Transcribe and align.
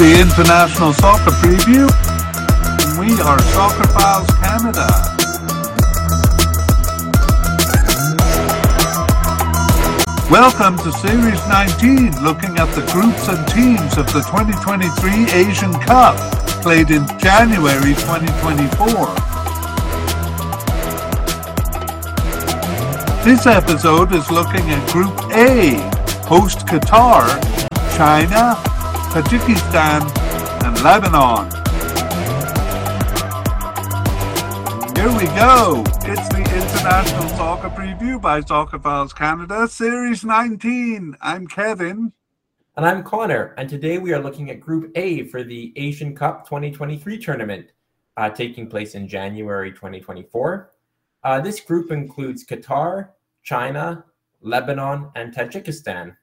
the 0.00 0.18
International 0.18 0.94
Soccer 0.94 1.30
Preview. 1.42 1.84
We 2.98 3.20
are 3.20 3.36
Soccerphiles 3.52 4.32
Canada. 4.40 4.88
Welcome 10.30 10.78
to 10.78 10.90
Series 10.90 11.46
19, 11.48 12.24
looking 12.24 12.56
at 12.56 12.74
the 12.74 12.80
groups 12.90 13.28
and 13.28 13.46
teams 13.48 13.98
of 13.98 14.10
the 14.14 14.22
2023 14.22 15.38
Asian 15.38 15.74
Cup, 15.80 16.16
played 16.62 16.90
in 16.90 17.06
January 17.18 17.92
2024. 17.92 19.04
This 23.22 23.44
episode 23.44 24.14
is 24.14 24.30
looking 24.30 24.70
at 24.70 24.90
Group 24.90 25.12
A, 25.32 25.74
host 26.26 26.60
Qatar, 26.60 27.28
China, 27.98 28.69
Tajikistan, 29.10 30.02
and 30.64 30.82
Lebanon. 30.84 31.50
Here 34.94 35.10
we 35.18 35.24
go. 35.34 35.82
It's 36.04 36.28
the 36.28 36.38
International 36.38 37.28
Soccer 37.30 37.70
Preview 37.70 38.22
by 38.22 38.40
Soccerphiles 38.40 39.12
Canada, 39.12 39.66
Series 39.66 40.24
19. 40.24 41.16
I'm 41.20 41.48
Kevin. 41.48 42.12
And 42.76 42.86
I'm 42.86 43.02
Connor. 43.02 43.52
And 43.58 43.68
today 43.68 43.98
we 43.98 44.12
are 44.12 44.22
looking 44.22 44.48
at 44.48 44.60
Group 44.60 44.92
A 44.94 45.24
for 45.24 45.42
the 45.42 45.72
Asian 45.74 46.14
Cup 46.14 46.44
2023 46.44 47.18
tournament, 47.18 47.72
uh, 48.16 48.30
taking 48.30 48.68
place 48.68 48.94
in 48.94 49.08
January 49.08 49.72
2024. 49.72 50.70
Uh, 51.24 51.40
this 51.40 51.58
group 51.58 51.90
includes 51.90 52.46
Qatar, 52.46 53.08
China, 53.42 54.04
Lebanon, 54.40 55.10
and 55.16 55.34
Tajikistan. 55.34 56.14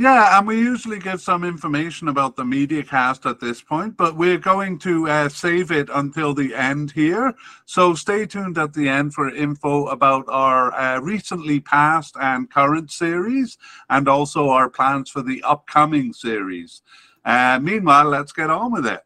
Yeah, 0.00 0.38
and 0.38 0.46
we 0.46 0.60
usually 0.60 1.00
give 1.00 1.20
some 1.20 1.42
information 1.42 2.06
about 2.06 2.36
the 2.36 2.44
media 2.44 2.84
cast 2.84 3.26
at 3.26 3.40
this 3.40 3.60
point, 3.60 3.96
but 3.96 4.14
we're 4.14 4.38
going 4.38 4.78
to 4.80 5.08
uh, 5.08 5.28
save 5.28 5.72
it 5.72 5.88
until 5.92 6.32
the 6.34 6.54
end 6.54 6.92
here. 6.92 7.34
So 7.66 7.96
stay 7.96 8.24
tuned 8.24 8.58
at 8.58 8.72
the 8.72 8.88
end 8.88 9.12
for 9.12 9.28
info 9.28 9.88
about 9.88 10.24
our 10.28 10.72
uh, 10.72 11.00
recently 11.00 11.58
past 11.58 12.14
and 12.20 12.48
current 12.48 12.92
series, 12.92 13.58
and 13.90 14.06
also 14.06 14.50
our 14.50 14.70
plans 14.70 15.10
for 15.10 15.20
the 15.20 15.42
upcoming 15.42 16.12
series. 16.12 16.82
Uh, 17.24 17.58
meanwhile, 17.60 18.08
let's 18.08 18.30
get 18.30 18.50
on 18.50 18.70
with 18.70 18.86
it. 18.86 19.02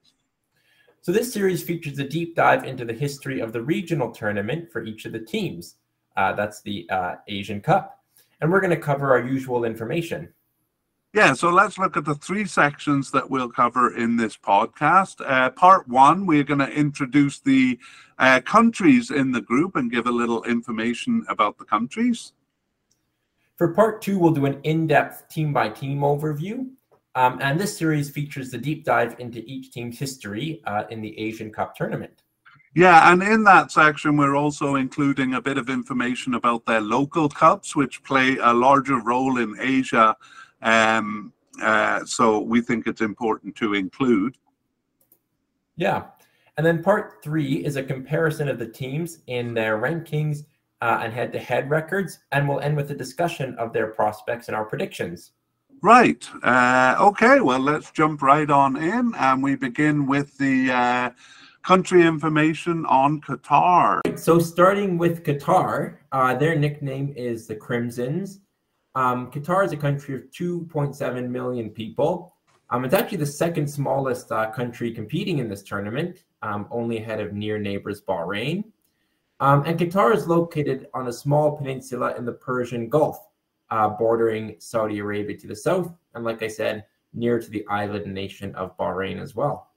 So, 1.01 1.11
this 1.11 1.33
series 1.33 1.63
features 1.63 1.99
a 2.01 2.05
deep 2.05 2.37
dive 2.37 2.65
into 2.65 2.85
the 2.85 2.93
history 2.93 3.41
of 3.41 3.55
the 3.55 3.63
regional 3.63 4.13
tournament 4.13 4.71
for 4.71 4.85
each 4.85 5.07
of 5.07 5.13
the 5.13 5.19
teams. 5.19 5.77
Uh, 6.19 6.35
that's 6.35 6.61
the 6.61 6.87
uh, 6.91 7.15
Asian 7.29 7.63
Cup. 7.63 7.99
And 8.43 8.53
we're 8.53 8.61
going 8.61 8.71
to 8.71 8.77
cover 8.77 9.11
our 9.11 9.27
usual 9.27 9.65
information. 9.65 10.29
Yeah, 11.15 11.35
so 11.35 11.51
let's 11.51 11.77
look 11.77 11.99
at 11.99 12.07
the 12.07 12.15
three 12.15 12.47
sections 12.47 13.11
that 13.11 13.29
we'll 13.29 13.51
cover 13.51 13.95
in 13.95 14.17
this 14.17 14.35
podcast. 14.35 15.17
Uh, 15.21 15.51
part 15.51 15.87
one, 15.87 16.25
we're 16.25 16.43
going 16.43 16.61
to 16.61 16.71
introduce 16.71 17.39
the 17.39 17.79
uh, 18.19 18.41
countries 18.41 19.11
in 19.11 19.31
the 19.31 19.43
group 19.43 19.77
and 19.77 19.91
give 19.91 20.07
a 20.07 20.11
little 20.11 20.43
information 20.45 21.27
about 21.29 21.59
the 21.59 21.67
countries. 21.67 22.33
For 23.57 23.75
part 23.75 24.01
two, 24.01 24.19
we'll 24.19 24.33
do 24.33 24.47
an 24.47 24.59
in 24.63 24.87
depth 24.87 25.29
team 25.29 25.53
by 25.53 25.69
team 25.69 26.01
overview. 26.01 26.71
Um, 27.15 27.39
and 27.43 27.61
this 27.61 27.77
series 27.77 28.09
features 28.09 28.51
the 28.51 28.57
deep 28.57 28.87
dive 28.87 29.17
into 29.19 29.45
each 29.45 29.71
team's 29.71 29.99
history 29.99 30.63
uh, 30.67 30.85
in 30.89 31.03
the 31.03 31.19
Asian 31.19 31.53
Cup 31.53 31.77
tournament. 31.77 32.23
Yeah, 32.75 33.13
and 33.13 33.23
in 33.23 33.45
that 33.45 33.71
section, 33.71 34.17
we're 34.17 34.35
also 34.35 34.77
including 34.77 35.35
a 35.35 35.43
bit 35.43 35.59
of 35.59 35.69
information 35.69 36.33
about 36.33 36.65
their 36.65 36.81
local 36.81 37.29
cups, 37.29 37.77
which 37.77 38.03
play 38.03 38.39
a 38.39 38.55
larger 38.55 38.99
role 38.99 39.37
in 39.37 39.57
Asia 39.61 40.17
um, 40.63 41.33
uh, 41.61 42.05
so 42.05 42.41
we 42.41 42.61
think 42.61 42.87
it's 42.87 43.01
important 43.01 43.55
to 43.57 43.75
include. 43.75 44.37
Yeah. 45.77 46.05
And 46.57 46.67
then 46.67 46.83
part 46.83 47.23
three 47.23 47.65
is 47.65 47.77
a 47.77 47.83
comparison 47.83 48.49
of 48.49 48.59
the 48.59 48.67
teams 48.67 49.19
in 49.27 49.55
their 49.55 49.79
rankings 49.79 50.45
uh, 50.81 51.01
and 51.03 51.13
head 51.13 51.33
to 51.33 51.39
head 51.39 51.71
records. 51.71 52.21
And 52.33 52.49
we'll 52.49 52.61
end 52.61 52.77
with 52.77 52.91
a 52.91 52.95
discussion 52.95 53.55
of 53.59 53.73
their 53.73 53.89
prospects 53.89 54.49
and 54.49 54.57
our 54.57 54.65
predictions. 54.65 55.33
Right. 55.83 56.29
Uh, 56.43 56.97
okay. 57.01 57.41
Well, 57.41 57.59
let's 57.59 57.91
jump 57.91 58.23
right 58.23 58.49
on 58.51 58.77
in. 58.77 59.15
And 59.17 59.43
we 59.43 59.57
begin 59.57 60.07
with 60.07 60.37
the 60.39 60.71
uh, 60.71 61.11
country 61.63 62.07
information 62.07 62.85
on 62.87 63.21
Qatar. 63.21 64.01
So, 64.19 64.39
starting 64.39 64.99
with 64.99 65.25
Qatar, 65.25 65.97
uh, 66.13 66.35
their 66.35 66.57
nickname 66.57 67.13
is 67.17 67.47
the 67.47 67.57
Crimsons. 67.57 68.41
Um, 68.95 69.31
Qatar 69.31 69.65
is 69.65 69.73
a 69.73 69.77
country 69.77 70.15
of 70.15 70.23
2.7 70.31 71.29
million 71.29 71.71
people. 71.71 72.35
Um, 72.71 72.85
it's 72.85 72.95
actually 72.95 73.19
the 73.19 73.27
second 73.27 73.69
smallest 73.69 74.31
uh, 74.33 74.51
country 74.51 74.93
competing 74.93 75.39
in 75.39 75.49
this 75.49 75.63
tournament, 75.63 76.25
um, 76.43 76.67
only 76.71 76.99
ahead 76.99 77.21
of 77.21 77.33
near 77.33 77.59
neighbors 77.59 78.01
Bahrain. 78.01 78.65
Um, 79.41 79.65
and 79.67 79.79
Qatar 79.79 80.15
is 80.15 80.27
located 80.27 80.89
on 80.95 81.09
a 81.09 81.13
small 81.13 81.57
peninsula 81.57 82.15
in 82.17 82.25
the 82.25 82.33
Persian 82.33 82.89
Gulf, 82.89 83.19
uh, 83.71 83.89
bordering 83.89 84.57
Saudi 84.59 84.99
Arabia 85.01 85.37
to 85.39 85.47
the 85.47 85.57
south, 85.57 85.93
and 86.15 86.25
like 86.25 86.43
I 86.43 86.49
said, 86.49 86.85
near 87.13 87.39
to 87.41 87.51
the 87.51 87.67
island 87.69 88.13
nation 88.13 88.55
of 88.55 88.77
Bahrain 88.77 89.21
as 89.21 89.35
well. 89.35 89.72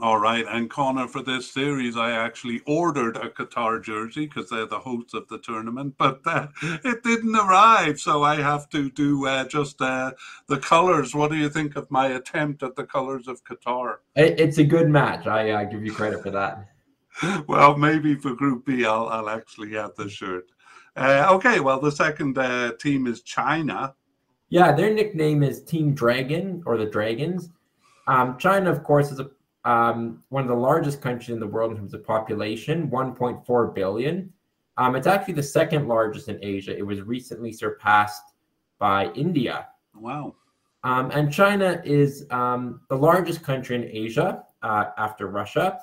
All 0.00 0.18
right, 0.18 0.44
and 0.48 0.70
Connor, 0.70 1.06
for 1.06 1.22
this 1.22 1.50
series, 1.50 1.96
I 1.96 2.12
actually 2.12 2.60
ordered 2.66 3.16
a 3.16 3.28
Qatar 3.28 3.82
jersey 3.82 4.26
because 4.26 4.48
they're 4.48 4.66
the 4.66 4.78
hosts 4.78 5.14
of 5.14 5.28
the 5.28 5.38
tournament, 5.38 5.94
but 5.98 6.20
uh, 6.24 6.48
it 6.62 7.02
didn't 7.02 7.36
arrive, 7.36 8.00
so 8.00 8.22
I 8.22 8.36
have 8.36 8.68
to 8.70 8.90
do 8.90 9.26
uh, 9.26 9.44
just 9.44 9.80
uh, 9.80 10.12
the 10.48 10.58
colors. 10.58 11.14
What 11.14 11.30
do 11.30 11.36
you 11.36 11.48
think 11.48 11.76
of 11.76 11.90
my 11.90 12.08
attempt 12.08 12.62
at 12.62 12.74
the 12.74 12.84
colors 12.84 13.28
of 13.28 13.44
Qatar? 13.44 13.98
It's 14.16 14.58
a 14.58 14.64
good 14.64 14.88
match. 14.88 15.26
I 15.26 15.64
give 15.66 15.84
you 15.84 15.92
credit 15.92 16.22
for 16.22 16.30
that. 16.30 16.68
well, 17.46 17.76
maybe 17.76 18.14
for 18.14 18.34
Group 18.34 18.66
B, 18.66 18.84
I'll, 18.84 19.08
I'll 19.08 19.28
actually 19.28 19.72
have 19.74 19.94
the 19.96 20.08
shirt. 20.08 20.46
Uh, 20.96 21.28
okay, 21.32 21.60
well, 21.60 21.80
the 21.80 21.92
second 21.92 22.38
uh, 22.38 22.72
team 22.78 23.06
is 23.06 23.22
China. 23.22 23.94
Yeah, 24.48 24.72
their 24.72 24.92
nickname 24.92 25.42
is 25.42 25.62
Team 25.62 25.94
Dragon 25.94 26.62
or 26.66 26.76
the 26.76 26.86
Dragons. 26.86 27.50
Um, 28.06 28.36
China, 28.38 28.70
of 28.70 28.82
course, 28.82 29.10
is 29.10 29.20
a 29.20 29.30
um, 29.64 30.22
one 30.28 30.42
of 30.42 30.48
the 30.48 30.54
largest 30.54 31.00
countries 31.00 31.30
in 31.30 31.40
the 31.40 31.46
world 31.46 31.72
in 31.72 31.78
terms 31.78 31.94
of 31.94 32.04
population, 32.04 32.90
1.4 32.90 33.74
billion. 33.74 34.32
Um, 34.76 34.96
it's 34.96 35.06
actually 35.06 35.34
the 35.34 35.42
second 35.42 35.86
largest 35.86 36.28
in 36.28 36.38
Asia. 36.42 36.76
It 36.76 36.86
was 36.86 37.00
recently 37.02 37.52
surpassed 37.52 38.22
by 38.78 39.12
India. 39.12 39.68
Wow. 39.94 40.34
Um, 40.84 41.10
and 41.12 41.32
China 41.32 41.80
is 41.84 42.26
um, 42.30 42.80
the 42.88 42.96
largest 42.96 43.42
country 43.42 43.76
in 43.76 43.84
Asia 43.84 44.42
uh, 44.62 44.86
after 44.98 45.28
Russia. 45.28 45.78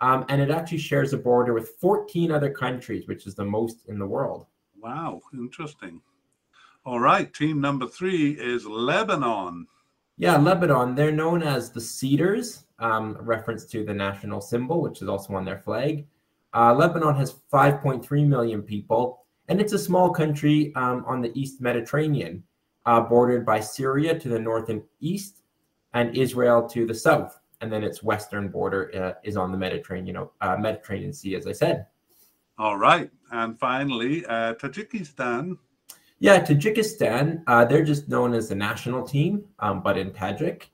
Um, 0.00 0.24
and 0.28 0.40
it 0.40 0.50
actually 0.50 0.78
shares 0.78 1.12
a 1.12 1.18
border 1.18 1.52
with 1.52 1.76
14 1.80 2.32
other 2.32 2.50
countries, 2.50 3.06
which 3.06 3.26
is 3.26 3.34
the 3.34 3.44
most 3.44 3.82
in 3.88 3.98
the 3.98 4.06
world. 4.06 4.46
Wow, 4.80 5.20
interesting. 5.34 6.00
All 6.86 6.98
right, 6.98 7.32
team 7.34 7.60
number 7.60 7.86
three 7.86 8.32
is 8.32 8.64
Lebanon. 8.64 9.66
Yeah, 10.20 10.36
Lebanon. 10.36 10.94
They're 10.94 11.10
known 11.10 11.42
as 11.42 11.70
the 11.70 11.80
Cedars 11.80 12.66
um, 12.78 13.16
reference 13.22 13.64
to 13.64 13.82
the 13.86 13.94
national 13.94 14.42
symbol, 14.42 14.82
which 14.82 15.00
is 15.00 15.08
also 15.08 15.32
on 15.32 15.46
their 15.46 15.56
flag. 15.56 16.06
Uh, 16.52 16.74
Lebanon 16.74 17.16
has 17.16 17.36
5.3 17.50 18.26
million 18.26 18.60
people, 18.60 19.24
and 19.48 19.62
it's 19.62 19.72
a 19.72 19.78
small 19.78 20.10
country 20.10 20.74
um, 20.74 21.06
on 21.06 21.22
the 21.22 21.32
East 21.34 21.62
Mediterranean, 21.62 22.42
uh, 22.84 23.00
bordered 23.00 23.46
by 23.46 23.60
Syria 23.60 24.18
to 24.18 24.28
the 24.28 24.38
north 24.38 24.68
and 24.68 24.82
east, 25.00 25.40
and 25.94 26.14
Israel 26.14 26.68
to 26.68 26.84
the 26.84 26.94
south. 26.94 27.40
And 27.62 27.72
then 27.72 27.82
its 27.82 28.02
western 28.02 28.48
border 28.48 28.90
uh, 28.94 29.26
is 29.26 29.38
on 29.38 29.50
the 29.50 29.56
Mediterranean, 29.56 30.28
uh, 30.42 30.56
Mediterranean 30.58 31.14
Sea, 31.14 31.34
as 31.34 31.46
I 31.46 31.52
said. 31.52 31.86
All 32.58 32.76
right, 32.76 33.10
and 33.30 33.58
finally, 33.58 34.26
uh, 34.26 34.52
Tajikistan. 34.52 35.56
Yeah, 36.22 36.44
Tajikistan. 36.44 37.42
Uh, 37.46 37.64
they're 37.64 37.82
just 37.82 38.08
known 38.08 38.34
as 38.34 38.50
the 38.50 38.54
national 38.54 39.06
team, 39.06 39.42
um, 39.58 39.82
but 39.82 39.96
in 39.96 40.10
Tajik. 40.10 40.64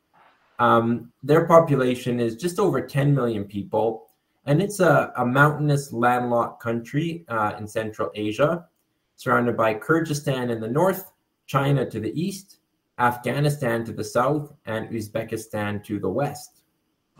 Um, 0.59 1.13
their 1.23 1.47
population 1.47 2.19
is 2.19 2.35
just 2.35 2.59
over 2.59 2.81
10 2.81 3.15
million 3.15 3.45
people, 3.45 4.09
and 4.47 4.61
it's 4.61 4.81
a, 4.81 5.13
a 5.17 5.25
mountainous, 5.25 5.93
landlocked 5.93 6.61
country 6.61 7.25
uh, 7.29 7.53
in 7.59 7.67
Central 7.69 8.11
Asia, 8.17 8.67
surrounded 9.15 9.57
by 9.57 9.75
Kyrgyzstan 9.75 10.51
in 10.51 10.61
the 10.61 10.69
north, 10.69 11.13
China 11.47 11.89
to 11.89 12.01
the 12.01 12.21
east, 12.21 12.59
Afghanistan 12.99 13.85
to 13.85 13.93
the 13.93 14.03
south, 14.03 14.53
and 14.65 14.89
Uzbekistan 14.89 15.85
to 15.85 16.01
the 16.01 16.11
west. 16.11 16.63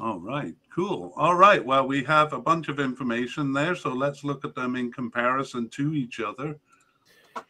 All 0.01 0.19
right, 0.19 0.55
cool. 0.75 1.13
All 1.17 1.37
right, 1.37 1.65
well, 1.65 1.87
we 1.87 2.03
have 2.05 2.33
a 2.33 2.41
bunch 2.41 2.69
of 2.69 2.81
information 2.81 3.53
there, 3.53 3.77
so 3.77 3.91
let's 3.91 4.25
look 4.25 4.45
at 4.45 4.57
them 4.57 4.75
in 4.75 4.91
comparison 4.91 5.69
to 5.71 5.95
each 5.95 6.19
other. 6.19 6.59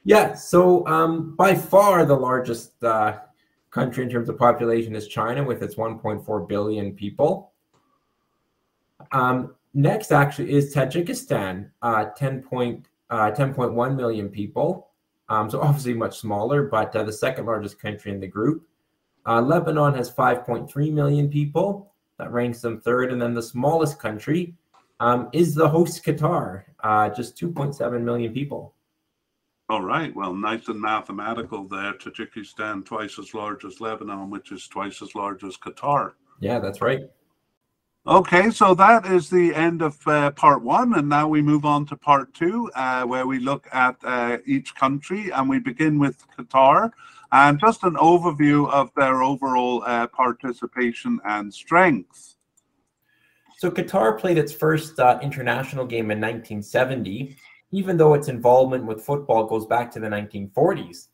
Yeah, 0.04 0.34
so 0.34 0.86
um, 0.86 1.34
by 1.36 1.54
far 1.54 2.04
the 2.04 2.16
largest 2.16 2.82
uh, 2.84 3.18
country 3.70 4.04
in 4.04 4.10
terms 4.10 4.28
of 4.28 4.38
population 4.38 4.94
is 4.94 5.08
China 5.08 5.44
with 5.44 5.62
its 5.62 5.74
1.4 5.74 6.48
billion 6.48 6.92
people. 6.92 7.52
Um, 9.12 9.54
next, 9.74 10.12
actually, 10.12 10.52
is 10.52 10.74
Tajikistan, 10.74 11.70
uh, 11.82 12.06
10 12.16 12.42
point, 12.42 12.88
uh, 13.10 13.30
10.1 13.32 13.96
million 13.96 14.28
people. 14.28 14.88
Um, 15.28 15.50
so 15.50 15.60
obviously 15.60 15.94
much 15.94 16.18
smaller, 16.20 16.64
but 16.64 16.94
uh, 16.94 17.02
the 17.02 17.12
second 17.12 17.46
largest 17.46 17.80
country 17.80 18.12
in 18.12 18.20
the 18.20 18.26
group. 18.26 18.66
Uh, 19.26 19.40
Lebanon 19.42 19.92
has 19.94 20.10
5.3 20.10 20.92
million 20.92 21.28
people. 21.28 21.92
That 22.18 22.32
ranks 22.32 22.60
them 22.60 22.80
third. 22.80 23.12
And 23.12 23.20
then 23.20 23.34
the 23.34 23.42
smallest 23.42 23.98
country 23.98 24.54
um, 25.00 25.28
is 25.32 25.54
the 25.54 25.68
host 25.68 26.04
Qatar, 26.04 26.62
uh, 26.80 27.10
just 27.10 27.36
2.7 27.36 28.02
million 28.02 28.32
people. 28.32 28.72
All 29.68 29.82
right. 29.82 30.14
Well, 30.14 30.32
nice 30.32 30.68
and 30.68 30.80
mathematical 30.80 31.66
there. 31.66 31.92
Tajikistan 31.94 32.84
twice 32.84 33.18
as 33.18 33.34
large 33.34 33.64
as 33.64 33.80
Lebanon, 33.80 34.30
which 34.30 34.52
is 34.52 34.68
twice 34.68 35.02
as 35.02 35.14
large 35.16 35.42
as 35.42 35.56
Qatar. 35.56 36.12
Yeah, 36.38 36.60
that's 36.60 36.80
right. 36.80 37.00
Okay, 38.06 38.50
so 38.52 38.72
that 38.74 39.04
is 39.06 39.28
the 39.28 39.52
end 39.52 39.82
of 39.82 39.98
uh, 40.06 40.30
part 40.30 40.62
one, 40.62 40.94
and 40.94 41.08
now 41.08 41.26
we 41.26 41.42
move 41.42 41.64
on 41.64 41.84
to 41.86 41.96
part 41.96 42.32
two, 42.34 42.70
uh, 42.76 43.02
where 43.02 43.26
we 43.26 43.40
look 43.40 43.66
at 43.72 43.96
uh, 44.04 44.38
each 44.46 44.76
country, 44.76 45.32
and 45.32 45.48
we 45.48 45.58
begin 45.58 45.98
with 45.98 46.24
Qatar, 46.38 46.92
and 47.32 47.58
just 47.58 47.82
an 47.82 47.94
overview 47.96 48.70
of 48.70 48.94
their 48.94 49.24
overall 49.24 49.82
uh, 49.84 50.06
participation 50.06 51.18
and 51.24 51.52
strength. 51.52 52.36
So 53.58 53.72
Qatar 53.72 54.20
played 54.20 54.38
its 54.38 54.52
first 54.52 55.00
uh, 55.00 55.18
international 55.20 55.84
game 55.84 56.12
in 56.12 56.20
1970, 56.20 57.36
even 57.70 57.96
though 57.96 58.14
its 58.14 58.28
involvement 58.28 58.84
with 58.84 59.04
football 59.04 59.46
goes 59.46 59.66
back 59.66 59.90
to 59.92 60.00
the 60.00 60.08
1940s. 60.08 61.08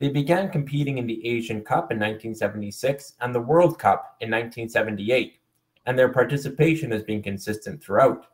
They 0.00 0.08
began 0.08 0.50
competing 0.50 0.98
in 0.98 1.06
the 1.06 1.24
Asian 1.26 1.62
Cup 1.62 1.92
in 1.92 1.98
1976 1.98 3.14
and 3.20 3.34
the 3.34 3.40
World 3.40 3.78
Cup 3.78 4.16
in 4.20 4.30
1978 4.30 5.38
and 5.86 5.98
their 5.98 6.08
participation 6.08 6.90
has 6.90 7.02
been 7.02 7.22
consistent 7.22 7.82
throughout. 7.82 8.26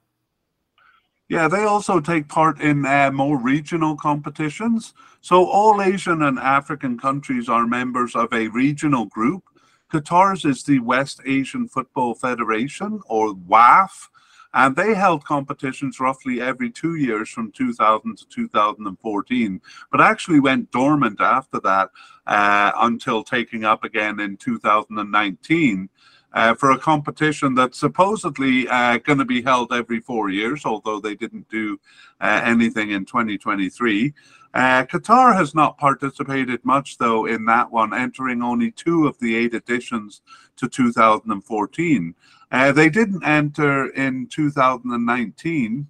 Yeah, 1.28 1.46
they 1.46 1.62
also 1.62 2.00
take 2.00 2.28
part 2.28 2.60
in 2.60 2.84
uh, 2.84 3.10
more 3.12 3.38
regional 3.38 3.96
competitions. 3.96 4.94
So 5.20 5.46
all 5.46 5.80
Asian 5.80 6.22
and 6.22 6.38
African 6.38 6.98
countries 6.98 7.48
are 7.48 7.66
members 7.66 8.16
of 8.16 8.32
a 8.32 8.48
regional 8.48 9.06
group. 9.06 9.44
Qatar's 9.92 10.44
is 10.44 10.64
the 10.64 10.80
West 10.80 11.20
Asian 11.26 11.68
Football 11.68 12.14
Federation, 12.14 13.00
or 13.06 13.34
WAF, 13.34 14.08
and 14.55 14.75
they 14.75 14.94
held 14.94 15.25
competitions 15.25 16.00
roughly 16.00 16.41
every 16.41 16.70
two 16.70 16.97
years 16.97 17.29
from 17.29 17.52
2000 17.52 18.19
to 18.19 18.26
2014, 18.26 19.61
but 19.91 20.00
actually 20.00 20.41
went 20.41 20.70
dormant 20.70 21.20
after 21.20 21.61
that 21.61 21.91
uh, 22.26 22.73
until 22.76 23.23
taking 23.23 23.64
up 23.64 23.85
again 23.85 24.19
in 24.20 24.37
2019 24.37 25.88
uh, 26.32 26.55
for 26.55 26.70
a 26.70 26.79
competition 26.79 27.55
that's 27.55 27.79
supposedly 27.79 28.69
uh, 28.69 28.99
going 28.99 29.19
to 29.19 29.25
be 29.25 29.43
held 29.43 29.73
every 29.73 30.00
four 30.00 30.31
years, 30.31 30.64
although 30.64 31.00
they 31.00 31.14
didn't 31.14 31.49
do 31.49 31.79
uh, 32.20 32.41
anything 32.44 32.91
in 32.91 33.05
2023. 33.05 34.12
Uh, 34.52 34.85
Qatar 34.85 35.35
has 35.35 35.55
not 35.55 35.79
participated 35.79 36.64
much, 36.64 36.99
though, 36.99 37.26
in 37.26 37.44
that 37.44 37.70
one, 37.70 37.94
entering 37.94 38.43
only 38.43 38.73
two 38.73 39.06
of 39.06 39.19
the 39.20 39.37
eight 39.37 39.55
editions 39.55 40.23
to 40.56 40.69
2014. 40.69 42.14
Uh, 42.50 42.73
they 42.73 42.91
didn't 42.91 43.25
enter 43.25 43.91
in 43.91 44.26
2019 44.26 45.87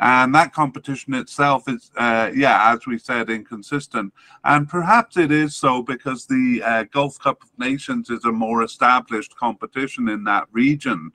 and 0.00 0.34
that 0.34 0.52
competition 0.52 1.14
itself 1.14 1.68
is 1.68 1.90
uh, 1.96 2.30
yeah 2.34 2.72
as 2.72 2.86
we 2.86 2.98
said 2.98 3.30
inconsistent 3.30 4.12
and 4.44 4.68
perhaps 4.68 5.16
it 5.16 5.32
is 5.32 5.56
so 5.56 5.82
because 5.82 6.26
the 6.26 6.62
uh, 6.64 6.84
gulf 6.92 7.18
cup 7.18 7.42
of 7.42 7.48
nations 7.58 8.10
is 8.10 8.24
a 8.24 8.32
more 8.32 8.62
established 8.62 9.34
competition 9.36 10.08
in 10.08 10.22
that 10.22 10.46
region 10.52 11.10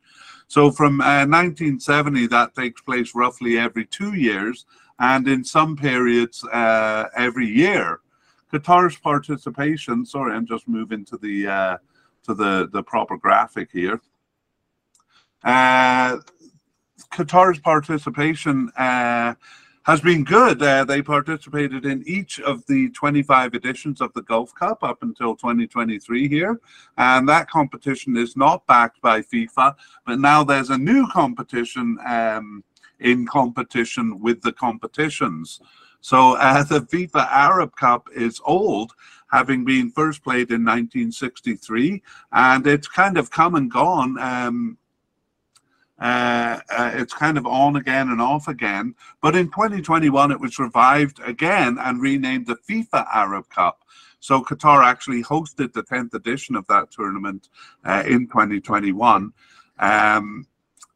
so 0.48 0.70
from 0.70 1.00
uh, 1.00 1.26
1970 1.26 2.28
that 2.28 2.54
takes 2.56 2.82
place 2.82 3.16
roughly 3.16 3.58
every 3.58 3.86
two 3.86 4.16
years 4.16 4.66
and 5.00 5.28
in 5.28 5.44
some 5.44 5.76
periods 5.76 6.44
uh, 6.46 7.06
every 7.16 7.48
year 7.48 8.00
qatar's 8.52 8.98
participation 8.98 10.06
sorry 10.06 10.34
i'm 10.34 10.46
just 10.46 10.68
moving 10.68 11.04
to 11.04 11.18
the 11.18 11.48
uh, 11.48 11.78
to 12.24 12.34
the 12.34 12.70
the 12.72 12.84
proper 12.84 13.18
graphic 13.18 13.70
here 13.72 14.00
uh, 15.44 16.18
Qatar's 17.12 17.60
participation 17.60 18.72
uh, 18.78 19.36
has 19.84 20.02
been 20.02 20.24
good. 20.24 20.62
Uh, 20.62 20.84
they 20.84 21.02
participated 21.02 21.86
in 21.86 22.04
each 22.08 22.40
of 22.40 22.66
the 22.68 22.90
25 22.92 23.54
editions 23.54 24.02
of 24.02 24.12
the 24.14 24.22
Gulf 24.24 24.54
Cup 24.56 24.84
up 24.84 25.04
until 25.04 25.36
2023 25.36 26.28
here. 26.28 26.60
And 26.98 27.28
that 27.30 27.50
competition 27.50 28.18
is 28.18 28.36
not 28.36 28.66
backed 28.66 29.02
by 29.02 29.22
FIFA, 29.22 29.76
but 30.06 30.20
now 30.20 30.44
there's 30.44 30.70
a 30.70 30.78
new 30.78 31.08
competition 31.12 31.98
um, 32.08 32.64
in 33.04 33.28
competition 33.28 34.20
with 34.20 34.42
the 34.42 34.52
competitions. 34.52 35.62
So 36.02 36.36
uh, 36.36 36.64
the 36.64 36.82
FIFA 36.82 37.28
Arab 37.30 37.76
Cup 37.76 38.10
is 38.14 38.42
old, 38.44 38.94
having 39.32 39.64
been 39.64 39.92
first 39.92 40.24
played 40.24 40.52
in 40.52 40.66
1963, 40.66 42.02
and 42.32 42.68
it's 42.68 42.88
kind 42.88 43.18
of 43.18 43.32
come 43.32 43.56
and 43.56 43.72
gone. 43.72 44.20
Um, 44.20 44.78
uh, 46.00 46.60
uh, 46.70 46.92
it's 46.96 47.14
kind 47.14 47.38
of 47.38 47.46
on 47.46 47.78
again 47.78 48.10
and 48.10 48.22
off 48.22 48.48
again. 48.48 48.96
But 49.22 49.36
in 49.36 49.48
2021, 49.48 50.32
it 50.32 50.40
was 50.40 50.60
revived 50.60 51.20
again 51.24 51.78
and 51.80 52.02
renamed 52.02 52.48
the 52.48 52.58
FIFA 52.68 53.06
Arab 53.14 53.48
Cup. 53.50 53.84
So 54.20 54.42
Qatar 54.42 54.84
actually 54.84 55.24
hosted 55.24 55.74
the 55.74 55.84
10th 55.84 56.14
edition 56.14 56.56
of 56.56 56.68
that 56.68 56.92
tournament 56.92 57.50
uh, 57.86 58.04
in 58.06 58.28
2021. 58.28 59.32
Um, 59.80 60.48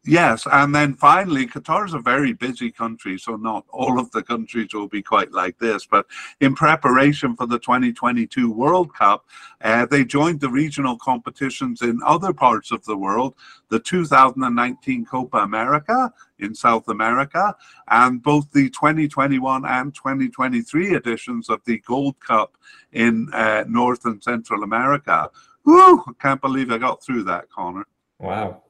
Yes, 0.07 0.48
and 0.50 0.74
then 0.74 0.94
finally, 0.94 1.45
Qatar 1.48 1.86
is 1.86 1.94
a 1.94 2.00
very 2.00 2.31
busy 2.31 2.71
country, 2.71 3.18
so 3.19 3.36
not 3.36 3.65
all 3.68 4.00
of 4.00 4.09
the 4.12 4.24
countries 4.24 4.74
will 4.74 4.88
be 4.88 5.01
quite 5.01 5.33
like 5.33 5.59
this. 5.59 5.86
But 5.86 6.06
in 6.39 6.56
preparation 6.56 7.36
for 7.36 7.45
the 7.45 7.59
2022 7.59 8.50
World 8.50 8.94
Cup, 8.95 9.25
uh, 9.59 9.86
they 9.86 10.06
joined 10.06 10.39
the 10.39 10.48
regional 10.48 10.98
competitions 10.98 11.81
in 11.81 12.00
other 12.06 12.31
parts 12.31 12.71
of 12.71 12.86
the 12.86 12.95
world, 12.95 13.36
the 13.68 13.81
2019 13.81 15.06
Copa 15.06 15.39
America 15.39 16.13
in 16.39 16.56
South 16.56 16.88
America, 16.88 17.54
and 17.89 18.24
both 18.24 18.50
the 18.54 18.69
2021 18.69 19.65
and 19.65 19.94
2023 19.94 20.95
editions 20.95 21.50
of 21.50 21.59
the 21.65 21.80
Gold 21.80 22.18
Cup 22.21 22.57
in 22.94 23.27
uh, 23.33 23.65
North 23.68 24.06
and 24.06 24.24
Central 24.24 24.63
America. 24.63 25.30
Woo! 25.65 26.00
I 26.07 26.12
can't 26.18 26.39
believe 26.39 26.71
I 26.71 26.77
got 26.77 27.04
through 27.04 27.24
that, 27.24 27.50
Connor. 27.50 27.86
Wow. 28.19 28.63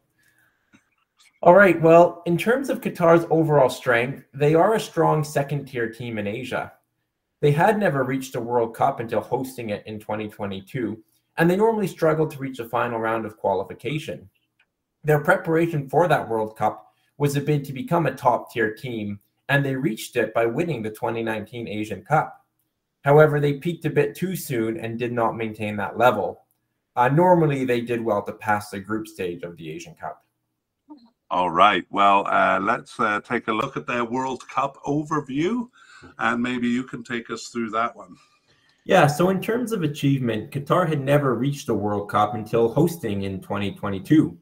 All 1.48 1.56
right. 1.56 1.82
Well, 1.82 2.24
in 2.26 2.38
terms 2.38 2.70
of 2.70 2.82
Qatar's 2.82 3.26
overall 3.30 3.70
strength, 3.70 4.26
they 4.34 4.54
are 4.54 4.76
a 4.76 4.80
strong 4.82 5.24
second 5.24 5.64
tier 5.68 5.90
team 5.90 6.18
in 6.18 6.28
Asia. 6.28 6.74
They 7.39 7.54
had 7.54 7.80
never 7.80 8.04
reached 8.04 8.36
a 8.36 8.42
World 8.42 8.75
Cup 8.75 9.00
until 9.00 9.22
hosting 9.22 9.70
it 9.70 9.82
in 9.86 9.98
2022, 9.98 11.01
and 11.38 11.50
they 11.50 11.56
normally 11.56 11.88
struggled 11.88 12.32
to 12.32 12.38
reach 12.38 12.60
a 12.60 12.68
final 12.68 13.00
round 13.00 13.25
of 13.25 13.38
qualification. 13.38 14.30
Their 15.06 15.22
preparation 15.22 15.88
for 15.88 16.10
that 16.10 16.27
World 16.27 16.58
Cup 16.58 16.92
was 17.18 17.38
a 17.38 17.42
bid 17.42 17.63
to 17.63 17.72
become 17.72 18.08
a 18.08 18.13
top 18.13 18.51
tier 18.51 18.74
team, 18.74 19.18
and 19.48 19.63
they 19.63 19.77
reached 19.77 20.18
it 20.18 20.34
by 20.34 20.46
winning 20.46 20.82
the 20.82 20.89
2019 20.89 21.66
Asian 21.70 22.04
Cup. 22.04 22.46
However, 23.06 23.39
they 23.39 23.54
peaked 23.54 23.86
a 23.86 23.89
bit 23.89 24.16
too 24.16 24.36
soon 24.36 24.75
and 24.75 25.00
did 25.00 25.13
not 25.13 25.38
maintain 25.38 25.77
that 25.77 25.98
level. 25.98 26.44
Uh, 26.98 27.08
normally, 27.08 27.63
they 27.63 27.80
did 27.80 28.04
well 28.04 28.22
to 28.24 28.34
pass 28.34 28.70
the 28.70 28.82
group 28.82 29.08
stage 29.08 29.44
of 29.44 29.56
the 29.56 29.72
Asian 29.72 29.96
Cup. 29.96 30.25
All 31.29 31.50
right. 31.50 31.86
Well, 31.89 32.25
uh, 32.27 32.60
let's 32.62 32.98
uh, 33.00 33.19
take 33.22 33.50
a 33.50 33.53
look 33.53 33.75
at 33.75 33.86
their 33.86 34.05
World 34.05 34.48
Cup 34.48 34.77
overview, 34.86 35.67
and 36.19 36.41
maybe 36.41 36.69
you 36.69 36.84
can 36.84 37.03
take 37.03 37.29
us 37.29 37.48
through 37.48 37.72
that 37.72 37.96
one. 37.96 38.15
Yeah. 38.86 39.07
So, 39.07 39.29
in 39.29 39.41
terms 39.41 39.74
of 39.74 39.84
achievement, 39.84 40.51
Qatar 40.51 40.88
had 40.88 41.01
never 41.01 41.36
reached 41.36 41.67
a 41.67 41.74
World 41.74 42.10
Cup 42.10 42.34
until 42.34 42.74
hosting 42.74 43.24
in 43.24 43.41
2022. 43.41 44.38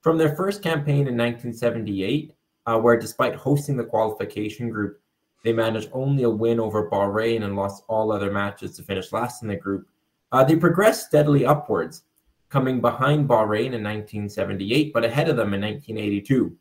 From 0.00 0.16
their 0.16 0.34
first 0.34 0.62
campaign 0.62 1.06
in 1.08 1.16
1978, 1.16 2.32
uh, 2.64 2.78
where 2.78 2.98
despite 2.98 3.34
hosting 3.34 3.76
the 3.76 3.84
qualification 3.84 4.70
group, 4.70 5.00
they 5.44 5.52
managed 5.52 5.90
only 5.92 6.22
a 6.22 6.30
win 6.30 6.58
over 6.58 6.88
Bahrain 6.90 7.44
and 7.44 7.54
lost 7.54 7.84
all 7.88 8.10
other 8.10 8.32
matches 8.32 8.76
to 8.76 8.82
finish 8.82 9.12
last 9.12 9.42
in 9.42 9.48
the 9.48 9.56
group, 9.56 9.86
uh, 10.32 10.42
they 10.42 10.56
progressed 10.56 11.06
steadily 11.06 11.44
upwards 11.44 12.04
coming 12.48 12.80
behind 12.80 13.28
Bahrain 13.28 13.74
in 13.74 13.84
1978, 13.84 14.92
but 14.92 15.04
ahead 15.04 15.28
of 15.28 15.36
them 15.36 15.54
in 15.54 15.60
1982, 15.60 16.56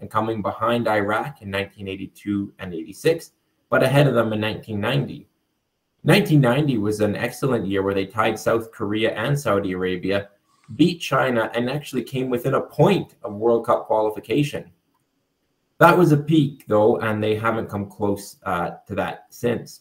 and 0.00 0.10
coming 0.10 0.42
behind 0.42 0.88
Iraq 0.88 1.42
in 1.42 1.50
1982 1.50 2.52
and 2.58 2.72
86, 2.74 3.32
but 3.68 3.82
ahead 3.82 4.06
of 4.06 4.14
them 4.14 4.32
in 4.32 4.40
1990. 4.40 5.28
1990 6.02 6.78
was 6.78 7.00
an 7.00 7.14
excellent 7.14 7.66
year 7.66 7.82
where 7.82 7.94
they 7.94 8.06
tied 8.06 8.38
South 8.38 8.72
Korea 8.72 9.12
and 9.12 9.38
Saudi 9.38 9.72
Arabia, 9.72 10.30
beat 10.74 10.98
China, 10.98 11.50
and 11.54 11.70
actually 11.70 12.02
came 12.02 12.28
within 12.28 12.54
a 12.54 12.60
point 12.60 13.14
of 13.22 13.34
World 13.34 13.66
Cup 13.66 13.86
qualification. 13.86 14.70
That 15.78 15.96
was 15.96 16.12
a 16.12 16.16
peak, 16.16 16.64
though, 16.66 16.98
and 16.98 17.22
they 17.22 17.36
haven't 17.36 17.68
come 17.68 17.88
close 17.88 18.36
uh, 18.44 18.72
to 18.86 18.94
that 18.96 19.26
since. 19.30 19.80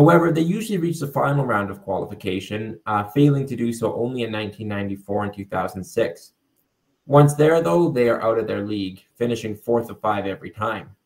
However, 0.00 0.32
they 0.32 0.40
usually 0.40 0.78
reach 0.78 0.98
the 0.98 1.06
final 1.08 1.44
round 1.44 1.70
of 1.70 1.82
qualification, 1.82 2.80
uh, 2.86 3.04
failing 3.04 3.44
to 3.44 3.54
do 3.54 3.70
so 3.70 3.92
only 3.92 4.22
in 4.22 4.32
1994 4.32 5.24
and 5.24 5.34
2006. 5.34 6.32
Once 7.04 7.34
there, 7.34 7.60
though, 7.60 7.90
they 7.90 8.08
are 8.08 8.22
out 8.22 8.38
of 8.38 8.46
their 8.46 8.66
league, 8.66 9.04
finishing 9.16 9.54
fourth 9.54 9.90
of 9.90 10.00
five 10.00 10.24
every 10.24 10.48
time. 10.48 10.96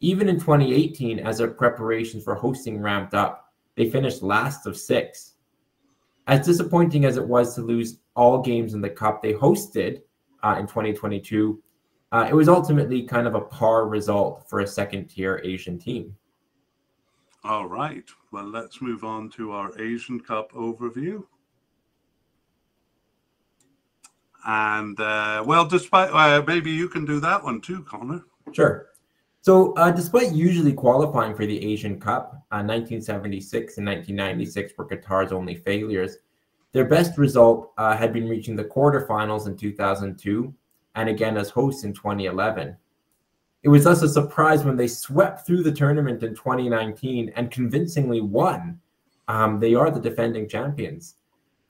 Even 0.00 0.28
in 0.28 0.40
2018, 0.40 1.20
as 1.20 1.38
their 1.38 1.52
preparations 1.52 2.24
for 2.24 2.34
hosting 2.34 2.82
ramped 2.82 3.14
up, 3.14 3.52
they 3.76 3.88
finished 3.88 4.24
last 4.24 4.66
of 4.66 4.76
six. 4.76 5.36
As 6.26 6.44
disappointing 6.44 7.04
as 7.04 7.16
it 7.16 7.24
was 7.24 7.54
to 7.54 7.62
lose 7.62 8.00
all 8.16 8.42
games 8.42 8.74
in 8.74 8.80
the 8.80 8.90
cup 8.90 9.22
they 9.22 9.34
hosted 9.34 10.02
uh, 10.42 10.56
in 10.58 10.66
2022, 10.66 11.62
uh, 12.10 12.26
it 12.28 12.34
was 12.34 12.48
ultimately 12.48 13.04
kind 13.04 13.28
of 13.28 13.36
a 13.36 13.40
par 13.40 13.86
result 13.86 14.50
for 14.50 14.58
a 14.58 14.66
second 14.66 15.06
tier 15.06 15.40
Asian 15.44 15.78
team. 15.78 16.16
All 17.42 17.66
right. 17.66 18.04
Well, 18.32 18.48
let's 18.48 18.82
move 18.82 19.02
on 19.02 19.30
to 19.30 19.52
our 19.52 19.78
Asian 19.80 20.20
Cup 20.20 20.52
overview. 20.52 21.24
And 24.46 24.98
uh, 25.00 25.44
well, 25.46 25.66
despite 25.66 26.10
uh, 26.12 26.42
maybe 26.46 26.70
you 26.70 26.88
can 26.88 27.04
do 27.04 27.20
that 27.20 27.42
one 27.42 27.60
too, 27.60 27.82
Connor. 27.84 28.24
Sure. 28.52 28.88
So, 29.42 29.72
uh, 29.74 29.90
despite 29.90 30.32
usually 30.32 30.74
qualifying 30.74 31.34
for 31.34 31.46
the 31.46 31.64
Asian 31.64 31.98
Cup, 31.98 32.32
1976 32.50 33.54
uh, 33.54 33.80
and 33.80 33.86
1996 33.86 34.74
were 34.76 34.86
Qatar's 34.86 35.32
only 35.32 35.54
failures. 35.54 36.18
Their 36.72 36.84
best 36.84 37.16
result 37.16 37.72
uh, 37.78 37.96
had 37.96 38.12
been 38.12 38.28
reaching 38.28 38.54
the 38.54 38.64
quarterfinals 38.64 39.46
in 39.46 39.56
2002 39.56 40.54
and 40.94 41.08
again 41.08 41.36
as 41.38 41.48
hosts 41.48 41.84
in 41.84 41.94
2011. 41.94 42.76
It 43.62 43.68
was 43.68 43.84
thus 43.84 44.02
a 44.02 44.08
surprise 44.08 44.64
when 44.64 44.76
they 44.76 44.88
swept 44.88 45.46
through 45.46 45.62
the 45.62 45.72
tournament 45.72 46.22
in 46.22 46.34
2019 46.34 47.32
and 47.36 47.50
convincingly 47.50 48.20
won. 48.20 48.80
Um, 49.28 49.60
they 49.60 49.74
are 49.74 49.90
the 49.90 50.00
defending 50.00 50.48
champions. 50.48 51.16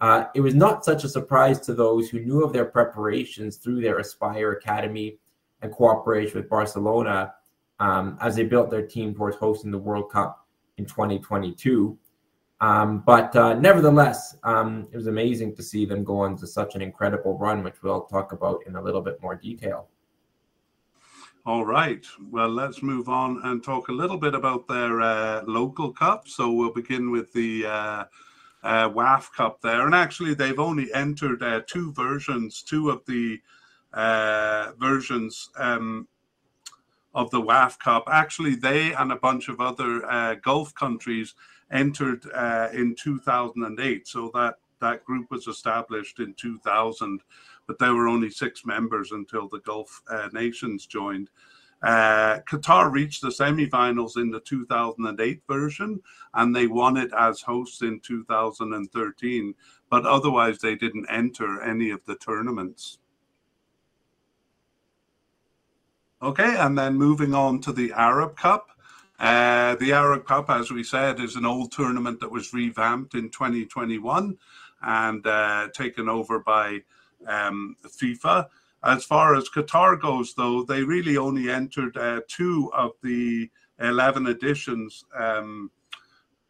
Uh, 0.00 0.24
it 0.34 0.40
was 0.40 0.54
not 0.54 0.84
such 0.84 1.04
a 1.04 1.08
surprise 1.08 1.60
to 1.60 1.74
those 1.74 2.08
who 2.08 2.20
knew 2.20 2.42
of 2.42 2.52
their 2.52 2.64
preparations 2.64 3.56
through 3.56 3.80
their 3.82 3.98
Aspire 3.98 4.52
Academy 4.52 5.18
and 5.62 5.72
cooperation 5.72 6.38
with 6.38 6.48
Barcelona 6.48 7.34
um, 7.80 8.16
as 8.20 8.36
they 8.36 8.44
built 8.44 8.70
their 8.70 8.86
team 8.86 9.14
towards 9.14 9.36
hosting 9.36 9.70
the 9.70 9.78
World 9.78 10.10
Cup 10.10 10.46
in 10.78 10.86
2022. 10.86 11.98
Um, 12.62 13.02
but 13.06 13.34
uh, 13.36 13.54
nevertheless, 13.54 14.36
um, 14.44 14.86
it 14.92 14.96
was 14.96 15.06
amazing 15.06 15.56
to 15.56 15.62
see 15.62 15.84
them 15.84 16.04
go 16.04 16.20
on 16.20 16.36
to 16.38 16.46
such 16.46 16.74
an 16.74 16.82
incredible 16.82 17.36
run, 17.36 17.62
which 17.62 17.82
we'll 17.82 18.02
talk 18.02 18.32
about 18.32 18.60
in 18.66 18.76
a 18.76 18.82
little 18.82 19.00
bit 19.00 19.20
more 19.20 19.34
detail. 19.34 19.88
All 21.46 21.64
right. 21.64 22.04
Well, 22.30 22.50
let's 22.50 22.82
move 22.82 23.08
on 23.08 23.40
and 23.44 23.64
talk 23.64 23.88
a 23.88 23.92
little 23.92 24.18
bit 24.18 24.34
about 24.34 24.68
their 24.68 25.00
uh, 25.00 25.42
local 25.46 25.90
cup. 25.90 26.28
So 26.28 26.52
we'll 26.52 26.72
begin 26.72 27.10
with 27.10 27.32
the 27.32 27.64
uh, 27.64 28.04
uh, 28.62 28.90
WAF 28.90 29.32
Cup 29.32 29.62
there. 29.62 29.86
And 29.86 29.94
actually, 29.94 30.34
they've 30.34 30.58
only 30.58 30.92
entered 30.92 31.42
uh, 31.42 31.62
two 31.66 31.94
versions, 31.94 32.62
two 32.62 32.90
of 32.90 33.06
the 33.06 33.40
uh, 33.94 34.72
versions 34.78 35.48
um, 35.56 36.06
of 37.14 37.30
the 37.30 37.40
WAF 37.40 37.78
Cup. 37.78 38.04
Actually, 38.10 38.56
they 38.56 38.92
and 38.92 39.10
a 39.10 39.16
bunch 39.16 39.48
of 39.48 39.62
other 39.62 40.04
uh, 40.10 40.34
Gulf 40.34 40.74
countries 40.74 41.34
entered 41.72 42.22
uh, 42.34 42.68
in 42.74 42.94
2008. 43.02 44.06
So 44.06 44.30
that, 44.34 44.56
that 44.82 45.06
group 45.06 45.30
was 45.30 45.46
established 45.46 46.20
in 46.20 46.34
2000, 46.34 47.22
but 47.70 47.78
there 47.78 47.94
were 47.94 48.08
only 48.08 48.28
six 48.28 48.66
members 48.66 49.12
until 49.12 49.48
the 49.48 49.60
Gulf 49.60 50.02
uh, 50.10 50.28
nations 50.32 50.86
joined. 50.86 51.30
Uh, 51.84 52.40
Qatar 52.40 52.90
reached 52.90 53.22
the 53.22 53.28
semifinals 53.28 54.16
in 54.16 54.28
the 54.28 54.40
2008 54.40 55.40
version 55.46 56.00
and 56.34 56.56
they 56.56 56.66
won 56.66 56.96
it 56.96 57.12
as 57.16 57.42
hosts 57.42 57.82
in 57.82 58.00
2013, 58.00 59.54
but 59.88 60.04
otherwise 60.04 60.58
they 60.58 60.74
didn't 60.74 61.06
enter 61.08 61.62
any 61.62 61.90
of 61.90 62.04
the 62.06 62.16
tournaments. 62.16 62.98
Okay, 66.20 66.56
and 66.56 66.76
then 66.76 66.94
moving 66.94 67.34
on 67.34 67.60
to 67.60 67.72
the 67.72 67.92
Arab 67.92 68.36
Cup. 68.36 68.70
Uh, 69.20 69.76
the 69.76 69.92
Arab 69.92 70.26
Cup, 70.26 70.50
as 70.50 70.72
we 70.72 70.82
said, 70.82 71.20
is 71.20 71.36
an 71.36 71.46
old 71.46 71.70
tournament 71.70 72.18
that 72.18 72.32
was 72.32 72.52
revamped 72.52 73.14
in 73.14 73.30
2021 73.30 74.36
and 74.82 75.24
uh, 75.24 75.68
taken 75.72 76.08
over 76.08 76.40
by 76.40 76.80
um, 77.26 77.76
FIFA. 77.86 78.46
As 78.82 79.04
far 79.04 79.34
as 79.34 79.48
Qatar 79.48 80.00
goes, 80.00 80.34
though, 80.34 80.62
they 80.62 80.82
really 80.82 81.16
only 81.16 81.50
entered 81.50 81.96
uh, 81.96 82.20
two 82.28 82.70
of 82.72 82.92
the 83.02 83.50
11 83.78 84.26
editions 84.26 85.04
um, 85.14 85.70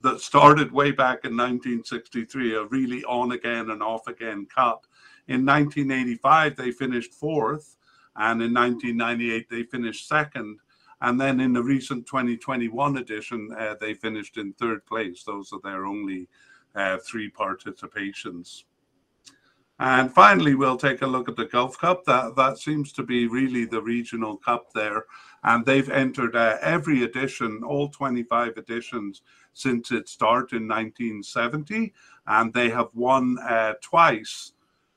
that 0.03 0.21
started 0.21 0.73
way 0.73 0.93
back 0.93 1.25
in 1.25 1.37
1963, 1.37 2.55
a 2.55 2.65
really 2.65 3.05
on 3.05 3.33
again 3.33 3.71
and 3.71 3.83
off 3.83 4.07
again 4.07 4.47
cup. 4.47 4.87
In 5.29 5.45
1985, 5.45 6.57
they 6.57 6.71
finished 6.71 7.13
fourth, 7.13 7.77
and 8.17 8.43
in 8.43 8.55
1998, 8.55 9.49
they 9.49 9.63
finished 9.65 10.09
second. 10.09 10.59
And 11.03 11.21
then 11.21 11.41
in 11.41 11.53
the 11.53 11.63
recent 11.63 12.07
2021 12.07 12.99
edition, 12.99 13.55
uh, 13.59 13.75
they 13.81 13.95
finished 13.95 14.37
in 14.37 14.53
third 14.53 14.85
place. 14.87 15.23
Those 15.25 15.53
are 15.53 15.61
their 15.63 15.87
only 15.87 16.29
uh, 16.75 16.99
three 16.99 17.31
participations. 17.31 18.65
And 19.83 20.13
finally, 20.13 20.55
we'll 20.55 20.77
take 20.77 21.01
a 21.01 21.07
look 21.07 21.27
at 21.27 21.37
the 21.37 21.47
Gulf 21.47 21.79
Cup. 21.79 22.05
That 22.05 22.37
that 22.37 22.59
seems 22.59 22.93
to 22.93 23.03
be 23.03 23.27
really 23.27 23.65
the 23.65 23.81
regional 23.81 24.37
cup 24.37 24.75
there, 24.75 25.07
and 25.43 25.65
they've 25.65 25.89
entered 25.89 26.37
uh, 26.37 26.59
every 26.61 27.03
edition, 27.03 27.63
all 27.65 27.89
25 27.89 28.59
editions 28.59 29.23
since 29.55 29.91
its 29.91 30.13
start 30.13 30.53
in 30.53 30.69
1970, 30.69 31.95
and 32.27 32.53
they 32.53 32.69
have 32.69 32.91
won 32.93 33.39
uh, 33.39 33.73
twice. 33.81 34.53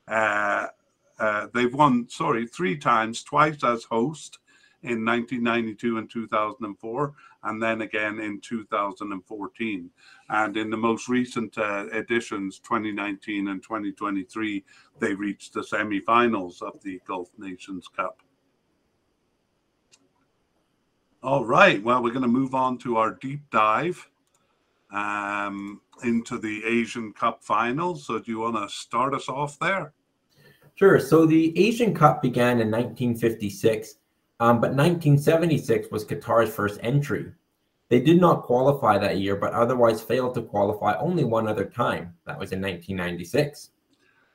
Uh, 0.06 0.68
uh 1.18 1.48
they've 1.54 1.74
won, 1.74 2.10
sorry, 2.10 2.46
three 2.46 2.78
times, 2.78 3.24
twice 3.24 3.64
as 3.64 3.86
host, 3.86 4.40
in 4.84 5.06
1992 5.06 5.98
and 5.98 6.10
2004, 6.10 7.14
and 7.44 7.62
then 7.62 7.82
again 7.82 8.20
in 8.20 8.40
2014. 8.42 9.90
And 10.30 10.58
in 10.58 10.70
the 10.70 10.78
most 10.78 11.08
recent 11.08 11.58
uh, 11.58 11.88
editions, 11.94 12.60
2019 12.60 13.50
and 13.50 13.62
2023, 13.62 14.64
they 15.00 15.14
reached 15.14 15.54
the 15.54 15.64
semi 15.64 16.00
finals 16.00 16.62
of 16.62 16.82
the 16.84 17.02
Gulf 17.06 17.30
Nations 17.38 17.88
Cup. 17.88 18.22
All 21.22 21.46
right, 21.46 21.82
well, 21.82 22.04
we're 22.04 22.10
going 22.10 22.24
to 22.24 22.28
move 22.28 22.54
on 22.54 22.78
to 22.80 22.98
our 22.98 23.12
deep 23.12 23.42
dive 23.50 24.10
um, 24.92 25.80
into 26.04 26.38
the 26.38 26.64
Asian 26.66 27.14
Cup 27.14 27.44
finals. 27.44 28.06
So, 28.06 28.20
do 28.20 28.30
you 28.30 28.40
want 28.40 28.58
to 28.58 28.68
start 28.74 29.14
us 29.14 29.30
off 29.30 29.58
there? 29.60 29.94
Sure. 30.76 31.00
So, 31.00 31.26
the 31.26 31.58
Asian 31.58 31.94
Cup 31.94 32.22
began 32.22 32.60
in 32.60 32.70
1956 32.70 33.96
um, 34.40 34.60
but 34.60 34.74
1976 34.74 35.90
was 35.92 36.06
Qatar's 36.06 36.54
first 36.54 36.80
entry. 36.84 37.32
They 37.90 38.00
did 38.00 38.20
not 38.20 38.44
qualify 38.44 38.98
that 38.98 39.20
year, 39.20 39.36
but 39.36 39.54
otherwise 39.54 40.02
failed 40.02 40.34
to 40.36 40.42
qualify 40.42 40.98
only 40.98 41.24
one 41.24 41.48
other 41.48 41.66
time. 41.66 42.16
That 42.26 42.40
was 42.40 42.52
in 42.52 42.62
1996. 42.62 43.70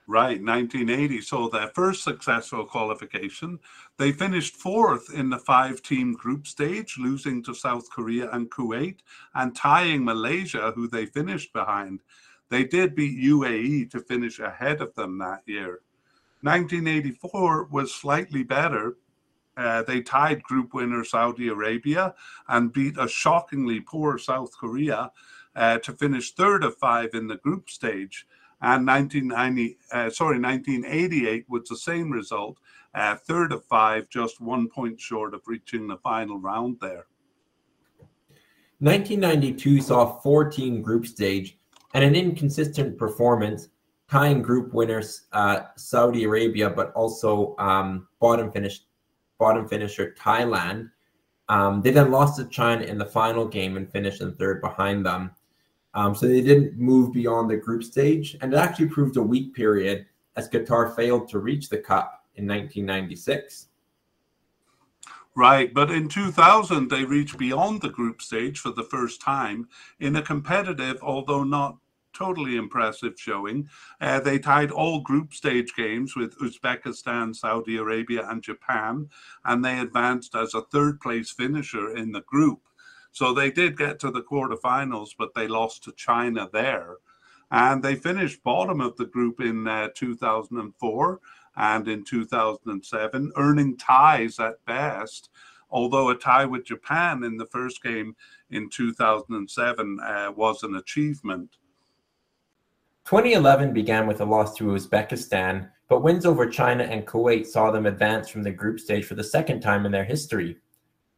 Right, 0.06 0.42
1980. 0.42 1.20
So 1.20 1.48
their 1.48 1.68
first 1.74 2.02
successful 2.02 2.64
qualification, 2.64 3.58
they 3.98 4.10
finished 4.12 4.56
fourth 4.56 5.12
in 5.12 5.28
the 5.28 5.38
five 5.38 5.82
team 5.82 6.14
group 6.14 6.46
stage, 6.46 6.96
losing 6.98 7.42
to 7.42 7.54
South 7.54 7.90
Korea 7.90 8.30
and 8.30 8.50
Kuwait 8.50 9.00
and 9.34 9.54
tying 9.54 10.04
Malaysia, 10.04 10.72
who 10.74 10.88
they 10.88 11.04
finished 11.04 11.52
behind. 11.52 12.00
They 12.48 12.64
did 12.64 12.94
beat 12.94 13.22
UAE 13.22 13.90
to 13.90 14.00
finish 14.00 14.38
ahead 14.38 14.80
of 14.80 14.94
them 14.94 15.18
that 15.18 15.42
year. 15.44 15.80
1984 16.40 17.64
was 17.64 17.94
slightly 17.94 18.42
better, 18.42 18.96
uh, 19.58 19.82
they 19.82 20.00
tied 20.00 20.42
group 20.44 20.72
winner 20.72 21.04
Saudi 21.04 21.48
Arabia 21.48 22.14
and 22.48 22.72
beat 22.72 22.96
a 22.98 23.08
shockingly 23.08 23.80
poor 23.80 24.16
South 24.16 24.52
Korea 24.56 25.10
uh, 25.56 25.78
to 25.78 25.92
finish 25.92 26.32
third 26.32 26.62
of 26.62 26.76
five 26.76 27.10
in 27.14 27.26
the 27.26 27.36
group 27.36 27.68
stage. 27.68 28.26
And 28.62 28.86
1990, 28.86 29.78
uh, 29.92 30.10
sorry, 30.10 30.40
1988 30.40 31.46
was 31.48 31.68
the 31.68 31.76
same 31.76 32.10
result, 32.10 32.58
uh, 32.94 33.16
third 33.16 33.52
of 33.52 33.64
five, 33.64 34.08
just 34.08 34.40
one 34.40 34.68
point 34.68 35.00
short 35.00 35.34
of 35.34 35.42
reaching 35.46 35.88
the 35.88 35.96
final 35.98 36.38
round 36.38 36.78
there. 36.80 37.06
1992 38.80 39.80
saw 39.80 40.18
a 40.18 40.20
14 40.22 40.82
group 40.82 41.06
stage 41.06 41.58
and 41.94 42.04
an 42.04 42.14
inconsistent 42.14 42.96
performance, 42.96 43.68
tying 44.08 44.40
group 44.40 44.72
winners 44.72 45.26
uh, 45.32 45.62
Saudi 45.76 46.24
Arabia, 46.24 46.70
but 46.70 46.92
also 46.92 47.56
um, 47.58 48.06
bottom 48.20 48.52
finished 48.52 48.87
bottom 49.38 49.66
finisher 49.68 50.14
Thailand. 50.18 50.90
Um, 51.48 51.80
they 51.80 51.90
then 51.90 52.10
lost 52.10 52.38
to 52.38 52.44
China 52.46 52.84
in 52.84 52.98
the 52.98 53.06
final 53.06 53.46
game 53.46 53.76
and 53.76 53.90
finished 53.90 54.20
in 54.20 54.34
third 54.34 54.60
behind 54.60 55.06
them. 55.06 55.30
Um, 55.94 56.14
so 56.14 56.28
they 56.28 56.42
didn't 56.42 56.78
move 56.78 57.12
beyond 57.12 57.50
the 57.50 57.56
group 57.56 57.82
stage, 57.82 58.36
and 58.40 58.52
it 58.52 58.56
actually 58.56 58.88
proved 58.88 59.16
a 59.16 59.22
weak 59.22 59.54
period 59.54 60.06
as 60.36 60.48
Qatar 60.48 60.94
failed 60.94 61.28
to 61.30 61.38
reach 61.38 61.68
the 61.68 61.78
cup 61.78 62.26
in 62.36 62.46
1996. 62.46 63.68
Right, 65.34 65.72
but 65.72 65.90
in 65.90 66.08
2000, 66.08 66.88
they 66.88 67.04
reached 67.04 67.38
beyond 67.38 67.80
the 67.80 67.88
group 67.88 68.20
stage 68.20 68.58
for 68.58 68.70
the 68.70 68.82
first 68.82 69.20
time 69.20 69.68
in 70.00 70.16
a 70.16 70.22
competitive, 70.22 70.98
although 71.00 71.44
not 71.44 71.78
totally 72.18 72.56
impressive 72.56 73.14
showing. 73.16 73.68
Uh, 74.00 74.20
they 74.20 74.38
tied 74.38 74.70
all 74.70 75.00
group 75.00 75.32
stage 75.32 75.72
games 75.76 76.16
with 76.16 76.38
Uzbekistan, 76.38 77.34
Saudi 77.34 77.76
Arabia, 77.76 78.26
and 78.28 78.42
Japan, 78.42 79.08
and 79.44 79.64
they 79.64 79.78
advanced 79.78 80.34
as 80.34 80.54
a 80.54 80.62
third 80.62 81.00
place 81.00 81.30
finisher 81.30 81.94
in 81.96 82.12
the 82.12 82.22
group. 82.22 82.60
So 83.12 83.32
they 83.32 83.50
did 83.50 83.78
get 83.78 83.98
to 84.00 84.10
the 84.10 84.22
quarterfinals, 84.22 85.10
but 85.18 85.34
they 85.34 85.48
lost 85.48 85.84
to 85.84 85.92
China 85.92 86.48
there. 86.52 86.96
and 87.50 87.82
they 87.82 87.94
finished 87.94 88.42
bottom 88.42 88.80
of 88.80 88.96
the 88.96 89.06
group 89.06 89.40
in 89.40 89.66
uh, 89.66 89.88
2004 89.94 91.20
and 91.56 91.88
in 91.88 92.04
2007, 92.04 93.32
earning 93.36 93.76
ties 93.76 94.38
at 94.38 94.64
best. 94.66 95.30
Although 95.70 96.10
a 96.10 96.14
tie 96.14 96.44
with 96.44 96.64
Japan 96.66 97.24
in 97.24 97.36
the 97.36 97.46
first 97.46 97.82
game 97.82 98.14
in 98.50 98.70
2007 98.70 100.00
uh, 100.00 100.32
was 100.36 100.62
an 100.62 100.76
achievement. 100.76 101.56
2011 103.08 103.72
began 103.72 104.06
with 104.06 104.20
a 104.20 104.24
loss 104.26 104.54
to 104.54 104.64
Uzbekistan, 104.64 105.70
but 105.88 106.02
wins 106.02 106.26
over 106.26 106.46
China 106.46 106.84
and 106.84 107.06
Kuwait 107.06 107.46
saw 107.46 107.70
them 107.70 107.86
advance 107.86 108.28
from 108.28 108.42
the 108.42 108.50
group 108.50 108.78
stage 108.78 109.06
for 109.06 109.14
the 109.14 109.24
second 109.24 109.62
time 109.62 109.86
in 109.86 109.92
their 109.92 110.04
history. 110.04 110.58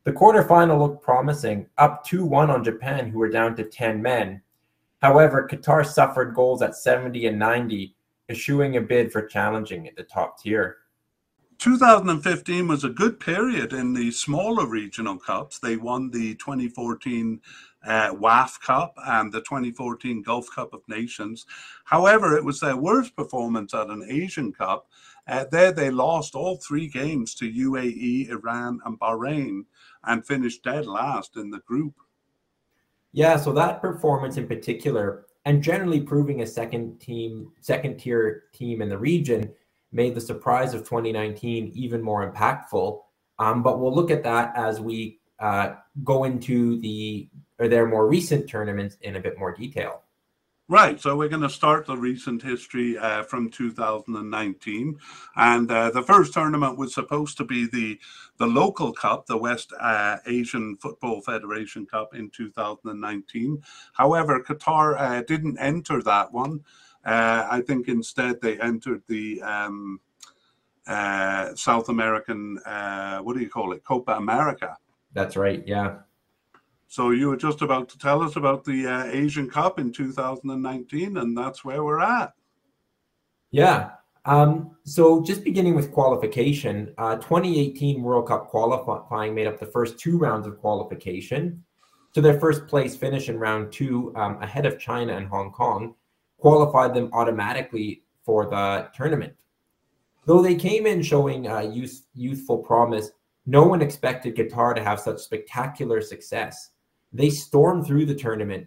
The 0.04 0.12
quarterfinal 0.12 0.78
looked 0.78 1.02
promising, 1.02 1.66
up 1.78 2.04
2 2.04 2.24
1 2.24 2.48
on 2.48 2.62
Japan, 2.62 3.10
who 3.10 3.18
were 3.18 3.28
down 3.28 3.56
to 3.56 3.64
10 3.64 4.00
men. 4.00 4.40
However, 5.02 5.48
Qatar 5.50 5.84
suffered 5.84 6.32
goals 6.32 6.62
at 6.62 6.76
70 6.76 7.26
and 7.26 7.40
90, 7.40 7.92
eschewing 8.28 8.76
a 8.76 8.80
bid 8.80 9.10
for 9.10 9.26
challenging 9.26 9.88
at 9.88 9.96
the 9.96 10.04
top 10.04 10.40
tier. 10.40 10.76
2015 11.58 12.68
was 12.68 12.84
a 12.84 12.88
good 12.88 13.18
period 13.18 13.72
in 13.72 13.92
the 13.94 14.12
smaller 14.12 14.66
regional 14.68 15.18
cups. 15.18 15.58
They 15.58 15.76
won 15.76 16.08
the 16.12 16.36
2014 16.36 17.40
uh, 17.84 18.12
WAF 18.14 18.60
Cup 18.60 18.94
and 19.06 19.32
the 19.32 19.40
2014 19.40 20.22
Gulf 20.22 20.48
Cup 20.54 20.72
of 20.72 20.82
Nations. 20.88 21.46
However, 21.84 22.36
it 22.36 22.44
was 22.44 22.60
their 22.60 22.76
worst 22.76 23.16
performance 23.16 23.74
at 23.74 23.88
an 23.88 24.04
Asian 24.08 24.52
Cup. 24.52 24.88
Uh, 25.26 25.44
there, 25.50 25.72
they 25.72 25.90
lost 25.90 26.34
all 26.34 26.56
three 26.56 26.88
games 26.88 27.34
to 27.36 27.50
UAE, 27.50 28.30
Iran, 28.30 28.80
and 28.84 28.98
Bahrain 28.98 29.64
and 30.04 30.26
finished 30.26 30.64
dead 30.64 30.86
last 30.86 31.36
in 31.36 31.50
the 31.50 31.60
group. 31.60 31.94
Yeah, 33.12 33.36
so 33.36 33.52
that 33.52 33.80
performance 33.80 34.36
in 34.36 34.46
particular, 34.46 35.26
and 35.44 35.62
generally 35.62 36.00
proving 36.00 36.42
a 36.42 36.46
second 36.46 37.00
team, 37.00 37.50
second 37.60 37.98
tier 37.98 38.44
team 38.52 38.82
in 38.82 38.88
the 38.88 38.98
region, 38.98 39.52
made 39.92 40.14
the 40.14 40.20
surprise 40.20 40.74
of 40.74 40.82
2019 40.82 41.72
even 41.74 42.00
more 42.00 42.30
impactful. 42.30 43.00
Um, 43.38 43.62
but 43.62 43.80
we'll 43.80 43.94
look 43.94 44.10
at 44.10 44.22
that 44.22 44.52
as 44.56 44.80
we 44.80 45.18
uh, 45.40 45.74
go 46.04 46.24
into 46.24 46.78
the 46.80 47.28
or 47.60 47.68
their 47.68 47.86
more 47.86 48.08
recent 48.08 48.48
tournaments 48.48 48.96
in 49.02 49.14
a 49.14 49.20
bit 49.20 49.38
more 49.38 49.54
detail. 49.54 50.02
Right. 50.66 51.00
So 51.00 51.16
we're 51.16 51.28
going 51.28 51.42
to 51.42 51.50
start 51.50 51.86
the 51.86 51.96
recent 51.96 52.42
history 52.42 52.96
uh, 52.96 53.24
from 53.24 53.50
2019, 53.50 54.98
and 55.34 55.70
uh, 55.70 55.90
the 55.90 56.02
first 56.02 56.32
tournament 56.32 56.78
was 56.78 56.94
supposed 56.94 57.36
to 57.38 57.44
be 57.44 57.66
the 57.66 57.98
the 58.38 58.46
local 58.46 58.92
cup, 58.92 59.26
the 59.26 59.36
West 59.36 59.72
uh, 59.80 60.18
Asian 60.26 60.76
Football 60.76 61.22
Federation 61.22 61.86
Cup 61.86 62.14
in 62.14 62.30
2019. 62.30 63.60
However, 63.94 64.40
Qatar 64.40 64.96
uh, 64.96 65.22
didn't 65.22 65.58
enter 65.58 66.02
that 66.02 66.32
one. 66.32 66.60
Uh, 67.04 67.48
I 67.50 67.62
think 67.62 67.88
instead 67.88 68.40
they 68.40 68.58
entered 68.60 69.02
the 69.08 69.42
um, 69.42 70.00
uh, 70.86 71.52
South 71.56 71.88
American. 71.88 72.60
what 73.22 73.34
do 73.34 73.40
you 73.40 73.50
call 73.50 73.72
it? 73.72 73.82
Copa 73.82 74.12
America. 74.12 74.78
That's 75.12 75.36
right. 75.36 75.66
Yeah. 75.66 75.96
So 76.90 77.10
you 77.10 77.28
were 77.28 77.36
just 77.36 77.62
about 77.62 77.88
to 77.90 77.98
tell 77.98 78.20
us 78.20 78.34
about 78.34 78.64
the 78.64 78.84
uh, 78.84 79.04
Asian 79.04 79.48
Cup 79.48 79.78
in 79.78 79.92
2019, 79.92 81.18
and 81.18 81.38
that's 81.38 81.64
where 81.64 81.84
we're 81.84 82.00
at. 82.00 82.32
Yeah. 83.52 83.90
Um, 84.24 84.76
so 84.82 85.22
just 85.22 85.44
beginning 85.44 85.76
with 85.76 85.92
qualification, 85.92 86.92
uh, 86.98 87.14
2018 87.14 88.02
World 88.02 88.26
Cup 88.26 88.48
qualifying 88.48 89.36
made 89.36 89.46
up 89.46 89.60
the 89.60 89.66
first 89.66 90.00
two 90.00 90.18
rounds 90.18 90.48
of 90.48 90.58
qualification. 90.58 91.62
So 92.12 92.20
their 92.20 92.40
first 92.40 92.66
place 92.66 92.96
finish 92.96 93.28
in 93.28 93.38
round 93.38 93.72
two, 93.72 94.12
um, 94.16 94.42
ahead 94.42 94.66
of 94.66 94.80
China 94.80 95.16
and 95.16 95.28
Hong 95.28 95.52
Kong, 95.52 95.94
qualified 96.38 96.92
them 96.92 97.08
automatically 97.12 98.02
for 98.24 98.46
the 98.46 98.88
tournament. 98.96 99.34
Though 100.26 100.42
they 100.42 100.56
came 100.56 100.88
in 100.88 101.02
showing 101.02 101.46
uh, 101.46 101.60
youth, 101.60 102.04
youthful 102.14 102.58
promise, 102.58 103.12
no 103.46 103.62
one 103.62 103.80
expected 103.80 104.34
Qatar 104.34 104.74
to 104.74 104.82
have 104.82 104.98
such 104.98 105.20
spectacular 105.20 106.00
success. 106.00 106.70
They 107.12 107.30
stormed 107.30 107.86
through 107.86 108.06
the 108.06 108.14
tournament, 108.14 108.66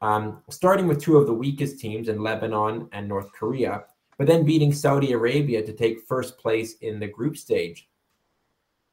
um, 0.00 0.42
starting 0.50 0.86
with 0.86 1.00
two 1.00 1.16
of 1.16 1.26
the 1.26 1.34
weakest 1.34 1.78
teams 1.78 2.08
in 2.08 2.22
Lebanon 2.22 2.88
and 2.92 3.08
North 3.08 3.32
Korea, 3.32 3.84
but 4.18 4.26
then 4.26 4.44
beating 4.44 4.72
Saudi 4.72 5.12
Arabia 5.12 5.64
to 5.64 5.72
take 5.72 6.06
first 6.06 6.38
place 6.38 6.74
in 6.80 7.00
the 7.00 7.06
group 7.06 7.36
stage. 7.36 7.88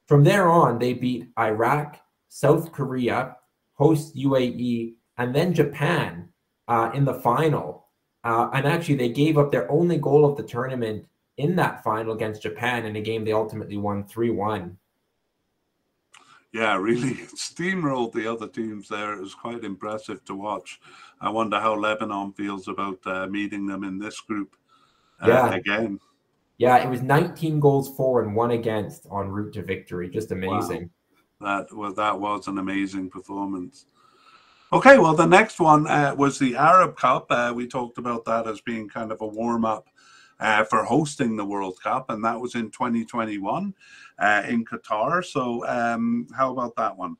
From 0.06 0.24
there 0.24 0.48
on, 0.48 0.78
they 0.78 0.92
beat 0.92 1.28
Iraq, 1.38 2.00
South 2.28 2.72
Korea, 2.72 3.36
host 3.74 4.16
UAE, 4.16 4.94
and 5.18 5.34
then 5.34 5.52
Japan 5.52 6.28
uh, 6.68 6.90
in 6.94 7.04
the 7.04 7.14
final. 7.14 7.88
Uh, 8.24 8.50
and 8.52 8.66
actually, 8.66 8.96
they 8.96 9.08
gave 9.08 9.36
up 9.36 9.50
their 9.50 9.70
only 9.70 9.98
goal 9.98 10.24
of 10.24 10.36
the 10.36 10.42
tournament 10.42 11.06
in 11.36 11.54
that 11.56 11.82
final 11.84 12.14
against 12.14 12.42
Japan 12.42 12.86
in 12.86 12.96
a 12.96 13.00
game 13.00 13.24
they 13.24 13.32
ultimately 13.32 13.76
won 13.76 14.04
3 14.04 14.30
1 14.30 14.76
yeah, 16.52 16.76
really 16.76 17.14
steamrolled 17.36 18.12
the 18.12 18.30
other 18.30 18.48
teams 18.48 18.88
there. 18.88 19.12
It 19.12 19.20
was 19.20 19.34
quite 19.34 19.64
impressive 19.64 20.24
to 20.24 20.34
watch. 20.34 20.80
I 21.20 21.30
wonder 21.30 21.60
how 21.60 21.74
Lebanon 21.74 22.32
feels 22.32 22.68
about 22.68 22.98
uh, 23.06 23.26
meeting 23.26 23.66
them 23.66 23.84
in 23.84 23.98
this 23.98 24.20
group 24.20 24.56
uh, 25.22 25.28
yeah. 25.28 25.54
again. 25.54 26.00
Yeah, 26.58 26.78
it 26.78 26.88
was 26.88 27.02
19 27.02 27.60
goals 27.60 27.94
for 27.96 28.22
and 28.22 28.34
one 28.34 28.52
against 28.52 29.06
en 29.06 29.28
route 29.28 29.52
to 29.54 29.62
victory. 29.62 30.08
Just 30.08 30.32
amazing. 30.32 30.90
Wow. 31.40 31.66
That 31.66 31.76
well, 31.76 31.92
that 31.92 32.18
was 32.18 32.48
an 32.48 32.56
amazing 32.58 33.10
performance. 33.10 33.86
Okay, 34.72 34.98
well, 34.98 35.14
the 35.14 35.26
next 35.26 35.60
one 35.60 35.86
uh, 35.86 36.14
was 36.16 36.38
the 36.38 36.56
Arab 36.56 36.96
Cup. 36.96 37.26
Uh, 37.30 37.52
we 37.54 37.68
talked 37.68 37.98
about 37.98 38.24
that 38.24 38.48
as 38.48 38.60
being 38.62 38.88
kind 38.88 39.12
of 39.12 39.20
a 39.20 39.26
warm 39.26 39.64
up 39.64 39.88
uh, 40.40 40.64
for 40.64 40.84
hosting 40.84 41.36
the 41.36 41.44
World 41.44 41.80
Cup, 41.82 42.10
and 42.10 42.24
that 42.24 42.40
was 42.40 42.54
in 42.54 42.70
2021 42.70 43.74
uh, 44.18 44.42
in 44.48 44.64
Qatar. 44.64 45.24
So, 45.24 45.66
um, 45.66 46.26
how 46.36 46.52
about 46.52 46.76
that 46.76 46.96
one? 46.96 47.16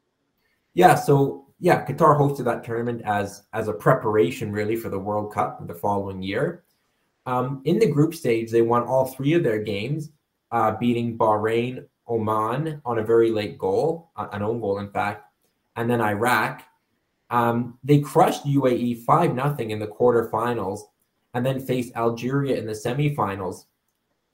Yeah, 0.75 0.95
so 0.95 1.47
yeah, 1.59 1.87
Qatar 1.87 2.19
hosted 2.19 2.45
that 2.45 2.65
tournament 2.65 3.03
as 3.05 3.45
as 3.53 3.69
a 3.69 3.73
preparation 3.73 4.53
really 4.53 4.77
for 4.77 4.89
the 4.89 4.99
World 4.99 5.33
Cup 5.33 5.67
the 5.67 5.75
following 5.75 6.23
year. 6.23 6.65
Um, 7.25 7.63
in 7.65 7.79
the 7.79 7.91
group 7.91 8.15
stage, 8.15 8.51
they 8.51 8.63
won 8.63 8.83
all 8.83 9.07
three 9.07 9.33
of 9.33 9.43
their 9.43 9.63
games, 9.63 10.11
uh, 10.53 10.77
beating 10.79 11.19
Bahrain, 11.19 11.85
Oman 12.09 12.81
on 12.85 12.99
a 12.99 13.03
very 13.03 13.31
late 13.31 13.59
goal, 13.59 14.11
an 14.17 14.43
own 14.43 14.61
goal, 14.61 14.79
in 14.79 14.91
fact, 14.91 15.25
and 15.75 15.91
then 15.91 16.01
Iraq. 16.01 16.63
Um, 17.31 17.79
they 17.83 17.99
crushed 17.99 18.45
UAE 18.45 19.03
5 19.03 19.35
0 19.35 19.57
in 19.59 19.81
the 19.81 19.89
quarterfinals 19.89 20.83
and 21.35 21.45
then 21.45 21.61
faced 21.61 21.95
Algeria 21.97 22.57
in 22.57 22.67
the 22.67 22.73
semifinals. 22.73 23.67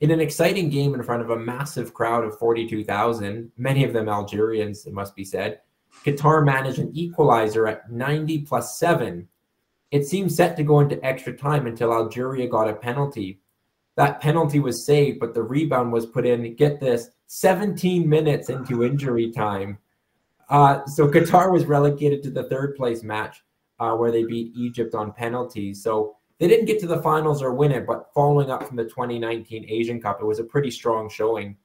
In 0.00 0.10
an 0.10 0.20
exciting 0.20 0.68
game 0.68 0.94
in 0.94 1.02
front 1.02 1.22
of 1.22 1.30
a 1.30 1.38
massive 1.38 1.94
crowd 1.94 2.24
of 2.24 2.38
42,000, 2.38 3.52
many 3.56 3.84
of 3.84 3.92
them 3.92 4.08
Algerians, 4.08 4.84
it 4.86 4.92
must 4.92 5.14
be 5.14 5.24
said, 5.24 5.60
Qatar 6.04 6.44
managed 6.44 6.78
an 6.78 6.90
equalizer 6.92 7.68
at 7.68 7.90
90 7.90 8.40
plus 8.40 8.78
7. 8.78 9.28
It 9.92 10.06
seemed 10.06 10.32
set 10.32 10.56
to 10.56 10.64
go 10.64 10.80
into 10.80 11.04
extra 11.04 11.36
time 11.36 11.66
until 11.66 11.92
Algeria 11.92 12.48
got 12.48 12.68
a 12.68 12.74
penalty. 12.74 13.40
That 13.96 14.20
penalty 14.20 14.58
was 14.58 14.84
saved, 14.84 15.20
but 15.20 15.34
the 15.34 15.42
rebound 15.42 15.92
was 15.92 16.06
put 16.06 16.26
in, 16.26 16.56
get 16.56 16.80
this, 16.80 17.10
17 17.26 18.08
minutes 18.08 18.48
into 18.48 18.84
injury 18.84 19.30
time. 19.30 19.78
Uh, 20.48 20.84
so 20.86 21.08
Qatar 21.08 21.52
was 21.52 21.66
relegated 21.66 22.22
to 22.22 22.30
the 22.30 22.44
third 22.44 22.74
place 22.74 23.02
match 23.02 23.42
uh, 23.78 23.94
where 23.94 24.10
they 24.10 24.24
beat 24.24 24.52
Egypt 24.56 24.94
on 24.94 25.12
penalties. 25.12 25.82
So 25.82 26.16
they 26.42 26.48
didn't 26.48 26.64
get 26.64 26.80
to 26.80 26.88
the 26.88 27.00
finals 27.00 27.40
or 27.40 27.54
win 27.54 27.70
it, 27.70 27.86
but 27.86 28.12
following 28.12 28.50
up 28.50 28.66
from 28.66 28.76
the 28.76 28.82
2019 28.82 29.64
Asian 29.68 30.02
Cup, 30.02 30.18
it 30.20 30.24
was 30.24 30.40
a 30.40 30.44
pretty 30.44 30.72
strong 30.72 31.08
showing. 31.08 31.56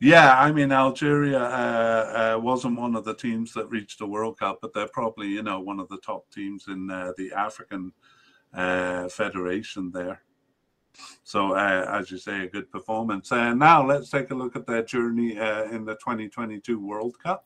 Yeah, 0.00 0.40
I 0.40 0.50
mean 0.50 0.72
Algeria 0.72 1.40
uh, 1.40 2.36
uh, 2.36 2.40
wasn't 2.40 2.80
one 2.80 2.96
of 2.96 3.04
the 3.04 3.12
teams 3.12 3.52
that 3.52 3.68
reached 3.68 3.98
the 3.98 4.06
World 4.06 4.38
Cup, 4.38 4.60
but 4.62 4.72
they're 4.72 4.88
probably 4.88 5.28
you 5.28 5.42
know 5.42 5.60
one 5.60 5.78
of 5.78 5.90
the 5.90 5.98
top 5.98 6.24
teams 6.30 6.68
in 6.68 6.90
uh, 6.90 7.12
the 7.18 7.34
African 7.34 7.92
uh, 8.54 9.10
Federation 9.10 9.90
there. 9.92 10.22
So 11.22 11.52
uh, 11.52 11.84
as 11.86 12.10
you 12.10 12.16
say, 12.16 12.44
a 12.44 12.48
good 12.48 12.70
performance. 12.70 13.30
Uh, 13.30 13.52
now 13.52 13.86
let's 13.86 14.08
take 14.08 14.30
a 14.30 14.34
look 14.34 14.56
at 14.56 14.66
their 14.66 14.82
journey 14.82 15.32
in 15.32 15.84
the 15.84 15.96
2022 15.96 16.80
World 16.80 17.18
Cup. 17.22 17.44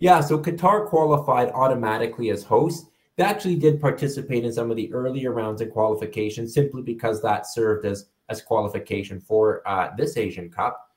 Yeah, 0.00 0.20
so 0.22 0.40
Qatar 0.40 0.88
qualified 0.88 1.50
automatically 1.50 2.30
as 2.30 2.42
host 2.42 2.90
they 3.16 3.24
actually 3.24 3.56
did 3.56 3.80
participate 3.80 4.44
in 4.44 4.52
some 4.52 4.70
of 4.70 4.76
the 4.76 4.92
earlier 4.92 5.32
rounds 5.32 5.60
of 5.60 5.70
qualification 5.70 6.48
simply 6.48 6.82
because 6.82 7.22
that 7.22 7.46
served 7.46 7.86
as, 7.86 8.06
as 8.28 8.42
qualification 8.42 9.20
for 9.20 9.66
uh, 9.68 9.90
this 9.96 10.16
Asian 10.16 10.50
Cup. 10.50 10.90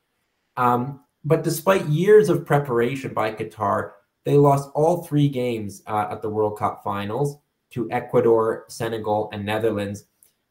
Um, 0.56 1.00
but 1.24 1.44
despite 1.44 1.86
years 1.86 2.28
of 2.28 2.44
preparation 2.44 3.14
by 3.14 3.32
Qatar, 3.32 3.92
they 4.24 4.36
lost 4.36 4.70
all 4.74 5.04
three 5.04 5.28
games 5.28 5.82
uh, 5.86 6.08
at 6.10 6.22
the 6.22 6.28
World 6.28 6.58
Cup 6.58 6.82
finals 6.82 7.38
to 7.70 7.90
Ecuador, 7.92 8.64
Senegal, 8.68 9.30
and 9.32 9.44
Netherlands, 9.44 10.04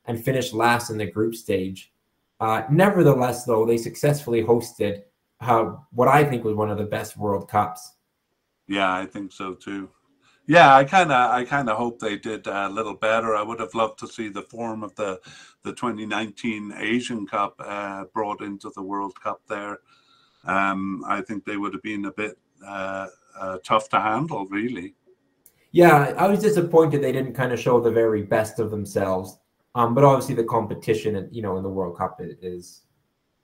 and 0.06 0.23
finished 0.23 0.53
last 0.53 0.89
in 0.89 0.97
the 0.97 1.06
group 1.06 1.36
stage. 1.36 1.91
Uh, 2.39 2.62
nevertheless, 2.71 3.43
though, 3.43 3.65
they 3.65 3.77
successfully 3.77 4.43
hosted 4.43 5.01
uh, 5.41 5.73
what 5.91 6.08
I 6.08 6.23
think 6.23 6.43
was 6.43 6.56
one 6.56 6.69
of 6.69 6.77
the 6.77 6.86
best 6.86 7.17
World 7.17 7.49
Cups. 7.49 7.93
Yeah, 8.67 8.93
I 8.93 9.06
think 9.06 9.32
so 9.32 9.53
too 9.53 9.89
Yeah, 10.47 10.73
I 10.73 10.86
kind 10.86 11.12
of, 11.12 11.31
I 11.31 11.43
kind 11.43 11.69
of 11.69 11.77
hope 11.77 11.99
they 11.99 12.17
did 12.17 12.47
a 12.47 12.69
little 12.69 12.93
better. 12.93 13.36
I 13.36 13.43
would 13.43 13.60
have 13.60 13.75
loved 13.75 13.99
to 13.99 14.07
see 14.07 14.29
the 14.29 14.43
form 14.43 14.81
of 14.81 14.95
the 14.95 15.19
the 15.63 15.73
2019 15.73 16.73
Asian 16.77 17.27
Cup 17.27 17.55
uh, 17.60 18.05
brought 18.13 18.41
into 18.41 18.71
the 18.73 18.81
World 18.81 19.19
Cup 19.21 19.41
there. 19.49 19.79
Um, 20.45 21.03
I 21.05 21.21
think 21.21 21.43
they 21.43 21.57
would 21.57 21.73
have 21.73 21.83
been 21.83 22.05
a 22.05 22.13
bit 22.13 22.38
uh, 22.65 23.07
uh, 23.38 23.57
tough 23.65 23.89
to 23.89 23.99
handle, 23.99 24.45
really. 24.45 24.95
Yeah, 25.71 26.13
I 26.17 26.27
was 26.27 26.39
disappointed 26.39 27.01
they 27.01 27.12
didn't 27.12 27.33
kind 27.33 27.51
of 27.51 27.60
show 27.60 27.81
the 27.81 27.91
very 27.91 28.23
best 28.23 28.60
of 28.60 28.71
themselves. 28.71 29.38
Um, 29.75 29.93
but 29.93 30.05
obviously, 30.05 30.36
the 30.36 30.45
competition, 30.45 31.27
you 31.31 31.41
know, 31.41 31.57
in 31.57 31.63
the 31.63 31.69
World 31.69 31.97
Cup 31.97 32.19
is, 32.21 32.83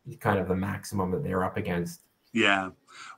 is 0.06 0.16
kind 0.22 0.40
of 0.40 0.48
the 0.48 0.56
maximum 0.56 1.12
that 1.12 1.24
they're 1.24 1.44
up 1.44 1.58
against. 1.58 2.03
Yeah. 2.34 2.72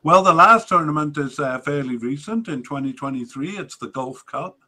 Well, 0.04 0.21
the 0.21 0.34
last 0.34 0.67
tournament 0.67 1.17
is 1.17 1.39
uh, 1.39 1.60
fairly 1.60 1.97
recent 1.97 2.47
in 2.47 2.62
2023. 2.63 3.58
It's 3.58 3.78
the 3.78 3.88
Gulf 3.88 4.25
Cup. 4.25 4.60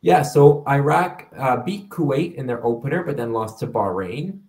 Yeah, 0.00 0.22
so 0.22 0.64
Iraq 0.68 1.28
uh, 1.38 1.58
beat 1.58 1.88
Kuwait 1.88 2.34
in 2.34 2.46
their 2.46 2.64
opener, 2.64 3.04
but 3.04 3.16
then 3.16 3.32
lost 3.32 3.60
to 3.60 3.66
Bahrain. 3.66 4.40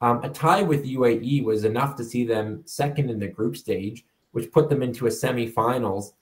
Um, 0.00 0.22
a 0.22 0.28
tie 0.28 0.62
with 0.62 0.84
UAE 0.84 1.44
was 1.44 1.64
enough 1.64 1.96
to 1.96 2.04
see 2.04 2.24
them 2.24 2.62
second 2.64 3.10
in 3.10 3.18
the 3.18 3.28
group 3.28 3.56
stage, 3.56 4.04
which 4.32 4.52
put 4.52 4.68
them 4.68 4.82
into 4.82 5.06
a 5.06 5.10
semifinals. 5.10 6.12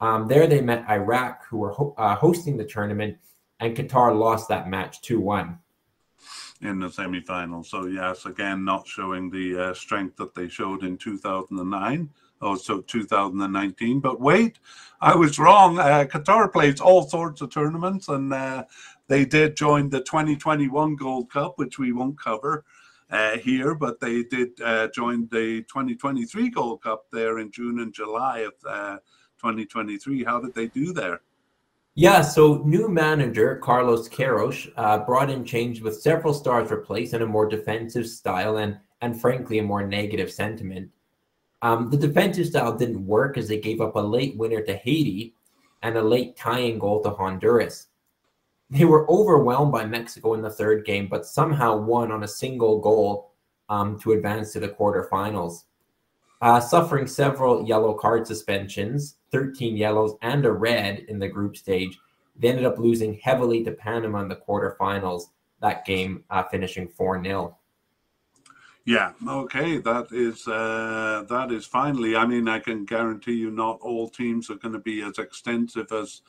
Um, 0.00 0.28
there 0.28 0.46
they 0.46 0.60
met 0.60 0.88
Iraq, 0.88 1.44
who 1.46 1.58
were 1.58 1.72
ho- 1.72 1.94
uh, 1.98 2.14
hosting 2.14 2.56
the 2.56 2.64
tournament, 2.64 3.16
and 3.60 3.76
Qatar 3.76 4.16
lost 4.16 4.48
that 4.48 4.68
match 4.68 5.00
2 5.02 5.20
1 5.20 5.58
in 6.62 6.78
the 6.78 6.90
semi-final. 6.90 7.62
So 7.64 7.86
yes, 7.86 8.26
again, 8.26 8.64
not 8.64 8.86
showing 8.86 9.30
the 9.30 9.58
uh, 9.58 9.74
strength 9.74 10.16
that 10.16 10.34
they 10.34 10.48
showed 10.48 10.82
in 10.84 10.96
2009. 10.96 12.10
Oh, 12.42 12.54
so 12.54 12.82
2019. 12.82 14.00
But 14.00 14.20
wait, 14.20 14.58
I 15.00 15.14
was 15.14 15.38
wrong. 15.38 15.78
Uh, 15.78 16.04
Qatar 16.04 16.52
plays 16.52 16.80
all 16.80 17.08
sorts 17.08 17.40
of 17.40 17.50
tournaments, 17.50 18.08
and 18.08 18.32
uh, 18.32 18.64
they 19.08 19.24
did 19.24 19.56
join 19.56 19.88
the 19.88 20.00
2021 20.00 20.96
Gold 20.96 21.30
Cup, 21.30 21.54
which 21.56 21.78
we 21.78 21.92
won't 21.92 22.20
cover 22.20 22.64
uh, 23.10 23.38
here, 23.38 23.74
but 23.74 24.00
they 24.00 24.24
did 24.24 24.60
uh, 24.60 24.88
join 24.88 25.28
the 25.30 25.62
2023 25.62 26.50
Gold 26.50 26.82
Cup 26.82 27.06
there 27.12 27.38
in 27.38 27.50
June 27.50 27.80
and 27.80 27.92
July 27.92 28.40
of 28.40 28.52
uh, 28.68 28.96
2023. 29.38 30.24
How 30.24 30.40
did 30.40 30.54
they 30.54 30.66
do 30.66 30.92
there? 30.92 31.20
Yeah, 31.98 32.20
so 32.20 32.62
new 32.66 32.90
manager 32.90 33.56
Carlos 33.56 34.06
Queiroz 34.06 34.70
uh, 34.76 34.98
brought 34.98 35.30
in 35.30 35.46
change 35.46 35.80
with 35.80 35.98
several 35.98 36.34
stars 36.34 36.70
replaced 36.70 37.14
and 37.14 37.22
a 37.22 37.26
more 37.26 37.48
defensive 37.48 38.06
style 38.06 38.58
and 38.58 38.78
and 39.00 39.18
frankly 39.18 39.60
a 39.60 39.62
more 39.62 39.86
negative 39.86 40.30
sentiment. 40.30 40.90
Um, 41.62 41.88
the 41.88 41.96
defensive 41.96 42.48
style 42.48 42.76
didn't 42.76 43.06
work 43.06 43.38
as 43.38 43.48
they 43.48 43.58
gave 43.58 43.80
up 43.80 43.96
a 43.96 44.00
late 44.00 44.36
winner 44.36 44.60
to 44.60 44.76
Haiti 44.76 45.34
and 45.82 45.96
a 45.96 46.02
late 46.02 46.36
tying 46.36 46.78
goal 46.78 47.02
to 47.02 47.08
Honduras. 47.08 47.86
They 48.68 48.84
were 48.84 49.10
overwhelmed 49.10 49.72
by 49.72 49.86
Mexico 49.86 50.34
in 50.34 50.42
the 50.42 50.50
third 50.50 50.84
game, 50.84 51.08
but 51.08 51.24
somehow 51.24 51.78
won 51.78 52.12
on 52.12 52.24
a 52.24 52.28
single 52.28 52.78
goal 52.78 53.32
um, 53.70 53.98
to 54.00 54.12
advance 54.12 54.52
to 54.52 54.60
the 54.60 54.68
quarterfinals. 54.68 55.64
Uh, 56.42 56.60
suffering 56.60 57.06
several 57.06 57.66
yellow 57.66 57.94
card 57.94 58.26
suspensions, 58.26 59.16
13 59.32 59.76
yellows 59.76 60.16
and 60.22 60.44
a 60.44 60.52
red 60.52 60.98
in 61.08 61.18
the 61.18 61.28
group 61.28 61.56
stage. 61.56 61.98
They 62.38 62.48
ended 62.48 62.66
up 62.66 62.78
losing 62.78 63.14
heavily 63.14 63.64
to 63.64 63.72
Panama 63.72 64.20
in 64.20 64.28
the 64.28 64.36
quarterfinals, 64.36 65.30
that 65.62 65.86
game 65.86 66.24
uh, 66.28 66.42
finishing 66.44 66.88
4 66.88 67.24
0. 67.24 67.56
Yeah, 68.84 69.12
okay, 69.26 69.78
that 69.78 70.12
is 70.12 70.46
uh, 70.46 71.24
that 71.28 71.50
is 71.50 71.66
finally. 71.66 72.14
I 72.14 72.24
mean, 72.24 72.48
I 72.48 72.60
can 72.60 72.84
guarantee 72.84 73.34
you, 73.34 73.50
not 73.50 73.80
all 73.80 74.08
teams 74.08 74.48
are 74.48 74.54
going 74.54 74.74
to 74.74 74.78
be 74.78 75.02
as 75.02 75.18
extensive 75.18 75.90
as 75.90 76.22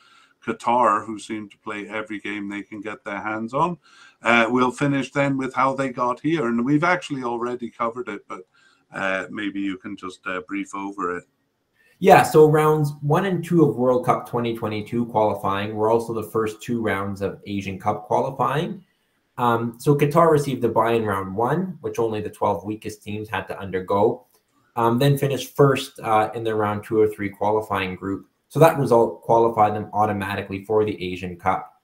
Qatar, 0.44 1.06
who 1.06 1.20
seem 1.20 1.48
to 1.50 1.58
play 1.58 1.88
every 1.88 2.18
game 2.18 2.48
they 2.48 2.62
can 2.62 2.80
get 2.80 3.04
their 3.04 3.20
hands 3.20 3.54
on. 3.54 3.78
Uh, 4.22 4.46
we'll 4.48 4.72
finish 4.72 5.12
then 5.12 5.36
with 5.36 5.54
how 5.54 5.72
they 5.72 5.90
got 5.90 6.18
here, 6.18 6.46
and 6.46 6.64
we've 6.64 6.82
actually 6.82 7.22
already 7.22 7.70
covered 7.70 8.08
it, 8.08 8.26
but 8.26 8.42
uh, 8.92 9.26
maybe 9.30 9.60
you 9.60 9.76
can 9.78 9.96
just 9.96 10.20
uh, 10.26 10.40
brief 10.46 10.74
over 10.74 11.16
it. 11.18 11.24
Yeah, 12.00 12.22
so 12.22 12.48
rounds 12.48 12.92
one 13.00 13.26
and 13.26 13.44
two 13.44 13.64
of 13.64 13.76
World 13.76 14.06
Cup 14.06 14.26
2022 14.26 15.06
qualifying 15.06 15.74
were 15.74 15.90
also 15.90 16.14
the 16.14 16.22
first 16.22 16.62
two 16.62 16.80
rounds 16.80 17.22
of 17.22 17.40
Asian 17.46 17.78
Cup 17.78 18.06
qualifying. 18.06 18.84
Um, 19.36 19.76
so 19.78 19.96
Qatar 19.96 20.30
received 20.30 20.64
a 20.64 20.68
bye 20.68 20.92
in 20.92 21.04
round 21.04 21.34
one, 21.34 21.78
which 21.80 21.98
only 21.98 22.20
the 22.20 22.30
12 22.30 22.64
weakest 22.64 23.02
teams 23.02 23.28
had 23.28 23.46
to 23.48 23.58
undergo. 23.58 24.26
Um, 24.76 24.98
then 24.98 25.18
finished 25.18 25.56
first 25.56 25.98
uh, 26.00 26.30
in 26.34 26.44
the 26.44 26.54
round 26.54 26.84
two 26.84 27.00
or 27.00 27.08
three 27.08 27.30
qualifying 27.30 27.96
group. 27.96 28.28
So 28.48 28.60
that 28.60 28.78
result 28.78 29.22
qualified 29.22 29.74
them 29.74 29.90
automatically 29.92 30.64
for 30.64 30.84
the 30.84 31.02
Asian 31.04 31.36
Cup. 31.36 31.82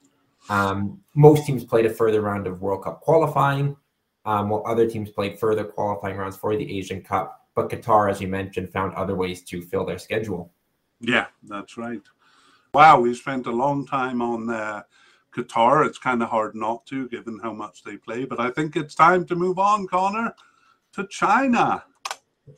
Um, 0.49 1.01
most 1.15 1.47
teams 1.47 1.65
played 1.65 1.87
a 1.87 1.91
further 1.91 2.21
round 2.21 2.47
of 2.47 2.61
World 2.61 2.85
Cup 2.85 3.01
qualifying, 3.01 3.77
um, 4.25 4.49
while 4.49 4.63
other 4.67 4.89
teams 4.89 5.11
played 5.11 5.39
further 5.39 5.65
qualifying 5.65 6.17
rounds 6.17 6.37
for 6.37 6.57
the 6.57 6.79
Asian 6.79 7.03
Cup. 7.03 7.49
But 7.55 7.71
Qatar, 7.71 8.11
as 8.11 8.21
you 8.21 8.29
mentioned, 8.29 8.73
found 8.73 8.95
other 8.95 9.15
ways 9.15 9.43
to 9.45 9.63
fill 9.63 9.85
their 9.85 9.99
schedule. 9.99 10.53
Yeah, 11.01 11.27
that's 11.43 11.77
right. 11.77 12.03
Wow, 12.73 13.01
we 13.01 13.15
spent 13.15 13.47
a 13.47 13.53
long 13.53 13.87
time 13.87 14.21
on 14.21 14.51
uh, 14.51 14.83
Qatar. 15.35 15.87
It's 15.87 15.99
kind 15.99 16.23
of 16.23 16.29
hard 16.29 16.55
not 16.55 16.85
to, 16.87 17.09
given 17.09 17.39
how 17.43 17.53
much 17.53 17.85
they 17.85 17.97
play. 17.97 18.25
But 18.25 18.41
I 18.41 18.51
think 18.51 18.77
it's 18.77 18.95
time 18.95 19.25
to 19.27 19.37
move 19.37 19.59
on, 19.59 19.87
Connor, 19.87 20.35
to 20.95 21.07
China. 21.07 21.85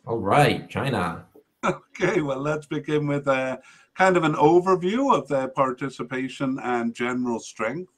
All 0.06 0.18
right, 0.18 0.68
China. 0.70 1.26
Okay, 1.64 2.20
well, 2.20 2.40
let's 2.40 2.66
begin 2.66 3.06
with 3.06 3.26
a 3.26 3.60
kind 3.96 4.16
of 4.16 4.24
an 4.24 4.34
overview 4.34 5.14
of 5.14 5.26
their 5.26 5.48
participation 5.48 6.58
and 6.62 6.94
general 6.94 7.40
strength. 7.40 7.92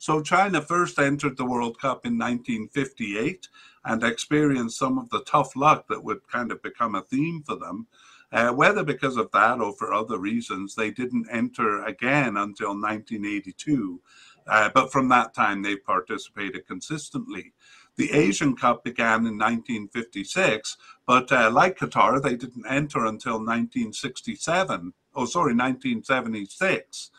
So, 0.00 0.22
China 0.22 0.62
first 0.62 0.98
entered 0.98 1.36
the 1.36 1.44
World 1.44 1.78
Cup 1.78 2.06
in 2.06 2.16
1958 2.16 3.48
and 3.84 4.02
experienced 4.02 4.78
some 4.78 4.96
of 4.96 5.10
the 5.10 5.20
tough 5.24 5.54
luck 5.54 5.88
that 5.88 6.02
would 6.02 6.26
kind 6.26 6.50
of 6.50 6.62
become 6.62 6.94
a 6.94 7.02
theme 7.02 7.42
for 7.42 7.54
them. 7.54 7.86
Uh, 8.32 8.50
whether 8.50 8.82
because 8.82 9.18
of 9.18 9.30
that 9.32 9.60
or 9.60 9.74
for 9.74 9.92
other 9.92 10.18
reasons, 10.18 10.74
they 10.74 10.90
didn't 10.90 11.28
enter 11.30 11.84
again 11.84 12.38
until 12.38 12.70
1982. 12.70 14.00
Uh, 14.46 14.70
but 14.72 14.90
from 14.90 15.10
that 15.10 15.34
time, 15.34 15.60
they 15.60 15.76
participated 15.76 16.66
consistently. 16.66 17.52
The 17.96 18.12
Asian 18.12 18.56
Cup 18.56 18.82
began 18.82 19.26
in 19.26 19.36
1956, 19.36 20.78
but 21.06 21.30
uh, 21.30 21.50
like 21.50 21.76
Qatar, 21.76 22.22
they 22.22 22.36
didn't 22.36 22.64
enter 22.66 23.04
until 23.04 23.34
1967. 23.34 24.94
Oh, 25.14 25.26
sorry, 25.26 25.52
1976, 25.52 27.10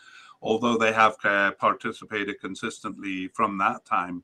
although 0.42 0.78
they 0.78 0.94
have 0.94 1.16
uh, 1.24 1.52
participated 1.52 2.40
consistently 2.40 3.28
from 3.30 3.58
that 3.58 3.86
time. 3.86 4.24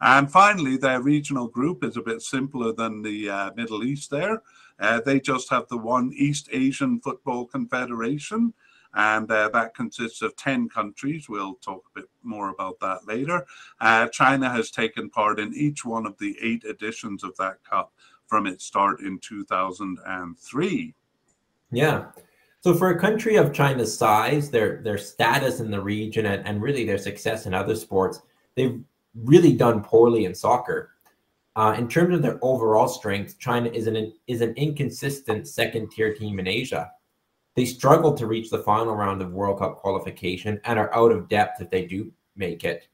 And 0.00 0.30
finally, 0.30 0.76
their 0.76 1.02
regional 1.02 1.48
group 1.48 1.82
is 1.82 1.96
a 1.96 2.02
bit 2.02 2.22
simpler 2.22 2.72
than 2.72 3.02
the 3.02 3.28
uh, 3.28 3.50
Middle 3.56 3.82
East 3.82 4.10
there. 4.10 4.42
Uh, 4.78 5.00
they 5.00 5.18
just 5.18 5.50
have 5.50 5.66
the 5.68 5.76
one 5.76 6.12
East 6.14 6.48
Asian 6.52 7.00
Football 7.00 7.46
Confederation, 7.46 8.54
and 8.94 9.30
uh, 9.30 9.48
that 9.48 9.74
consists 9.74 10.22
of 10.22 10.36
10 10.36 10.68
countries. 10.68 11.28
We'll 11.28 11.54
talk 11.54 11.84
a 11.86 12.00
bit 12.00 12.08
more 12.22 12.50
about 12.50 12.78
that 12.80 13.06
later. 13.06 13.44
Uh, 13.80 14.06
China 14.08 14.48
has 14.48 14.70
taken 14.70 15.10
part 15.10 15.40
in 15.40 15.52
each 15.54 15.84
one 15.84 16.06
of 16.06 16.16
the 16.18 16.36
eight 16.40 16.64
editions 16.64 17.24
of 17.24 17.36
that 17.38 17.64
cup 17.68 17.92
from 18.26 18.46
its 18.46 18.64
start 18.64 19.00
in 19.00 19.18
2003. 19.18 20.94
Yeah. 21.72 22.04
So 22.60 22.74
for 22.74 22.90
a 22.90 22.98
country 22.98 23.36
of 23.36 23.52
China's 23.52 23.96
size, 23.96 24.50
their 24.50 24.82
their 24.82 24.98
status 24.98 25.60
in 25.60 25.70
the 25.70 25.80
region 25.80 26.26
and, 26.26 26.46
and 26.46 26.60
really 26.60 26.84
their 26.84 26.98
success 26.98 27.46
in 27.46 27.54
other 27.54 27.76
sports, 27.76 28.20
they've 28.56 28.82
really 29.14 29.52
done 29.52 29.82
poorly 29.82 30.24
in 30.24 30.34
soccer. 30.34 30.90
Uh, 31.54 31.74
in 31.76 31.88
terms 31.88 32.14
of 32.14 32.22
their 32.22 32.38
overall 32.42 32.88
strength, 32.88 33.38
China 33.38 33.68
is 33.70 33.86
an 33.86 34.12
is 34.26 34.40
an 34.40 34.54
inconsistent 34.54 35.46
second 35.46 35.90
tier 35.90 36.14
team 36.14 36.38
in 36.38 36.48
Asia. 36.48 36.90
They 37.54 37.64
struggle 37.64 38.14
to 38.14 38.26
reach 38.26 38.50
the 38.50 38.62
final 38.62 38.94
round 38.94 39.20
of 39.22 39.32
World 39.32 39.58
Cup 39.58 39.76
qualification 39.76 40.60
and 40.64 40.78
are 40.78 40.94
out 40.94 41.10
of 41.10 41.28
depth 41.28 41.60
if 41.60 41.70
they 41.70 41.86
do 41.86 42.12
make 42.36 42.64
it. 42.64 42.88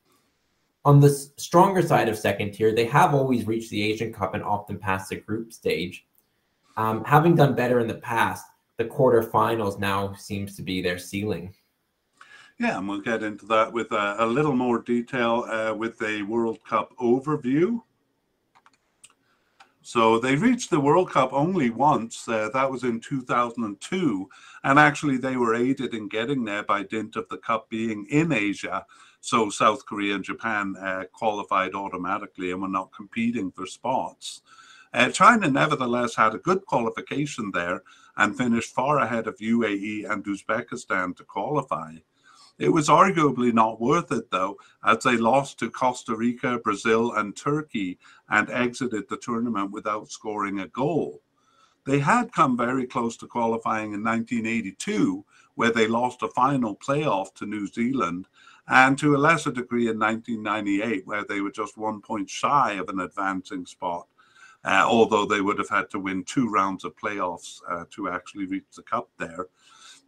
On 0.87 1.01
the 1.01 1.11
stronger 1.11 1.81
side 1.81 2.09
of 2.09 2.19
second 2.19 2.53
tier, 2.53 2.75
they 2.75 2.87
have 2.87 3.15
always 3.15 3.47
reached 3.47 3.71
the 3.71 3.83
Asian 3.83 4.13
Cup 4.13 4.35
and 4.35 4.43
often 4.43 4.79
passed 4.79 5.11
the 5.11 5.17
group 5.17 5.53
stage. 5.53 6.07
Um, 6.77 7.05
having 7.05 7.35
done 7.35 7.55
better 7.55 7.81
in 7.81 7.87
the 7.87 7.95
past, 7.95 8.47
the 8.77 8.85
quarterfinals 8.85 9.79
now 9.79 10.13
seems 10.15 10.57
to 10.57 10.63
be 10.63 10.83
their 10.83 10.99
ceiling. 10.99 11.55
Yeah, 12.59 12.79
and 12.79 12.89
we'll 12.89 13.01
get 13.01 13.23
into 13.23 13.47
that 13.47 13.73
with 13.73 13.91
a, 13.93 14.17
a 14.21 14.27
little 14.27 14.55
more 14.55 14.79
detail 14.79 15.45
uh, 15.51 15.75
with 15.75 16.01
a 16.03 16.23
World 16.23 16.59
Cup 16.65 16.97
overview. 16.99 17.83
So 19.83 20.19
they 20.19 20.37
reached 20.37 20.71
the 20.71 20.81
World 20.81 21.11
Cup 21.11 21.33
only 21.33 21.71
once. 21.71 22.27
Uh, 22.27 22.49
that 22.55 22.71
was 22.71 22.85
in 22.85 23.01
2002. 23.01 24.31
And 24.63 24.79
actually, 24.79 25.19
they 25.19 25.37
were 25.37 25.55
aided 25.55 25.95
in 25.95 26.09
getting 26.09 26.45
there 26.45 26.63
by 26.63 26.85
dint 26.85 27.17
of 27.17 27.29
the 27.29 27.39
Cup 27.39 27.69
being 27.69 28.07
in 28.09 28.33
Asia. 28.33 28.87
So 29.21 29.51
South 29.51 29.85
Korea 29.85 30.15
and 30.15 30.25
Japan 30.25 30.75
uh, 30.81 31.05
qualified 31.13 31.75
automatically 31.75 32.53
and 32.53 32.63
were 32.63 32.69
not 32.69 32.93
competing 32.93 33.51
for 33.51 33.67
spots. 33.67 34.43
Uh, 34.95 35.11
China, 35.11 35.51
nevertheless, 35.51 36.15
had 36.15 36.35
a 36.35 36.39
good 36.39 36.65
qualification 36.67 37.51
there 37.53 37.83
and 38.17 38.37
finished 38.37 38.75
far 38.75 38.99
ahead 38.99 39.27
of 39.27 39.39
UAE 39.39 40.11
and 40.11 40.25
Uzbekistan 40.25 41.17
to 41.17 41.25
qualify. 41.25 41.95
It 42.59 42.69
was 42.69 42.89
arguably 42.89 43.53
not 43.53 43.81
worth 43.81 44.13
it, 44.13 44.31
though, 44.31 44.59
as 44.85 45.03
they 45.03 45.17
lost 45.17 45.59
to 45.59 45.71
Costa 45.71 46.15
Rica, 46.15 46.59
Brazil, 46.59 47.13
and 47.13 47.37
Turkey 47.37 47.99
and 48.29 48.49
exited 48.49 49.09
the 49.09 49.17
tournament 49.17 49.73
without 49.73 50.11
scoring 50.11 50.61
a 50.61 50.69
goal. 50.69 51.21
They 51.85 51.99
had 51.99 52.33
come 52.33 52.57
very 52.57 52.87
close 52.87 53.17
to 53.19 53.27
qualifying 53.27 53.93
in 53.93 54.05
1982, 54.05 55.25
where 55.57 55.73
they 55.73 55.89
lost 55.89 56.23
a 56.23 56.29
final 56.29 56.77
playoff 56.77 57.35
to 57.35 57.47
New 57.47 57.67
Zealand, 57.67 58.29
and 58.69 58.97
to 58.99 59.15
a 59.15 59.19
lesser 59.19 59.51
degree 59.51 59.89
in 59.89 59.99
1998, 59.99 61.07
where 61.07 61.25
they 61.25 61.41
were 61.41 61.51
just 61.51 61.77
one 61.77 62.01
point 62.01 62.31
shy 62.31 62.73
of 62.73 62.89
an 62.89 63.01
advancing 63.01 63.67
spot, 63.67 64.07
uh, 64.65 64.85
although 64.87 65.27
they 65.27 65.41
would 65.41 65.59
have 65.59 65.69
had 65.69 65.91
to 65.91 65.99
win 65.99 66.25
two 66.25 66.49
rounds 66.51 66.85
of 66.85 66.97
playoffs 66.97 67.61
uh, 67.69 67.85
to 67.91 68.09
actually 68.09 68.47
reach 68.47 68.65
the 68.77 68.83
cup 68.83 69.11
there. 69.19 69.47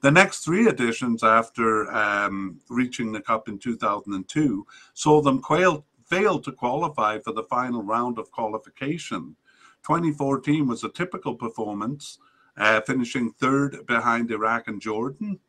The 0.02 0.10
next 0.10 0.44
three 0.44 0.68
editions 0.68 1.24
after 1.24 1.90
um, 1.90 2.60
reaching 2.68 3.12
the 3.12 3.20
Cup 3.20 3.48
in 3.48 3.58
2002 3.58 4.66
saw 4.92 5.22
them 5.22 5.40
quail, 5.40 5.86
fail 6.04 6.38
to 6.40 6.52
qualify 6.52 7.18
for 7.18 7.32
the 7.32 7.44
final 7.44 7.82
round 7.82 8.18
of 8.18 8.30
qualification. 8.30 9.36
2014 9.84 10.66
was 10.66 10.84
a 10.84 10.90
typical 10.90 11.34
performance, 11.34 12.18
uh, 12.56 12.80
finishing 12.82 13.32
third 13.32 13.86
behind 13.86 14.30
Iraq 14.30 14.68
and 14.68 14.82
Jordan 14.82 15.40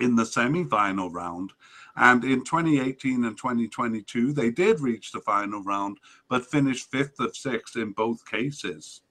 in 0.00 0.16
the 0.16 0.26
semi 0.26 0.64
final 0.64 1.10
round. 1.10 1.52
And 1.98 2.24
in 2.24 2.44
2018 2.44 3.24
and 3.24 3.36
2022, 3.36 4.32
they 4.32 4.50
did 4.50 4.80
reach 4.80 5.10
the 5.10 5.20
final 5.20 5.62
round, 5.64 5.98
but 6.28 6.46
finished 6.46 6.90
fifth 6.92 7.18
of 7.18 7.36
six 7.36 7.74
in 7.74 7.90
both 7.90 8.24
cases. 8.24 9.02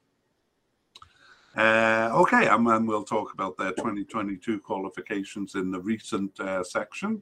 Uh, 1.58 2.10
okay, 2.14 2.48
and, 2.48 2.66
and 2.68 2.88
we'll 2.88 3.04
talk 3.04 3.34
about 3.34 3.58
their 3.58 3.72
2022 3.72 4.60
qualifications 4.60 5.56
in 5.56 5.70
the 5.70 5.80
recent 5.80 6.40
uh, 6.40 6.64
section, 6.64 7.22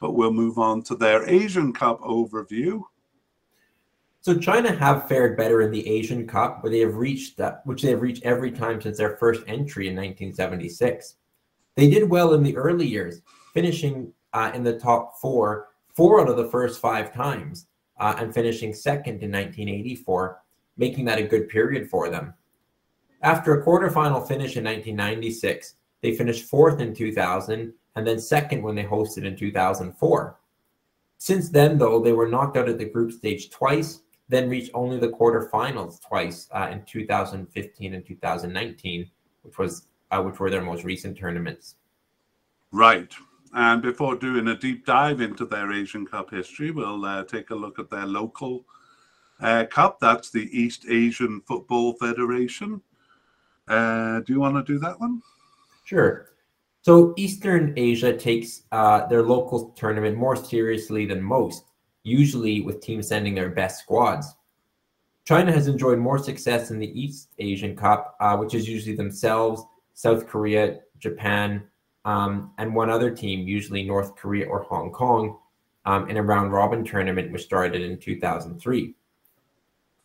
but 0.00 0.12
we'll 0.12 0.32
move 0.32 0.58
on 0.58 0.82
to 0.82 0.94
their 0.94 1.26
Asian 1.28 1.72
Cup 1.72 2.00
overview. 2.00 2.82
So 4.22 4.36
China 4.36 4.70
have 4.70 5.08
fared 5.08 5.36
better 5.36 5.62
in 5.62 5.70
the 5.70 5.88
Asian 5.88 6.26
Cup, 6.26 6.62
where 6.62 6.70
they 6.70 6.80
have 6.80 6.96
reached 6.96 7.38
that, 7.38 7.64
which 7.64 7.80
they 7.80 7.90
have 7.90 8.02
reached 8.02 8.24
every 8.24 8.50
time 8.50 8.82
since 8.82 8.98
their 8.98 9.16
first 9.16 9.42
entry 9.46 9.88
in 9.88 9.94
1976. 9.94 11.14
They 11.76 11.88
did 11.88 12.10
well 12.10 12.34
in 12.34 12.42
the 12.42 12.56
early 12.56 12.86
years, 12.86 13.22
finishing 13.54 14.12
uh, 14.32 14.52
in 14.54 14.62
the 14.62 14.78
top 14.78 15.18
four 15.20 15.68
four 15.94 16.20
out 16.20 16.28
of 16.28 16.36
the 16.36 16.48
first 16.48 16.80
five 16.80 17.12
times, 17.12 17.66
uh, 17.98 18.14
and 18.18 18.32
finishing 18.32 18.72
second 18.72 19.22
in 19.22 19.30
1984, 19.30 20.40
making 20.76 21.04
that 21.04 21.18
a 21.18 21.22
good 21.22 21.48
period 21.48 21.88
for 21.90 22.08
them. 22.08 22.32
After 23.22 23.52
a 23.52 23.64
quarterfinal 23.64 24.26
finish 24.26 24.56
in 24.56 24.64
1996, 24.64 25.74
they 26.00 26.16
finished 26.16 26.48
fourth 26.48 26.80
in 26.80 26.94
2000 26.94 27.74
and 27.96 28.06
then 28.06 28.18
second 28.18 28.62
when 28.62 28.74
they 28.74 28.84
hosted 28.84 29.24
in 29.24 29.36
2004. 29.36 30.38
Since 31.18 31.50
then, 31.50 31.76
though, 31.76 32.00
they 32.00 32.12
were 32.12 32.28
knocked 32.28 32.56
out 32.56 32.68
at 32.68 32.78
the 32.78 32.86
group 32.86 33.12
stage 33.12 33.50
twice, 33.50 34.00
then 34.30 34.48
reached 34.48 34.70
only 34.72 34.98
the 34.98 35.10
quarterfinals 35.10 36.00
twice 36.00 36.48
uh, 36.52 36.68
in 36.72 36.82
2015 36.84 37.94
and 37.94 38.06
2019, 38.06 39.10
which 39.42 39.58
was 39.58 39.86
uh, 40.10 40.22
which 40.22 40.40
were 40.40 40.50
their 40.50 40.62
most 40.62 40.82
recent 40.82 41.16
tournaments. 41.16 41.76
Right. 42.72 43.12
And 43.52 43.82
before 43.82 44.14
doing 44.14 44.48
a 44.48 44.56
deep 44.56 44.86
dive 44.86 45.20
into 45.20 45.44
their 45.44 45.72
Asian 45.72 46.06
Cup 46.06 46.30
history, 46.30 46.70
we'll 46.70 47.04
uh, 47.04 47.24
take 47.24 47.50
a 47.50 47.54
look 47.54 47.78
at 47.78 47.90
their 47.90 48.06
local 48.06 48.64
uh, 49.40 49.64
cup. 49.66 49.98
That's 50.00 50.30
the 50.30 50.48
East 50.56 50.86
Asian 50.88 51.40
Football 51.40 51.94
Federation. 51.94 52.80
Uh, 53.66 54.20
do 54.20 54.32
you 54.32 54.40
want 54.40 54.54
to 54.54 54.72
do 54.72 54.78
that 54.78 55.00
one? 55.00 55.20
Sure. 55.84 56.30
So 56.82 57.12
Eastern 57.16 57.74
Asia 57.76 58.16
takes 58.16 58.62
uh, 58.72 59.06
their 59.06 59.22
local 59.22 59.70
tournament 59.70 60.16
more 60.16 60.36
seriously 60.36 61.04
than 61.04 61.20
most, 61.20 61.64
usually 62.04 62.60
with 62.60 62.80
teams 62.80 63.08
sending 63.08 63.34
their 63.34 63.50
best 63.50 63.82
squads. 63.82 64.34
China 65.24 65.52
has 65.52 65.68
enjoyed 65.68 65.98
more 65.98 66.18
success 66.18 66.70
in 66.70 66.78
the 66.78 67.00
East 67.00 67.34
Asian 67.38 67.76
Cup, 67.76 68.16
uh, 68.20 68.36
which 68.36 68.54
is 68.54 68.68
usually 68.68 68.96
themselves, 68.96 69.62
South 69.94 70.26
Korea, 70.26 70.80
Japan, 70.98 71.62
um, 72.04 72.52
and 72.58 72.74
one 72.74 72.90
other 72.90 73.10
team, 73.10 73.46
usually 73.46 73.82
North 73.82 74.16
Korea 74.16 74.46
or 74.46 74.62
Hong 74.62 74.90
Kong, 74.90 75.38
um, 75.84 76.08
in 76.08 76.16
a 76.16 76.22
round 76.22 76.52
robin 76.52 76.84
tournament 76.84 77.32
which 77.32 77.42
started 77.42 77.82
in 77.82 77.98
2003. 77.98 78.94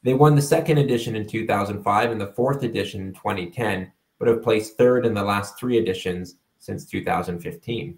They 0.03 0.13
won 0.13 0.35
the 0.35 0.41
second 0.41 0.77
edition 0.77 1.15
in 1.15 1.27
2005 1.27 2.11
and 2.11 2.21
the 2.21 2.33
fourth 2.33 2.63
edition 2.63 3.01
in 3.01 3.13
2010, 3.13 3.91
but 4.19 4.27
have 4.27 4.43
placed 4.43 4.77
third 4.77 5.05
in 5.05 5.13
the 5.13 5.23
last 5.23 5.57
three 5.57 5.77
editions 5.77 6.35
since 6.59 6.85
2015. 6.85 7.97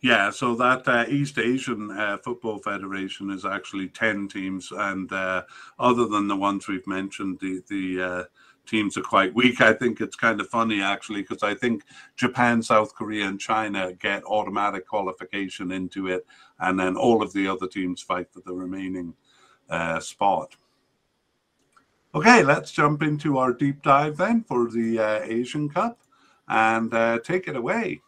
Yeah, 0.00 0.30
so 0.30 0.54
that 0.54 0.86
uh, 0.86 1.04
East 1.08 1.38
Asian 1.38 1.90
uh, 1.90 2.18
Football 2.18 2.58
Federation 2.58 3.30
is 3.30 3.44
actually 3.44 3.88
10 3.88 4.28
teams, 4.28 4.70
and 4.70 5.12
uh, 5.12 5.42
other 5.78 6.06
than 6.06 6.28
the 6.28 6.36
ones 6.36 6.68
we've 6.68 6.86
mentioned, 6.86 7.38
the, 7.40 7.62
the 7.68 8.02
uh, 8.02 8.24
teams 8.68 8.96
are 8.96 9.02
quite 9.02 9.34
weak. 9.34 9.60
I 9.60 9.72
think 9.72 10.00
it's 10.00 10.16
kind 10.16 10.40
of 10.40 10.48
funny 10.48 10.80
actually 10.80 11.22
because 11.22 11.42
I 11.42 11.54
think 11.54 11.84
Japan, 12.16 12.62
South 12.62 12.94
Korea, 12.94 13.26
and 13.26 13.40
China 13.40 13.92
get 13.94 14.22
automatic 14.24 14.86
qualification 14.86 15.72
into 15.72 16.06
it, 16.08 16.26
and 16.60 16.78
then 16.78 16.96
all 16.96 17.22
of 17.22 17.32
the 17.32 17.48
other 17.48 17.66
teams 17.66 18.02
fight 18.02 18.32
for 18.32 18.40
the 18.40 18.52
remaining 18.52 19.14
uh, 19.70 20.00
spot. 20.00 20.54
Okay, 22.14 22.42
let's 22.42 22.72
jump 22.72 23.02
into 23.02 23.38
our 23.38 23.52
deep 23.52 23.82
dive 23.82 24.16
then 24.16 24.42
for 24.42 24.70
the 24.70 24.98
uh, 24.98 25.20
Asian 25.24 25.68
Cup 25.68 25.98
and 26.48 26.92
uh, 26.94 27.18
take 27.20 27.48
it 27.48 27.56
away. 27.56 28.00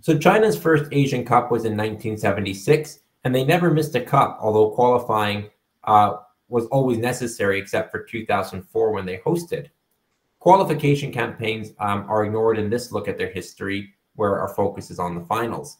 So, 0.00 0.16
China's 0.16 0.56
first 0.56 0.84
Asian 0.92 1.24
Cup 1.24 1.50
was 1.50 1.64
in 1.64 1.72
1976, 1.72 3.00
and 3.24 3.34
they 3.34 3.44
never 3.44 3.72
missed 3.72 3.94
a 3.96 4.00
cup, 4.00 4.38
although 4.40 4.70
qualifying 4.70 5.50
uh, 5.84 6.18
was 6.48 6.66
always 6.66 6.98
necessary 6.98 7.58
except 7.58 7.90
for 7.90 8.04
2004 8.04 8.92
when 8.92 9.04
they 9.04 9.18
hosted. 9.18 9.68
Qualification 10.46 11.10
campaigns 11.10 11.72
um, 11.80 12.06
are 12.08 12.24
ignored 12.24 12.56
in 12.56 12.70
this 12.70 12.92
look 12.92 13.08
at 13.08 13.18
their 13.18 13.32
history, 13.32 13.92
where 14.14 14.38
our 14.38 14.46
focus 14.54 14.92
is 14.92 15.00
on 15.00 15.16
the 15.16 15.24
finals. 15.24 15.78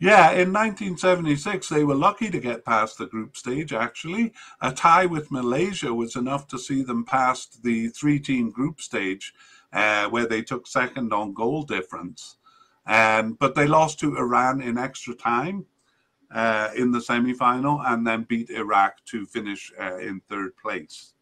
Yeah, 0.00 0.32
in 0.32 0.52
1976, 0.52 1.68
they 1.68 1.84
were 1.84 1.94
lucky 1.94 2.30
to 2.30 2.40
get 2.40 2.64
past 2.64 2.98
the 2.98 3.06
group 3.06 3.36
stage, 3.36 3.72
actually. 3.72 4.32
A 4.60 4.72
tie 4.72 5.06
with 5.06 5.30
Malaysia 5.30 5.94
was 5.94 6.16
enough 6.16 6.48
to 6.48 6.58
see 6.58 6.82
them 6.82 7.04
past 7.04 7.62
the 7.62 7.86
three 7.90 8.18
team 8.18 8.50
group 8.50 8.80
stage, 8.80 9.32
uh, 9.72 10.08
where 10.08 10.26
they 10.26 10.42
took 10.42 10.66
second 10.66 11.12
on 11.12 11.32
goal 11.32 11.62
difference. 11.62 12.38
Um, 12.86 13.34
but 13.34 13.54
they 13.54 13.68
lost 13.68 14.00
to 14.00 14.16
Iran 14.16 14.60
in 14.60 14.78
extra 14.78 15.14
time 15.14 15.64
uh, 16.34 16.70
in 16.76 16.90
the 16.90 17.00
semi 17.00 17.34
final 17.34 17.80
and 17.82 18.04
then 18.04 18.24
beat 18.24 18.50
Iraq 18.50 18.96
to 19.04 19.26
finish 19.26 19.72
uh, 19.80 19.98
in 19.98 20.22
third 20.28 20.56
place. 20.56 21.14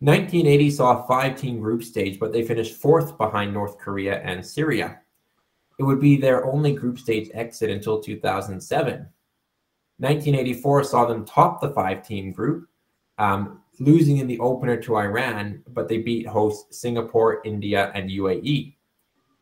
1980 0.00 0.70
saw 0.70 1.02
a 1.02 1.06
five 1.06 1.38
team 1.40 1.58
group 1.58 1.82
stage, 1.82 2.18
but 2.18 2.32
they 2.32 2.44
finished 2.44 2.76
fourth 2.76 3.16
behind 3.16 3.52
North 3.52 3.78
Korea 3.78 4.20
and 4.20 4.44
Syria. 4.44 5.00
It 5.78 5.84
would 5.84 6.00
be 6.00 6.16
their 6.16 6.44
only 6.44 6.74
group 6.74 6.98
stage 6.98 7.30
exit 7.32 7.70
until 7.70 8.00
2007. 8.00 9.08
1984 9.98 10.84
saw 10.84 11.06
them 11.06 11.24
top 11.24 11.60
the 11.60 11.70
five 11.70 12.06
team 12.06 12.30
group, 12.30 12.68
um, 13.16 13.62
losing 13.78 14.18
in 14.18 14.26
the 14.26 14.38
opener 14.38 14.76
to 14.76 14.96
Iran, 14.96 15.62
but 15.68 15.88
they 15.88 15.98
beat 15.98 16.26
hosts 16.26 16.78
Singapore, 16.78 17.40
India, 17.44 17.90
and 17.94 18.10
UAE. 18.10 18.74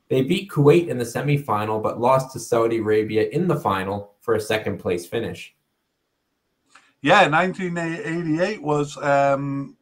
They 0.08 0.22
beat 0.22 0.50
Kuwait 0.50 0.86
in 0.86 0.98
the 0.98 1.04
semifinal, 1.04 1.82
but 1.82 2.00
lost 2.00 2.32
to 2.32 2.38
Saudi 2.38 2.78
Arabia 2.78 3.28
in 3.30 3.48
the 3.48 3.56
final 3.56 4.12
for 4.20 4.34
a 4.34 4.40
second 4.40 4.78
place 4.78 5.06
finish. 5.06 5.54
Yeah, 7.02 7.26
1988 7.26 8.62
was 8.62 8.96
um, 8.98 9.76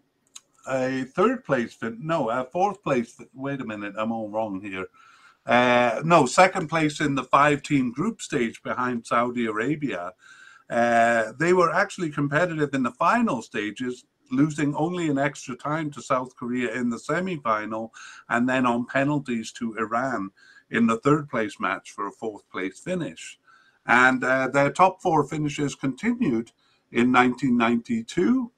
a 0.69 1.05
third 1.05 1.45
place, 1.45 1.75
fin- 1.75 1.99
no, 2.01 2.31
a 2.31 2.45
fourth 2.45 2.83
place. 2.83 3.21
Wait 3.35 3.61
a 3.61 3.65
minute, 3.65 3.95
I'm 3.97 4.13
all 4.13 4.31
wrong 4.31 4.61
here. 4.61 4.87
Uh, 5.45 6.01
no, 6.05 6.27
second 6.27 6.69
place 6.69 7.01
in 7.01 7.15
the 7.15 7.25
five 7.25 7.63
team 7.63 7.93
group 7.93 8.21
stage 8.23 8.63
behind 8.63 9.07
Saudi 9.07 9.47
Arabia. 9.47 10.13
Uh, 10.71 11.33
they 11.39 11.53
were 11.53 11.73
actually 11.73 12.11
competitive 12.11 12.73
in 12.75 12.83
the 12.83 12.91
final 12.93 13.43
stages, 13.43 14.05
losing 14.31 14.75
only 14.75 15.09
in 15.09 15.19
extra 15.19 15.55
time 15.57 15.91
to 15.91 16.01
South 16.01 16.37
Korea 16.37 16.73
in 16.73 16.91
the 16.91 16.99
semi 16.99 17.37
final 17.37 17.93
and 18.29 18.49
then 18.49 18.65
on 18.65 18.87
penalties 18.87 19.53
to 19.53 19.77
Iran 19.77 20.31
in 20.71 20.87
the 20.87 20.97
third 20.97 21.29
place 21.29 21.61
match 21.61 21.91
for 21.91 22.07
a 22.07 22.13
fourth 22.13 22.49
place 22.51 22.81
finish. 22.81 23.39
And 23.85 24.23
uh, 24.25 24.49
their 24.49 24.71
top 24.71 25.03
four 25.03 25.25
finishes 25.25 25.75
continued 25.75 26.53
in 26.91 27.13
1992 27.13 28.53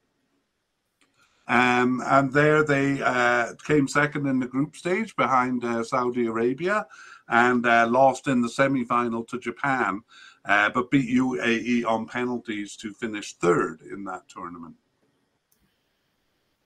um, 1.46 2.02
and 2.06 2.32
there 2.32 2.64
they 2.64 3.02
uh, 3.02 3.54
came 3.66 3.86
second 3.86 4.26
in 4.26 4.40
the 4.40 4.46
group 4.46 4.76
stage 4.76 5.14
behind 5.16 5.64
uh, 5.64 5.84
Saudi 5.84 6.26
Arabia 6.26 6.86
and 7.28 7.66
uh, 7.66 7.86
lost 7.88 8.28
in 8.28 8.40
the 8.40 8.48
semi 8.48 8.84
final 8.84 9.24
to 9.24 9.38
Japan, 9.38 10.02
uh, 10.44 10.70
but 10.70 10.90
beat 10.90 11.14
UAE 11.14 11.84
on 11.86 12.06
penalties 12.06 12.76
to 12.76 12.92
finish 12.94 13.34
third 13.34 13.82
in 13.82 14.04
that 14.04 14.28
tournament. 14.28 14.74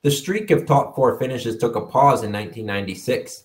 The 0.03 0.11
streak 0.13 0.53
of 0.53 0.65
top 0.65 0.95
four 0.95 1.19
finishes 1.19 1.57
took 1.57 1.75
a 1.75 1.81
pause 1.81 2.23
in 2.23 2.33
1996. 2.33 3.45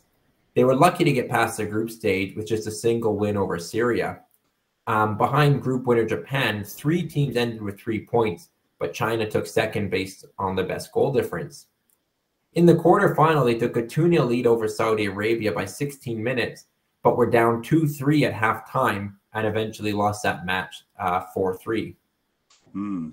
They 0.55 0.63
were 0.63 0.75
lucky 0.75 1.03
to 1.03 1.11
get 1.11 1.29
past 1.29 1.57
the 1.57 1.65
group 1.65 1.89
stage 1.89 2.35
with 2.35 2.47
just 2.47 2.67
a 2.67 2.71
single 2.71 3.17
win 3.17 3.37
over 3.37 3.57
Syria. 3.57 4.21
Um, 4.85 5.17
behind 5.17 5.63
group 5.63 5.87
winner 5.87 6.05
Japan, 6.05 6.63
three 6.63 7.03
teams 7.07 7.37
ended 7.37 7.61
with 7.61 7.79
three 7.79 8.05
points, 8.05 8.49
but 8.83 8.93
China 8.93 9.25
took 9.25 9.47
second 9.47 9.89
based 9.89 10.25
on 10.37 10.57
the 10.57 10.63
best 10.63 10.91
goal 10.91 11.13
difference. 11.13 11.67
In 12.51 12.65
the 12.65 12.75
quarterfinal, 12.75 13.45
they 13.45 13.55
took 13.55 13.77
a 13.77 13.87
2 13.87 14.11
0 14.11 14.25
lead 14.25 14.45
over 14.45 14.67
Saudi 14.67 15.05
Arabia 15.05 15.53
by 15.53 15.63
16 15.63 16.21
minutes, 16.21 16.65
but 17.01 17.15
were 17.15 17.29
down 17.29 17.63
2 17.63 17.87
3 17.87 18.25
at 18.25 18.33
halftime 18.33 19.13
and 19.33 19.47
eventually 19.47 19.93
lost 19.93 20.21
that 20.23 20.45
match 20.45 20.83
uh, 20.99 21.21
4 21.33 21.53
uh, 21.53 21.57
3. 21.59 21.95
Hmm. 22.73 23.09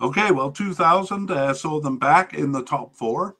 Okay, 0.00 0.30
well, 0.30 0.50
2000 0.50 1.30
uh, 1.30 1.52
saw 1.52 1.78
them 1.78 1.98
back 1.98 2.32
in 2.32 2.50
the 2.50 2.64
top 2.64 2.96
four. 2.96 3.36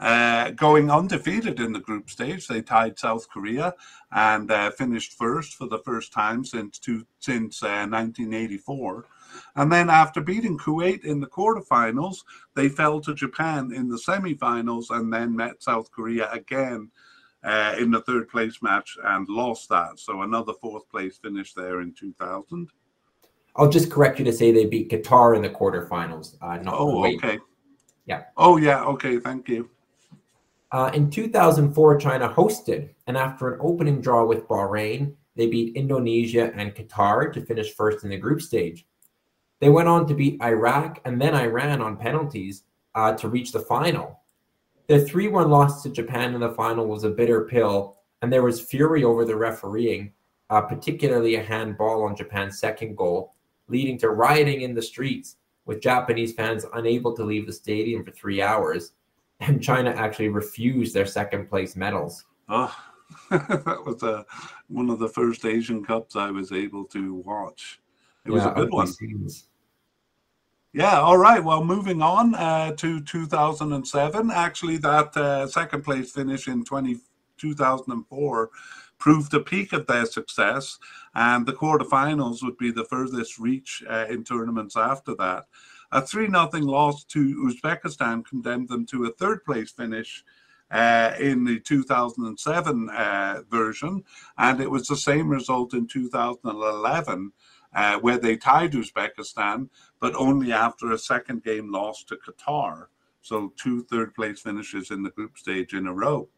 Uh, 0.00 0.50
going 0.50 0.90
undefeated 0.90 1.60
in 1.60 1.72
the 1.72 1.78
group 1.78 2.10
stage, 2.10 2.48
they 2.48 2.62
tied 2.62 2.98
South 2.98 3.28
Korea 3.28 3.74
and 4.10 4.50
uh, 4.50 4.72
finished 4.72 5.12
first 5.12 5.54
for 5.54 5.68
the 5.68 5.78
first 5.78 6.12
time 6.12 6.44
since 6.44 6.80
two, 6.80 7.06
since 7.20 7.62
1984. 7.62 9.06
And 9.56 9.70
then 9.70 9.90
after 9.90 10.20
beating 10.20 10.58
Kuwait 10.58 11.04
in 11.04 11.20
the 11.20 11.26
quarterfinals, 11.26 12.18
they 12.54 12.68
fell 12.68 13.00
to 13.00 13.14
Japan 13.14 13.72
in 13.72 13.88
the 13.88 13.96
semifinals 13.96 14.90
and 14.90 15.12
then 15.12 15.34
met 15.36 15.62
South 15.62 15.90
Korea 15.90 16.30
again 16.32 16.90
uh, 17.44 17.74
in 17.78 17.90
the 17.90 18.02
third 18.02 18.28
place 18.28 18.60
match 18.62 18.96
and 19.04 19.28
lost 19.28 19.68
that. 19.70 19.98
So 19.98 20.22
another 20.22 20.52
fourth 20.60 20.88
place 20.90 21.16
finish 21.18 21.54
there 21.54 21.80
in 21.80 21.92
2000. 21.94 22.68
I'll 23.56 23.68
just 23.68 23.90
correct 23.90 24.18
you 24.18 24.24
to 24.26 24.32
say 24.32 24.52
they 24.52 24.66
beat 24.66 24.90
Qatar 24.90 25.34
in 25.36 25.42
the 25.42 25.50
quarterfinals, 25.50 26.36
uh, 26.40 26.58
not 26.58 26.74
Oh, 26.78 26.96
Kuwait. 26.98 27.16
okay. 27.16 27.38
Yeah. 28.06 28.24
Oh, 28.36 28.56
yeah. 28.56 28.82
Okay. 28.84 29.18
Thank 29.18 29.48
you. 29.48 29.70
Uh, 30.72 30.90
in 30.94 31.10
2004, 31.10 31.98
China 31.98 32.28
hosted, 32.28 32.90
and 33.08 33.16
after 33.16 33.52
an 33.54 33.60
opening 33.60 34.00
draw 34.00 34.24
with 34.24 34.46
Bahrain, 34.46 35.14
they 35.34 35.46
beat 35.48 35.74
Indonesia 35.76 36.52
and 36.54 36.74
Qatar 36.74 37.32
to 37.32 37.40
finish 37.40 37.74
first 37.74 38.04
in 38.04 38.10
the 38.10 38.16
group 38.16 38.40
stage. 38.40 38.86
They 39.60 39.68
went 39.68 39.88
on 39.88 40.06
to 40.06 40.14
beat 40.14 40.42
Iraq 40.42 41.00
and 41.04 41.20
then 41.20 41.34
Iran 41.34 41.80
on 41.80 41.96
penalties 41.96 42.64
uh, 42.94 43.14
to 43.14 43.28
reach 43.28 43.52
the 43.52 43.60
final. 43.60 44.20
Their 44.88 45.00
3 45.00 45.28
1 45.28 45.50
loss 45.50 45.82
to 45.82 45.90
Japan 45.90 46.34
in 46.34 46.40
the 46.40 46.52
final 46.54 46.86
was 46.86 47.04
a 47.04 47.10
bitter 47.10 47.44
pill, 47.44 47.98
and 48.22 48.32
there 48.32 48.42
was 48.42 48.60
fury 48.60 49.04
over 49.04 49.24
the 49.24 49.36
refereeing, 49.36 50.12
uh, 50.48 50.62
particularly 50.62 51.36
a 51.36 51.42
handball 51.42 52.02
on 52.02 52.16
Japan's 52.16 52.58
second 52.58 52.96
goal, 52.96 53.34
leading 53.68 53.96
to 53.98 54.10
rioting 54.10 54.62
in 54.62 54.74
the 54.74 54.82
streets, 54.82 55.36
with 55.66 55.80
Japanese 55.80 56.32
fans 56.32 56.66
unable 56.74 57.14
to 57.14 57.22
leave 57.22 57.46
the 57.46 57.52
stadium 57.52 58.04
for 58.04 58.10
three 58.10 58.42
hours 58.42 58.92
and 59.40 59.62
China 59.62 59.90
actually 59.90 60.28
refused 60.28 60.94
their 60.94 61.06
second 61.06 61.48
place 61.48 61.76
medals. 61.76 62.24
Oh, 62.48 62.74
that 63.30 63.82
was 63.84 64.02
uh, 64.02 64.22
one 64.68 64.90
of 64.90 64.98
the 64.98 65.08
first 65.08 65.44
Asian 65.44 65.84
Cups 65.84 66.16
I 66.16 66.30
was 66.30 66.52
able 66.52 66.84
to 66.86 67.14
watch. 67.14 67.80
It 68.26 68.30
was 68.30 68.44
a 68.44 68.50
good 68.50 68.70
one. 68.70 68.86
Scenes. 68.86 69.48
Yeah, 70.72 71.00
all 71.00 71.18
right. 71.18 71.42
Well, 71.42 71.64
moving 71.64 72.00
on 72.00 72.36
uh, 72.36 72.72
to 72.76 73.00
2007. 73.00 74.30
Actually, 74.30 74.76
that 74.76 75.16
uh, 75.16 75.48
second 75.48 75.82
place 75.82 76.12
finish 76.12 76.46
in 76.46 76.64
20, 76.64 76.96
2004 77.38 78.50
proved 78.96 79.32
the 79.32 79.40
peak 79.40 79.72
of 79.72 79.88
their 79.88 80.06
success, 80.06 80.78
and 81.16 81.44
the 81.44 81.54
quarterfinals 81.54 82.44
would 82.44 82.56
be 82.56 82.70
the 82.70 82.84
furthest 82.84 83.40
reach 83.40 83.82
uh, 83.90 84.06
in 84.08 84.22
tournaments 84.22 84.76
after 84.76 85.16
that. 85.16 85.46
A 85.90 86.00
3 86.00 86.28
0 86.28 86.48
loss 86.64 87.02
to 87.04 87.50
Uzbekistan 87.50 88.24
condemned 88.24 88.68
them 88.68 88.86
to 88.86 89.06
a 89.06 89.12
third 89.12 89.44
place 89.44 89.72
finish 89.72 90.22
uh, 90.70 91.14
in 91.18 91.44
the 91.44 91.58
2007 91.58 92.90
uh, 92.90 93.42
version, 93.50 94.04
and 94.38 94.60
it 94.60 94.70
was 94.70 94.86
the 94.86 94.96
same 94.96 95.28
result 95.28 95.74
in 95.74 95.88
2011. 95.88 97.32
Uh, 97.72 97.98
where 98.00 98.18
they 98.18 98.36
tied 98.36 98.72
Uzbekistan, 98.72 99.68
but 100.00 100.12
only 100.16 100.52
after 100.52 100.90
a 100.90 100.98
second 100.98 101.44
game 101.44 101.70
loss 101.70 102.02
to 102.02 102.16
Qatar. 102.16 102.86
So, 103.22 103.52
two 103.56 103.84
third 103.84 104.12
place 104.14 104.40
finishes 104.40 104.90
in 104.90 105.04
the 105.04 105.10
group 105.10 105.38
stage 105.38 105.74
in 105.74 105.86
a 105.86 105.92
row. 105.92 106.28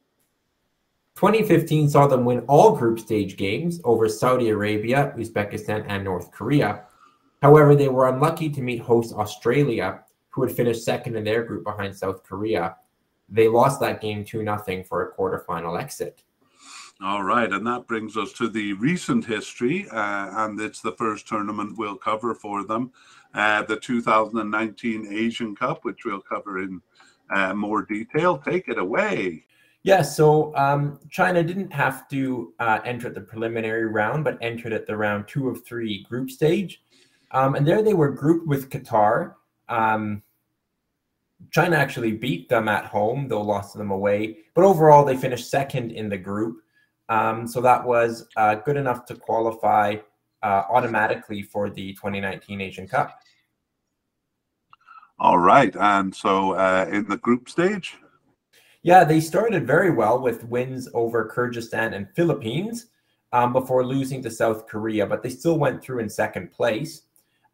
2015 1.15 1.89
saw 1.89 2.07
them 2.07 2.27
win 2.27 2.41
all 2.49 2.77
group 2.77 2.99
stage 2.99 3.37
games 3.39 3.81
over 3.85 4.09
Saudi 4.11 4.51
Arabia, 4.51 5.15
Uzbekistan, 5.17 5.87
and 5.89 6.05
North 6.05 6.31
Korea, 6.33 6.85
However, 7.43 7.75
they 7.75 7.89
were 7.89 8.09
unlucky 8.09 8.49
to 8.51 8.63
meet 8.63 8.81
host 8.81 9.13
Australia, 9.13 10.05
who 10.31 10.45
had 10.45 10.53
finished 10.53 10.85
second 10.85 11.17
in 11.17 11.25
their 11.25 11.43
group 11.43 11.65
behind 11.65 11.95
South 11.95 12.23
Korea. 12.23 12.77
They 13.29 13.49
lost 13.49 13.81
that 13.81 14.01
game 14.01 14.25
2 14.25 14.45
0 14.45 14.85
for 14.89 15.03
a 15.03 15.13
quarterfinal 15.13 15.81
exit. 15.81 16.23
All 17.05 17.25
right, 17.25 17.51
and 17.51 17.67
that 17.67 17.89
brings 17.89 18.17
us 18.17 18.33
to 18.35 18.49
the 18.49 18.75
recent 18.75 19.25
history, 19.25 19.89
uh, 19.91 20.45
and 20.45 20.61
it's 20.61 20.81
the 20.81 20.93
first 20.93 21.27
tournament 21.27 21.77
we'll 21.77 21.97
cover 21.97 22.33
for 22.33 22.63
them, 22.63 22.93
uh, 23.35 23.65
the 23.65 23.77
2019 23.77 25.09
Asian 25.11 25.57
Cup, 25.57 25.85
which 25.85 26.05
we'll 26.05 26.21
cover 26.21 26.63
in 26.63 26.81
uh, 27.35 27.55
more 27.55 27.83
detail. 27.83 28.39
Take 28.39 28.69
it 28.69 28.79
away. 28.79 29.47
Yeah, 29.83 30.03
so 30.03 30.55
um, 30.55 31.01
China 31.11 31.43
didn't 31.43 31.73
have 31.73 32.09
to 32.11 32.55
uh, 32.61 32.79
enter 32.85 33.09
at 33.09 33.15
the 33.15 33.21
preliminary 33.21 33.87
round, 33.87 34.23
but 34.23 34.39
entered 34.41 34.73
at 34.73 34.87
the 34.87 34.97
round 34.97 35.27
two 35.27 35.49
of 35.49 35.65
three 35.65 36.05
group 36.05 36.31
stage. 36.31 36.85
Um, 37.33 37.57
and 37.57 37.67
there 37.67 37.83
they 37.83 37.95
were 37.95 38.11
grouped 38.11 38.47
with 38.47 38.71
Qatar. 38.71 39.35
Um, 39.69 40.23
China 41.51 41.77
actually 41.77 42.13
beat 42.13 42.49
them 42.49 42.69
at 42.69 42.85
home, 42.85 43.27
though 43.27 43.43
lost 43.43 43.77
them 43.77 43.91
away. 43.91 44.39
But 44.55 44.65
overall, 44.65 45.05
they 45.05 45.17
finished 45.17 45.51
second 45.51 45.91
in 45.91 46.09
the 46.09 46.19
group. 46.19 46.62
Um, 47.13 47.47
so 47.47 47.61
that 47.61 47.85
was 47.85 48.27
uh, 48.37 48.55
good 48.55 48.79
enough 48.79 49.05
to 49.07 49.15
qualify 49.15 49.97
uh, 50.43 50.63
automatically 50.71 51.43
for 51.43 51.69
the 51.69 51.93
2019 51.93 52.63
Asian 52.63 52.89
Cup. 52.89 53.21
All 55.19 55.37
right. 55.37 55.77
And 55.77 56.15
so 56.15 56.53
uh, 56.53 56.89
in 56.91 57.07
the 57.07 57.19
group 57.19 57.51
stage? 57.51 57.99
Yeah, 58.83 59.05
they 59.05 59.21
started 59.21 59.67
very 59.67 59.91
well 59.91 60.21
with 60.21 60.45
wins 60.45 60.89
over 60.95 61.31
Kyrgyzstan 61.31 61.95
and 61.95 62.09
Philippines 62.17 62.87
um, 63.33 63.53
before 63.53 63.85
losing 63.85 64.23
to 64.23 64.31
South 64.31 64.67
Korea, 64.67 65.07
but 65.07 65.23
they 65.23 65.29
still 65.29 65.59
went 65.59 65.83
through 65.83 65.99
in 65.99 66.09
second 66.09 66.51
place. 66.51 67.03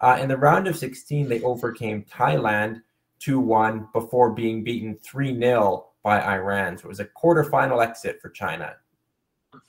Uh, 0.01 0.18
in 0.21 0.29
the 0.29 0.37
round 0.37 0.68
of 0.68 0.77
16, 0.77 1.29
they 1.29 1.42
overcame 1.42 2.05
Thailand 2.05 2.83
2 3.18 3.40
1 3.40 3.88
before 3.92 4.31
being 4.31 4.62
beaten 4.62 4.97
3 5.03 5.37
0 5.37 5.88
by 6.05 6.23
Iran. 6.23 6.79
So 6.79 6.85
it 6.85 6.88
was 6.88 7.01
a 7.01 7.05
quarterfinal 7.05 7.85
exit 7.85 8.23
for 8.23 8.31
China. 8.31 8.77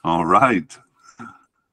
All 0.03 0.25
right. 0.25 0.77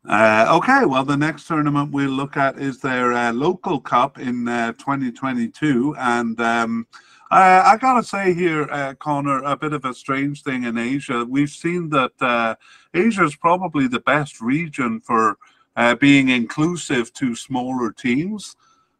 Uh, 0.09 0.47
okay, 0.57 0.85
well, 0.85 1.05
the 1.05 1.17
next 1.17 1.49
tournament 1.49 1.91
we'll 1.91 2.11
look 2.11 2.37
at 2.37 2.59
is 2.61 2.79
their 2.81 3.13
uh, 3.13 3.33
local 3.33 3.81
cup 3.81 4.19
in 4.19 4.47
uh, 4.47 4.73
2022. 4.75 5.97
And 5.99 6.41
um, 6.41 6.87
I 7.31 7.77
got 7.81 7.95
to 7.95 8.05
say 8.05 8.33
here, 8.33 8.69
uh, 8.71 8.95
Connor, 8.95 9.43
a 9.43 9.57
bit 9.57 9.73
of 9.73 9.85
a 9.85 9.93
strange 9.93 10.45
thing 10.45 10.63
in 10.63 10.79
Asia. 10.79 11.25
We've 11.25 11.51
seen 11.51 11.89
that 11.91 12.13
uh, 12.21 12.55
Asia 12.95 13.25
is 13.25 13.35
probably 13.35 13.89
the 13.89 14.01
best 14.01 14.41
region 14.41 15.01
for 15.01 15.39
uh, 15.75 15.97
being 15.97 16.29
inclusive 16.29 17.13
to 17.15 17.35
smaller 17.35 17.91
teams. 17.91 18.55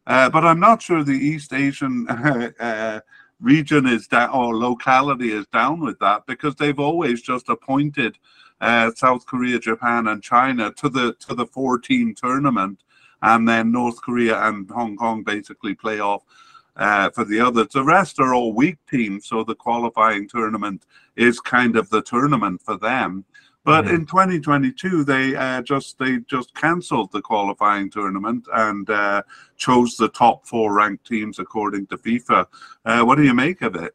But 0.05 0.43
I'm 0.45 0.59
not 0.59 0.81
sure 0.81 1.03
the 1.03 1.11
East 1.13 1.53
Asian 1.53 2.05
region 3.39 3.87
is 3.87 4.07
down 4.07 4.29
or 4.31 4.57
locality 4.57 5.31
is 5.31 5.47
down 5.47 5.79
with 5.79 5.99
that 5.99 6.25
because 6.25 6.55
they've 6.55 6.79
always 6.79 7.21
just 7.21 7.47
appointed 7.47 8.17
uh, 8.61 8.91
South 8.95 9.25
Korea, 9.25 9.59
Japan, 9.59 10.07
and 10.07 10.21
China 10.21 10.71
to 10.73 10.89
the 10.89 11.13
to 11.27 11.35
the 11.35 11.45
four 11.45 11.79
team 11.79 12.15
tournament, 12.15 12.83
and 13.21 13.47
then 13.47 13.71
North 13.71 14.01
Korea 14.01 14.41
and 14.43 14.69
Hong 14.69 14.95
Kong 14.97 15.23
basically 15.23 15.75
play 15.75 15.99
off. 15.99 16.23
Uh, 16.75 17.09
for 17.09 17.25
the 17.25 17.39
others, 17.39 17.69
the 17.73 17.83
rest 17.83 18.19
are 18.19 18.35
all 18.35 18.53
weak 18.53 18.77
teams, 18.87 19.25
so 19.27 19.43
the 19.43 19.55
qualifying 19.55 20.29
tournament 20.29 20.85
is 21.15 21.39
kind 21.39 21.75
of 21.75 21.89
the 21.89 22.03
tournament 22.03 22.61
for 22.61 22.77
them. 22.77 23.25
But 23.67 23.83
mm-hmm. 23.83 23.95
in 23.95 24.05
2022, 24.05 25.03
they 25.03 25.35
uh, 25.35 25.61
just 25.61 25.99
they 25.99 26.19
just 26.19 26.53
cancelled 26.55 27.11
the 27.11 27.21
qualifying 27.21 27.89
tournament 27.89 28.47
and 28.53 28.89
uh, 28.89 29.23
chose 29.57 29.97
the 29.97 30.07
top 30.07 30.47
four 30.47 30.73
ranked 30.73 31.05
teams 31.05 31.37
according 31.37 31.87
to 31.87 31.97
FIFA. 31.97 32.45
Uh, 32.85 33.01
what 33.03 33.15
do 33.15 33.23
you 33.23 33.33
make 33.33 33.61
of 33.61 33.75
it? 33.75 33.93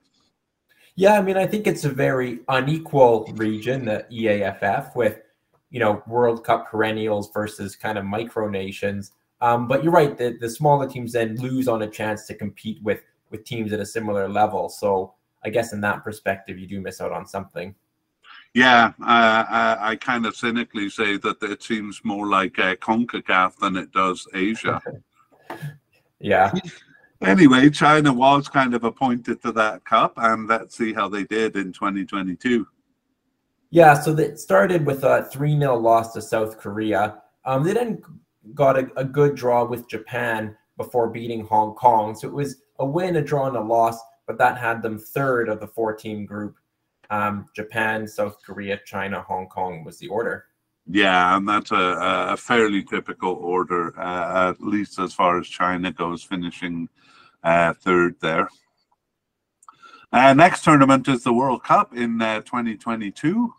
Yeah, 0.94 1.18
I 1.18 1.22
mean, 1.22 1.36
I 1.36 1.46
think 1.46 1.66
it's 1.66 1.84
a 1.84 1.88
very 1.88 2.40
unequal 2.48 3.32
region, 3.34 3.86
the 3.86 4.06
EAFF, 4.12 4.94
with 4.94 5.20
you 5.70 5.80
know 5.80 6.02
World 6.06 6.44
Cup 6.44 6.68
perennials 6.70 7.30
versus 7.32 7.74
kind 7.76 7.96
of 7.96 8.04
micronations. 8.04 9.12
Um, 9.40 9.66
but 9.66 9.82
you're 9.82 9.92
right; 9.92 10.16
the, 10.16 10.36
the 10.38 10.50
smaller 10.50 10.88
teams 10.88 11.12
then 11.12 11.36
lose 11.36 11.66
on 11.66 11.82
a 11.82 11.88
chance 11.88 12.26
to 12.26 12.34
compete 12.34 12.82
with 12.82 13.00
with 13.30 13.44
teams 13.44 13.72
at 13.72 13.80
a 13.80 13.86
similar 13.86 14.28
level. 14.28 14.68
So 14.68 15.14
I 15.44 15.50
guess 15.50 15.72
in 15.72 15.80
that 15.80 16.04
perspective, 16.04 16.58
you 16.58 16.66
do 16.66 16.80
miss 16.80 17.00
out 17.00 17.12
on 17.12 17.26
something. 17.26 17.74
Yeah, 18.54 18.92
uh, 19.00 19.44
I, 19.48 19.78
I 19.80 19.96
kind 19.96 20.26
of 20.26 20.36
cynically 20.36 20.90
say 20.90 21.16
that 21.16 21.42
it 21.42 21.62
seems 21.62 22.02
more 22.04 22.28
like 22.28 22.58
uh, 22.58 22.76
CONCACAF 22.76 23.56
than 23.56 23.76
it 23.76 23.92
does 23.92 24.28
Asia. 24.34 24.80
yeah. 26.20 26.52
Anyway, 27.22 27.70
China 27.70 28.12
was 28.12 28.48
kind 28.48 28.74
of 28.74 28.84
appointed 28.84 29.42
to 29.42 29.52
that 29.52 29.84
cup, 29.84 30.14
and 30.16 30.48
let's 30.48 30.76
see 30.76 30.92
how 30.92 31.08
they 31.08 31.24
did 31.24 31.56
in 31.56 31.72
2022. 31.72 32.66
Yeah, 33.70 33.94
so 33.94 34.16
it 34.18 34.38
started 34.38 34.84
with 34.84 35.04
a 35.04 35.24
3 35.32 35.58
0 35.58 35.76
loss 35.76 36.12
to 36.12 36.22
South 36.22 36.58
Korea. 36.58 37.22
Um, 37.44 37.64
they 37.64 37.72
then 37.72 38.02
got 38.54 38.78
a, 38.78 38.88
a 38.96 39.04
good 39.04 39.34
draw 39.34 39.64
with 39.64 39.88
Japan 39.88 40.56
before 40.76 41.08
beating 41.08 41.44
Hong 41.46 41.74
Kong. 41.74 42.14
So 42.14 42.28
it 42.28 42.34
was 42.34 42.62
a 42.78 42.86
win, 42.86 43.16
a 43.16 43.22
draw, 43.22 43.46
and 43.46 43.56
a 43.56 43.60
loss, 43.60 43.98
but 44.26 44.38
that 44.38 44.58
had 44.58 44.82
them 44.82 44.98
third 44.98 45.48
of 45.48 45.60
the 45.60 45.66
four 45.66 45.94
team 45.94 46.26
group. 46.26 46.56
Um, 47.10 47.46
Japan, 47.54 48.06
South 48.06 48.36
Korea, 48.44 48.80
China, 48.84 49.22
Hong 49.22 49.46
Kong 49.46 49.84
was 49.84 49.98
the 49.98 50.08
order. 50.08 50.46
Yeah, 50.86 51.36
and 51.36 51.48
that's 51.48 51.70
a, 51.70 51.96
a 52.30 52.36
fairly 52.36 52.82
typical 52.82 53.34
order, 53.34 53.98
uh, 53.98 54.50
at 54.50 54.60
least 54.60 54.98
as 54.98 55.14
far 55.14 55.38
as 55.38 55.46
China 55.46 55.92
goes, 55.92 56.24
finishing 56.24 56.88
uh, 57.44 57.72
third 57.74 58.16
there. 58.20 58.48
Uh, 60.12 60.34
next 60.34 60.64
tournament 60.64 61.08
is 61.08 61.22
the 61.22 61.32
World 61.32 61.62
Cup 61.62 61.94
in 61.94 62.20
uh, 62.20 62.40
2022. 62.40 63.54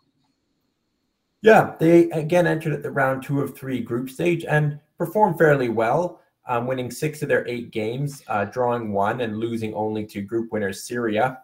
Yeah, 1.42 1.74
they 1.78 2.08
again 2.10 2.46
entered 2.46 2.72
at 2.72 2.82
the 2.82 2.90
round 2.90 3.22
two 3.22 3.40
of 3.40 3.56
three 3.56 3.80
group 3.80 4.08
stage 4.08 4.44
and 4.44 4.78
performed 4.96 5.36
fairly 5.36 5.68
well, 5.68 6.20
um, 6.46 6.66
winning 6.66 6.90
six 6.90 7.22
of 7.22 7.28
their 7.28 7.46
eight 7.48 7.70
games, 7.70 8.22
uh, 8.28 8.44
drawing 8.44 8.92
one 8.92 9.20
and 9.20 9.38
losing 9.38 9.74
only 9.74 10.06
to 10.06 10.22
group 10.22 10.52
winners 10.52 10.84
Syria. 10.84 11.40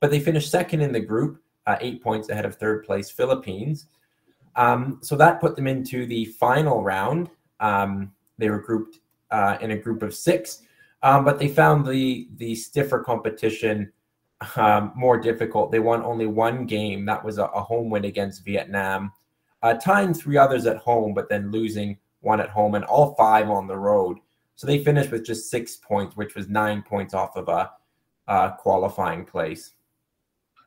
But 0.00 0.10
they 0.10 0.20
finished 0.20 0.50
second 0.50 0.82
in 0.82 0.92
the 0.92 1.00
group, 1.00 1.40
uh, 1.66 1.78
eight 1.80 2.02
points 2.02 2.28
ahead 2.28 2.44
of 2.44 2.56
third 2.56 2.84
place 2.84 3.10
Philippines. 3.10 3.86
Um, 4.56 4.98
so 5.02 5.16
that 5.16 5.40
put 5.40 5.56
them 5.56 5.66
into 5.66 6.06
the 6.06 6.26
final 6.26 6.82
round. 6.82 7.30
Um, 7.60 8.12
they 8.38 8.50
were 8.50 8.60
grouped 8.60 9.00
uh, 9.30 9.58
in 9.60 9.72
a 9.72 9.76
group 9.76 10.02
of 10.02 10.14
six, 10.14 10.62
um, 11.02 11.24
but 11.24 11.38
they 11.38 11.48
found 11.48 11.86
the 11.86 12.28
the 12.36 12.54
stiffer 12.54 13.00
competition 13.00 13.92
um, 14.56 14.92
more 14.94 15.18
difficult. 15.18 15.70
They 15.70 15.80
won 15.80 16.02
only 16.02 16.26
one 16.26 16.66
game. 16.66 17.04
That 17.04 17.24
was 17.24 17.38
a, 17.38 17.44
a 17.44 17.62
home 17.62 17.90
win 17.90 18.04
against 18.04 18.44
Vietnam, 18.44 19.12
uh, 19.62 19.74
tying 19.74 20.14
three 20.14 20.36
others 20.36 20.66
at 20.66 20.76
home, 20.78 21.14
but 21.14 21.28
then 21.28 21.50
losing 21.50 21.98
one 22.20 22.40
at 22.40 22.48
home 22.50 22.74
and 22.74 22.84
all 22.84 23.14
five 23.14 23.50
on 23.50 23.66
the 23.66 23.76
road. 23.76 24.18
So 24.56 24.66
they 24.66 24.82
finished 24.82 25.10
with 25.10 25.24
just 25.24 25.50
six 25.50 25.76
points, 25.76 26.16
which 26.16 26.34
was 26.34 26.48
nine 26.48 26.82
points 26.82 27.12
off 27.12 27.36
of 27.36 27.48
a, 27.48 27.70
a 28.28 28.54
qualifying 28.58 29.24
place. 29.24 29.72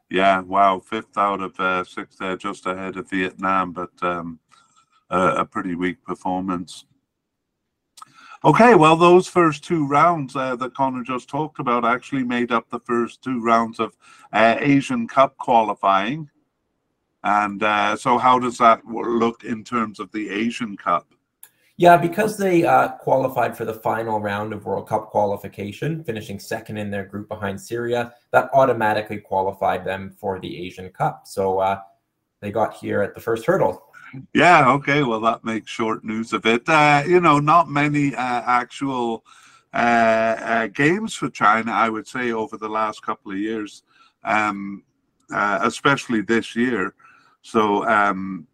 Yeah, 0.09 0.39
wow, 0.41 0.79
fifth 0.79 1.17
out 1.17 1.41
of 1.41 1.59
uh, 1.59 1.83
six 1.83 2.15
there, 2.15 2.37
just 2.37 2.65
ahead 2.65 2.95
of 2.97 3.09
Vietnam, 3.09 3.73
but 3.73 3.91
um, 4.01 4.39
a 5.09 5.45
pretty 5.45 5.75
weak 5.75 6.03
performance. 6.03 6.85
Okay, 8.45 8.75
well, 8.75 8.95
those 8.95 9.27
first 9.27 9.63
two 9.63 9.87
rounds 9.87 10.35
uh, 10.35 10.55
that 10.57 10.75
Connor 10.75 11.03
just 11.03 11.27
talked 11.27 11.59
about 11.59 11.83
actually 11.83 12.23
made 12.23 12.51
up 12.51 12.69
the 12.69 12.79
first 12.81 13.23
two 13.23 13.41
rounds 13.41 13.79
of 13.79 13.97
uh, 14.31 14.55
Asian 14.59 15.07
Cup 15.07 15.35
qualifying. 15.37 16.29
And 17.23 17.63
uh, 17.63 17.95
so, 17.95 18.17
how 18.17 18.37
does 18.37 18.59
that 18.59 18.85
look 18.85 19.43
in 19.43 19.63
terms 19.63 19.99
of 19.99 20.11
the 20.11 20.29
Asian 20.29 20.77
Cup? 20.77 21.07
Yeah, 21.79 21.95
because 21.95 22.37
they 22.37 22.65
uh, 22.65 22.89
qualified 22.89 23.55
for 23.55 23.63
the 23.63 23.73
final 23.73 24.19
round 24.19 24.51
of 24.51 24.65
World 24.65 24.87
Cup 24.87 25.11
qualification, 25.11 26.03
finishing 26.03 26.39
second 26.39 26.77
in 26.77 26.89
their 26.89 27.05
group 27.05 27.29
behind 27.29 27.61
Syria, 27.61 28.13
that 28.31 28.49
automatically 28.51 29.19
qualified 29.19 29.85
them 29.85 30.15
for 30.17 30.39
the 30.39 30.65
Asian 30.65 30.89
Cup. 30.89 31.27
So 31.27 31.59
uh, 31.59 31.79
they 32.41 32.51
got 32.51 32.73
here 32.73 33.03
at 33.03 33.13
the 33.13 33.21
first 33.21 33.45
hurdle. 33.45 33.83
Yeah, 34.33 34.71
okay. 34.71 35.03
Well, 35.03 35.21
that 35.21 35.43
makes 35.43 35.69
short 35.69 36.03
news 36.03 36.33
of 36.33 36.47
it. 36.47 36.67
Uh, 36.67 37.03
you 37.05 37.19
know, 37.19 37.37
not 37.37 37.69
many 37.69 38.15
uh, 38.15 38.41
actual 38.45 39.23
uh, 39.71 39.77
uh, 39.77 40.67
games 40.67 41.13
for 41.13 41.29
China, 41.29 41.71
I 41.71 41.89
would 41.89 42.07
say, 42.07 42.31
over 42.31 42.57
the 42.57 42.69
last 42.69 43.03
couple 43.03 43.31
of 43.31 43.37
years, 43.37 43.83
um, 44.23 44.83
especially 45.29 46.21
this 46.21 46.55
year. 46.55 46.95
So, 47.43 47.87
um, 47.87 48.47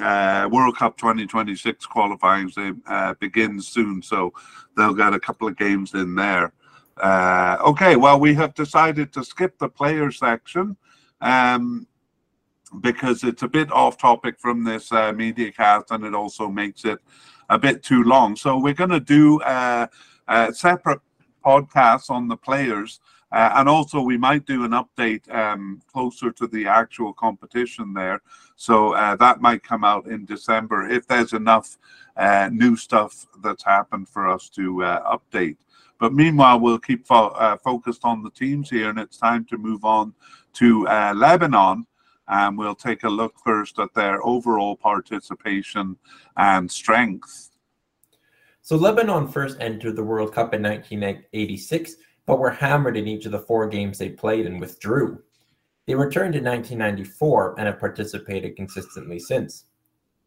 uh, 0.00 0.48
World 0.50 0.76
Cup 0.76 0.96
2026 0.96 1.86
qualifying 1.86 2.50
uh, 2.86 3.14
begins 3.14 3.68
soon, 3.68 4.02
so 4.02 4.32
they'll 4.76 4.94
get 4.94 5.14
a 5.14 5.20
couple 5.20 5.48
of 5.48 5.56
games 5.56 5.94
in 5.94 6.14
there. 6.14 6.52
Uh, 6.96 7.56
okay, 7.60 7.96
well, 7.96 8.18
we 8.18 8.34
have 8.34 8.54
decided 8.54 9.12
to 9.12 9.24
skip 9.24 9.58
the 9.58 9.68
player 9.68 10.10
section 10.10 10.76
um, 11.20 11.86
because 12.80 13.22
it's 13.24 13.42
a 13.42 13.48
bit 13.48 13.70
off 13.70 13.98
topic 13.98 14.38
from 14.38 14.64
this 14.64 14.92
uh, 14.92 15.12
media 15.12 15.52
cast 15.52 15.90
and 15.90 16.04
it 16.04 16.14
also 16.14 16.48
makes 16.48 16.84
it 16.84 16.98
a 17.50 17.58
bit 17.58 17.82
too 17.82 18.02
long. 18.02 18.34
So 18.36 18.58
we're 18.58 18.74
going 18.74 18.90
to 18.90 19.00
do 19.00 19.40
uh, 19.42 19.86
separate 20.52 21.00
podcasts 21.44 22.10
on 22.10 22.28
the 22.28 22.36
players. 22.36 23.00
Uh, 23.32 23.52
and 23.56 23.68
also, 23.68 24.00
we 24.00 24.16
might 24.16 24.46
do 24.46 24.64
an 24.64 24.70
update 24.70 25.28
um, 25.34 25.82
closer 25.92 26.30
to 26.30 26.46
the 26.46 26.66
actual 26.66 27.12
competition 27.12 27.92
there. 27.92 28.22
So 28.54 28.92
uh, 28.94 29.16
that 29.16 29.40
might 29.40 29.62
come 29.62 29.84
out 29.84 30.06
in 30.06 30.24
December 30.24 30.88
if 30.88 31.06
there's 31.06 31.32
enough 31.32 31.76
uh, 32.16 32.48
new 32.52 32.76
stuff 32.76 33.26
that's 33.42 33.64
happened 33.64 34.08
for 34.08 34.28
us 34.28 34.48
to 34.50 34.84
uh, 34.84 35.18
update. 35.18 35.56
But 35.98 36.12
meanwhile, 36.12 36.60
we'll 36.60 36.78
keep 36.78 37.06
fo- 37.06 37.28
uh, 37.28 37.56
focused 37.56 38.04
on 38.04 38.22
the 38.22 38.30
teams 38.30 38.70
here, 38.70 38.90
and 38.90 38.98
it's 38.98 39.16
time 39.16 39.44
to 39.46 39.58
move 39.58 39.84
on 39.84 40.14
to 40.54 40.86
uh, 40.86 41.12
Lebanon. 41.16 41.86
And 42.28 42.58
we'll 42.58 42.74
take 42.74 43.04
a 43.04 43.08
look 43.08 43.34
first 43.44 43.78
at 43.78 43.94
their 43.94 44.24
overall 44.26 44.76
participation 44.76 45.96
and 46.36 46.70
strength. 46.70 47.50
So, 48.62 48.76
Lebanon 48.76 49.28
first 49.28 49.58
entered 49.60 49.94
the 49.94 50.02
World 50.02 50.32
Cup 50.34 50.52
in 50.52 50.62
1986 50.62 51.96
but 52.26 52.38
were 52.40 52.50
hammered 52.50 52.96
in 52.96 53.06
each 53.06 53.24
of 53.24 53.32
the 53.32 53.38
four 53.38 53.68
games 53.68 53.98
they 53.98 54.10
played 54.10 54.46
and 54.46 54.60
withdrew. 54.60 55.22
They 55.86 55.94
returned 55.94 56.34
in 56.34 56.44
1994 56.44 57.54
and 57.58 57.66
have 57.66 57.78
participated 57.78 58.56
consistently 58.56 59.20
since. 59.20 59.64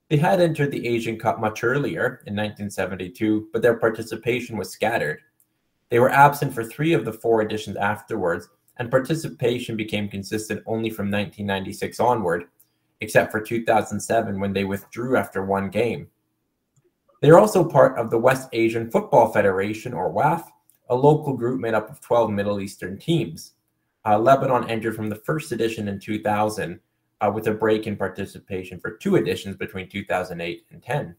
They 0.10 0.18
had 0.18 0.41
entered 0.41 0.72
the 0.72 0.88
Asian 0.88 1.20
Cup 1.20 1.39
much 1.39 1.64
earlier, 1.64 2.24
in 2.26 2.36
1972, 2.36 3.50
but 3.54 3.62
their 3.62 3.78
participation 3.78 4.58
was 4.58 4.72
scattered. 4.72 5.20
They 5.89 6.00
were 6.00 6.10
absent 6.10 6.54
for 6.54 6.64
three 6.64 6.93
of 6.93 7.06
the 7.06 7.14
four 7.14 7.41
editions 7.41 7.76
afterwards, 7.76 8.47
and 8.78 8.89
participation 8.89 9.76
became 9.76 10.08
consistent 10.08 10.64
only 10.66 10.89
from 10.89 11.12
1996 11.12 12.00
onward, 12.00 12.45
except 13.02 13.32
for 13.32 13.41
2007 13.41 14.39
when 14.39 14.54
they 14.54 14.64
withdrew 14.64 15.18
after 15.18 15.43
one 15.43 15.70
game. 15.70 16.08
They 17.22 17.30
are 17.30 17.39
also 17.39 17.68
part 17.68 18.00
of 18.00 18.10
the 18.10 18.18
West 18.18 18.47
Asian 18.54 18.89
Football 18.89 19.32
Federation, 19.32 19.93
or 19.93 20.12
WAF, 20.12 20.45
a 20.90 20.96
local 20.96 21.34
group 21.34 21.60
made 21.60 21.74
up 21.74 21.90
of 21.90 22.02
12 22.02 22.32
Middle 22.32 22.60
Eastern 22.60 22.98
teams. 22.98 23.54
Uh, 24.06 24.18
Lebanon 24.18 24.70
entered 24.70 24.96
from 24.96 25.10
the 25.10 25.16
first 25.16 25.52
edition 25.52 25.88
in 25.88 26.00
2000 26.00 26.80
uh, 27.22 27.32
with 27.34 27.48
a 27.48 27.54
break 27.54 27.88
in 27.88 27.96
participation 27.96 28.80
for 28.80 28.92
two 28.92 29.16
editions 29.16 29.56
between 29.56 29.90
2008 29.90 30.66
and 30.72 30.82
10. 30.82 31.16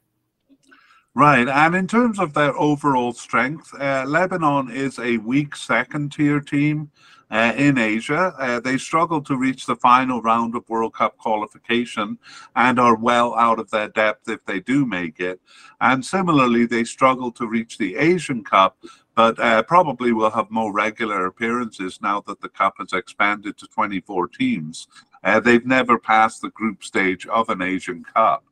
Right. 1.14 1.48
And 1.48 1.74
in 1.74 1.88
terms 1.88 2.20
of 2.20 2.34
their 2.34 2.56
overall 2.56 3.12
strength, 3.12 3.74
uh, 3.80 4.04
Lebanon 4.06 4.70
is 4.70 4.98
a 4.98 5.16
weak 5.18 5.56
second 5.56 6.12
tier 6.12 6.40
team 6.40 6.90
uh, 7.30 7.52
in 7.56 7.78
Asia. 7.78 8.32
Uh, 8.38 8.60
they 8.60 8.78
struggled 8.78 9.26
to 9.26 9.36
reach 9.36 9.66
the 9.66 9.76
final 9.76 10.22
round 10.22 10.54
of 10.54 10.68
World 10.68 10.94
Cup 10.94 11.16
qualification 11.18 12.18
and 12.54 12.78
are 12.78 12.96
well 12.96 13.34
out 13.34 13.58
of 13.58 13.70
their 13.70 13.88
depth 13.88 14.28
if 14.28 14.44
they 14.44 14.60
do 14.60 14.86
make 14.86 15.18
it. 15.18 15.40
And 15.80 16.04
similarly, 16.04 16.64
they 16.64 16.84
struggled 16.84 17.34
to 17.36 17.46
reach 17.46 17.76
the 17.76 17.96
Asian 17.96 18.44
Cup, 18.44 18.78
but 19.14 19.38
uh, 19.38 19.62
probably 19.64 20.12
will 20.12 20.30
have 20.30 20.50
more 20.50 20.72
regular 20.72 21.26
appearances 21.26 21.98
now 22.00 22.20
that 22.26 22.40
the 22.40 22.48
Cup 22.48 22.74
has 22.78 22.92
expanded 22.92 23.56
to 23.58 23.66
24 23.66 24.28
teams. 24.28 24.88
Uh, 25.22 25.40
they've 25.40 25.66
never 25.66 25.98
passed 25.98 26.40
the 26.40 26.50
group 26.50 26.82
stage 26.82 27.26
of 27.26 27.48
an 27.48 27.60
Asian 27.60 28.04
Cup. 28.04 28.44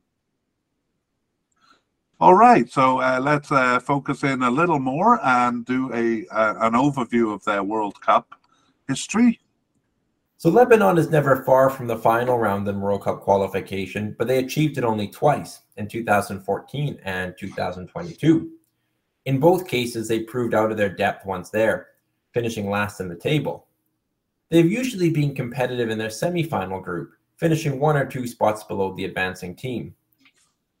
All 2.21 2.35
right, 2.35 2.69
so 2.69 2.99
uh, 2.99 3.19
let's 3.21 3.49
uh, 3.49 3.79
focus 3.79 4.23
in 4.23 4.43
a 4.43 4.51
little 4.51 4.79
more 4.79 5.25
and 5.25 5.65
do 5.65 5.89
a 5.93 6.27
uh, 6.27 6.55
an 6.59 6.73
overview 6.73 7.33
of 7.33 7.43
their 7.45 7.63
World 7.63 8.01
Cup 8.01 8.35
history? 8.89 9.39
So 10.35 10.49
Lebanon 10.49 10.97
is 10.97 11.09
never 11.09 11.43
far 11.43 11.69
from 11.69 11.87
the 11.87 11.97
final 11.97 12.37
round 12.37 12.67
in 12.67 12.81
World 12.81 13.03
Cup 13.03 13.21
qualification, 13.21 14.15
but 14.17 14.27
they 14.27 14.39
achieved 14.39 14.77
it 14.77 14.83
only 14.83 15.07
twice 15.07 15.61
in 15.77 15.87
2014 15.87 16.99
and 17.03 17.35
2022. 17.37 18.51
In 19.25 19.39
both 19.39 19.67
cases, 19.67 20.07
they 20.07 20.21
proved 20.21 20.53
out 20.53 20.71
of 20.71 20.77
their 20.77 20.89
depth 20.89 21.25
once 21.25 21.49
there, 21.49 21.87
finishing 22.33 22.69
last 22.69 22.99
in 22.99 23.09
the 23.09 23.15
table. 23.15 23.67
They've 24.49 24.71
usually 24.71 25.09
been 25.09 25.35
competitive 25.35 25.89
in 25.89 25.97
their 25.97 26.09
semifinal 26.09 26.83
group, 26.83 27.11
finishing 27.37 27.79
one 27.79 27.97
or 27.97 28.05
two 28.05 28.27
spots 28.27 28.63
below 28.63 28.93
the 28.93 29.05
advancing 29.05 29.55
team. 29.55 29.93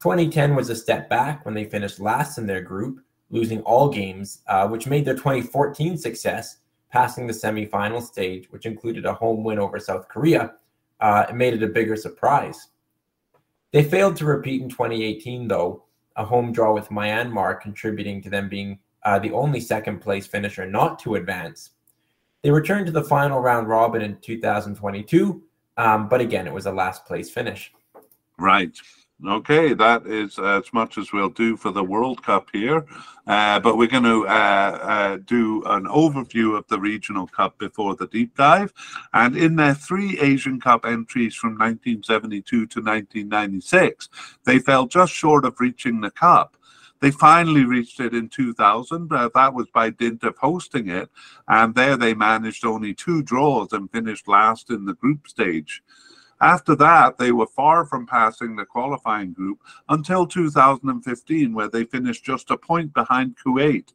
2010 0.01 0.55
was 0.55 0.69
a 0.69 0.75
step 0.75 1.09
back 1.09 1.45
when 1.45 1.53
they 1.53 1.65
finished 1.65 1.99
last 1.99 2.37
in 2.37 2.47
their 2.47 2.61
group, 2.61 3.01
losing 3.29 3.61
all 3.61 3.89
games, 3.89 4.41
uh, 4.47 4.67
which 4.67 4.87
made 4.87 5.05
their 5.05 5.15
2014 5.15 5.97
success 5.97 6.57
passing 6.91 7.27
the 7.27 7.33
semifinal 7.33 8.01
stage, 8.01 8.49
which 8.51 8.65
included 8.65 9.05
a 9.05 9.13
home 9.13 9.43
win 9.43 9.59
over 9.59 9.79
South 9.79 10.07
Korea, 10.07 10.53
uh, 10.99 11.25
made 11.33 11.53
it 11.53 11.63
a 11.63 11.67
bigger 11.67 11.95
surprise. 11.95 12.69
They 13.71 13.83
failed 13.83 14.15
to 14.17 14.25
repeat 14.25 14.61
in 14.61 14.69
2018, 14.69 15.47
though, 15.47 15.83
a 16.19 16.25
home 16.25 16.51
draw 16.51 16.73
with 16.73 16.89
Myanmar 16.89 17.59
contributing 17.59 18.21
to 18.21 18.29
them 18.29 18.49
being 18.49 18.77
uh, 19.03 19.17
the 19.17 19.31
only 19.31 19.61
second 19.61 19.99
place 19.99 20.27
finisher 20.27 20.69
not 20.69 20.99
to 20.99 21.15
advance. 21.15 21.71
They 22.43 22.51
returned 22.51 22.85
to 22.87 22.91
the 22.91 23.03
final 23.03 23.39
round 23.39 23.69
robin 23.69 24.01
in 24.01 24.17
2022, 24.19 25.41
um, 25.77 26.09
but 26.09 26.21
again, 26.21 26.45
it 26.45 26.53
was 26.53 26.65
a 26.65 26.71
last 26.71 27.05
place 27.05 27.29
finish. 27.29 27.71
Right. 28.37 28.77
Okay, 29.27 29.73
that 29.73 30.07
is 30.07 30.39
as 30.39 30.71
much 30.71 30.97
as 30.97 31.11
we'll 31.11 31.29
do 31.29 31.57
for 31.57 31.71
the 31.71 31.83
World 31.83 32.23
Cup 32.23 32.47
here. 32.53 32.85
Uh, 33.27 33.59
but 33.59 33.75
we're 33.77 33.87
going 33.87 34.03
to 34.03 34.25
uh, 34.25 34.31
uh, 34.81 35.17
do 35.25 35.61
an 35.65 35.83
overview 35.87 36.57
of 36.57 36.65
the 36.69 36.79
Regional 36.79 37.27
Cup 37.27 37.57
before 37.57 37.95
the 37.95 38.07
deep 38.07 38.33
dive. 38.37 38.71
And 39.13 39.35
in 39.35 39.57
their 39.57 39.73
three 39.73 40.17
Asian 40.19 40.61
Cup 40.61 40.85
entries 40.85 41.35
from 41.35 41.57
1972 41.57 42.41
to 42.67 42.79
1996, 42.79 44.07
they 44.45 44.57
fell 44.57 44.87
just 44.87 45.11
short 45.11 45.43
of 45.43 45.59
reaching 45.59 45.99
the 45.99 46.11
Cup. 46.11 46.55
They 47.01 47.11
finally 47.11 47.65
reached 47.65 47.99
it 47.99 48.13
in 48.13 48.29
2000. 48.29 49.11
Uh, 49.11 49.29
that 49.35 49.53
was 49.53 49.67
by 49.73 49.89
dint 49.89 50.23
of 50.23 50.37
hosting 50.37 50.87
it. 50.87 51.09
And 51.49 51.75
there 51.75 51.97
they 51.97 52.13
managed 52.13 52.65
only 52.65 52.93
two 52.93 53.21
draws 53.21 53.73
and 53.73 53.91
finished 53.91 54.29
last 54.29 54.69
in 54.69 54.85
the 54.85 54.95
group 54.95 55.27
stage. 55.27 55.83
After 56.41 56.75
that, 56.75 57.17
they 57.17 57.31
were 57.31 57.47
far 57.47 57.85
from 57.85 58.05
passing 58.05 58.55
the 58.55 58.65
qualifying 58.65 59.33
group 59.33 59.59
until 59.89 60.25
2015, 60.25 61.53
where 61.53 61.69
they 61.69 61.83
finished 61.83 62.23
just 62.23 62.49
a 62.51 62.57
point 62.57 62.93
behind 62.93 63.35
Kuwait. 63.37 63.91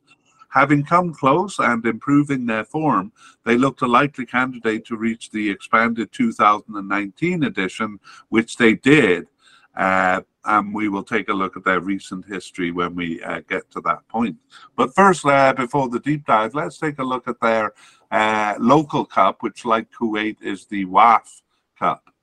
Having 0.50 0.84
come 0.84 1.12
close 1.12 1.58
and 1.58 1.84
improving 1.84 2.46
their 2.46 2.64
form, 2.64 3.10
they 3.44 3.56
looked 3.56 3.82
a 3.82 3.86
likely 3.88 4.24
candidate 4.24 4.84
to 4.86 4.96
reach 4.96 5.30
the 5.30 5.50
expanded 5.50 6.12
2019 6.12 7.42
edition, 7.42 7.98
which 8.28 8.56
they 8.56 8.74
did. 8.74 9.26
Uh, 9.74 10.20
and 10.44 10.72
we 10.72 10.88
will 10.88 11.02
take 11.02 11.28
a 11.28 11.32
look 11.32 11.56
at 11.56 11.64
their 11.64 11.80
recent 11.80 12.24
history 12.26 12.70
when 12.70 12.94
we 12.94 13.20
uh, 13.22 13.40
get 13.48 13.68
to 13.70 13.80
that 13.80 14.06
point. 14.06 14.36
But 14.76 14.94
first, 14.94 15.24
uh, 15.24 15.54
before 15.54 15.88
the 15.88 15.98
deep 15.98 16.26
dive, 16.26 16.54
let's 16.54 16.78
take 16.78 17.00
a 17.00 17.04
look 17.04 17.26
at 17.26 17.40
their 17.40 17.72
uh, 18.12 18.54
local 18.60 19.04
cup, 19.04 19.38
which, 19.42 19.64
like 19.64 19.90
Kuwait, 19.90 20.36
is 20.40 20.66
the 20.66 20.84
WAF 20.84 21.42
Cup. 21.78 22.13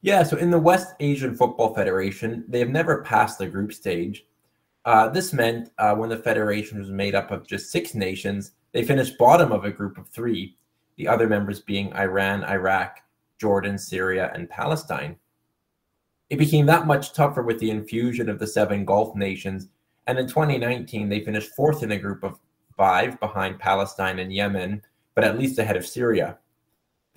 Yeah, 0.00 0.22
so 0.22 0.36
in 0.36 0.50
the 0.50 0.58
West 0.58 0.94
Asian 1.00 1.34
Football 1.34 1.74
Federation, 1.74 2.44
they 2.46 2.60
have 2.60 2.68
never 2.68 3.02
passed 3.02 3.38
the 3.38 3.48
group 3.48 3.72
stage. 3.72 4.24
Uh, 4.84 5.08
this 5.08 5.32
meant 5.32 5.70
uh, 5.78 5.94
when 5.94 6.08
the 6.08 6.16
federation 6.16 6.78
was 6.78 6.90
made 6.90 7.14
up 7.14 7.30
of 7.30 7.46
just 7.46 7.72
six 7.72 7.94
nations, 7.94 8.52
they 8.72 8.84
finished 8.84 9.18
bottom 9.18 9.50
of 9.50 9.64
a 9.64 9.72
group 9.72 9.98
of 9.98 10.08
three, 10.08 10.56
the 10.96 11.08
other 11.08 11.26
members 11.26 11.60
being 11.60 11.92
Iran, 11.94 12.44
Iraq, 12.44 13.00
Jordan, 13.40 13.76
Syria, 13.76 14.30
and 14.34 14.48
Palestine. 14.48 15.16
It 16.30 16.38
became 16.38 16.66
that 16.66 16.86
much 16.86 17.12
tougher 17.12 17.42
with 17.42 17.58
the 17.58 17.70
infusion 17.70 18.28
of 18.28 18.38
the 18.38 18.46
seven 18.46 18.84
Gulf 18.84 19.16
nations, 19.16 19.68
and 20.06 20.18
in 20.18 20.28
2019, 20.28 21.08
they 21.08 21.24
finished 21.24 21.54
fourth 21.56 21.82
in 21.82 21.92
a 21.92 21.98
group 21.98 22.22
of 22.22 22.38
five 22.76 23.18
behind 23.18 23.58
Palestine 23.58 24.20
and 24.20 24.32
Yemen, 24.32 24.80
but 25.14 25.24
at 25.24 25.38
least 25.38 25.58
ahead 25.58 25.76
of 25.76 25.86
Syria. 25.86 26.38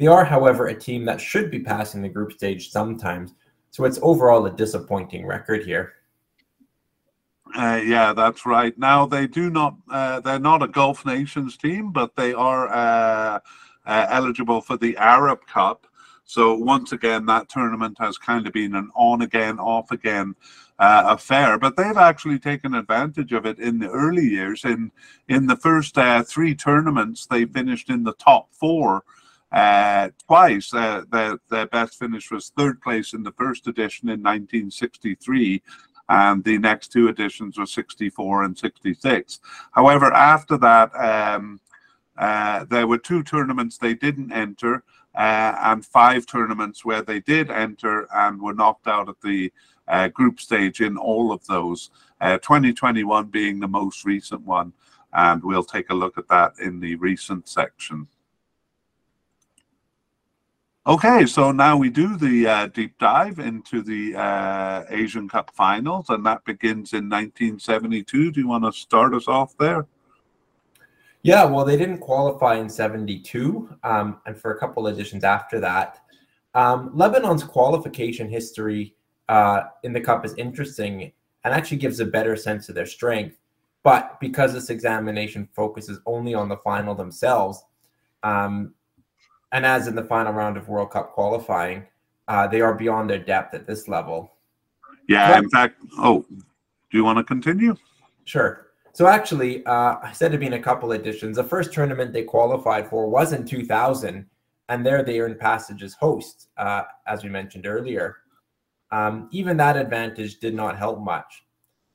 They 0.02 0.08
are, 0.08 0.26
however, 0.26 0.66
a 0.66 0.74
team 0.74 1.06
that 1.06 1.22
should 1.22 1.52
be 1.52 1.60
passing 1.60 2.02
the 2.02 2.10
group 2.10 2.32
stage 2.32 2.72
sometimes, 2.72 3.36
so 3.70 3.86
it's 3.86 3.99
overall 4.02 4.47
a 4.47 4.52
disappointing 4.52 5.28
record 5.28 5.64
here. 5.64 5.93
Uh, 7.56 7.80
yeah, 7.86 8.12
that's 8.12 8.43
right. 8.43 8.76
Now 8.80 9.06
they 9.06 9.28
do 9.28 9.52
not. 9.52 9.76
Uh, 9.91 10.20
they're 10.20 10.39
not 10.39 10.64
a 10.64 10.68
Gulf 10.68 11.06
nations 11.06 11.56
team, 11.56 11.91
but 11.91 12.16
they 12.16 12.34
are 12.34 12.68
uh, 12.70 13.39
uh 13.86 14.08
eligible 14.10 14.60
for 14.60 14.76
the 14.76 14.97
Arab 14.97 15.45
Cup. 15.45 15.86
So 16.24 16.56
once 16.56 16.93
again, 16.93 17.28
that 17.28 17.47
tournament 17.47 17.95
has 17.99 18.18
kind 18.18 18.47
of 18.47 18.54
been 18.54 18.74
an 18.74 18.89
on 18.95 19.22
again, 19.22 19.60
off 19.60 19.91
again 19.91 20.34
uh, 20.80 21.04
affair. 21.10 21.60
But 21.60 21.76
they've 21.78 21.95
actually 21.95 22.39
taken 22.39 22.74
advantage 22.74 23.34
of 23.34 23.45
it 23.45 23.60
in 23.60 23.78
the 23.78 23.89
early 23.89 24.26
years. 24.26 24.66
In 24.66 24.91
in 25.28 25.45
the 25.45 25.58
first 25.58 25.95
three 26.26 26.56
tournaments, 26.56 27.28
they 27.28 27.45
finished 27.45 27.91
in 27.91 28.04
the 28.04 28.14
top 28.14 28.47
four 28.52 29.04
uh, 29.52 30.10
twice. 30.28 30.74
Uh, 30.74 31.04
their, 31.12 31.39
their 31.49 31.68
best 31.68 31.99
finish 31.99 32.32
was 32.32 32.49
third 32.49 32.82
place 32.82 33.14
in 33.14 33.24
the 33.24 33.34
first 33.34 33.68
edition 33.68 34.10
in 34.10 34.22
1963, 34.22 35.62
and 36.10 36.43
the 36.43 36.58
next 36.58 36.91
two 36.91 37.08
editions 37.08 37.58
were 37.58 37.66
64 37.66 38.43
and 38.43 38.58
66. 38.58 39.39
However, 39.72 40.12
after 40.14 40.58
that, 40.58 40.91
um, 40.95 41.60
uh, 42.18 42.66
there 42.66 42.88
were 42.88 42.97
two 42.97 43.24
tournaments 43.24 43.78
they 43.78 43.93
didn't 43.93 44.32
enter, 44.32 44.84
uh, 45.16 45.56
and 45.64 45.86
five 45.86 46.26
tournaments 46.26 46.86
where 46.86 47.02
they 47.02 47.20
did 47.20 47.49
enter 47.49 48.08
and 48.14 48.41
were 48.41 48.54
knocked 48.54 48.88
out 48.88 49.10
at 49.10 49.20
the 49.22 49.52
uh, 49.88 50.08
group 50.08 50.39
stage 50.39 50.82
in 50.82 50.97
all 50.97 51.32
of 51.32 51.45
those. 51.47 51.89
Uh, 52.22 52.38
2021 52.38 53.28
being 53.28 53.60
the 53.60 53.68
most 53.68 54.06
recent 54.06 54.41
one, 54.41 54.72
and 55.14 55.43
we'll 55.43 55.64
take 55.64 55.89
a 55.89 55.93
look 55.93 56.18
at 56.18 56.28
that 56.28 56.54
in 56.60 56.80
the 56.80 56.95
recent 56.95 57.47
section. 57.47 58.08
Okay, 60.88 61.27
so 61.27 61.51
now 61.51 61.77
we 61.77 61.91
do 61.91 62.17
the 62.17 62.47
uh, 62.47 62.65
deep 62.65 62.97
dive 62.97 63.38
into 63.38 63.84
the 63.84 64.15
uh, 64.15 64.84
Asian 64.89 65.29
Cup 65.29 65.51
finals, 65.53 66.09
and 66.09 66.25
that 66.25 66.43
begins 66.43 66.93
in 66.93 67.07
1972. 67.07 68.32
Do 68.32 68.39
you 68.39 68.47
want 68.47 68.63
to 68.63 68.71
start 68.71 69.13
us 69.13 69.27
off 69.27 69.55
there? 69.59 69.86
Yeah, 71.21 71.43
well, 71.45 71.65
they 71.65 71.77
didn't 71.77 71.99
qualify 71.99 72.55
in 72.55 72.67
72, 72.67 73.77
um, 73.84 74.21
and 74.25 74.36
for 74.36 74.53
a 74.53 74.59
couple 74.59 74.88
editions 74.88 75.23
after 75.23 75.59
that. 75.59 75.99
Um, 76.55 76.89
Lebanon's 76.95 77.43
qualification 77.43 78.27
history 78.27 78.95
uh, 79.29 79.65
in 79.84 79.93
the 79.93 80.01
Cup 80.01 80.25
is 80.25 80.34
interesting 80.34 81.11
and 81.43 81.53
actually 81.53 81.77
gives 81.77 81.99
a 81.99 82.05
better 82.05 82.36
sense 82.36 82.69
of 82.69 82.75
their 82.75 82.88
strength. 82.88 83.38
But 83.84 84.19
because 84.19 84.53
this 84.53 84.71
examination 84.71 85.47
focuses 85.53 85.99
only 86.07 86.34
on 86.34 86.49
the 86.49 86.57
final 86.57 86.95
themselves, 86.95 87.63
um, 88.23 88.73
and 89.52 89.66
as 89.66 89.88
in 89.88 89.95
the 89.95 90.04
final 90.04 90.34
round 90.34 90.58
of 90.58 90.68
World 90.68 90.91
Cup 90.91 91.14
qualifying, 91.14 91.86
uh, 92.28 92.47
they 92.47 92.62
are 92.62 92.74
beyond 92.74 93.10
their 93.10 93.20
depth 93.20 93.54
at 93.54 93.68
this 93.68 93.88
level. 93.88 94.34
Yeah, 95.08 95.38
in 95.38 95.49
fact, 95.49 95.82
oh, 95.97 96.26
do 96.30 96.97
you 96.97 97.04
want 97.04 97.18
to 97.18 97.24
continue? 97.24 97.76
Sure. 98.26 98.68
So 98.93 99.08
actually, 99.08 99.66
uh, 99.66 99.97
I 100.04 100.12
said 100.14 100.34
it 100.34 100.39
being 100.39 100.54
a 100.54 100.62
couple 100.62 100.91
editions. 100.91 101.38
The 101.38 101.43
first 101.43 101.74
tournament 101.74 102.14
they 102.14 102.24
qualified 102.24 102.89
for 102.89 103.10
was 103.10 103.34
in 103.34 103.45
2000, 103.45 104.26
and 104.70 104.86
there 104.86 105.04
they 105.04 105.20
earned 105.20 105.39
passage 105.39 105.84
as 105.84 105.93
hosts, 105.93 106.47
uh, 106.58 106.84
as 107.08 107.24
we 107.24 107.30
mentioned 107.30 107.66
earlier. 107.66 108.18
Um, 108.91 109.30
even 109.32 109.58
that 109.58 109.78
advantage 109.78 110.39
did 110.39 110.54
not 110.54 110.78
help 110.78 110.99
much. 110.99 111.43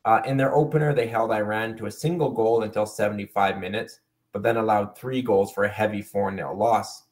Uh, 0.04 0.22
in 0.24 0.36
their 0.36 0.54
opener, 0.54 0.94
they 0.94 1.06
held 1.06 1.32
Iran 1.32 1.76
to 1.76 1.86
a 1.86 1.90
single 1.90 2.30
goal 2.30 2.62
until 2.62 2.86
75 2.86 3.58
minutes, 3.58 4.00
but 4.32 4.42
then 4.42 4.56
allowed 4.56 4.96
three 4.96 5.20
goals 5.20 5.52
for 5.52 5.64
a 5.64 5.68
heavy 5.68 6.00
4 6.00 6.34
0 6.34 6.54
loss. 6.54 7.02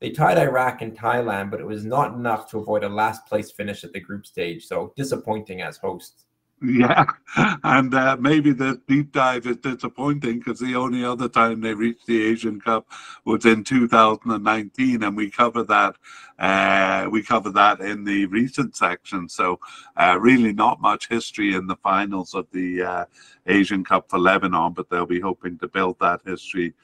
They 0.00 0.10
tied 0.10 0.38
Iraq 0.38 0.80
and 0.80 0.96
Thailand, 0.96 1.50
but 1.50 1.60
it 1.60 1.66
was 1.66 1.84
not 1.84 2.14
enough 2.14 2.50
to 2.50 2.58
avoid 2.58 2.84
a 2.84 2.88
last 2.88 3.26
place 3.26 3.50
finish 3.50 3.84
at 3.84 3.92
the 3.92 4.00
group 4.00 4.26
stage. 4.26 4.66
So 4.66 4.92
disappointing 4.96 5.60
as 5.60 5.76
hosts. 5.76 6.24
Yeah, 6.62 7.06
and 7.64 7.94
uh, 7.94 8.18
maybe 8.20 8.52
the 8.52 8.80
deep 8.86 9.12
dive 9.12 9.46
is 9.46 9.56
disappointing 9.58 10.38
because 10.38 10.58
the 10.58 10.76
only 10.76 11.04
other 11.04 11.28
time 11.28 11.60
they 11.60 11.72
reached 11.72 12.06
the 12.06 12.22
Asian 12.22 12.60
Cup 12.60 12.86
was 13.24 13.46
in 13.46 13.64
2019, 13.64 15.02
and 15.02 15.16
we 15.16 15.30
cover 15.30 15.62
that. 15.64 15.96
Uh, 16.38 17.08
we 17.10 17.22
cover 17.22 17.50
that 17.50 17.80
in 17.80 18.04
the 18.04 18.26
recent 18.26 18.76
section. 18.76 19.26
So, 19.28 19.58
uh, 19.96 20.18
really, 20.20 20.52
not 20.52 20.82
much 20.82 21.08
history 21.08 21.54
in 21.54 21.66
the 21.66 21.76
finals 21.76 22.34
of 22.34 22.46
the 22.52 22.82
uh, 22.82 23.04
Asian 23.46 23.82
Cup 23.82 24.10
for 24.10 24.18
Lebanon, 24.18 24.74
but 24.74 24.90
they'll 24.90 25.06
be 25.06 25.20
hoping 25.20 25.58
to 25.58 25.68
build 25.68 25.98
that 26.00 26.20
history. 26.26 26.74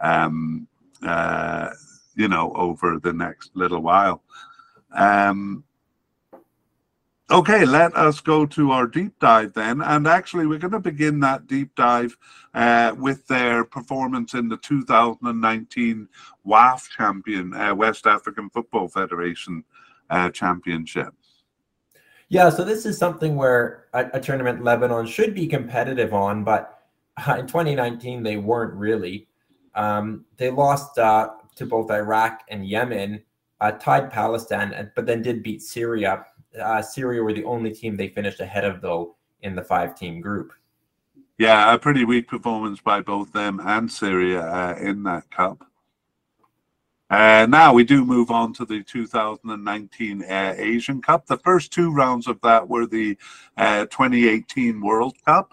Um, 0.00 0.66
uh, 1.02 1.70
you 2.16 2.28
know, 2.28 2.52
over 2.54 2.98
the 2.98 3.12
next 3.12 3.50
little 3.54 3.80
while. 3.80 4.22
Um, 4.92 5.64
okay, 7.30 7.64
let 7.64 7.94
us 7.96 8.20
go 8.20 8.46
to 8.46 8.72
our 8.72 8.86
deep 8.86 9.18
dive 9.20 9.52
then. 9.52 9.82
And 9.82 10.06
actually, 10.06 10.46
we're 10.46 10.58
going 10.58 10.72
to 10.72 10.80
begin 10.80 11.20
that 11.20 11.46
deep 11.46 11.74
dive 11.76 12.16
uh, 12.54 12.94
with 12.98 13.26
their 13.26 13.64
performance 13.64 14.34
in 14.34 14.48
the 14.48 14.56
2019 14.56 16.08
WAF 16.46 16.88
champion, 16.88 17.54
uh, 17.54 17.74
West 17.74 18.06
African 18.06 18.48
Football 18.50 18.88
Federation 18.88 19.62
uh, 20.10 20.30
championship. 20.30 21.12
Yeah, 22.28 22.50
so 22.50 22.64
this 22.64 22.86
is 22.86 22.98
something 22.98 23.36
where 23.36 23.84
a, 23.92 24.06
a, 24.14 24.20
tournament 24.20 24.64
Lebanon 24.64 25.06
should 25.06 25.32
be 25.32 25.46
competitive 25.46 26.12
on, 26.12 26.42
but 26.42 26.82
in 27.38 27.46
2019 27.46 28.22
they 28.22 28.36
weren't 28.36 28.74
really. 28.74 29.28
Um, 29.76 30.24
they 30.36 30.50
lost 30.50 30.98
uh, 30.98 31.30
to 31.56 31.66
both 31.66 31.90
Iraq 31.90 32.42
and 32.48 32.66
Yemen, 32.66 33.22
uh, 33.60 33.72
tied 33.72 34.10
Palestine, 34.10 34.90
but 34.94 35.06
then 35.06 35.22
did 35.22 35.42
beat 35.42 35.62
Syria. 35.62 36.24
Uh, 36.60 36.80
Syria 36.82 37.22
were 37.22 37.32
the 37.32 37.44
only 37.44 37.72
team 37.72 37.96
they 37.96 38.08
finished 38.08 38.40
ahead 38.40 38.64
of, 38.64 38.80
though, 38.80 39.16
in 39.42 39.54
the 39.54 39.62
five 39.62 39.94
team 39.94 40.20
group. 40.20 40.52
Yeah, 41.38 41.74
a 41.74 41.78
pretty 41.78 42.04
weak 42.04 42.28
performance 42.28 42.80
by 42.80 43.00
both 43.00 43.32
them 43.32 43.60
and 43.62 43.90
Syria 43.90 44.40
uh, 44.40 44.78
in 44.80 45.02
that 45.02 45.30
cup. 45.30 45.66
Uh, 47.08 47.46
now 47.48 47.72
we 47.72 47.84
do 47.84 48.04
move 48.04 48.30
on 48.30 48.52
to 48.54 48.64
the 48.64 48.82
2019 48.82 50.24
uh, 50.24 50.54
Asian 50.56 51.00
Cup. 51.00 51.26
The 51.26 51.36
first 51.38 51.72
two 51.72 51.92
rounds 51.92 52.26
of 52.26 52.40
that 52.40 52.68
were 52.68 52.86
the 52.86 53.16
uh, 53.56 53.84
2018 53.86 54.80
World 54.80 55.14
Cup. 55.24 55.52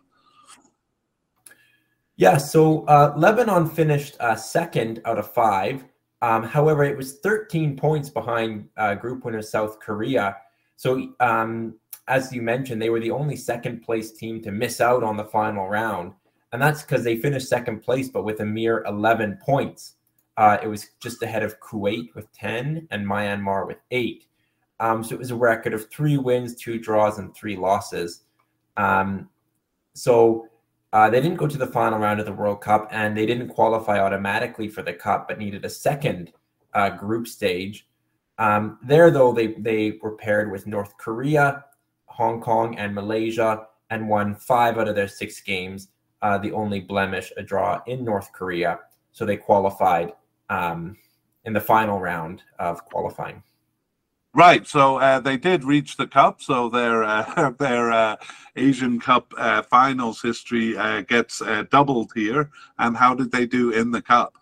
Yeah, 2.16 2.38
so 2.38 2.86
uh, 2.86 3.14
Lebanon 3.18 3.68
finished 3.70 4.16
uh, 4.20 4.36
second 4.36 5.02
out 5.06 5.20
of 5.20 5.32
five. 5.32 5.84
Um, 6.24 6.42
however, 6.42 6.86
it 6.86 6.96
was 6.96 7.20
13 7.20 7.76
points 7.76 8.10
behind 8.10 8.70
uh, 8.78 8.96
group 8.96 9.26
winner 9.26 9.42
South 9.42 9.82
Korea. 9.82 10.38
So, 10.78 11.14
um, 11.20 11.76
as 12.08 12.32
you 12.32 12.42
mentioned, 12.42 12.82
they 12.82 12.90
were 12.90 13.02
the 13.02 13.12
only 13.12 13.36
second 13.36 13.82
place 13.82 14.14
team 14.14 14.42
to 14.44 14.52
miss 14.52 14.80
out 14.80 15.04
on 15.04 15.18
the 15.18 15.26
final 15.26 15.68
round. 15.68 16.14
And 16.54 16.62
that's 16.62 16.82
because 16.82 17.04
they 17.04 17.18
finished 17.18 17.50
second 17.50 17.82
place, 17.82 18.08
but 18.08 18.24
with 18.24 18.40
a 18.40 18.46
mere 18.46 18.86
11 18.88 19.40
points. 19.44 19.96
Uh, 20.38 20.58
it 20.64 20.68
was 20.68 20.92
just 21.02 21.22
ahead 21.24 21.44
of 21.44 21.60
Kuwait 21.60 22.16
with 22.16 22.32
10 22.32 22.88
and 22.90 23.06
Myanmar 23.06 23.68
with 23.68 23.80
eight. 23.92 24.28
Um, 24.80 25.04
so 25.04 25.16
it 25.16 25.20
was 25.20 25.32
a 25.32 25.36
record 25.36 25.74
of 25.74 25.90
three 25.90 26.18
wins, 26.18 26.56
two 26.56 26.80
draws, 26.80 27.20
and 27.20 27.36
three 27.36 27.58
losses. 27.58 28.22
Um, 28.78 29.30
so 29.94 30.48
uh, 30.94 31.10
they 31.10 31.20
didn't 31.20 31.38
go 31.38 31.48
to 31.48 31.58
the 31.58 31.68
final 31.68 31.98
round 31.98 32.20
of 32.20 32.28
the 32.28 32.32
World 32.32 32.62
Cup 32.62 32.88
and 32.92 33.18
they 33.18 33.26
didn't 33.26 33.50
qualify 33.50 34.00
automatically 34.00 34.68
for 34.68 34.84
the 34.84 34.94
Cup, 34.94 35.28
but 35.28 35.40
needed 35.40 35.66
a 35.66 35.70
second 35.70 36.32
uh, 36.76 36.92
group 36.92 37.28
stage. 37.28 37.88
Um, 38.38 38.78
there, 38.84 39.10
though, 39.10 39.34
they, 39.34 39.48
they 39.54 39.98
were 40.04 40.16
paired 40.16 40.52
with 40.52 40.68
North 40.68 40.96
Korea, 40.98 41.66
Hong 42.06 42.40
Kong, 42.40 42.78
and 42.78 42.94
Malaysia 42.94 43.66
and 43.90 44.08
won 44.08 44.36
five 44.36 44.78
out 44.78 44.88
of 44.88 44.96
their 44.96 45.08
six 45.08 45.42
games. 45.42 45.90
Uh, 46.22 46.38
the 46.38 46.52
only 46.52 46.80
blemish, 46.80 47.34
a 47.38 47.44
draw 47.44 47.82
in 47.88 48.06
North 48.06 48.32
Korea. 48.32 48.80
So 49.14 49.26
they 49.26 49.38
qualified 49.38 50.14
um, 50.50 50.96
in 51.46 51.54
the 51.54 51.60
final 51.60 52.00
round 52.00 52.44
of 52.60 52.86
qualifying. 52.86 53.42
Right. 54.36 54.66
So 54.66 54.98
uh, 54.98 55.20
they 55.20 55.38
did 55.38 55.64
reach 55.64 55.96
the 55.96 56.08
cup. 56.08 56.42
So 56.42 56.68
their 56.68 57.04
uh, 57.04 57.52
their 57.60 57.92
uh, 57.92 58.16
Asian 58.56 59.00
Cup 59.00 59.32
uh, 59.38 59.62
finals 59.62 60.22
history 60.22 60.76
uh, 60.76 61.02
gets 61.02 61.42
uh, 61.42 61.66
doubled 61.70 62.12
here. 62.16 62.50
And 62.80 62.98
how 62.98 63.14
did 63.14 63.32
they 63.32 63.46
do 63.46 63.72
in 63.72 63.92
the 63.92 64.02
cup? 64.02 64.38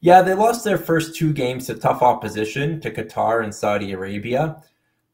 Yeah, 0.00 0.22
they 0.22 0.32
lost 0.32 0.64
their 0.64 0.78
first 0.78 1.14
two 1.14 1.34
games 1.34 1.66
to 1.66 1.74
tough 1.74 2.00
opposition 2.00 2.80
to 2.80 2.90
Qatar 2.90 3.44
and 3.44 3.54
Saudi 3.54 3.92
Arabia. 3.92 4.62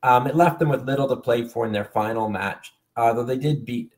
Um, 0.05 0.29
it 0.29 0.37
left 0.37 0.61
them 0.61 0.69
with 0.69 0.87
little 0.87 1.09
to 1.09 1.17
play 1.17 1.43
for 1.43 1.67
in 1.67 1.73
their 1.73 1.85
final 1.85 2.29
match, 2.29 2.73
though 2.95 3.25
they 3.25 3.39
did 3.39 3.65
beat 3.65 3.93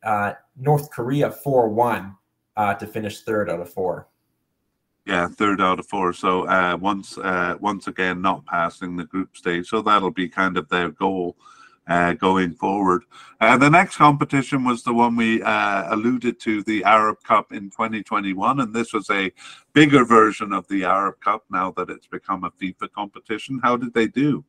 North 0.57 0.91
Korea 0.91 1.31
4 1.31 1.69
1 1.69 2.17
to 2.79 2.87
finish 2.87 3.21
third 3.21 3.51
out 3.51 3.61
of 3.61 3.71
four. 3.71 4.09
Yeah, 5.09 5.27
third 5.27 5.63
out 5.63 5.79
of 5.79 5.87
four. 5.87 6.13
So 6.13 6.47
uh, 6.47 6.77
once 6.79 7.17
uh, 7.17 7.57
once 7.61 7.87
again, 7.87 8.21
not 8.21 8.45
passing 8.45 8.95
the 8.95 9.07
group 9.07 9.39
stage. 9.39 9.67
So 9.67 9.81
that'll 9.81 10.11
be 10.11 10.29
kind 10.29 10.59
of 10.59 10.69
their 10.69 10.91
goal 10.91 11.35
uh, 11.87 12.13
going 12.13 12.53
forward. 12.53 13.05
Uh, 13.41 13.57
the 13.57 13.71
next 13.71 13.97
competition 13.97 14.65
was 14.65 14.83
the 14.83 14.93
one 14.93 15.17
we 15.17 15.43
uh, 15.43 15.95
alluded 15.95 16.39
to, 16.41 16.63
the 16.65 16.85
Arab 16.85 17.17
Cup 17.23 17.53
in 17.53 17.71
2021, 17.71 18.61
and 18.61 18.75
this 18.75 18.93
was 18.93 19.09
a 19.09 19.33
bigger 19.73 20.05
version 20.05 20.53
of 20.53 20.69
the 20.69 20.85
Arab 20.85 21.19
Cup 21.21 21.43
now 21.51 21.71
that 21.71 21.89
it's 21.89 22.07
become 22.07 22.45
a 22.45 22.51
FIFA 22.51 22.93
competition. 22.93 23.61
How 23.63 23.79
did 23.79 23.95
they 23.95 24.09
do? 24.09 24.45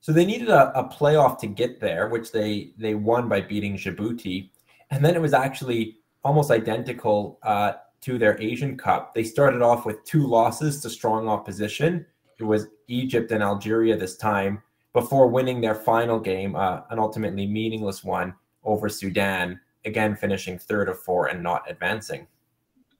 So 0.00 0.10
they 0.10 0.24
needed 0.24 0.48
a, 0.48 0.76
a 0.76 0.88
playoff 0.88 1.38
to 1.38 1.46
get 1.46 1.78
there, 1.78 2.08
which 2.08 2.32
they 2.32 2.72
they 2.76 2.96
won 2.96 3.28
by 3.28 3.40
beating 3.40 3.76
Djibouti, 3.76 4.50
and 4.90 5.04
then 5.04 5.14
it 5.14 5.22
was 5.22 5.32
actually 5.32 5.98
almost 6.24 6.50
identical 6.50 7.38
uh, 7.44 7.74
to 8.02 8.18
their 8.18 8.40
Asian 8.40 8.76
Cup. 8.76 9.14
They 9.14 9.24
started 9.24 9.62
off 9.62 9.86
with 9.86 10.04
two 10.04 10.26
losses 10.26 10.80
to 10.80 10.90
strong 10.90 11.28
opposition. 11.28 12.04
It 12.38 12.44
was 12.44 12.68
Egypt 12.88 13.30
and 13.30 13.42
Algeria 13.42 13.96
this 13.96 14.16
time 14.16 14.62
before 14.92 15.28
winning 15.28 15.60
their 15.60 15.74
final 15.74 16.20
game, 16.20 16.54
uh, 16.54 16.80
an 16.90 16.98
ultimately 16.98 17.46
meaningless 17.46 18.04
one 18.04 18.34
over 18.64 18.88
Sudan, 18.88 19.58
again 19.84 20.14
finishing 20.14 20.58
third 20.58 20.88
of 20.88 20.98
four 20.98 21.28
and 21.28 21.42
not 21.42 21.62
advancing. 21.68 22.26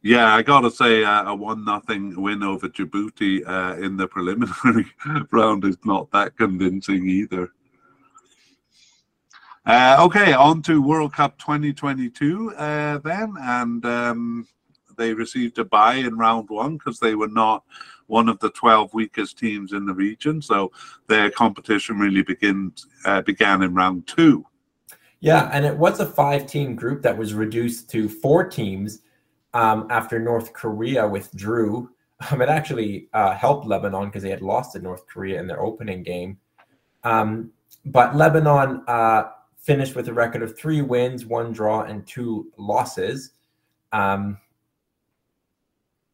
Yeah, 0.01 0.35
I 0.35 0.43
gotta 0.43 0.71
say, 0.71 1.05
uh, 1.05 1.31
a 1.31 1.35
one 1.35 1.65
nothing 1.65 2.21
win 2.21 2.43
over 2.43 2.69
Djibouti 2.69 3.47
uh, 3.47 3.81
in 3.81 3.97
the 3.97 4.09
preliminary 4.09 4.87
round 5.31 5.65
is 5.65 5.77
not 5.85 6.11
that 6.11 6.37
convincing 6.37 7.09
either. 7.09 7.53
Uh, 9.65 9.97
okay, 10.01 10.33
on 10.33 10.61
to 10.63 10.83
World 10.83 11.13
Cup 11.13 11.39
2022 11.39 12.53
uh, 12.57 12.99
then, 12.99 13.37
and 13.41 13.85
um, 13.87 14.49
they 14.97 15.15
received 15.15 15.59
a 15.59 15.65
bye 15.65 15.95
in 15.95 16.17
round 16.17 16.49
one 16.49 16.77
because 16.77 16.99
they 16.99 17.15
were 17.15 17.29
not 17.29 17.65
one 18.07 18.29
of 18.29 18.39
the 18.41 18.51
12 18.51 18.93
weakest 18.93 19.39
teams 19.39 19.73
in 19.73 19.87
the 19.87 19.95
region. 19.95 20.43
So 20.43 20.71
their 21.07 21.31
competition 21.31 21.99
really 21.99 22.23
begins, 22.23 22.87
uh, 23.05 23.23
began 23.23 23.63
in 23.63 23.75
round 23.75 24.07
two. 24.07 24.45
Yeah, 25.21 25.49
and 25.53 25.65
it 25.65 25.77
was 25.77 26.01
a 26.01 26.07
five 26.07 26.47
team 26.47 26.75
group 26.75 27.03
that 27.03 27.17
was 27.17 27.33
reduced 27.33 27.89
to 27.91 28.09
four 28.09 28.45
teams 28.49 29.03
um, 29.55 29.87
after 29.89 30.19
North 30.19 30.53
Korea 30.53 31.07
withdrew. 31.07 31.91
Um, 32.31 32.43
it 32.43 32.49
actually 32.49 33.09
uh, 33.15 33.33
helped 33.35 33.67
Lebanon 33.67 34.07
because 34.07 34.23
they 34.23 34.31
had 34.31 34.43
lost 34.43 34.73
to 34.73 34.79
North 34.79 35.07
Korea 35.07 35.41
in 35.41 35.47
their 35.47 35.61
opening 35.61 36.03
game. 36.03 36.39
Um, 37.05 37.53
but 37.85 38.15
Lebanon 38.15 38.85
uh, 38.87 39.25
finished 39.59 39.95
with 39.95 40.09
a 40.09 40.13
record 40.13 40.43
of 40.43 40.57
three 40.57 40.83
wins, 40.83 41.25
one 41.25 41.53
draw, 41.53 41.83
and 41.83 42.07
two 42.07 42.51
losses. 42.57 43.33
Um, 43.93 44.39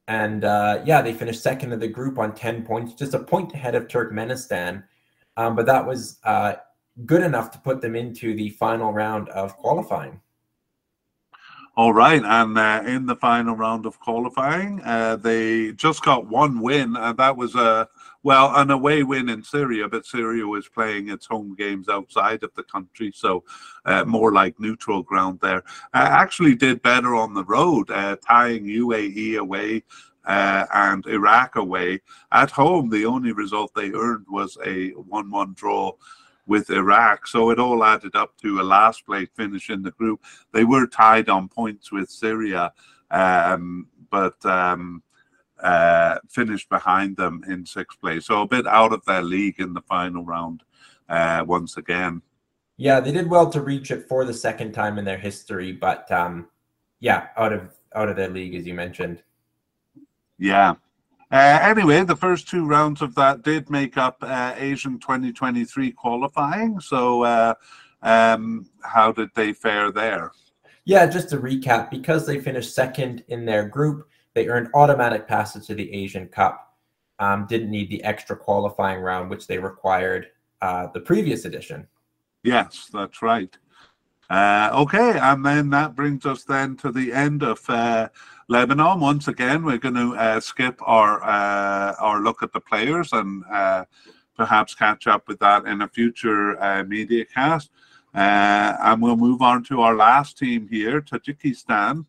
and 0.09 0.45
uh, 0.45 0.81
yeah, 0.87 1.03
they 1.03 1.13
finished 1.13 1.43
second 1.43 1.71
in 1.71 1.79
the 1.79 1.87
group 1.87 2.19
on 2.19 2.35
10 2.35 2.65
points, 2.65 2.95
just 2.95 3.13
a 3.13 3.19
point 3.19 3.53
ahead 3.53 3.75
of 3.75 3.89
Turkmenistan. 3.89 4.83
Um, 5.37 5.55
but 5.55 5.67
that 5.67 5.87
was 5.87 6.19
uh, 6.25 6.55
good 7.05 7.23
enough 7.23 7.51
to 7.53 7.59
put 7.59 7.83
them 7.83 7.95
into 7.95 8.35
the 8.35 8.49
final 8.51 8.91
round 8.93 9.29
of 9.29 9.57
qualifying. 9.59 10.21
All 11.77 11.93
right, 11.93 12.23
and 12.25 12.59
uh, 12.59 12.83
in 12.87 13.07
the 13.07 13.15
final 13.15 13.55
round 13.55 13.87
of 13.87 14.01
qualifying, 14.01 14.81
uh, 14.83 15.15
they 15.15 15.73
just 15.73 16.03
got 16.03 16.27
one 16.27 16.61
win, 16.61 16.97
and 16.97 17.17
that 17.19 17.37
was 17.37 17.55
a 17.55 17.89
well 18.29 18.55
an 18.57 18.71
away 18.71 19.03
win 19.03 19.31
in 19.31 19.43
Syria. 19.43 19.89
But 19.89 20.05
Syria 20.05 20.47
was 20.47 20.69
playing 20.69 21.09
its 21.09 21.25
home 21.25 21.55
games 21.55 21.89
outside 21.89 22.43
of 22.43 22.53
the 22.55 22.63
country, 22.63 23.11
so 23.15 23.43
uh, 23.87 24.05
more 24.05 24.33
like 24.33 24.61
neutral 24.61 25.03
ground 25.03 25.39
there. 25.41 25.63
Uh, 25.95 26.11
actually, 26.23 26.55
did 26.55 26.83
better 26.83 27.15
on 27.15 27.33
the 27.33 27.45
road, 27.45 27.91
uh, 27.91 28.17
tying 28.17 28.65
UAE 28.67 29.39
away. 29.39 29.83
Uh, 30.27 30.67
and 30.75 31.07
Iraq 31.07 31.57
away 31.57 32.03
at 32.33 32.51
home, 32.51 32.91
the 32.91 33.07
only 33.07 33.33
result 33.33 33.73
they 33.75 33.93
earned 33.93 34.27
was 34.29 34.59
a 34.67 34.91
1 34.91 35.31
1 35.31 35.55
draw 35.55 35.91
with 36.47 36.69
Iraq. 36.69 37.27
So 37.27 37.49
it 37.49 37.59
all 37.59 37.83
added 37.83 38.15
up 38.15 38.37
to 38.43 38.61
a 38.61 38.71
last 38.77 39.07
place 39.07 39.29
finish 39.35 39.71
in 39.71 39.81
the 39.83 39.93
group. 39.93 40.21
They 40.53 40.65
were 40.65 40.87
tied 40.87 41.31
on 41.31 41.49
points 41.49 41.91
with 41.91 42.11
Syria, 42.11 42.75
um, 43.11 43.87
but 44.11 44.45
um, 44.45 45.03
uh, 45.63 46.19
finished 46.29 46.69
behind 46.69 47.17
them 47.17 47.43
in 47.49 47.67
sixth 47.67 48.01
place. 48.01 48.27
So 48.27 48.43
a 48.43 48.47
bit 48.47 48.67
out 48.67 48.93
of 48.93 49.05
their 49.05 49.23
league 49.23 49.61
in 49.61 49.75
the 49.75 49.83
final 49.83 50.25
round 50.25 50.63
uh, 51.09 51.45
once 51.47 51.77
again. 51.77 52.23
Yeah, 52.77 53.01
they 53.01 53.13
did 53.13 53.29
well 53.29 53.51
to 53.51 53.61
reach 53.61 53.91
it 53.91 54.09
for 54.09 54.25
the 54.25 54.35
second 54.35 54.73
time 54.73 54.99
in 54.99 55.05
their 55.05 55.19
history, 55.19 55.73
but 55.73 56.11
um, 56.13 56.49
yeah, 57.01 57.29
out 57.37 57.53
of 57.53 57.71
out 57.95 58.09
of 58.09 58.17
their 58.17 58.29
league 58.29 58.55
as 58.55 58.67
you 58.67 58.75
mentioned. 58.75 59.23
Yeah, 60.39 60.75
uh, 61.31 61.59
anyway, 61.61 62.03
the 62.05 62.17
first 62.17 62.49
two 62.49 62.65
rounds 62.65 63.03
of 63.03 63.15
that 63.15 63.43
did 63.43 63.69
make 63.69 63.99
up 63.99 64.17
uh, 64.23 64.55
Asian 64.57 64.99
2023 64.99 65.93
qualifying. 65.93 66.81
So, 66.81 67.23
uh, 67.23 67.55
um, 68.03 68.67
how 68.83 69.13
did 69.13 69.29
they 69.35 69.53
fare 69.53 69.93
there? 69.93 70.33
Yeah, 70.87 71.05
just 71.05 71.29
to 71.31 71.37
recap, 71.37 71.91
because 71.91 72.27
they 72.27 72.41
finished 72.41 72.75
second 72.75 73.25
in 73.29 73.45
their 73.45 73.69
group, 73.69 74.09
they 74.35 74.49
earned 74.49 74.69
automatic 74.75 75.27
passage 75.27 75.67
to 75.67 75.75
the 75.75 75.93
Asian 75.93 76.29
Cup. 76.29 76.77
Um, 77.19 77.47
didn't 77.49 77.71
need 77.71 77.91
the 77.91 78.03
extra 78.05 78.37
qualifying 78.37 79.01
round, 79.01 79.31
which 79.31 79.47
they 79.47 79.59
required 79.59 80.29
uh, 80.63 80.89
the 80.95 81.01
previous 81.01 81.45
edition. 81.45 81.87
Yes, 82.45 82.89
that's 82.93 83.23
right. 83.23 83.57
Uh, 84.31 84.71
okay, 84.75 85.19
and 85.19 85.45
then 85.45 85.71
that 85.71 85.95
brings 85.95 86.27
us 86.27 86.45
then 86.45 86.77
to 86.77 86.93
the 86.93 87.13
end 87.13 87.43
of 87.43 87.69
uh, 87.69 88.09
Lebanon. 88.49 89.01
Once 89.01 89.27
again, 89.27 89.65
we're 89.65 89.79
going 89.79 89.95
to 89.95 90.15
uh, 90.17 90.39
skip 90.39 90.79
our 90.83 91.23
uh, 91.23 91.95
our 91.99 92.21
look 92.21 92.43
at 92.43 92.53
the 92.53 92.61
players 92.61 93.13
and 93.13 93.43
uh, 93.51 93.85
perhaps 94.37 94.75
catch 94.75 95.07
up 95.07 95.27
with 95.29 95.39
that 95.39 95.65
in 95.65 95.81
a 95.83 95.89
future 95.89 96.85
media 96.87 97.25
cast. 97.25 97.71
And 98.13 99.01
we'll 99.01 99.17
move 99.17 99.41
on 99.41 99.65
to 99.65 99.81
our 99.81 99.95
last 99.97 100.39
team 100.39 100.69
here, 100.69 101.01
Tajikistan, 101.01 102.05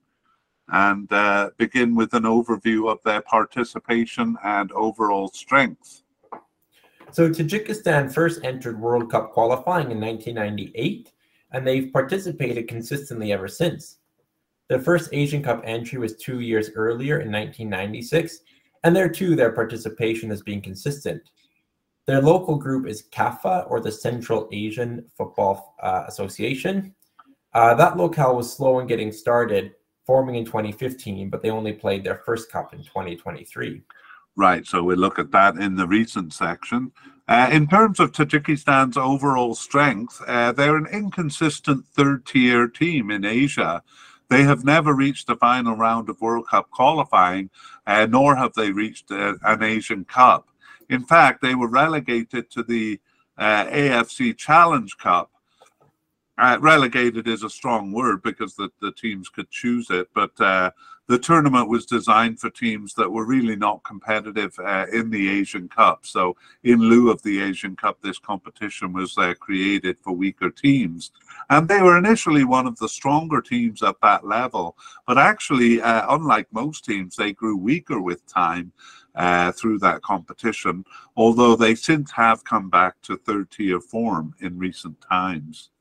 and 0.72 1.11
uh, 1.11 1.49
begin 1.57 1.95
with 1.95 2.13
an 2.13 2.24
overview 2.24 2.91
of 2.91 2.99
their 3.03 3.22
participation 3.22 4.38
and 4.43 4.72
overall 4.74 5.28
strength. 5.30 6.03
So, 7.11 7.30
Tajikistan 7.30 8.13
first 8.13 8.43
entered 8.43 8.80
World 8.80 9.09
Cup 9.09 9.32
qualifying 9.32 9.91
in 9.91 9.99
1998, 9.99 11.11
and 11.51 11.65
they've 11.65 11.91
participated 11.91 12.67
consistently 12.67 13.34
ever 13.34 13.47
since. 13.47 13.97
Their 14.67 14.80
first 14.80 15.09
Asian 15.11 15.41
Cup 15.41 15.63
entry 15.65 15.97
was 15.97 16.15
two 16.15 16.41
years 16.41 16.70
earlier 16.76 17.20
in 17.22 17.32
1996, 17.32 18.41
and 18.84 18.95
there 18.95 19.09
too 19.09 19.36
their 19.36 19.51
participation 19.51 20.30
has 20.30 20.43
been 20.43 20.61
consistent. 20.61 21.24
Their 22.05 22.22
local 22.22 22.55
group 22.55 22.88
is 22.88 23.03
CAFA, 23.11 23.70
or 23.70 23.80
the 23.80 23.91
Central 23.91 24.47
Asian 24.51 25.05
Football 25.17 25.76
uh, 25.82 26.03
Association. 26.07 26.93
Uh, 27.53 27.74
that 27.74 27.97
locale 27.97 28.36
was 28.36 28.53
slow 28.53 28.80
in 28.80 28.88
getting 28.88 29.11
started 29.11 29.74
forming 30.10 30.34
in 30.34 30.43
2015, 30.43 31.30
but 31.30 31.43
they 31.43 31.51
only 31.51 31.72
played 31.72 32.03
their 32.03 32.24
first 32.26 32.51
cup 32.51 32.74
in 32.74 32.80
2023. 32.80 33.80
Right, 34.36 34.66
so 34.66 34.82
we 34.82 34.95
look 34.95 35.20
at 35.20 35.30
that 35.34 35.57
in 35.57 35.76
the 35.76 35.86
recent 35.86 36.34
section. 36.34 36.91
Uh, 37.28 37.47
in 37.51 37.68
terms 37.68 37.99
of 37.99 38.12
Tajikistan's 38.12 38.97
overall 38.97 39.53
strength, 39.53 40.20
uh, 40.26 40.51
they're 40.51 40.78
an 40.78 40.88
inconsistent 40.88 41.86
third 41.86 42.26
tier 42.26 42.68
team 42.68 43.12
in 43.12 43.24
Asia. 43.24 43.84
They 44.30 44.41
have 44.41 44.66
never 44.66 44.95
reached 44.95 45.28
the 45.28 45.36
final 45.36 45.76
round 45.76 46.10
of 46.10 46.20
World 46.20 46.47
Cup 46.47 46.72
qualifying, 46.72 47.51
uh, 47.86 48.07
nor 48.10 48.36
have 48.36 48.55
they 48.55 48.72
reached 48.72 49.12
uh, 49.12 49.36
an 49.43 49.62
Asian 49.62 50.05
Cup. 50.05 50.47
In 50.89 51.03
fact, 51.03 51.43
they 51.43 51.53
were 51.53 51.70
relegated 51.70 52.49
to 52.49 52.64
the 52.64 52.99
uh, 53.38 53.66
AFC 53.66 54.36
Challenge 54.36 54.97
Cup. 54.97 55.30
Uh, 56.40 56.58
relegated 56.62 57.28
is 57.28 57.44
a 57.44 57.50
strong 57.50 57.92
word 57.92 58.24
because 58.24 58.56
the, 58.56 58.70
the 58.82 58.92
teams 58.94 59.28
could 59.28 59.50
choose 59.50 59.90
it, 59.90 60.08
but 60.14 60.32
the 61.10 61.18
tournament 61.18 61.68
was 61.68 61.88
designed 61.88 62.40
for 62.40 62.52
teams 62.52 62.94
that 62.94 63.12
were 63.12 63.26
really 63.26 63.56
not 63.56 63.84
competitive 63.84 64.54
uh, 64.60 64.86
in 64.94 65.10
the 65.10 65.28
Asian 65.28 65.68
Cup. 65.68 66.06
So, 66.06 66.38
in 66.64 66.80
lieu 66.80 67.10
of 67.10 67.20
the 67.24 67.42
Asian 67.42 67.76
Cup, 67.76 67.98
this 68.04 68.20
competition 68.20 68.94
was 68.94 69.18
uh, 69.18 69.34
created 69.40 69.98
for 70.00 70.14
weaker 70.14 70.52
teams. 70.52 71.10
And 71.50 71.68
they 71.68 71.82
were 71.82 71.98
initially 71.98 72.44
one 72.44 72.68
of 72.68 72.78
the 72.78 72.88
stronger 72.88 73.42
teams 73.42 73.82
at 73.82 74.00
that 74.04 74.24
level. 74.24 74.78
But 75.08 75.18
actually, 75.18 75.82
uh, 75.82 76.06
unlike 76.14 76.46
most 76.52 76.86
teams, 76.86 77.16
they 77.16 77.34
grew 77.34 77.58
weaker 77.58 78.00
with 78.00 78.26
time. 78.28 78.72
Uh, 79.16 79.52
through 79.52 79.78
that 79.80 80.02
competition, 80.02 80.86
although 81.18 81.56
they 81.56 81.76
since 81.76 82.10
have 82.12 82.44
come 82.46 82.70
back 82.70 82.94
to 83.02 83.18
third 83.18 83.50
tier 83.52 83.82
form 83.82 84.34
in 84.40 84.58
recent 84.58 84.96
times. 85.02 85.72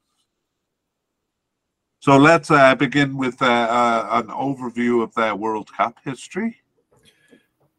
So 2.01 2.17
let's 2.17 2.49
uh, 2.51 2.77
begin 2.77 3.17
with 3.17 3.43
uh, 3.43 3.47
uh, 3.47 4.23
an 4.23 4.29
overview 4.29 5.03
of 5.03 5.13
their 5.15 5.35
World 5.35 5.73
Cup 5.73 5.97
history. 6.05 6.57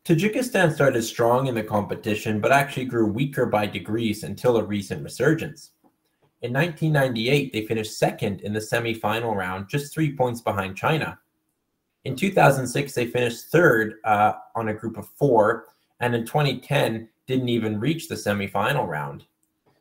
Tajikistan 0.03 0.73
started 0.73 1.03
strong 1.03 1.47
in 1.47 1.55
the 1.55 1.63
competition, 1.63 2.41
but 2.41 2.51
actually 2.51 2.83
grew 2.83 3.05
weaker 3.05 3.45
by 3.45 3.65
degrees 3.65 4.23
until 4.23 4.57
a 4.57 4.63
recent 4.63 5.03
resurgence. 5.03 5.71
In 6.41 6.51
1998, 6.51 7.53
they 7.53 7.65
finished 7.65 7.97
second 7.97 8.41
in 8.41 8.51
the 8.51 8.59
semi-final 8.59 9.35
round, 9.35 9.69
just 9.69 9.93
three 9.93 10.13
points 10.13 10.41
behind 10.41 10.75
China. 10.75 11.17
In 12.03 12.15
2006, 12.15 12.93
they 12.93 13.07
finished 13.07 13.45
third 13.51 13.95
uh, 14.03 14.33
on 14.53 14.67
a 14.67 14.73
group 14.73 14.97
of 14.97 15.07
four, 15.15 15.67
and 16.01 16.13
in 16.13 16.25
2010, 16.25 17.07
didn't 17.25 17.49
even 17.49 17.79
reach 17.79 18.09
the 18.09 18.17
semi-final 18.17 18.85
round. 18.85 19.25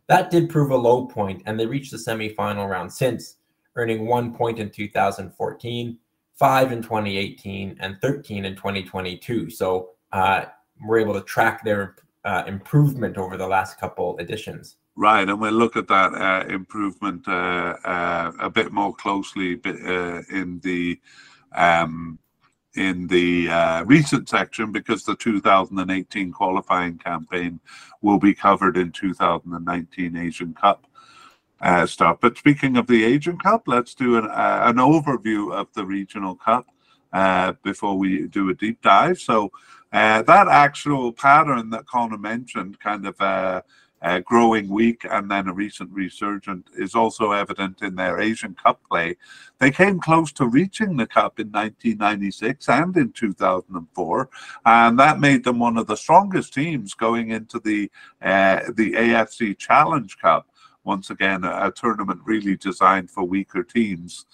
That 0.06 0.30
did 0.30 0.48
prove 0.48 0.70
a 0.70 0.76
low 0.76 1.06
point, 1.06 1.42
and 1.46 1.58
they 1.58 1.66
reached 1.66 1.90
the 1.90 1.98
semi-final 1.98 2.68
round 2.68 2.92
since, 2.92 3.37
earning 3.78 4.06
one 4.06 4.34
point 4.34 4.58
in 4.58 4.68
2014, 4.68 5.98
five 6.34 6.72
in 6.72 6.82
2018, 6.82 7.76
and 7.80 7.96
13 8.02 8.44
in 8.44 8.56
2022. 8.56 9.48
So 9.50 9.90
uh, 10.12 10.46
we're 10.84 10.98
able 10.98 11.14
to 11.14 11.22
track 11.22 11.64
their 11.64 11.96
uh, 12.24 12.42
improvement 12.46 13.16
over 13.16 13.36
the 13.36 13.46
last 13.46 13.78
couple 13.78 14.18
editions. 14.18 14.76
Right, 14.96 15.28
and 15.28 15.40
we'll 15.40 15.52
look 15.52 15.76
at 15.76 15.86
that 15.86 16.12
uh, 16.12 16.44
improvement 16.48 17.26
uh, 17.28 17.76
uh, 17.84 18.32
a 18.40 18.50
bit 18.50 18.72
more 18.72 18.92
closely 18.92 19.60
uh, 19.64 20.22
in 20.28 20.58
the 20.64 21.00
um, 21.54 22.18
in 22.74 23.06
the 23.06 23.48
uh, 23.48 23.84
recent 23.84 24.28
section 24.28 24.72
because 24.72 25.04
the 25.04 25.14
2018 25.14 26.32
qualifying 26.32 26.98
campaign 26.98 27.60
will 28.02 28.18
be 28.18 28.34
covered 28.34 28.76
in 28.76 28.90
2019 28.90 30.16
Asian 30.16 30.52
Cup 30.54 30.87
uh, 31.60 31.86
stuff. 31.86 32.18
But 32.20 32.38
speaking 32.38 32.76
of 32.76 32.86
the 32.86 33.04
Asian 33.04 33.38
Cup, 33.38 33.62
let's 33.66 33.94
do 33.94 34.16
an, 34.16 34.26
uh, 34.26 34.62
an 34.64 34.76
overview 34.76 35.52
of 35.52 35.68
the 35.74 35.84
Regional 35.84 36.34
Cup 36.34 36.66
uh, 37.12 37.52
before 37.62 37.96
we 37.98 38.26
do 38.28 38.50
a 38.50 38.54
deep 38.54 38.80
dive. 38.82 39.18
So 39.18 39.50
uh, 39.92 40.22
that 40.22 40.48
actual 40.48 41.12
pattern 41.12 41.70
that 41.70 41.86
Connor 41.86 42.18
mentioned, 42.18 42.78
kind 42.80 43.06
of 43.06 43.20
uh, 43.20 43.62
uh, 44.02 44.20
growing 44.20 44.68
weak 44.68 45.04
and 45.10 45.30
then 45.30 45.48
a 45.48 45.52
recent 45.52 45.90
resurgence, 45.90 46.68
is 46.76 46.94
also 46.94 47.32
evident 47.32 47.82
in 47.82 47.96
their 47.96 48.20
Asian 48.20 48.54
Cup 48.54 48.80
play. 48.88 49.16
They 49.58 49.70
came 49.70 49.98
close 49.98 50.30
to 50.32 50.46
reaching 50.46 50.96
the 50.96 51.06
Cup 51.06 51.40
in 51.40 51.50
1996 51.50 52.68
and 52.68 52.96
in 52.96 53.12
2004, 53.12 54.28
and 54.66 54.98
that 54.98 55.18
made 55.18 55.42
them 55.42 55.58
one 55.58 55.78
of 55.78 55.86
the 55.86 55.96
strongest 55.96 56.54
teams 56.54 56.94
going 56.94 57.30
into 57.30 57.58
the 57.58 57.90
the 58.20 58.92
AFC 58.92 59.58
Challenge 59.58 60.16
Cup 60.18 60.46
once 60.88 61.10
again, 61.10 61.44
a, 61.44 61.68
a 61.68 61.70
tournament 61.70 62.20
really 62.24 62.56
designed 62.56 63.10
for 63.10 63.22
weaker 63.22 63.62
teams. 63.62 64.26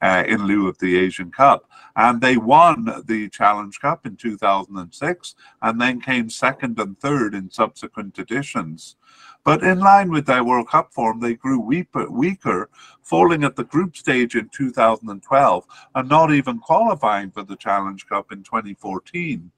Uh, 0.00 0.22
in 0.28 0.46
lieu 0.46 0.68
of 0.68 0.78
the 0.78 0.96
Asian 0.96 1.28
Cup. 1.28 1.68
And 1.96 2.20
they 2.20 2.36
won 2.36 3.02
the 3.06 3.28
Challenge 3.30 3.80
Cup 3.80 4.06
in 4.06 4.14
2006 4.14 5.34
and 5.60 5.80
then 5.80 6.00
came 6.00 6.30
second 6.30 6.78
and 6.78 6.96
third 7.00 7.34
in 7.34 7.50
subsequent 7.50 8.16
editions. 8.16 8.94
But 9.42 9.64
in 9.64 9.80
line 9.80 10.12
with 10.12 10.26
their 10.26 10.44
World 10.44 10.68
Cup 10.68 10.94
form, 10.94 11.18
they 11.18 11.34
grew 11.34 11.58
weaker, 11.58 12.08
weaker, 12.08 12.70
falling 13.02 13.42
at 13.42 13.56
the 13.56 13.64
group 13.64 13.96
stage 13.96 14.36
in 14.36 14.48
2012 14.50 15.66
and 15.96 16.08
not 16.08 16.32
even 16.32 16.60
qualifying 16.60 17.32
for 17.32 17.42
the 17.42 17.56
Challenge 17.56 18.06
Cup 18.06 18.30
in 18.30 18.44
2014. 18.44 19.50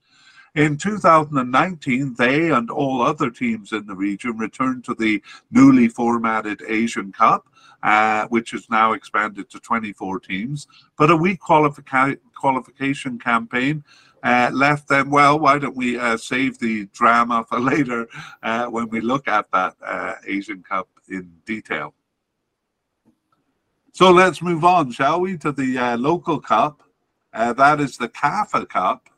In 0.56 0.76
2019, 0.76 2.14
they 2.18 2.50
and 2.50 2.70
all 2.70 3.02
other 3.02 3.30
teams 3.30 3.72
in 3.72 3.86
the 3.86 3.94
region 3.94 4.36
returned 4.36 4.84
to 4.84 4.94
the 4.94 5.22
newly 5.52 5.86
formatted 5.86 6.62
Asian 6.66 7.12
Cup, 7.12 7.46
uh, 7.84 8.26
which 8.28 8.52
is 8.52 8.68
now 8.68 8.92
expanded 8.92 9.48
to 9.50 9.60
24 9.60 10.18
teams. 10.20 10.66
But 10.98 11.10
a 11.10 11.16
weak 11.16 11.40
qualifica- 11.40 12.18
qualification 12.34 13.18
campaign 13.18 13.84
uh, 14.24 14.50
left 14.52 14.88
them, 14.88 15.08
well, 15.10 15.38
why 15.38 15.58
don't 15.58 15.76
we 15.76 15.96
uh, 15.96 16.16
save 16.16 16.58
the 16.58 16.86
drama 16.86 17.44
for 17.48 17.60
later 17.60 18.08
uh, 18.42 18.66
when 18.66 18.88
we 18.88 19.00
look 19.00 19.28
at 19.28 19.50
that 19.52 19.76
uh, 19.84 20.14
Asian 20.26 20.64
Cup 20.64 20.88
in 21.08 21.30
detail? 21.46 21.94
So 23.92 24.10
let's 24.10 24.42
move 24.42 24.64
on, 24.64 24.90
shall 24.90 25.20
we, 25.20 25.36
to 25.38 25.52
the 25.52 25.78
uh, 25.78 25.96
local 25.96 26.40
cup. 26.40 26.82
that 27.32 27.80
is 27.80 27.96
the 27.96 28.08
CAFA 28.08 28.68
Cup. 28.68 29.08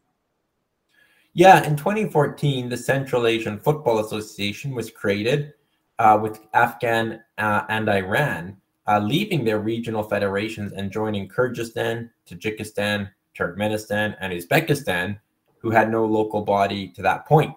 Yeah, 1.35 1.66
in 1.66 1.76
2014, 1.76 2.68
the 2.68 2.76
Central 2.76 3.26
Asian 3.26 3.59
Football 3.59 4.01
Association 4.01 4.74
was 4.74 4.91
created 4.91 5.55
uh, 5.99 6.18
with 6.20 6.41
Afghan 6.53 7.22
uh, 7.39 7.62
and 7.70 7.89
Iran 7.89 8.59
uh, 8.87 8.99
leaving 8.99 9.45
their 9.45 9.59
regional 9.61 10.03
federations 10.03 10.72
and 10.72 10.91
joining 10.91 11.28
Kyrgyzstan, 11.28 12.11
Tajikistan, 12.28 13.11
Turkmenistan, 13.39 14.14
and 14.20 14.33
Uzbekistan, 14.33 15.18
who 15.59 15.70
had 15.70 15.91
no 15.91 16.05
local 16.05 16.43
body 16.43 16.89
to 16.89 17.03
that 17.03 17.26
point. 17.26 17.55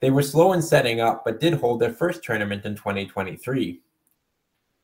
They 0.00 0.10
were 0.10 0.22
slow 0.22 0.52
in 0.54 0.62
setting 0.62 1.00
up, 1.00 1.22
but 1.24 1.40
did 1.40 1.54
hold 1.54 1.80
their 1.80 1.92
first 1.92 2.22
tournament 2.22 2.64
in 2.64 2.76
2023. 2.76 3.80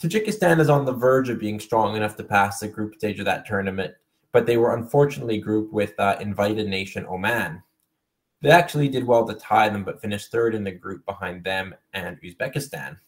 Tajikistan 0.02 0.58
is 0.58 0.68
on 0.68 0.84
the 0.84 0.92
verge 0.92 1.28
of 1.28 1.38
being 1.38 1.60
strong 1.60 1.96
enough 1.96 2.16
to 2.16 2.24
pass 2.24 2.60
the 2.60 2.68
group 2.68 2.94
stage 2.96 3.20
of 3.20 3.24
that 3.24 3.46
tournament, 3.46 3.94
but 4.32 4.44
they 4.44 4.56
were 4.56 4.74
unfortunately 4.74 5.38
grouped 5.38 5.72
with 5.72 5.98
uh, 5.98 6.16
invited 6.20 6.66
nation 6.66 7.06
Oman. 7.06 7.62
They 8.42 8.50
actually 8.50 8.88
did 8.88 9.06
well 9.06 9.26
to 9.26 9.34
tie 9.34 9.68
them, 9.68 9.84
but 9.84 10.00
finished 10.00 10.32
third 10.32 10.54
in 10.54 10.64
the 10.64 10.72
group 10.72 11.06
behind 11.06 11.44
them 11.44 11.74
and 11.94 12.20
Uzbekistan. 12.22 12.98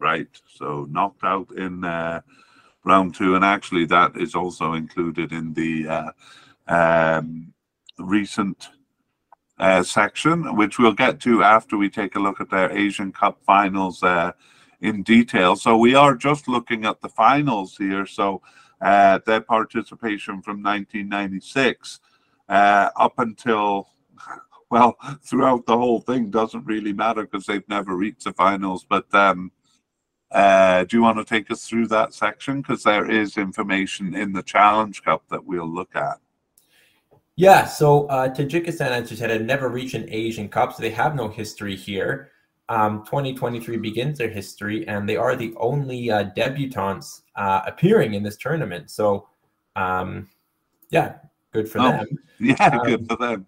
Right. 0.00 0.28
So 0.48 0.86
knocked 0.90 1.22
out 1.24 1.50
in 1.56 1.84
uh, 1.84 2.20
round 2.84 3.14
two. 3.14 3.36
And 3.36 3.44
actually, 3.44 3.84
that 3.86 4.16
is 4.16 4.34
also 4.34 4.72
included 4.72 5.32
in 5.32 5.54
the 5.54 5.88
uh, 5.88 6.10
um, 6.66 7.52
recent 7.98 8.68
uh, 9.58 9.82
section, 9.84 10.56
which 10.56 10.78
we'll 10.78 10.92
get 10.92 11.20
to 11.20 11.42
after 11.44 11.76
we 11.76 11.88
take 11.88 12.16
a 12.16 12.20
look 12.20 12.40
at 12.40 12.50
their 12.50 12.70
Asian 12.76 13.12
Cup 13.12 13.38
finals 13.46 14.02
uh, 14.02 14.32
in 14.80 15.02
detail. 15.02 15.54
So 15.54 15.76
we 15.76 15.94
are 15.94 16.14
just 16.14 16.48
looking 16.48 16.84
at 16.84 17.00
the 17.00 17.08
finals 17.08 17.76
here. 17.76 18.06
So 18.06 18.42
uh, 18.80 19.20
their 19.24 19.40
participation 19.40 20.42
from 20.42 20.62
1996 20.62 22.00
uh, 22.48 22.90
up 22.96 23.18
until 23.18 23.88
well, 24.70 24.96
throughout 25.22 25.66
the 25.66 25.76
whole 25.76 26.00
thing 26.00 26.30
doesn't 26.30 26.66
really 26.66 26.92
matter 26.92 27.22
because 27.22 27.46
they've 27.46 27.68
never 27.68 27.96
reached 27.96 28.24
the 28.24 28.32
finals. 28.32 28.84
But 28.88 29.12
um, 29.14 29.50
uh, 30.30 30.84
do 30.84 30.96
you 30.96 31.02
want 31.02 31.18
to 31.18 31.24
take 31.24 31.50
us 31.50 31.66
through 31.66 31.86
that 31.88 32.12
section? 32.12 32.60
Because 32.60 32.82
there 32.82 33.10
is 33.10 33.38
information 33.38 34.14
in 34.14 34.32
the 34.32 34.42
Challenge 34.42 35.02
Cup 35.02 35.22
that 35.30 35.44
we'll 35.44 35.68
look 35.68 35.94
at. 35.96 36.18
Yeah, 37.36 37.66
so 37.66 38.06
uh, 38.06 38.28
Tajikistan, 38.28 38.90
as 38.90 39.10
you 39.10 39.16
said, 39.16 39.30
had 39.30 39.46
never 39.46 39.68
reached 39.68 39.94
an 39.94 40.06
Asian 40.08 40.48
Cup, 40.48 40.72
so 40.72 40.82
they 40.82 40.90
have 40.90 41.14
no 41.14 41.28
history 41.28 41.76
here. 41.76 42.32
Um, 42.68 43.04
2023 43.04 43.76
begins 43.76 44.18
their 44.18 44.28
history, 44.28 44.86
and 44.88 45.08
they 45.08 45.16
are 45.16 45.36
the 45.36 45.54
only 45.56 46.10
uh, 46.10 46.30
debutantes 46.36 47.22
uh, 47.36 47.62
appearing 47.64 48.14
in 48.14 48.22
this 48.22 48.36
tournament. 48.36 48.90
So, 48.90 49.28
um, 49.76 50.28
yeah, 50.90 51.14
good 51.52 51.68
for 51.70 51.78
oh, 51.78 51.90
them. 51.92 52.06
Yeah, 52.40 52.78
good 52.84 53.00
um, 53.00 53.06
for 53.06 53.16
them. 53.16 53.46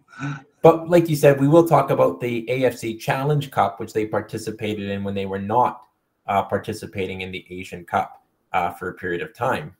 But 0.62 0.90
like 0.90 1.08
you 1.08 1.16
said, 1.16 1.40
we 1.40 1.48
will 1.48 1.66
talk 1.66 1.90
about 1.90 2.20
the 2.20 2.44
AFC 2.46 2.98
Challenge 3.00 3.50
Cup, 3.50 3.80
which 3.80 3.92
they 3.92 4.06
participated 4.06 4.90
in 4.90 5.02
when 5.04 5.14
they 5.14 5.26
were 5.26 5.38
not 5.38 5.82
uh, 6.26 6.42
participating 6.42 7.22
in 7.22 7.32
the 7.32 7.46
Asian 7.50 7.84
Cup 7.84 8.22
uh, 8.52 8.70
for 8.70 8.90
a 8.90 8.94
period 8.94 9.22
of 9.22 9.34
time. 9.34 9.74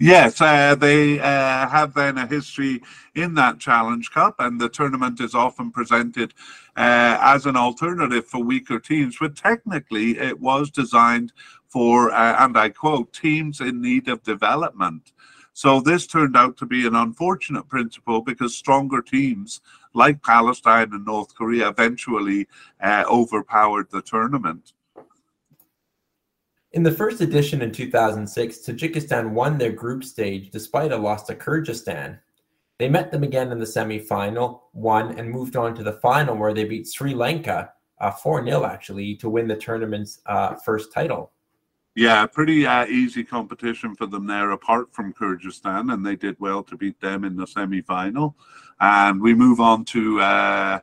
Yes, 0.00 0.40
uh, 0.40 0.74
they 0.74 1.20
uh, 1.20 1.68
have 1.68 1.94
then 1.94 2.18
a 2.18 2.26
history 2.26 2.82
in 3.14 3.32
that 3.34 3.60
Challenge 3.60 4.10
Cup, 4.10 4.34
and 4.40 4.60
the 4.60 4.68
tournament 4.68 5.20
is 5.20 5.36
often 5.36 5.70
presented 5.70 6.34
uh, 6.76 7.16
as 7.20 7.46
an 7.46 7.56
alternative 7.56 8.26
for 8.26 8.42
weaker 8.42 8.80
teams. 8.80 9.16
But 9.20 9.36
technically, 9.36 10.18
it 10.18 10.38
was 10.38 10.70
designed 10.70 11.32
for, 11.68 12.10
uh, 12.10 12.44
and 12.44 12.58
I 12.58 12.70
quote, 12.70 13.12
teams 13.12 13.60
in 13.60 13.80
need 13.80 14.08
of 14.08 14.22
development. 14.24 15.12
So 15.54 15.80
this 15.80 16.08
turned 16.08 16.36
out 16.36 16.56
to 16.58 16.66
be 16.66 16.84
an 16.84 16.96
unfortunate 16.96 17.68
principle 17.68 18.20
because 18.20 18.56
stronger 18.56 19.00
teams 19.00 19.60
like 19.94 20.20
Palestine 20.20 20.92
and 20.92 21.04
North 21.04 21.32
Korea 21.36 21.68
eventually 21.68 22.48
uh, 22.82 23.04
overpowered 23.08 23.88
the 23.92 24.02
tournament. 24.02 24.72
In 26.72 26.82
the 26.82 26.90
first 26.90 27.20
edition 27.20 27.62
in 27.62 27.70
2006, 27.70 28.58
Tajikistan 28.58 29.30
won 29.30 29.56
their 29.56 29.70
group 29.70 30.02
stage 30.02 30.50
despite 30.50 30.90
a 30.90 30.96
loss 30.96 31.22
to 31.26 31.36
Kyrgyzstan. 31.36 32.18
They 32.80 32.88
met 32.88 33.12
them 33.12 33.22
again 33.22 33.52
in 33.52 33.60
the 33.60 33.66
semi-final, 33.66 34.70
won, 34.72 35.16
and 35.16 35.30
moved 35.30 35.54
on 35.54 35.76
to 35.76 35.84
the 35.84 35.92
final 35.92 36.36
where 36.36 36.52
they 36.52 36.64
beat 36.64 36.88
Sri 36.88 37.14
Lanka 37.14 37.70
uh, 38.00 38.10
4-0 38.10 38.68
actually 38.68 39.14
to 39.16 39.28
win 39.28 39.46
the 39.46 39.54
tournament's 39.54 40.18
uh, 40.26 40.56
first 40.56 40.92
title. 40.92 41.30
Yeah, 41.96 42.26
pretty 42.26 42.66
uh, 42.66 42.86
easy 42.86 43.22
competition 43.22 43.94
for 43.94 44.06
them 44.06 44.26
there, 44.26 44.50
apart 44.50 44.92
from 44.92 45.14
Kyrgyzstan, 45.14 45.92
and 45.92 46.04
they 46.04 46.16
did 46.16 46.36
well 46.40 46.64
to 46.64 46.76
beat 46.76 47.00
them 47.00 47.22
in 47.22 47.36
the 47.36 47.46
semi-final. 47.46 48.34
And 48.80 49.20
we 49.20 49.32
move 49.32 49.60
on 49.60 49.84
to 49.86 50.20
uh, 50.20 50.80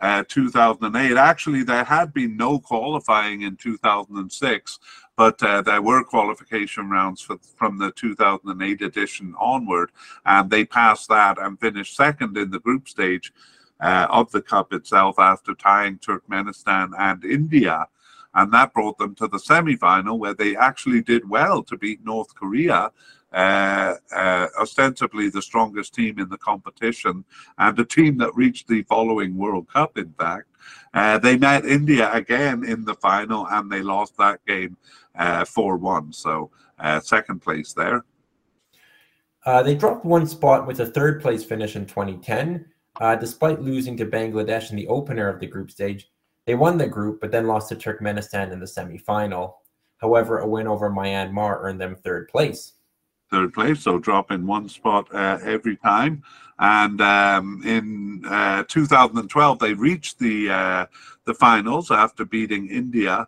uh, 0.00 0.24
2008. 0.26 1.18
Actually, 1.18 1.64
there 1.64 1.84
had 1.84 2.14
been 2.14 2.38
no 2.38 2.58
qualifying 2.58 3.42
in 3.42 3.56
2006, 3.56 4.78
but 5.16 5.42
uh, 5.42 5.60
there 5.60 5.82
were 5.82 6.02
qualification 6.02 6.88
rounds 6.88 7.20
for, 7.20 7.36
from 7.56 7.76
the 7.76 7.90
2008 7.92 8.80
edition 8.80 9.34
onward, 9.38 9.92
and 10.24 10.48
they 10.48 10.64
passed 10.64 11.10
that 11.10 11.38
and 11.38 11.60
finished 11.60 11.94
second 11.94 12.38
in 12.38 12.50
the 12.50 12.60
group 12.60 12.88
stage 12.88 13.34
uh, 13.80 14.06
of 14.08 14.32
the 14.32 14.40
cup 14.40 14.72
itself 14.72 15.18
after 15.18 15.54
tying 15.54 15.98
Turkmenistan 15.98 16.92
and 16.98 17.22
India. 17.22 17.86
And 18.34 18.52
that 18.52 18.72
brought 18.72 18.98
them 18.98 19.14
to 19.16 19.28
the 19.28 19.38
semi 19.38 19.76
final 19.76 20.18
where 20.18 20.34
they 20.34 20.56
actually 20.56 21.02
did 21.02 21.28
well 21.28 21.62
to 21.64 21.76
beat 21.76 22.04
North 22.04 22.34
Korea. 22.34 22.90
Uh, 23.32 23.96
uh, 24.14 24.46
ostensibly 24.60 25.28
the 25.28 25.42
strongest 25.42 25.92
team 25.92 26.20
in 26.20 26.28
the 26.28 26.38
competition 26.38 27.24
and 27.58 27.76
a 27.80 27.84
team 27.84 28.16
that 28.16 28.32
reached 28.36 28.68
the 28.68 28.82
following 28.82 29.36
World 29.36 29.66
Cup, 29.68 29.98
in 29.98 30.12
fact. 30.12 30.46
Uh, 30.92 31.18
they 31.18 31.36
met 31.36 31.64
India 31.64 32.12
again 32.12 32.62
in 32.64 32.84
the 32.84 32.94
final 32.94 33.48
and 33.48 33.70
they 33.70 33.82
lost 33.82 34.16
that 34.18 34.38
game 34.46 34.76
uh, 35.16 35.44
4 35.44 35.76
1. 35.78 36.12
So, 36.12 36.52
uh, 36.78 37.00
second 37.00 37.40
place 37.40 37.72
there. 37.72 38.04
Uh, 39.44 39.62
they 39.62 39.74
dropped 39.74 40.04
one 40.04 40.26
spot 40.26 40.66
with 40.66 40.80
a 40.80 40.86
third 40.86 41.20
place 41.20 41.44
finish 41.44 41.76
in 41.76 41.86
2010. 41.86 42.66
Uh, 43.00 43.16
despite 43.16 43.60
losing 43.60 43.96
to 43.96 44.06
Bangladesh 44.06 44.70
in 44.70 44.76
the 44.76 44.86
opener 44.86 45.28
of 45.28 45.40
the 45.40 45.46
group 45.46 45.70
stage, 45.70 46.08
they 46.46 46.54
won 46.54 46.78
the 46.78 46.86
group, 46.86 47.20
but 47.20 47.30
then 47.30 47.46
lost 47.46 47.68
to 47.70 47.76
Turkmenistan 47.76 48.52
in 48.52 48.60
the 48.60 48.66
semi-final. 48.66 49.58
However, 49.98 50.38
a 50.38 50.46
win 50.46 50.66
over 50.66 50.90
Myanmar 50.90 51.62
earned 51.62 51.80
them 51.80 51.96
third 51.96 52.28
place. 52.28 52.74
Third 53.30 53.54
place, 53.54 53.80
so 53.80 53.98
dropping 53.98 54.46
one 54.46 54.68
spot 54.68 55.08
uh, 55.14 55.38
every 55.42 55.76
time. 55.76 56.22
And 56.58 57.00
um, 57.00 57.62
in 57.64 58.22
uh, 58.26 58.64
2012, 58.68 59.58
they 59.58 59.74
reached 59.74 60.18
the 60.18 60.50
uh, 60.50 60.86
the 61.24 61.34
finals 61.34 61.90
after 61.90 62.24
beating 62.24 62.68
India 62.68 63.26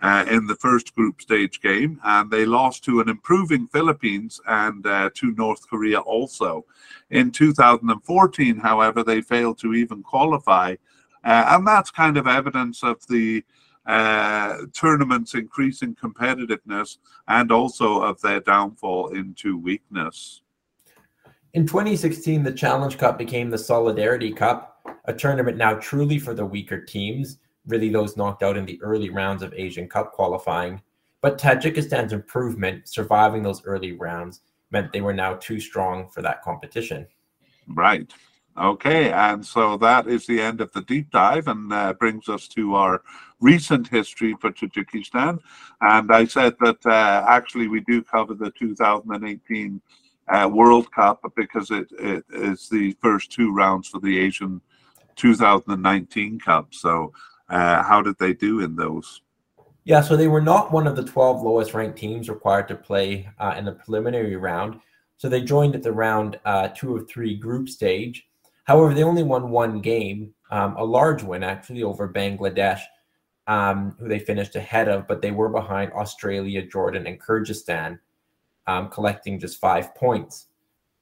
uh, 0.00 0.24
in 0.28 0.46
the 0.46 0.56
first 0.56 0.94
group 0.94 1.20
stage 1.20 1.60
game, 1.60 2.00
and 2.04 2.30
they 2.30 2.44
lost 2.44 2.84
to 2.84 3.00
an 3.00 3.08
improving 3.08 3.66
Philippines 3.68 4.40
and 4.46 4.86
uh, 4.86 5.10
to 5.14 5.32
North 5.32 5.68
Korea 5.68 6.00
also. 6.00 6.64
In 7.10 7.30
2014, 7.30 8.56
however, 8.58 9.02
they 9.02 9.20
failed 9.20 9.58
to 9.58 9.74
even 9.74 10.02
qualify, 10.02 10.74
and 11.24 11.66
that's 11.66 11.90
kind 11.90 12.16
of 12.16 12.26
evidence 12.26 12.82
of 12.82 13.06
the 13.08 13.44
uh, 13.86 14.58
tournament's 14.72 15.34
increasing 15.34 15.94
competitiveness 15.94 16.98
and 17.28 17.50
also 17.50 18.00
of 18.00 18.20
their 18.20 18.40
downfall 18.40 19.08
into 19.08 19.58
weakness. 19.58 20.42
In 21.54 21.66
2016, 21.66 22.42
the 22.42 22.52
Challenge 22.52 22.96
Cup 22.96 23.18
became 23.18 23.50
the 23.50 23.58
Solidarity 23.58 24.32
Cup, 24.32 24.86
a 25.04 25.12
tournament 25.12 25.56
now 25.56 25.74
truly 25.74 26.18
for 26.18 26.32
the 26.32 26.46
weaker 26.46 26.80
teams 26.80 27.38
really 27.66 27.88
those 27.88 28.16
knocked 28.16 28.42
out 28.42 28.56
in 28.56 28.66
the 28.66 28.80
early 28.82 29.10
rounds 29.10 29.42
of 29.42 29.54
Asian 29.54 29.88
Cup 29.88 30.12
qualifying. 30.12 30.80
But 31.20 31.38
Tajikistan's 31.38 32.12
improvement, 32.12 32.88
surviving 32.88 33.42
those 33.42 33.64
early 33.64 33.92
rounds, 33.92 34.40
meant 34.70 34.92
they 34.92 35.00
were 35.00 35.14
now 35.14 35.34
too 35.34 35.60
strong 35.60 36.08
for 36.08 36.22
that 36.22 36.42
competition. 36.42 37.06
Right. 37.68 38.12
Okay, 38.58 39.10
and 39.10 39.44
so 39.44 39.78
that 39.78 40.06
is 40.06 40.26
the 40.26 40.40
end 40.40 40.60
of 40.60 40.70
the 40.72 40.82
deep 40.82 41.10
dive 41.10 41.48
and 41.48 41.72
uh, 41.72 41.94
brings 41.94 42.28
us 42.28 42.46
to 42.48 42.74
our 42.74 43.02
recent 43.40 43.88
history 43.88 44.36
for 44.40 44.50
Tajikistan. 44.50 45.38
And 45.80 46.12
I 46.12 46.26
said 46.26 46.56
that 46.60 46.84
uh, 46.84 47.24
actually 47.26 47.68
we 47.68 47.80
do 47.80 48.02
cover 48.02 48.34
the 48.34 48.50
2018 48.50 49.80
uh, 50.28 50.50
World 50.52 50.90
Cup 50.92 51.20
because 51.34 51.70
it, 51.70 51.88
it 51.98 52.24
is 52.30 52.68
the 52.68 52.92
first 53.00 53.32
two 53.32 53.54
rounds 53.54 53.88
for 53.88 54.00
the 54.00 54.18
Asian 54.18 54.60
2019 55.16 56.38
Cup. 56.38 56.74
So 56.74 57.12
uh, 57.48 57.82
how 57.82 58.02
did 58.02 58.18
they 58.18 58.34
do 58.34 58.60
in 58.60 58.76
those? 58.76 59.22
Yeah, 59.84 60.00
so 60.02 60.16
they 60.16 60.28
were 60.28 60.42
not 60.42 60.70
one 60.70 60.86
of 60.86 60.94
the 60.94 61.04
12 61.04 61.42
lowest 61.42 61.74
ranked 61.74 61.98
teams 61.98 62.28
required 62.28 62.68
to 62.68 62.76
play 62.76 63.28
uh, 63.38 63.54
in 63.56 63.64
the 63.64 63.72
preliminary 63.72 64.36
round. 64.36 64.78
So 65.16 65.28
they 65.28 65.42
joined 65.42 65.74
at 65.74 65.82
the 65.82 65.92
round 65.92 66.38
uh, 66.44 66.68
two 66.68 66.96
of 66.96 67.08
three 67.08 67.34
group 67.36 67.68
stage. 67.68 68.26
However, 68.64 68.94
they 68.94 69.02
only 69.02 69.22
won 69.22 69.50
one 69.50 69.80
game, 69.80 70.34
um, 70.50 70.76
a 70.76 70.84
large 70.84 71.22
win 71.22 71.42
actually 71.42 71.82
over 71.82 72.08
Bangladesh, 72.08 72.80
um, 73.46 73.96
who 73.98 74.08
they 74.08 74.18
finished 74.18 74.54
ahead 74.54 74.88
of, 74.88 75.08
but 75.08 75.20
they 75.20 75.30
were 75.30 75.48
behind 75.48 75.92
Australia, 75.92 76.62
Jordan, 76.62 77.06
and 77.06 77.20
Kyrgyzstan, 77.20 77.98
um, 78.66 78.88
collecting 78.88 79.40
just 79.40 79.60
five 79.60 79.94
points. 79.94 80.46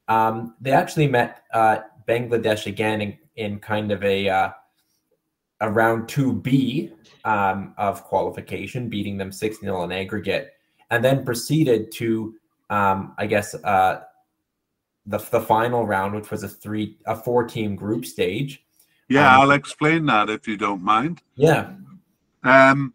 Um, 0.09 0.55
they 0.61 0.73
actually 0.73 1.07
met 1.07 1.43
uh, 1.53 1.81
Bangladesh 2.09 2.67
again 2.67 3.01
in, 3.01 3.19
in 3.37 3.59
kind 3.59 3.93
of 3.93 4.03
a 4.03 4.29
uh, 4.29 4.51
a 5.61 5.71
round 5.71 6.09
2B 6.09 6.93
um, 7.25 7.75
of 7.77 8.03
qualification, 8.05 8.89
beating 8.89 9.19
them 9.19 9.31
6 9.31 9.61
0 9.61 9.85
in 9.85 9.93
aggregate, 9.93 10.53
and 10.91 11.05
then 11.05 11.25
proceeded 11.25 11.93
to, 11.93 12.35
um, 12.71 13.15
I 13.19 13.27
guess, 13.27 13.55
uh, 13.55 14.03
the, 15.11 15.19
the 15.19 15.41
final 15.41 15.87
round, 15.87 16.15
which 16.15 16.31
was 16.31 16.45
a 16.45 16.49
three 16.49 16.97
a 17.05 17.17
four 17.17 17.45
team 17.45 17.75
group 17.75 18.07
stage. 18.07 18.65
Yeah, 19.09 19.35
um, 19.35 19.43
I'll 19.43 19.51
explain 19.51 20.07
that 20.07 20.31
if 20.31 20.47
you 20.47 20.57
don't 20.57 20.83
mind. 20.83 21.21
Yeah. 21.35 21.73
Um, 22.45 22.95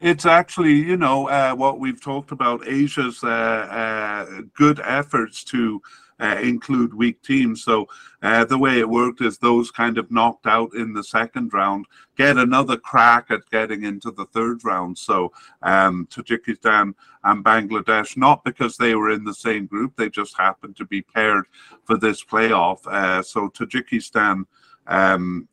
it's 0.00 0.26
actually, 0.26 0.74
you 0.74 0.96
know, 0.96 1.28
uh, 1.28 1.54
what 1.54 1.78
we've 1.78 2.02
talked 2.02 2.32
about 2.32 2.66
Asia's 2.66 3.22
uh, 3.22 3.28
uh, 3.28 4.42
good 4.54 4.80
efforts 4.80 5.44
to 5.44 5.80
uh, 6.20 6.38
include 6.42 6.94
weak 6.94 7.22
teams. 7.22 7.62
So 7.62 7.86
uh, 8.22 8.44
the 8.44 8.58
way 8.58 8.78
it 8.80 8.88
worked 8.88 9.20
is 9.20 9.38
those 9.38 9.70
kind 9.70 9.98
of 9.98 10.10
knocked 10.10 10.46
out 10.46 10.74
in 10.74 10.92
the 10.92 11.04
second 11.04 11.52
round 11.52 11.86
get 12.16 12.36
another 12.36 12.76
crack 12.76 13.26
at 13.30 13.48
getting 13.50 13.84
into 13.84 14.10
the 14.10 14.26
third 14.26 14.64
round. 14.64 14.98
So 14.98 15.32
um, 15.62 16.06
Tajikistan 16.10 16.94
and 17.24 17.44
Bangladesh, 17.44 18.16
not 18.16 18.42
because 18.44 18.76
they 18.76 18.94
were 18.96 19.10
in 19.10 19.24
the 19.24 19.34
same 19.34 19.66
group, 19.66 19.94
they 19.96 20.10
just 20.10 20.36
happened 20.36 20.76
to 20.76 20.84
be 20.84 21.00
paired 21.00 21.44
for 21.84 21.96
this 21.96 22.24
playoff. 22.24 22.84
Uh, 22.86 23.22
so 23.22 23.48
Tajikistan 23.48 24.44
um, 24.88 25.46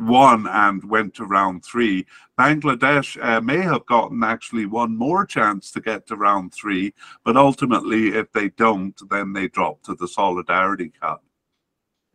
won 0.00 0.46
and 0.48 0.82
went 0.84 1.14
to 1.14 1.24
round 1.24 1.64
three. 1.64 2.06
Bangladesh 2.38 3.22
uh, 3.22 3.40
may 3.40 3.60
have 3.60 3.84
gotten 3.86 4.24
actually 4.24 4.66
one 4.66 4.96
more 4.96 5.26
chance 5.26 5.70
to 5.72 5.80
get 5.80 6.06
to 6.06 6.16
round 6.16 6.54
three, 6.54 6.94
but 7.24 7.36
ultimately, 7.36 8.08
if 8.08 8.32
they 8.32 8.48
don't, 8.50 8.98
then 9.10 9.32
they 9.32 9.48
drop 9.48 9.82
to 9.82 9.94
the 9.94 10.08
Solidarity 10.08 10.90
Cup. 11.00 11.22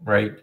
Right. 0.03 0.39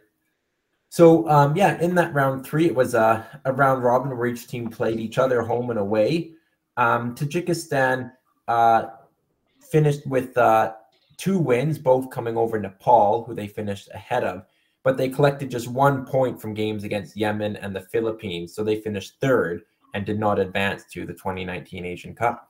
So, 0.88 1.28
um, 1.28 1.56
yeah, 1.56 1.80
in 1.80 1.94
that 1.96 2.14
round 2.14 2.46
three, 2.46 2.66
it 2.66 2.74
was 2.74 2.94
a, 2.94 3.26
a 3.44 3.52
round 3.52 3.82
robin 3.82 4.16
where 4.16 4.26
each 4.26 4.46
team 4.46 4.68
played 4.68 5.00
each 5.00 5.18
other 5.18 5.42
home 5.42 5.70
and 5.70 5.78
away. 5.78 6.32
Um, 6.76 7.14
Tajikistan 7.14 8.12
uh, 8.46 8.88
finished 9.60 10.06
with 10.06 10.36
uh, 10.36 10.74
two 11.16 11.38
wins, 11.38 11.78
both 11.78 12.10
coming 12.10 12.36
over 12.36 12.58
Nepal, 12.58 13.24
who 13.24 13.34
they 13.34 13.48
finished 13.48 13.88
ahead 13.94 14.22
of 14.22 14.44
but 14.82 14.96
they 14.96 15.08
collected 15.08 15.50
just 15.50 15.68
one 15.68 16.04
point 16.04 16.40
from 16.40 16.54
games 16.54 16.84
against 16.84 17.16
Yemen 17.16 17.56
and 17.56 17.74
the 17.74 17.80
Philippines. 17.80 18.54
So 18.54 18.64
they 18.64 18.80
finished 18.80 19.20
third 19.20 19.62
and 19.94 20.04
did 20.04 20.18
not 20.18 20.38
advance 20.38 20.84
to 20.92 21.06
the 21.06 21.12
2019 21.12 21.84
Asian 21.84 22.14
Cup. 22.14 22.48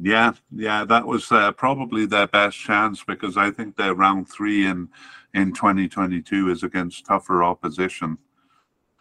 Yeah, 0.00 0.32
yeah, 0.50 0.84
that 0.84 1.06
was 1.06 1.30
uh, 1.30 1.52
probably 1.52 2.04
their 2.06 2.26
best 2.26 2.58
chance 2.58 3.04
because 3.04 3.36
I 3.36 3.50
think 3.50 3.76
their 3.76 3.94
round 3.94 4.28
three 4.28 4.66
in 4.66 4.88
in 5.34 5.52
2022 5.52 6.50
is 6.50 6.62
against 6.62 7.06
tougher 7.06 7.44
opposition. 7.44 8.18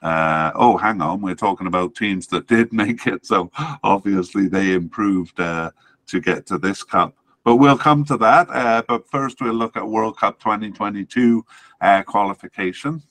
Uh, 0.01 0.51
oh, 0.55 0.77
hang 0.77 1.01
on, 1.01 1.21
we're 1.21 1.35
talking 1.35 1.67
about 1.67 1.95
teams 1.95 2.27
that 2.27 2.47
did 2.47 2.73
make 2.73 3.07
it, 3.07 3.25
so 3.25 3.49
obviously 3.83 4.47
they 4.47 4.73
improved 4.73 5.39
uh, 5.39 5.71
to 6.07 6.19
get 6.19 6.45
to 6.47 6.57
this 6.57 6.83
cup. 6.83 7.15
But 7.43 7.57
we'll 7.57 7.77
come 7.77 8.05
to 8.05 8.17
that. 8.17 8.49
Uh, 8.49 8.83
but 8.87 9.09
first, 9.09 9.41
we'll 9.41 9.53
look 9.53 9.75
at 9.75 9.87
World 9.87 10.17
Cup 10.17 10.39
2022 10.39 11.45
uh, 11.81 12.03
qualification. 12.03 13.01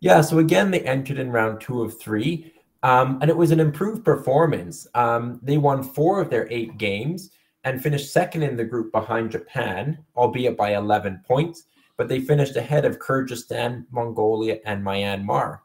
Yeah, 0.00 0.20
so 0.22 0.38
again, 0.38 0.70
they 0.70 0.80
entered 0.80 1.18
in 1.18 1.30
round 1.30 1.60
two 1.60 1.82
of 1.82 2.00
three, 2.00 2.54
um, 2.82 3.18
and 3.20 3.28
it 3.30 3.36
was 3.36 3.50
an 3.50 3.60
improved 3.60 4.04
performance. 4.04 4.86
Um, 4.94 5.40
they 5.42 5.58
won 5.58 5.82
four 5.82 6.20
of 6.20 6.30
their 6.30 6.50
eight 6.50 6.78
games 6.78 7.30
and 7.64 7.82
finished 7.82 8.10
second 8.10 8.42
in 8.42 8.56
the 8.56 8.64
group 8.64 8.92
behind 8.92 9.30
Japan, 9.30 9.98
albeit 10.16 10.56
by 10.56 10.74
11 10.74 11.22
points, 11.26 11.64
but 11.98 12.08
they 12.08 12.20
finished 12.20 12.56
ahead 12.56 12.86
of 12.86 12.98
Kyrgyzstan, 12.98 13.84
Mongolia, 13.90 14.58
and 14.64 14.82
Myanmar. 14.82 15.58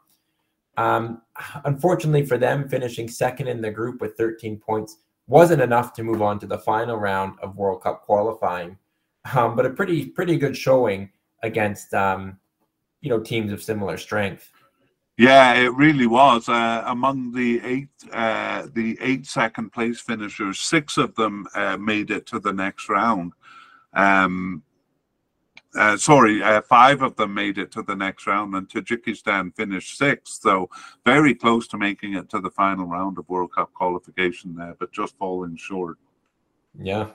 Um, 0.75 1.21
unfortunately 1.63 2.25
for 2.25 2.38
them, 2.38 2.67
finishing 2.67 3.07
second 3.07 3.47
in 3.47 3.61
the 3.61 3.71
group 3.71 4.01
with 4.01 4.17
13 4.17 4.57
points 4.59 4.97
wasn't 5.28 5.61
enough 5.61 5.93
to 5.93 6.03
move 6.03 6.21
on 6.21 6.39
to 6.39 6.47
the 6.47 6.57
final 6.57 6.97
round 6.97 7.38
of 7.41 7.55
World 7.55 7.82
Cup 7.82 8.03
qualifying, 8.03 8.78
um, 9.34 9.55
but 9.55 9.65
a 9.65 9.71
pretty 9.71 10.05
pretty 10.05 10.38
good 10.38 10.55
showing 10.55 11.09
against 11.43 11.93
um, 11.93 12.38
you 13.01 13.09
know 13.09 13.19
teams 13.19 13.51
of 13.51 13.63
similar 13.63 13.97
strength. 13.97 14.51
Yeah, 15.17 15.53
it 15.53 15.73
really 15.73 16.07
was. 16.07 16.49
Uh, 16.49 16.84
among 16.88 17.32
the 17.32 17.61
eight, 17.63 17.88
uh, 18.11 18.67
the 18.73 18.97
eight 18.99 19.26
second 19.26 19.71
place 19.71 20.01
finishers, 20.01 20.59
six 20.59 20.97
of 20.97 21.15
them 21.15 21.47
uh, 21.55 21.78
made 21.78 22.11
it 22.11 22.26
to 22.28 22.39
the 22.39 22.51
next 22.51 22.89
round. 22.89 23.32
Um, 23.93 24.61
uh, 25.76 25.97
sorry, 25.97 26.41
uh, 26.41 26.61
five 26.61 27.01
of 27.01 27.15
them 27.15 27.34
made 27.34 27.57
it 27.57 27.71
to 27.71 27.84
the 27.84 27.95
next 27.95 28.28
round, 28.28 28.55
and 28.55 28.67
Tajikistan 28.67 29.55
finished 29.55 29.97
sixth. 29.97 30.41
So 30.41 30.69
very 31.05 31.36
close 31.36 31.67
to 31.69 31.78
making 31.78 32.15
it 32.15 32.30
to 32.30 32.39
the 32.39 32.49
final 32.49 32.86
round 32.86 33.17
of 33.17 33.28
World 33.30 33.53
Cup 33.53 33.73
qualification 33.73 34.55
there, 34.55 34.76
but 34.80 34.91
just 34.91 35.17
falling 35.17 35.57
short. 35.57 35.97
Yeah. 36.80 37.09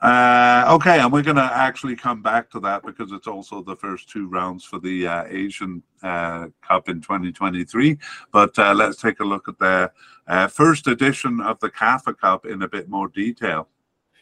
Uh, 0.00 0.66
okay, 0.68 1.00
and 1.00 1.10
we're 1.10 1.22
going 1.22 1.36
to 1.36 1.42
actually 1.42 1.96
come 1.96 2.20
back 2.20 2.50
to 2.50 2.60
that 2.60 2.82
because 2.84 3.10
it's 3.12 3.26
also 3.26 3.62
the 3.62 3.76
first 3.76 4.08
two 4.10 4.28
rounds 4.28 4.62
for 4.62 4.78
the 4.78 5.06
uh, 5.06 5.24
Asian 5.28 5.82
uh, 6.02 6.48
Cup 6.60 6.90
in 6.90 7.00
2023. 7.00 7.96
But 8.30 8.58
uh, 8.58 8.74
let's 8.74 9.00
take 9.00 9.20
a 9.20 9.24
look 9.24 9.48
at 9.48 9.58
the 9.58 9.90
uh, 10.26 10.48
first 10.48 10.88
edition 10.88 11.40
of 11.40 11.58
the 11.60 11.70
CAFA 11.70 12.18
Cup 12.18 12.44
in 12.44 12.62
a 12.62 12.68
bit 12.68 12.90
more 12.90 13.08
detail. 13.08 13.68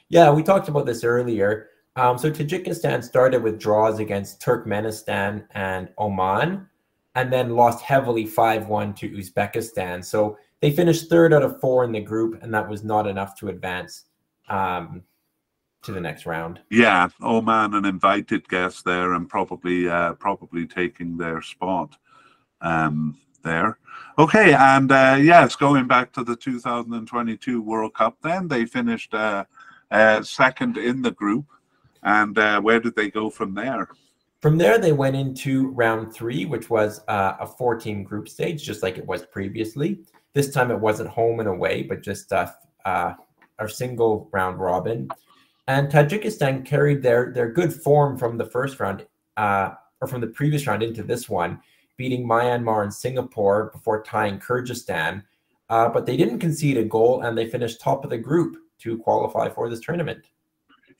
Yeah, 0.08 0.30
we 0.30 0.44
talked 0.44 0.68
about 0.68 0.86
this 0.86 1.02
earlier. 1.02 1.70
Um, 1.96 2.16
so 2.16 2.30
Tajikistan 2.30 3.04
started 3.04 3.42
with 3.42 3.58
draws 3.58 3.98
against 3.98 4.40
Turkmenistan 4.40 5.44
and 5.52 5.90
Oman, 5.98 6.66
and 7.14 7.32
then 7.32 7.54
lost 7.54 7.84
heavily 7.84 8.24
5-1 8.24 8.96
to 8.96 9.10
Uzbekistan. 9.10 10.02
So 10.04 10.38
they 10.60 10.70
finished 10.70 11.10
third 11.10 11.34
out 11.34 11.42
of 11.42 11.60
four 11.60 11.84
in 11.84 11.92
the 11.92 12.00
group, 12.00 12.42
and 12.42 12.54
that 12.54 12.68
was 12.68 12.82
not 12.82 13.06
enough 13.06 13.36
to 13.40 13.48
advance 13.48 14.04
um, 14.48 15.02
to 15.82 15.92
the 15.92 16.00
next 16.00 16.24
round. 16.24 16.60
Yeah, 16.70 17.08
Oman 17.20 17.74
an 17.74 17.84
invited 17.84 18.48
guest 18.48 18.84
there, 18.84 19.12
and 19.12 19.28
probably 19.28 19.88
uh, 19.88 20.14
probably 20.14 20.66
taking 20.66 21.18
their 21.18 21.42
spot 21.42 21.96
um, 22.62 23.18
there. 23.42 23.78
Okay, 24.18 24.54
and 24.54 24.90
uh, 24.92 25.18
yes, 25.20 25.56
going 25.56 25.86
back 25.86 26.12
to 26.12 26.24
the 26.24 26.36
2022 26.36 27.60
World 27.60 27.94
Cup, 27.94 28.16
then 28.22 28.48
they 28.48 28.64
finished 28.64 29.12
uh, 29.12 29.44
uh 29.90 30.22
second 30.22 30.78
in 30.78 31.02
the 31.02 31.10
group. 31.10 31.44
And 32.02 32.36
uh, 32.38 32.60
where 32.60 32.80
did 32.80 32.96
they 32.96 33.10
go 33.10 33.30
from 33.30 33.54
there? 33.54 33.88
From 34.40 34.58
there, 34.58 34.76
they 34.78 34.92
went 34.92 35.14
into 35.14 35.68
round 35.68 36.12
three, 36.12 36.46
which 36.46 36.68
was 36.68 37.00
uh, 37.06 37.36
a 37.38 37.46
14 37.46 38.02
group 38.02 38.28
stage, 38.28 38.62
just 38.62 38.82
like 38.82 38.98
it 38.98 39.06
was 39.06 39.24
previously. 39.24 40.00
This 40.34 40.52
time 40.52 40.70
it 40.70 40.80
wasn't 40.80 41.10
home 41.10 41.38
and 41.38 41.48
away, 41.48 41.82
but 41.82 42.02
just 42.02 42.32
uh, 42.32 42.50
uh, 42.84 43.14
a 43.60 43.68
single 43.68 44.28
round 44.32 44.58
robin. 44.58 45.08
And 45.68 45.88
Tajikistan 45.88 46.66
carried 46.66 47.02
their, 47.02 47.32
their 47.32 47.50
good 47.50 47.72
form 47.72 48.18
from 48.18 48.36
the 48.36 48.44
first 48.44 48.80
round 48.80 49.06
uh, 49.36 49.74
or 50.00 50.08
from 50.08 50.20
the 50.20 50.26
previous 50.26 50.66
round 50.66 50.82
into 50.82 51.04
this 51.04 51.28
one, 51.28 51.60
beating 51.96 52.26
Myanmar 52.26 52.82
and 52.82 52.92
Singapore 52.92 53.70
before 53.72 54.02
tying 54.02 54.40
Kyrgyzstan. 54.40 55.22
Uh, 55.70 55.88
but 55.88 56.04
they 56.04 56.16
didn't 56.16 56.40
concede 56.40 56.76
a 56.76 56.84
goal 56.84 57.22
and 57.22 57.38
they 57.38 57.46
finished 57.46 57.80
top 57.80 58.02
of 58.02 58.10
the 58.10 58.18
group 58.18 58.56
to 58.80 58.98
qualify 58.98 59.48
for 59.48 59.70
this 59.70 59.80
tournament. 59.80 60.24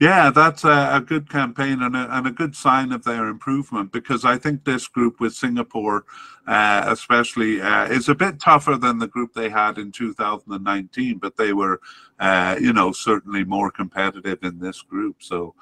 Yeah, 0.02 0.30
that's 0.30 0.64
a, 0.64 0.90
a 0.94 1.00
good 1.00 1.30
campaign 1.30 1.80
and 1.80 1.94
a, 1.94 2.08
and 2.10 2.26
a, 2.26 2.32
good 2.32 2.56
sign 2.56 2.90
of 2.90 3.04
their 3.04 3.28
improvement 3.28 3.92
because 3.92 4.24
I 4.24 4.36
think 4.36 4.64
this 4.64 4.88
group 4.88 5.20
with 5.20 5.32
Singapore, 5.32 6.06
uh, 6.44 6.82
especially, 6.88 7.62
uh, 7.62 7.84
is 7.84 8.08
a 8.08 8.14
bit 8.16 8.40
tougher 8.40 8.76
than 8.76 8.98
the 8.98 9.06
group 9.06 9.32
they 9.32 9.48
had 9.48 9.78
in 9.78 9.92
2019, 9.92 11.18
but 11.18 11.36
they 11.36 11.52
were, 11.52 11.80
uh, 12.18 12.56
you 12.60 12.72
know, 12.72 12.90
certainly 12.90 13.44
more 13.44 13.70
competitive 13.70 14.40
in 14.42 14.58
this 14.58 14.82
group. 14.82 15.22
So 15.22 15.54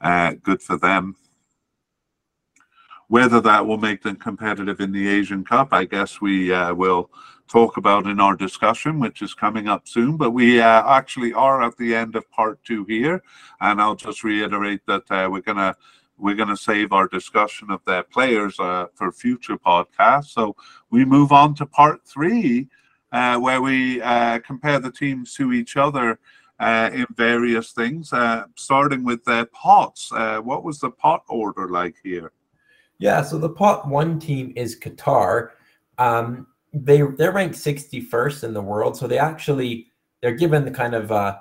uh, 0.00 0.34
good 0.40 0.62
for 0.62 0.76
them. 0.76 1.16
Whether 3.08 3.40
that 3.40 3.66
will 3.66 3.78
make 3.78 4.04
them 4.04 4.14
competitive 4.14 4.78
in 4.78 4.92
the 4.92 5.08
Asian 5.08 5.44
Cup, 5.44 5.72
I 5.72 5.84
guess 5.84 6.20
we 6.20 6.52
uh, 6.52 6.74
will 6.74 7.10
talk 7.50 7.76
about 7.76 8.06
in 8.06 8.20
our 8.20 8.36
discussion, 8.36 9.00
which 9.00 9.22
is 9.22 9.34
coming 9.34 9.68
up 9.68 9.88
soon. 9.88 10.16
But 10.16 10.30
we 10.30 10.60
uh, 10.60 10.82
actually 10.86 11.32
are 11.32 11.62
at 11.62 11.76
the 11.76 11.94
end 11.94 12.14
of 12.16 12.30
part 12.30 12.62
two 12.64 12.84
here, 12.84 13.22
and 13.60 13.80
I'll 13.80 13.96
just 13.96 14.24
reiterate 14.24 14.82
that 14.86 15.10
uh, 15.10 15.28
we're 15.30 15.40
gonna 15.40 15.76
we're 16.16 16.36
gonna 16.36 16.56
save 16.56 16.92
our 16.92 17.08
discussion 17.08 17.70
of 17.70 17.80
the 17.86 18.04
players 18.12 18.58
uh, 18.60 18.86
for 18.94 19.10
future 19.10 19.58
podcasts. 19.58 20.26
So 20.26 20.54
we 20.90 21.04
move 21.04 21.32
on 21.32 21.54
to 21.56 21.66
part 21.66 22.06
three, 22.06 22.68
uh, 23.12 23.38
where 23.38 23.60
we 23.60 24.00
uh, 24.00 24.38
compare 24.40 24.78
the 24.78 24.92
teams 24.92 25.34
to 25.34 25.52
each 25.52 25.76
other. 25.76 26.18
Uh, 26.60 26.90
in 26.92 27.06
various 27.16 27.72
things, 27.72 28.12
starting 28.54 29.02
with 29.02 29.24
the 29.24 29.48
pots. 29.50 30.10
what 30.12 30.62
was 30.62 30.78
the 30.78 30.90
pot 30.90 31.22
order 31.26 31.70
like 31.70 31.94
here? 32.04 32.32
Yeah, 32.98 33.22
so 33.22 33.38
the 33.38 33.48
pot 33.48 33.88
one 33.88 34.18
team 34.18 34.52
is 34.56 34.78
Qatar. 34.78 35.52
Um, 35.96 36.46
they 36.72 37.02
they're 37.16 37.32
ranked 37.32 37.56
61st 37.56 38.44
in 38.44 38.54
the 38.54 38.62
world, 38.62 38.96
so 38.96 39.06
they 39.06 39.18
actually 39.18 39.88
they're 40.20 40.34
given 40.34 40.64
the 40.64 40.70
kind 40.70 40.94
of 40.94 41.10
uh, 41.10 41.38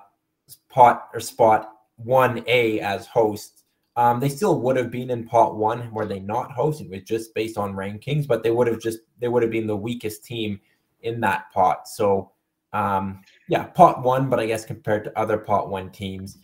pot 0.69 1.09
or 1.13 1.19
spot 1.19 1.71
one 1.97 2.43
A 2.47 2.79
as 2.79 3.07
host. 3.07 3.63
Um, 3.95 4.19
they 4.19 4.29
still 4.29 4.61
would 4.61 4.77
have 4.77 4.91
been 4.91 5.09
in 5.09 5.25
pot 5.25 5.57
one 5.57 5.91
were 5.91 6.05
they 6.05 6.19
not 6.19 6.51
host. 6.51 6.81
It 6.81 6.89
was 6.89 7.03
just 7.03 7.33
based 7.35 7.57
on 7.57 7.73
rankings, 7.73 8.25
but 8.25 8.43
they 8.43 8.51
would 8.51 8.67
have 8.67 8.79
just 8.79 8.99
they 9.19 9.27
would 9.27 9.43
have 9.43 9.51
been 9.51 9.67
the 9.67 9.75
weakest 9.75 10.23
team 10.23 10.59
in 11.01 11.19
that 11.21 11.51
pot. 11.53 11.87
So 11.87 12.31
um, 12.73 13.21
yeah, 13.47 13.63
pot 13.63 14.03
one, 14.03 14.29
but 14.29 14.39
I 14.39 14.45
guess 14.45 14.65
compared 14.65 15.03
to 15.05 15.19
other 15.19 15.37
pot 15.37 15.69
one 15.69 15.89
teams, 15.91 16.37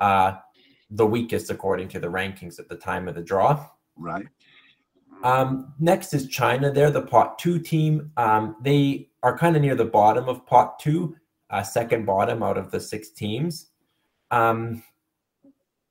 uh, 0.00 0.34
the 0.90 1.06
weakest 1.06 1.50
according 1.50 1.88
to 1.88 2.00
the 2.00 2.06
rankings 2.06 2.58
at 2.58 2.68
the 2.68 2.76
time 2.76 3.08
of 3.08 3.14
the 3.14 3.22
draw. 3.22 3.68
Right. 3.96 4.26
Um, 5.22 5.72
next 5.78 6.14
is 6.14 6.28
China. 6.28 6.70
They're 6.70 6.90
the 6.90 7.02
pot 7.02 7.38
two 7.38 7.58
team. 7.58 8.10
Um, 8.16 8.56
they 8.62 9.10
are 9.22 9.36
kind 9.36 9.56
of 9.56 9.62
near 9.62 9.74
the 9.74 9.84
bottom 9.84 10.28
of 10.28 10.44
pot 10.46 10.78
two, 10.78 11.16
uh, 11.50 11.62
second 11.62 12.06
bottom 12.06 12.42
out 12.42 12.58
of 12.58 12.70
the 12.70 12.80
six 12.80 13.10
teams. 13.10 13.68
Um, 14.30 14.82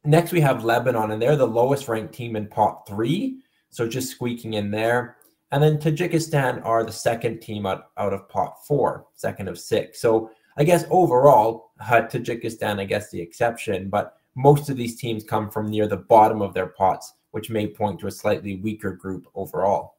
next, 0.03 0.31
we 0.31 0.41
have 0.41 0.65
Lebanon, 0.65 1.11
and 1.11 1.21
they're 1.21 1.35
the 1.35 1.47
lowest 1.47 1.87
ranked 1.87 2.13
team 2.13 2.35
in 2.35 2.47
pot 2.47 2.87
three. 2.87 3.39
So 3.69 3.87
just 3.87 4.11
squeaking 4.11 4.55
in 4.55 4.69
there. 4.71 5.17
And 5.51 5.61
then 5.61 5.77
Tajikistan 5.77 6.65
are 6.65 6.83
the 6.83 6.91
second 6.91 7.41
team 7.41 7.65
out, 7.65 7.91
out 7.97 8.13
of 8.13 8.27
pot 8.29 8.65
four, 8.65 9.07
second 9.13 9.47
of 9.47 9.59
six. 9.59 10.01
So 10.01 10.31
I 10.57 10.63
guess 10.63 10.85
overall, 10.89 11.71
uh, 11.79 12.01
Tajikistan, 12.01 12.79
I 12.79 12.85
guess 12.85 13.11
the 13.11 13.21
exception, 13.21 13.89
but 13.89 14.17
most 14.35 14.69
of 14.69 14.77
these 14.77 14.95
teams 14.95 15.23
come 15.23 15.49
from 15.49 15.69
near 15.69 15.87
the 15.87 15.97
bottom 15.97 16.41
of 16.41 16.53
their 16.53 16.67
pots 16.67 17.13
which 17.31 17.49
may 17.49 17.67
point 17.67 17.99
to 17.99 18.07
a 18.07 18.11
slightly 18.11 18.57
weaker 18.57 18.91
group 18.91 19.27
overall. 19.35 19.95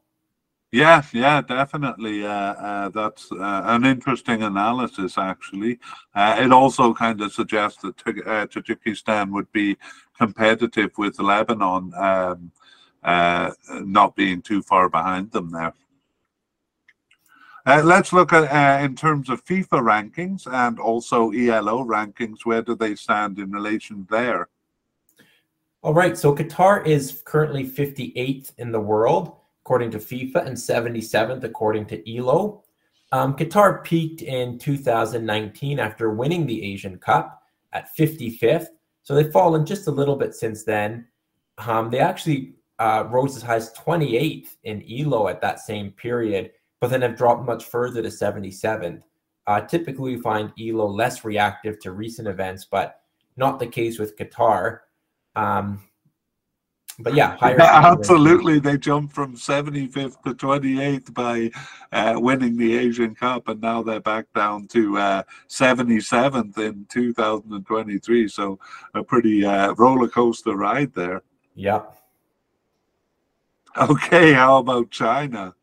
Yeah, 0.73 1.03
yeah, 1.13 1.43
definitely. 1.43 2.25
Uh, 2.25 2.31
uh, 2.31 2.89
that's 2.89 3.31
uh, 3.31 3.63
an 3.67 3.85
interesting 3.85 4.43
analysis, 4.43 5.19
actually. 5.19 5.79
Uh, 6.15 6.39
it 6.41 6.51
also 6.51 6.95
kind 6.95 7.21
of 7.21 7.31
suggests 7.31 7.83
that 7.83 8.01
uh, 8.07 8.47
Tajikistan 8.47 9.33
would 9.33 9.53
be 9.53 9.77
competitive 10.17 10.91
with 10.97 11.21
Lebanon, 11.21 11.93
um, 11.95 12.53
uh, 13.03 13.51
not 13.83 14.17
being 14.17 14.41
too 14.41 14.63
far 14.63 14.89
behind 14.89 15.31
them 15.31 15.51
there. 15.51 15.75
let's 17.67 18.15
look 18.15 18.33
at 18.33 18.83
in 18.83 18.97
terms 18.97 19.29
of 19.29 19.45
FIFA 19.45 19.83
rankings 19.83 20.51
and 20.51 20.79
also 20.79 21.33
ELO 21.33 21.85
rankings. 21.85 22.47
Where 22.47 22.63
do 22.63 22.75
they 22.75 22.95
stand 22.95 23.39
in 23.39 23.53
relation 23.53 24.07
there? 24.09 24.49
All 25.85 25.93
right, 25.93 26.17
so 26.17 26.33
Qatar 26.33 26.87
is 26.87 27.23
currently 27.25 27.69
58th 27.69 28.53
in 28.59 28.71
the 28.71 28.81
world 28.81 29.33
according 29.65 29.91
to 29.91 29.99
FIFA 29.99 30.47
and 30.47 30.57
77th 30.57 31.43
according 31.43 31.87
to 31.87 32.17
ELO. 32.17 32.63
Um, 33.11 33.35
Qatar 33.35 33.83
peaked 33.83 34.23
in 34.23 34.59
2019 34.59 35.81
after 35.81 36.11
winning 36.11 36.47
the 36.47 36.63
Asian 36.73 36.99
Cup 36.99 37.43
at 37.73 37.89
55th, 37.97 38.69
so 39.03 39.13
they've 39.13 39.33
fallen 39.33 39.67
just 39.67 39.89
a 39.89 39.91
little 39.91 40.15
bit 40.15 40.37
since 40.37 40.63
then. 40.63 41.09
Um, 41.59 41.91
they 41.91 41.99
actually 41.99 42.55
uh, 42.79 43.09
rose 43.11 43.37
as 43.37 43.43
high 43.43 43.57
as 43.57 43.75
28th 43.75 44.51
in 44.63 44.85
ELO 44.89 45.27
at 45.27 45.41
that 45.41 45.59
same 45.59 45.91
period, 45.91 46.53
but 46.81 46.91
then 46.91 47.03
have 47.03 47.17
dropped 47.17 47.45
much 47.45 47.65
further 47.65 48.03
to 48.03 48.09
77th. 48.09 49.03
Uh, 49.49 49.61
typically, 49.63 50.15
we 50.15 50.23
find 50.23 50.53
ELO 50.61 50.87
less 50.87 51.25
reactive 51.25 51.81
to 51.81 51.91
recent 51.91 52.29
events, 52.29 52.65
but 52.71 53.01
Not 53.37 53.59
the 53.59 53.67
case 53.67 53.99
with 53.99 54.17
Qatar. 54.17 54.79
Um, 55.37 55.83
but 56.99 57.15
yeah, 57.15 57.37
absolutely. 57.41 58.59
They 58.59 58.77
jumped 58.77 59.15
from 59.15 59.35
75th 59.35 60.23
to 60.23 60.35
28th 60.35 61.15
by 61.15 61.51
uh, 61.91 62.19
winning 62.19 62.57
the 62.57 62.77
Asian 62.77 63.15
Cup, 63.15 63.49
and 63.49 63.61
now 63.61 63.83
they're 63.83 64.01
back 64.01 64.27
down 64.35 64.69
to 64.69 64.99
uh, 64.99 65.23
77th 65.49 66.59
in 66.59 66.87
2023. 66.91 68.29
So 68.29 68.59
a 68.95 69.03
pretty 69.03 69.45
uh, 69.45 69.73
roller 69.75 70.09
coaster 70.09 70.55
ride 70.57 70.95
there. 70.95 71.23
Yeah. 71.55 71.83
Okay, 73.75 74.35
how 74.35 74.59
about 74.59 74.91
China? 74.91 75.55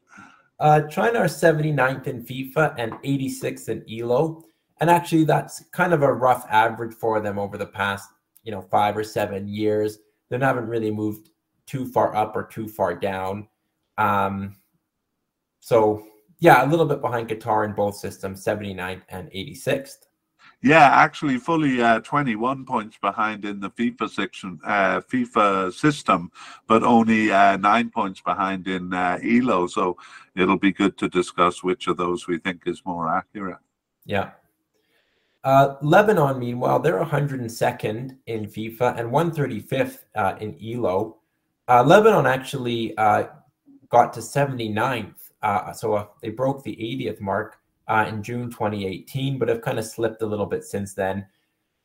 Uh, 0.59 0.81
China 0.81 1.19
are 1.19 1.25
79th 1.25 2.07
in 2.07 2.23
FIFA 2.23 2.73
and 2.79 2.93
86th 2.93 3.69
in 3.69 3.85
ELO. 3.87 4.43
And 4.81 4.89
actually, 4.89 5.25
that's 5.25 5.63
kind 5.71 5.93
of 5.93 6.01
a 6.01 6.11
rough 6.11 6.43
average 6.49 6.95
for 6.95 7.19
them 7.19 7.37
over 7.37 7.55
the 7.55 7.67
past, 7.67 8.09
you 8.49 8.55
know, 8.55 8.63
five 8.63 8.97
or 8.97 9.03
seven 9.03 9.47
years. 9.47 9.99
They 10.31 10.39
haven't 10.39 10.65
really 10.65 10.89
moved 10.89 11.29
too 11.67 11.85
far 11.85 12.15
up 12.15 12.35
or 12.35 12.45
too 12.47 12.67
far 12.67 12.95
down. 12.95 13.47
Um, 13.99 14.55
so, 15.59 16.03
yeah, 16.39 16.65
a 16.65 16.67
little 16.67 16.87
bit 16.87 16.99
behind 16.99 17.29
Qatar 17.29 17.63
in 17.63 17.73
both 17.73 17.95
systems, 17.95 18.43
79th 18.43 19.03
and 19.09 19.29
86th. 19.29 20.07
Yeah, 20.63 20.89
actually, 20.91 21.37
fully 21.37 21.79
uh, 21.79 21.99
21 21.99 22.65
points 22.65 22.97
behind 22.99 23.45
in 23.45 23.59
the 23.59 23.69
FIFA 23.69 24.09
section, 24.09 24.59
uh, 24.65 25.01
FIFA 25.01 25.71
system, 25.71 26.31
but 26.65 26.81
only 26.81 27.31
uh, 27.31 27.57
nine 27.57 27.91
points 27.91 28.19
behind 28.19 28.67
in 28.67 28.95
uh, 28.95 29.19
ELO. 29.23 29.67
So 29.67 29.95
it'll 30.35 30.57
be 30.57 30.71
good 30.71 30.97
to 30.97 31.07
discuss 31.07 31.63
which 31.63 31.85
of 31.85 31.97
those 31.97 32.27
we 32.27 32.39
think 32.39 32.63
is 32.65 32.81
more 32.83 33.15
accurate. 33.15 33.59
Yeah. 34.07 34.31
Uh, 35.43 35.75
Lebanon, 35.81 36.37
meanwhile, 36.37 36.79
they're 36.79 37.03
102nd 37.03 38.17
in 38.27 38.45
FIFA 38.45 38.99
and 38.99 39.09
135th 39.09 39.99
uh, 40.15 40.35
in 40.39 40.57
ELO. 40.61 41.17
Uh, 41.67 41.83
Lebanon 41.83 42.25
actually 42.25 42.97
uh, 42.97 43.27
got 43.89 44.11
to 44.13 44.19
79th, 44.19 45.29
uh, 45.41 45.71
so 45.71 45.93
uh, 45.93 46.05
they 46.21 46.29
broke 46.29 46.63
the 46.63 46.75
80th 46.75 47.21
mark 47.21 47.57
in 48.07 48.21
June 48.21 48.51
2018, 48.51 49.39
but 49.39 49.47
have 49.47 49.61
kind 49.61 49.79
of 49.79 49.85
slipped 49.85 50.21
a 50.21 50.25
little 50.25 50.45
bit 50.45 50.63
since 50.63 50.93
then. 50.93 51.25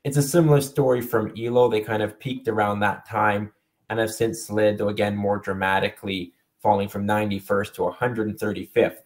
It's 0.03 0.19
a 0.19 0.23
similar 0.23 0.61
story 0.61 1.01
from 1.01 1.33
ELO. 1.39 1.69
They 1.69 1.81
kind 1.81 2.03
of 2.03 2.19
peaked 2.19 2.49
around 2.49 2.81
that 2.81 3.09
time 3.09 3.53
and 3.89 3.99
have 3.99 4.13
since 4.13 4.45
slid, 4.45 4.77
though 4.77 4.89
again 4.89 5.17
more 5.17 5.39
dramatically, 5.39 6.35
falling 6.61 6.89
from 6.89 7.07
91st 7.07 7.75
to 7.75 7.83
135th, 7.83 8.97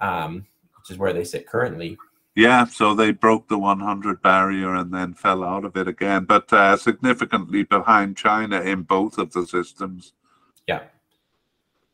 um, 0.00 0.46
which 0.78 0.90
is 0.90 0.98
where 0.98 1.12
they 1.12 1.24
sit 1.24 1.46
currently. 1.46 1.96
Yeah, 2.36 2.64
so 2.64 2.94
they 2.94 3.12
broke 3.12 3.48
the 3.48 3.58
100 3.58 4.20
barrier 4.20 4.74
and 4.74 4.92
then 4.92 5.14
fell 5.14 5.44
out 5.44 5.64
of 5.64 5.76
it 5.76 5.86
again, 5.86 6.24
but 6.24 6.52
uh, 6.52 6.76
significantly 6.76 7.62
behind 7.62 8.16
China 8.16 8.60
in 8.60 8.82
both 8.82 9.18
of 9.18 9.32
the 9.32 9.46
systems. 9.46 10.14
Yeah. 10.66 10.82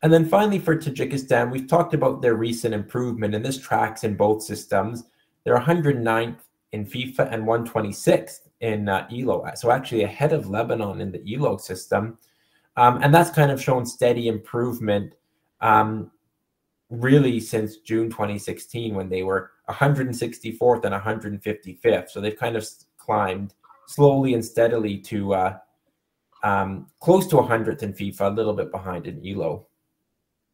And 0.02 0.10
then 0.10 0.26
finally 0.26 0.58
for 0.58 0.76
Tajikistan, 0.76 1.50
we've 1.50 1.68
talked 1.68 1.92
about 1.92 2.22
their 2.22 2.36
recent 2.36 2.72
improvement, 2.72 3.34
and 3.34 3.44
this 3.44 3.58
tracks 3.58 4.02
in 4.02 4.16
both 4.16 4.42
systems. 4.42 5.04
They're 5.44 5.58
109th 5.58 6.38
in 6.72 6.86
FIFA 6.86 7.32
and 7.32 7.44
126th 7.44 8.48
in 8.60 8.88
uh, 8.88 9.08
ELO, 9.12 9.44
so 9.54 9.70
actually 9.70 10.04
ahead 10.04 10.32
of 10.32 10.48
Lebanon 10.48 11.02
in 11.02 11.12
the 11.12 11.34
ELO 11.34 11.58
system. 11.58 12.16
Um, 12.76 13.00
and 13.02 13.14
that's 13.14 13.30
kind 13.30 13.50
of 13.50 13.60
shown 13.60 13.84
steady 13.84 14.28
improvement 14.28 15.14
um, 15.60 16.10
really 16.88 17.40
since 17.40 17.76
June 17.78 18.08
2016 18.08 18.94
when 18.94 19.10
they 19.10 19.22
were 19.22 19.50
164th 19.70 20.84
and 20.84 20.94
155th. 20.94 22.10
So 22.10 22.20
they've 22.20 22.36
kind 22.36 22.56
of 22.56 22.66
climbed 22.98 23.54
slowly 23.86 24.34
and 24.34 24.44
steadily 24.44 24.98
to 24.98 25.34
uh, 25.34 25.58
um, 26.42 26.86
close 27.00 27.26
to 27.28 27.36
100th 27.36 27.82
in 27.82 27.92
FIFA, 27.92 28.20
a 28.20 28.34
little 28.34 28.54
bit 28.54 28.70
behind 28.70 29.06
in 29.06 29.24
ELO. 29.26 29.66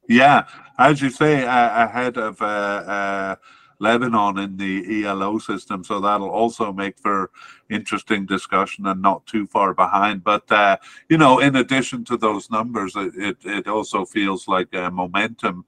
Yeah, 0.09 0.47
as 0.79 1.03
you 1.03 1.11
say, 1.11 1.45
uh, 1.45 1.85
ahead 1.85 2.17
of 2.17 2.41
uh, 2.41 2.45
uh, 2.45 3.37
Lebanon 3.81 4.39
in 4.39 4.57
the 4.57 5.05
ELO 5.05 5.39
system, 5.39 5.83
so 5.83 6.01
that'll 6.01 6.31
also 6.31 6.73
make 6.73 6.99
for 6.99 7.31
interesting 7.71 8.25
discussion 8.25 8.87
and 8.87 9.03
not 9.03 9.27
too 9.27 9.47
far 9.47 9.75
behind. 9.75 10.23
But 10.23 10.51
uh, 10.51 10.77
you 11.09 11.19
know, 11.19 11.41
in 11.41 11.57
addition 11.57 12.05
to 12.05 12.17
those 12.17 12.51
numbers, 12.51 12.95
it 12.97 13.37
it 13.45 13.67
also 13.67 14.05
feels 14.05 14.47
like 14.47 14.73
momentum 14.73 15.65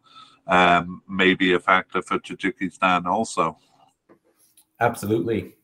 um, 0.49 1.03
may 1.09 1.35
be 1.35 1.53
a 1.53 1.61
factor 1.61 2.03
for 2.03 2.19
Tajikistan 2.19 3.07
also. 3.07 3.59
Absolutely. 4.81 5.55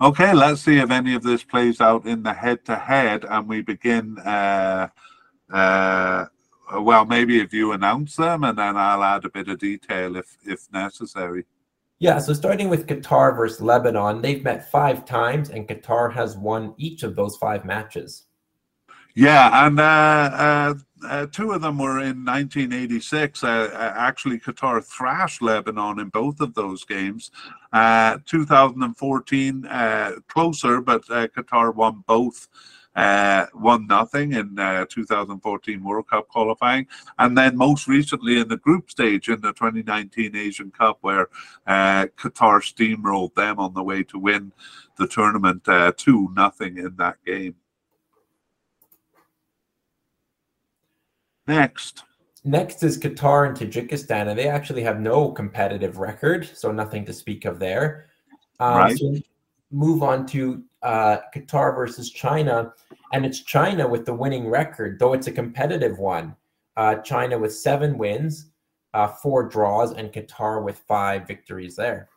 Okay, 0.00 0.34
let's 0.34 0.60
see 0.60 0.78
if 0.78 0.90
any 0.90 1.14
of 1.14 1.22
this 1.22 1.42
plays 1.42 1.80
out 1.80 2.04
in 2.04 2.22
the 2.22 2.32
head-to-head, 2.34 3.24
and 3.24 3.48
we 3.48 3.62
begin. 3.62 4.18
Uh, 4.18 4.88
uh, 5.50 6.26
well, 6.80 7.06
maybe 7.06 7.40
if 7.40 7.54
you 7.54 7.72
announce 7.72 8.16
them, 8.16 8.44
and 8.44 8.58
then 8.58 8.76
I'll 8.76 9.02
add 9.02 9.24
a 9.24 9.30
bit 9.30 9.48
of 9.48 9.58
detail 9.58 10.16
if 10.16 10.36
if 10.44 10.70
necessary. 10.72 11.46
Yeah, 11.98 12.18
so 12.18 12.34
starting 12.34 12.68
with 12.68 12.86
Qatar 12.86 13.34
versus 13.34 13.62
Lebanon, 13.62 14.20
they've 14.20 14.44
met 14.44 14.70
five 14.70 15.06
times, 15.06 15.48
and 15.48 15.66
Qatar 15.66 16.12
has 16.12 16.36
won 16.36 16.74
each 16.76 17.02
of 17.02 17.16
those 17.16 17.36
five 17.36 17.64
matches. 17.64 18.24
Yeah, 19.14 19.66
and 19.66 19.80
uh, 19.80 19.82
uh, 19.82 20.74
uh, 21.04 21.26
two 21.26 21.52
of 21.52 21.60
them 21.60 21.78
were 21.78 21.98
in 21.98 22.24
1986. 22.24 23.44
Uh, 23.44 23.48
uh, 23.48 23.92
actually, 23.96 24.38
Qatar 24.38 24.84
thrashed 24.84 25.42
Lebanon 25.42 26.00
in 26.00 26.08
both 26.08 26.40
of 26.40 26.54
those 26.54 26.84
games. 26.84 27.30
Uh, 27.72 28.18
2014, 28.24 29.62
closer, 30.28 30.80
but 30.80 31.04
Qatar 31.06 31.74
won 31.74 32.02
both. 32.06 32.48
one 33.52 33.86
nothing 33.86 34.32
in 34.32 34.56
2014 34.88 35.84
World 35.84 36.08
Cup 36.08 36.28
qualifying, 36.28 36.86
and 37.18 37.36
then 37.36 37.56
most 37.56 37.86
recently 37.86 38.40
in 38.40 38.48
the 38.48 38.56
group 38.56 38.90
stage 38.90 39.28
in 39.28 39.42
the 39.42 39.52
2019 39.52 40.34
Asian 40.34 40.70
Cup, 40.70 40.98
where 41.02 41.28
Qatar 41.68 42.62
steamrolled 42.62 43.34
them 43.34 43.58
on 43.58 43.74
the 43.74 43.82
way 43.82 44.02
to 44.04 44.18
win 44.18 44.52
the 44.96 45.06
tournament 45.06 45.68
two 45.98 46.30
nothing 46.34 46.78
in 46.78 46.96
that 46.96 47.16
game. 47.26 47.56
Next. 51.46 52.04
Next 52.44 52.82
is 52.82 52.98
Qatar 52.98 53.48
and 53.48 53.56
Tajikistan, 53.56 54.28
and 54.28 54.38
they 54.38 54.48
actually 54.48 54.82
have 54.82 55.00
no 55.00 55.30
competitive 55.32 55.98
record, 55.98 56.48
so 56.54 56.70
nothing 56.70 57.04
to 57.06 57.12
speak 57.12 57.44
of 57.44 57.58
there. 57.58 58.06
Um, 58.60 58.76
right. 58.76 58.96
So 58.96 59.16
move 59.72 60.02
on 60.02 60.26
to 60.26 60.62
uh, 60.82 61.18
Qatar 61.34 61.74
versus 61.74 62.10
China, 62.10 62.72
and 63.12 63.26
it's 63.26 63.42
China 63.42 63.88
with 63.88 64.06
the 64.06 64.14
winning 64.14 64.48
record, 64.48 64.98
though 64.98 65.12
it's 65.12 65.26
a 65.26 65.32
competitive 65.32 65.98
one. 65.98 66.36
Uh, 66.76 66.96
China 66.96 67.38
with 67.38 67.54
seven 67.54 67.98
wins, 67.98 68.50
uh, 68.94 69.08
four 69.08 69.48
draws, 69.48 69.92
and 69.92 70.12
Qatar 70.12 70.62
with 70.62 70.78
five 70.78 71.26
victories 71.26 71.74
there. 71.74 72.08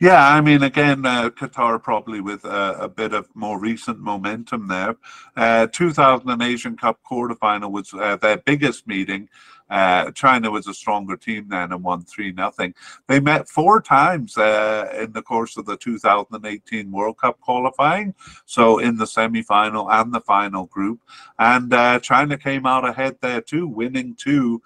Yeah, 0.00 0.28
I 0.28 0.40
mean, 0.40 0.62
again, 0.62 1.04
uh, 1.04 1.30
Qatar 1.30 1.82
probably 1.82 2.20
with 2.20 2.44
uh, 2.44 2.76
a 2.78 2.88
bit 2.88 3.12
of 3.12 3.28
more 3.34 3.58
recent 3.58 3.98
momentum 3.98 4.68
there. 4.68 4.96
Uh, 5.36 5.66
2000 5.66 6.40
Asian 6.40 6.76
Cup 6.76 7.00
quarterfinal 7.08 7.72
was 7.72 7.92
uh, 7.92 8.14
their 8.14 8.36
biggest 8.36 8.86
meeting. 8.86 9.28
Uh, 9.68 10.12
China 10.12 10.52
was 10.52 10.68
a 10.68 10.72
stronger 10.72 11.16
team 11.16 11.48
then 11.48 11.72
and 11.72 11.82
won 11.82 12.04
3 12.04 12.30
nothing. 12.30 12.74
They 13.08 13.18
met 13.18 13.48
four 13.48 13.82
times 13.82 14.38
uh, 14.38 14.88
in 14.96 15.12
the 15.12 15.20
course 15.20 15.56
of 15.56 15.66
the 15.66 15.76
2018 15.76 16.92
World 16.92 17.18
Cup 17.18 17.40
qualifying, 17.40 18.14
so 18.46 18.78
in 18.78 18.96
the 18.96 19.06
semi 19.06 19.42
final 19.42 19.90
and 19.90 20.14
the 20.14 20.20
final 20.20 20.66
group. 20.66 21.00
And 21.40 21.72
China 22.02 22.38
came 22.38 22.66
out 22.66 22.88
ahead 22.88 23.16
there 23.20 23.40
too, 23.40 23.66
winning 23.66 24.14
two, 24.14 24.62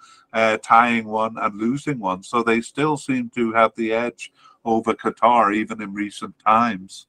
tying 0.61 1.05
one, 1.05 1.37
and 1.37 1.59
losing 1.59 1.99
one. 1.99 2.21
So 2.21 2.43
they 2.43 2.61
still 2.61 2.95
seem 2.95 3.29
to 3.31 3.51
have 3.51 3.71
the 3.75 3.91
edge 3.93 4.31
over 4.65 4.93
Qatar, 4.93 5.55
even 5.55 5.81
in 5.81 5.93
recent 5.93 6.35
times. 6.45 7.07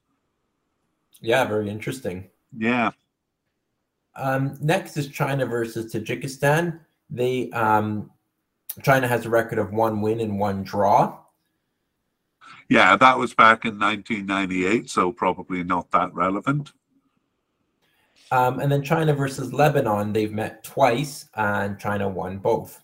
Yeah, 1.21 1.45
very 1.45 1.69
interesting. 1.69 2.29
Yeah. 2.57 2.91
Um, 4.15 4.57
next 4.61 4.97
is 4.97 5.07
China 5.07 5.45
versus 5.45 5.93
Tajikistan. 5.93 6.79
They 7.09 7.49
um, 7.51 8.11
China 8.83 9.07
has 9.07 9.25
a 9.25 9.29
record 9.29 9.57
of 9.57 9.71
one 9.71 10.01
win 10.01 10.19
and 10.19 10.39
one 10.39 10.63
draw. 10.63 11.19
Yeah, 12.69 12.95
that 12.95 13.17
was 13.17 13.33
back 13.33 13.65
in 13.65 13.77
1998, 13.79 14.89
so 14.89 15.11
probably 15.11 15.63
not 15.63 15.91
that 15.91 16.13
relevant. 16.13 16.73
Um, 18.31 18.59
and 18.59 18.71
then 18.71 18.81
China 18.81 19.13
versus 19.13 19.53
Lebanon, 19.53 20.11
they've 20.11 20.31
met 20.31 20.63
twice, 20.63 21.29
and 21.35 21.79
China 21.79 22.09
won 22.09 22.39
both. 22.39 22.81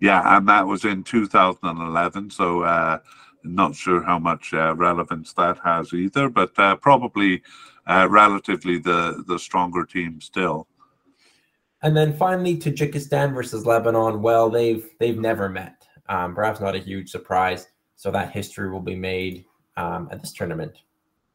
Yeah, 0.00 0.36
and 0.36 0.48
that 0.48 0.66
was 0.66 0.84
in 0.84 1.04
2011. 1.04 2.30
So 2.30 2.62
uh, 2.62 2.98
not 3.46 3.74
sure 3.74 4.02
how 4.02 4.18
much 4.18 4.52
uh, 4.52 4.74
relevance 4.74 5.32
that 5.34 5.58
has 5.64 5.92
either, 5.92 6.28
but 6.28 6.58
uh, 6.58 6.76
probably 6.76 7.42
uh, 7.86 8.06
relatively 8.10 8.78
the 8.78 9.24
the 9.26 9.38
stronger 9.38 9.84
team 9.84 10.20
still. 10.20 10.66
And 11.82 11.96
then 11.96 12.16
finally, 12.16 12.56
Tajikistan 12.56 13.34
versus 13.34 13.66
Lebanon. 13.66 14.22
Well, 14.22 14.50
they've 14.50 14.88
they've 14.98 15.18
never 15.18 15.48
met. 15.48 15.86
Um, 16.08 16.34
perhaps 16.34 16.60
not 16.60 16.74
a 16.74 16.78
huge 16.78 17.10
surprise. 17.10 17.68
So 17.96 18.10
that 18.10 18.30
history 18.30 18.70
will 18.70 18.80
be 18.80 18.94
made 18.94 19.44
um, 19.76 20.08
at 20.10 20.20
this 20.20 20.32
tournament. 20.32 20.76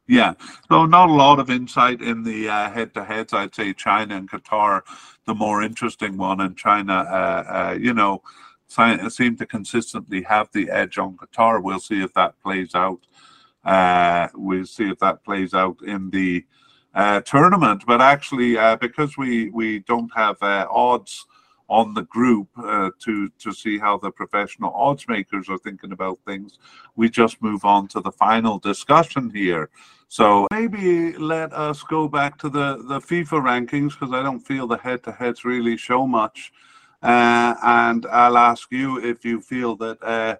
Yeah, 0.08 0.34
so 0.68 0.84
not 0.84 1.08
a 1.08 1.12
lot 1.12 1.38
of 1.38 1.48
insight 1.48 2.02
in 2.02 2.22
the 2.24 2.48
uh, 2.48 2.70
head-to-heads. 2.70 3.32
I'd 3.32 3.54
say 3.54 3.72
China 3.72 4.16
and 4.16 4.28
Qatar, 4.28 4.82
the 5.26 5.34
more 5.34 5.62
interesting 5.62 6.16
one, 6.16 6.40
and 6.40 6.56
China, 6.56 6.92
uh, 6.92 7.44
uh, 7.70 7.78
you 7.78 7.94
know, 7.94 8.22
seem 9.10 9.36
to 9.36 9.46
consistently 9.46 10.22
have 10.22 10.48
the 10.52 10.70
edge 10.70 10.98
on 10.98 11.16
Qatar. 11.16 11.62
We'll 11.62 11.80
see 11.80 12.02
if 12.02 12.12
that 12.14 12.40
plays 12.42 12.74
out. 12.74 13.00
Uh, 13.64 14.28
we'll 14.34 14.66
see 14.66 14.90
if 14.90 14.98
that 14.98 15.24
plays 15.24 15.54
out 15.54 15.76
in 15.82 16.10
the 16.10 16.44
uh, 16.94 17.20
tournament. 17.20 17.84
But 17.86 18.00
actually, 18.00 18.58
uh, 18.58 18.76
because 18.76 19.16
we 19.16 19.50
we 19.50 19.80
don't 19.80 20.10
have 20.14 20.36
odds 20.42 21.26
on 21.68 21.94
the 21.94 22.02
group 22.02 22.48
uh, 22.58 22.90
to 22.98 23.30
to 23.38 23.52
see 23.52 23.78
how 23.78 23.96
the 23.96 24.10
professional 24.10 24.72
odds 24.74 25.08
makers 25.08 25.48
are 25.48 25.58
thinking 25.58 25.92
about 25.92 26.18
things. 26.26 26.58
We 26.96 27.08
just 27.08 27.40
move 27.42 27.64
on 27.64 27.88
to 27.88 28.00
the 28.00 28.12
final 28.12 28.58
discussion 28.58 29.30
here. 29.30 29.70
So 30.08 30.46
maybe 30.52 31.16
let 31.16 31.54
us 31.54 31.82
go 31.82 32.08
back 32.08 32.38
to 32.40 32.50
the 32.50 32.84
the 32.86 33.00
FIFA 33.00 33.38
rankings 33.50 33.98
because 33.98 34.12
I 34.12 34.22
don't 34.22 34.40
feel 34.40 34.66
the 34.66 34.76
head-to-heads 34.76 35.44
really 35.46 35.76
show 35.78 36.06
much. 36.06 36.52
Uh, 37.02 37.54
and 37.62 38.06
I'll 38.06 38.38
ask 38.38 38.70
you 38.70 38.98
if 39.04 39.24
you 39.24 39.40
feel 39.40 39.76
that 39.76 40.02
uh, 40.02 40.36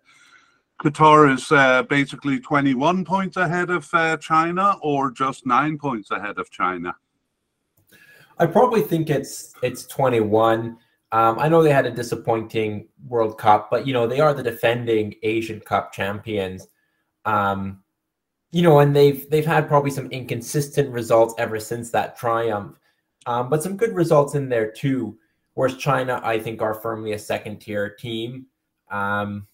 Qatar 0.83 1.33
is 1.33 1.51
uh, 1.51 1.83
basically 1.85 2.41
21 2.41 3.05
points 3.05 3.37
ahead 3.37 3.71
of 3.71 3.89
uh, 3.93 4.17
China 4.17 4.77
or 4.83 5.11
just 5.11 5.47
nine 5.47 5.79
points 5.79 6.11
ahead 6.11 6.39
of 6.39 6.51
China. 6.51 6.95
I 8.39 8.47
probably 8.47 8.83
think 8.83 9.11
it's 9.11 9.55
it's 9.63 9.87
21. 9.87 10.77
Um, 11.13 11.39
I 11.39 11.49
know 11.49 11.63
they 11.63 11.73
had 11.73 11.87
a 11.87 11.91
disappointing 11.91 12.89
World 13.07 13.39
Cup, 13.39 13.71
but 13.71 13.87
you 13.87 13.93
know 13.93 14.07
they 14.07 14.21
are 14.21 14.35
the 14.35 14.43
defending 14.43 15.15
Asian 15.23 15.61
Cup 15.61 15.93
champions. 15.93 16.69
Um, 17.25 17.83
you 18.51 18.63
know, 18.63 18.81
and 18.81 18.97
they've 18.97 19.29
they've 19.31 19.47
had 19.47 19.69
probably 19.69 19.91
some 19.91 20.11
inconsistent 20.11 20.91
results 20.91 21.35
ever 21.39 21.61
since 21.61 21.91
that 21.91 22.17
triumph, 22.17 22.79
um, 23.27 23.49
but 23.49 23.63
some 23.63 23.77
good 23.77 23.95
results 23.95 24.35
in 24.35 24.49
there 24.49 24.71
too. 24.71 25.17
Whereas 25.55 25.77
China, 25.77 26.21
I 26.25 26.39
think, 26.39 26.63
are 26.63 26.75
firmly 26.75 27.13
a 27.13 27.19
second 27.19 27.59
tier 27.59 27.91
team. 27.91 28.47
Um, 28.91 29.47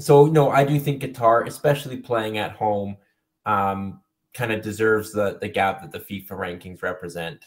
so 0.00 0.26
no, 0.26 0.50
I 0.50 0.64
do 0.64 0.78
think 0.80 1.02
Qatar, 1.02 1.46
especially 1.46 1.98
playing 1.98 2.38
at 2.38 2.52
home, 2.52 2.96
um, 3.46 4.00
kind 4.34 4.52
of 4.52 4.62
deserves 4.62 5.12
the 5.12 5.38
the 5.40 5.48
gap 5.48 5.82
that 5.82 5.92
the 5.92 6.00
FIFA 6.00 6.30
rankings 6.30 6.82
represent. 6.82 7.44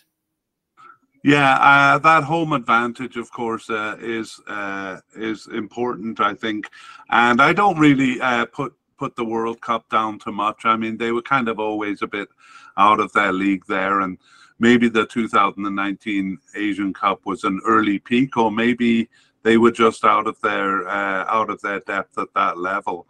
Yeah, 1.23 1.55
uh, 1.55 1.97
that 1.97 2.23
home 2.23 2.53
advantage, 2.53 3.17
of 3.17 3.31
course, 3.31 3.69
uh, 3.71 3.97
is 3.99 4.39
uh, 4.47 4.99
is 5.15 5.47
important. 5.47 6.19
I 6.19 6.35
think, 6.35 6.69
and 7.09 7.41
I 7.41 7.51
don't 7.51 7.79
really 7.79 8.21
uh, 8.21 8.45
put 8.45 8.75
put 8.97 9.15
the 9.15 9.25
World 9.25 9.59
Cup 9.59 9.89
down 9.89 10.19
too 10.19 10.31
much. 10.31 10.65
I 10.65 10.77
mean, 10.77 10.97
they 10.97 11.11
were 11.11 11.23
kind 11.23 11.49
of 11.49 11.59
always 11.59 12.03
a 12.03 12.07
bit 12.07 12.29
out 12.77 12.99
of 12.99 13.11
their 13.13 13.33
league 13.33 13.65
there, 13.67 14.01
and 14.01 14.19
maybe 14.59 14.89
the 14.89 15.05
2019 15.05 16.37
Asian 16.55 16.93
Cup 16.93 17.25
was 17.25 17.43
an 17.43 17.61
early 17.65 17.99
peak, 17.99 18.37
or 18.37 18.51
maybe 18.51 19.09
they 19.43 19.57
were 19.57 19.71
just 19.71 20.03
out 20.03 20.27
of 20.27 20.39
their 20.41 20.87
uh, 20.87 21.25
out 21.25 21.49
of 21.49 21.61
their 21.61 21.79
depth 21.81 22.17
at 22.17 22.33
that 22.33 22.57
level. 22.57 23.05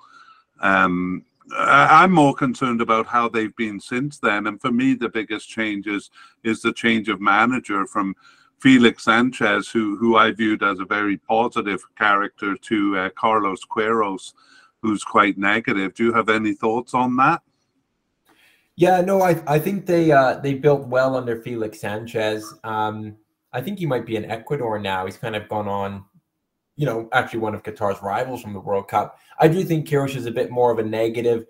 Um, 0.61 1.25
I'm 1.53 2.11
more 2.11 2.33
concerned 2.33 2.81
about 2.81 3.05
how 3.05 3.29
they've 3.29 3.55
been 3.55 3.79
since 3.79 4.17
then. 4.17 4.47
And 4.47 4.59
for 4.59 4.71
me, 4.71 4.93
the 4.93 5.09
biggest 5.09 5.47
change 5.47 5.87
is, 5.87 6.09
is 6.43 6.61
the 6.61 6.73
change 6.73 7.07
of 7.07 7.21
manager 7.21 7.85
from 7.85 8.15
Felix 8.59 9.03
Sanchez, 9.03 9.69
who, 9.69 9.95
who 9.97 10.15
I 10.15 10.31
viewed 10.31 10.63
as 10.63 10.79
a 10.79 10.85
very 10.85 11.17
positive 11.17 11.81
character, 11.97 12.55
to 12.55 12.97
uh, 12.97 13.09
Carlos 13.11 13.61
Queiroz, 13.69 14.33
who's 14.81 15.03
quite 15.03 15.37
negative. 15.37 15.93
Do 15.93 16.05
you 16.05 16.13
have 16.13 16.29
any 16.29 16.53
thoughts 16.53 16.93
on 16.93 17.15
that? 17.17 17.41
Yeah, 18.77 19.01
no, 19.01 19.21
I 19.21 19.41
I 19.47 19.59
think 19.59 19.85
they 19.85 20.11
uh, 20.11 20.39
they 20.39 20.53
built 20.53 20.87
well 20.87 21.15
under 21.15 21.41
Felix 21.41 21.79
Sanchez. 21.79 22.53
Um, 22.63 23.15
I 23.53 23.61
think 23.61 23.79
he 23.79 23.85
might 23.85 24.05
be 24.05 24.17
in 24.17 24.25
Ecuador 24.25 24.79
now. 24.79 25.05
He's 25.05 25.17
kind 25.17 25.35
of 25.35 25.47
gone 25.47 25.67
on 25.67 26.03
you 26.75 26.85
know, 26.85 27.07
actually 27.13 27.39
one 27.39 27.55
of 27.55 27.63
Qatar's 27.63 28.01
rivals 28.01 28.41
from 28.41 28.53
the 28.53 28.59
World 28.59 28.87
Cup. 28.87 29.17
I 29.39 29.47
do 29.47 29.63
think 29.63 29.87
Queiroz 29.87 30.15
is 30.15 30.25
a 30.25 30.31
bit 30.31 30.51
more 30.51 30.71
of 30.71 30.79
a 30.79 30.83
negative 30.83 31.45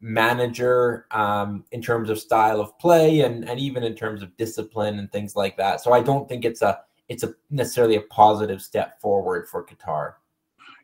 manager 0.00 1.06
um, 1.10 1.64
in 1.72 1.82
terms 1.82 2.10
of 2.10 2.18
style 2.18 2.60
of 2.60 2.78
play 2.78 3.20
and 3.20 3.48
and 3.48 3.60
even 3.60 3.82
in 3.82 3.94
terms 3.94 4.22
of 4.22 4.34
discipline 4.36 4.98
and 4.98 5.10
things 5.12 5.36
like 5.36 5.56
that. 5.56 5.80
So 5.80 5.92
I 5.92 6.02
don't 6.02 6.28
think 6.28 6.44
it's 6.44 6.62
a 6.62 6.80
it's 7.08 7.22
a 7.22 7.34
necessarily 7.50 7.96
a 7.96 8.02
positive 8.02 8.62
step 8.62 9.00
forward 9.00 9.48
for 9.48 9.64
Qatar. 9.64 10.14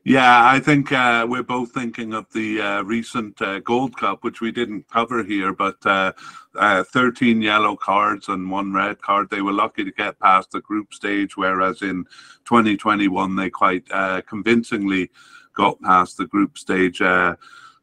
Yeah, 0.08 0.48
I 0.48 0.60
think 0.60 0.92
uh, 0.92 1.26
we're 1.28 1.42
both 1.42 1.72
thinking 1.72 2.14
of 2.14 2.32
the 2.32 2.60
uh, 2.60 2.82
recent 2.82 3.42
uh, 3.42 3.58
Gold 3.58 3.96
Cup, 3.96 4.22
which 4.22 4.40
we 4.40 4.52
didn't 4.52 4.86
cover 4.86 5.24
here, 5.24 5.52
but 5.52 5.84
uh, 5.84 6.12
uh, 6.54 6.84
13 6.84 7.42
yellow 7.42 7.74
cards 7.74 8.28
and 8.28 8.48
one 8.48 8.72
red 8.72 9.02
card. 9.02 9.28
They 9.30 9.42
were 9.42 9.52
lucky 9.52 9.82
to 9.82 9.90
get 9.90 10.20
past 10.20 10.52
the 10.52 10.60
group 10.60 10.94
stage, 10.94 11.36
whereas 11.36 11.82
in 11.82 12.04
2021 12.44 13.34
they 13.34 13.50
quite 13.50 13.82
uh, 13.90 14.20
convincingly 14.28 15.10
got 15.56 15.82
past 15.82 16.18
the 16.18 16.26
group 16.26 16.56
stage. 16.56 17.00
in 17.00 17.36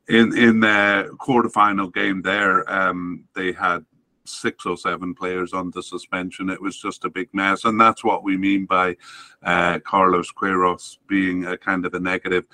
in 0.08 0.62
the 0.62 1.14
quarterfinal 1.20 1.94
game 1.94 2.22
there, 2.22 2.72
um, 2.72 3.26
they 3.36 3.52
had 3.52 3.84
six 4.26 4.66
or 4.66 4.78
seven 4.78 5.14
players 5.14 5.54
under 5.54 5.82
suspension. 5.82 6.50
It 6.50 6.62
was 6.62 6.80
just 6.80 7.06
a 7.06 7.10
big 7.10 7.30
mess, 7.34 7.66
and 7.66 7.80
that's 7.80 8.04
what 8.04 8.24
we 8.24 8.38
mean 8.38 8.66
by 8.66 8.96
uh, 9.44 9.80
Carlos 9.80 10.32
Queiroz 10.32 10.98
being 11.08 11.46
a 11.46 11.58
kind 11.58 11.86
of 11.86 11.94
a 11.94 12.00
negative 12.00 12.46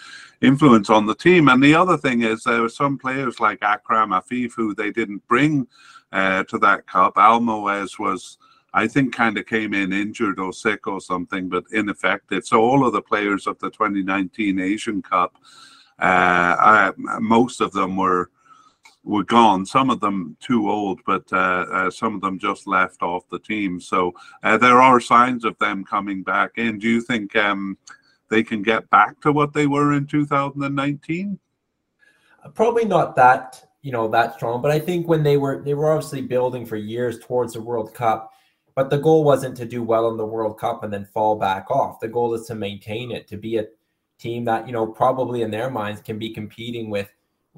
influence 0.41 0.89
on 0.89 1.05
the 1.05 1.15
team. 1.15 1.47
And 1.47 1.63
the 1.63 1.75
other 1.75 1.97
thing 1.97 2.23
is 2.23 2.43
there 2.43 2.61
were 2.61 2.69
some 2.69 2.97
players 2.97 3.39
like 3.39 3.61
Akram 3.61 4.11
Afif 4.11 4.53
who 4.55 4.73
they 4.73 4.91
didn't 4.91 5.27
bring 5.27 5.67
uh, 6.11 6.43
to 6.45 6.57
that 6.59 6.87
cup. 6.87 7.15
Almoez 7.15 7.99
was. 7.99 8.37
I 8.71 8.87
think 8.87 9.15
kind 9.15 9.35
of 9.39 9.47
came 9.47 9.73
in 9.73 9.91
injured 9.91 10.39
or 10.39 10.53
sick 10.53 10.85
or 10.85 11.01
something, 11.01 11.49
but 11.49 11.63
ineffective. 11.71 12.45
So 12.45 12.61
all 12.61 12.85
of 12.85 12.93
the 12.93 13.01
players 13.01 13.47
of 13.47 13.57
the 13.57 13.71
2019 13.71 14.59
Asian 14.59 15.01
Cup, 15.01 15.37
uh, 15.99 16.55
I, 16.59 16.91
most 17.19 17.61
of 17.61 17.71
them 17.71 17.97
were 17.97 18.29
were 19.09 19.23
gone. 19.23 19.65
Some 19.65 19.89
of 19.89 19.99
them 19.99 20.37
too 20.39 20.69
old, 20.69 21.01
but 21.05 21.23
uh, 21.33 21.65
uh, 21.71 21.91
some 21.91 22.15
of 22.15 22.21
them 22.21 22.37
just 22.37 22.67
left 22.67 23.01
off 23.01 23.27
the 23.29 23.39
team. 23.39 23.81
So 23.81 24.13
uh, 24.43 24.57
there 24.57 24.81
are 24.81 24.99
signs 24.99 25.43
of 25.43 25.57
them 25.57 25.83
coming 25.83 26.23
back 26.23 26.51
in. 26.57 26.79
Do 26.79 26.87
you 26.87 27.01
think 27.01 27.35
um, 27.35 27.77
they 28.29 28.43
can 28.43 28.61
get 28.61 28.89
back 28.89 29.19
to 29.21 29.31
what 29.31 29.53
they 29.53 29.67
were 29.67 29.93
in 29.93 30.05
2019? 30.05 31.39
Probably 32.53 32.85
not 32.85 33.15
that 33.15 33.65
you 33.81 33.91
know 33.91 34.07
that 34.09 34.35
strong, 34.35 34.61
but 34.61 34.71
I 34.71 34.79
think 34.79 35.07
when 35.07 35.23
they 35.23 35.37
were 35.37 35.61
they 35.63 35.73
were 35.73 35.91
obviously 35.91 36.21
building 36.21 36.65
for 36.65 36.75
years 36.75 37.19
towards 37.19 37.53
the 37.53 37.61
World 37.61 37.93
Cup. 37.93 38.31
But 38.75 38.89
the 38.89 38.97
goal 38.97 39.25
wasn't 39.25 39.57
to 39.57 39.65
do 39.65 39.83
well 39.83 40.09
in 40.09 40.15
the 40.15 40.25
World 40.25 40.57
Cup 40.57 40.83
and 40.83 40.93
then 40.93 41.03
fall 41.05 41.35
back 41.35 41.69
off. 41.69 41.99
The 41.99 42.07
goal 42.07 42.33
is 42.33 42.45
to 42.47 42.55
maintain 42.55 43.11
it, 43.11 43.27
to 43.27 43.35
be 43.35 43.57
a 43.57 43.65
team 44.19 44.45
that 44.45 44.67
you 44.67 44.73
know 44.73 44.87
probably 44.87 45.41
in 45.41 45.51
their 45.51 45.69
minds 45.69 46.01
can 46.01 46.17
be 46.17 46.29
competing 46.29 46.89
with 46.89 47.09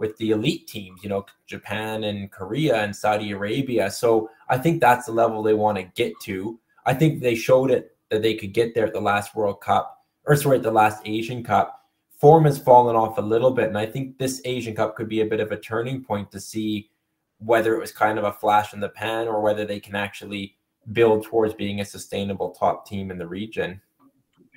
with 0.02 0.18
the 0.18 0.32
elite 0.32 0.68
teams, 0.68 1.02
you 1.04 1.10
know, 1.10 1.26
Japan 1.46 2.04
and 2.06 2.32
Korea 2.32 2.84
and 2.84 2.94
Saudi 2.94 3.32
Arabia. 3.32 3.90
So 3.90 4.30
I 4.50 4.58
think 4.58 4.82
that's 4.82 5.06
the 5.06 5.12
level 5.12 5.44
they 5.44 5.54
want 5.54 5.78
to 5.78 5.84
get 5.84 6.20
to. 6.24 6.60
I 6.86 6.96
think 6.96 7.22
they 7.22 7.36
showed 7.36 7.70
it 7.70 7.96
that 8.10 8.24
they 8.24 8.34
could 8.34 8.52
get 8.52 8.74
there 8.74 8.88
at 8.88 8.94
the 8.94 9.00
last 9.00 9.36
World 9.36 9.62
Cup, 9.62 10.04
or 10.26 10.36
sorry, 10.36 10.58
at 10.58 10.64
the 10.64 10.72
last 10.72 11.02
Asian 11.06 11.44
Cup. 11.44 11.78
Form 12.18 12.46
has 12.46 12.58
fallen 12.58 12.96
off 12.96 13.18
a 13.18 13.22
little 13.22 13.52
bit, 13.52 13.68
and 13.68 13.78
I 13.78 13.86
think 13.86 14.18
this 14.18 14.42
Asian 14.44 14.76
Cup 14.76 14.96
could 14.96 15.08
be 15.08 15.22
a 15.22 15.26
bit 15.26 15.40
of 15.40 15.52
a 15.52 15.58
turning 15.58 16.04
point 16.04 16.32
to 16.32 16.40
see 16.40 16.90
whether 17.38 17.76
it 17.76 17.80
was 17.80 17.92
kind 17.92 18.18
of 18.18 18.26
a 18.26 18.32
flash 18.32 18.74
in 18.74 18.80
the 18.80 18.90
pan 18.90 19.28
or 19.28 19.42
whether 19.42 19.66
they 19.66 19.80
can 19.80 19.96
actually 19.96 20.56
build 20.94 21.26
towards 21.26 21.54
being 21.54 21.80
a 21.80 21.86
sustainable 21.86 22.50
top 22.50 22.88
team 22.88 23.12
in 23.12 23.18
the 23.18 23.28
region. 23.28 23.82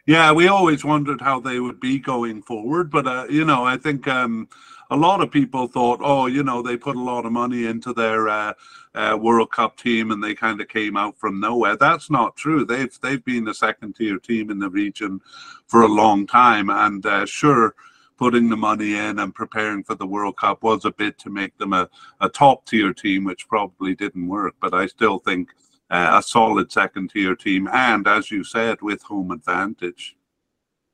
Yeah, 0.07 0.33
we 0.33 0.49
always 0.49 0.85
wondered 0.85 1.21
how 1.23 1.41
they 1.41 1.61
would 1.61 1.81
be 1.81 1.99
going 1.99 2.43
forward, 2.43 2.91
but 2.91 3.07
uh, 3.07 3.27
you 3.31 3.45
know, 3.45 3.65
I 3.65 3.79
think 3.79 4.07
um, 4.07 4.49
a 4.91 4.97
lot 4.97 5.21
of 5.21 5.31
people 5.31 5.67
thought, 5.67 6.01
oh, 6.03 6.27
you 6.27 6.43
know, 6.43 6.63
they 6.63 6.77
put 6.77 6.97
a 6.97 7.03
lot 7.03 7.27
of 7.27 7.33
money 7.33 7.67
into 7.67 7.93
their 7.93 8.29
uh, 8.29 8.53
uh, 8.95 9.19
World 9.21 9.51
Cup 9.51 9.77
team 9.77 10.11
and 10.11 10.23
they 10.23 10.35
kind 10.35 10.61
of 10.61 10.69
came 10.69 10.97
out 10.97 11.19
from 11.19 11.41
nowhere. 11.41 11.77
That's 11.77 12.11
not 12.11 12.37
true. 12.37 12.65
They've 12.65 12.97
they've 13.01 13.25
been 13.25 13.49
a 13.49 13.55
second 13.55 13.95
tier 13.95 14.19
team 14.19 14.51
in 14.51 14.59
the 14.59 14.71
region 14.71 15.21
for 15.67 15.83
a 15.83 15.89
long 15.89 16.27
time, 16.27 16.71
and 16.71 17.05
uh, 17.05 17.27
sure. 17.27 17.75
Putting 18.17 18.49
the 18.49 18.57
money 18.57 18.95
in 18.97 19.19
and 19.19 19.35
preparing 19.35 19.83
for 19.83 19.97
the 19.97 20.07
World 20.07 20.37
Cup 20.37 20.63
was 20.63 20.85
a 20.85 20.93
bit 20.93 21.19
to 21.19 21.31
make 21.31 21.59
them 21.59 21.73
a, 21.73 21.91
a 22.21 22.29
top 22.29 22.65
tier 22.65 22.95
team, 22.95 23.25
which 23.25 23.49
probably 23.49 23.97
didn't 23.97 24.29
work. 24.29 24.55
But 24.61 24.73
I 24.73 24.87
still 24.87 25.19
think 25.19 25.49
uh, 25.91 26.19
a 26.19 26.23
solid 26.23 26.71
second 26.71 27.11
tier 27.11 27.35
team, 27.35 27.69
and 27.73 28.07
as 28.07 28.31
you 28.31 28.45
said, 28.45 28.81
with 28.83 29.03
home 29.03 29.33
advantage. 29.33 30.17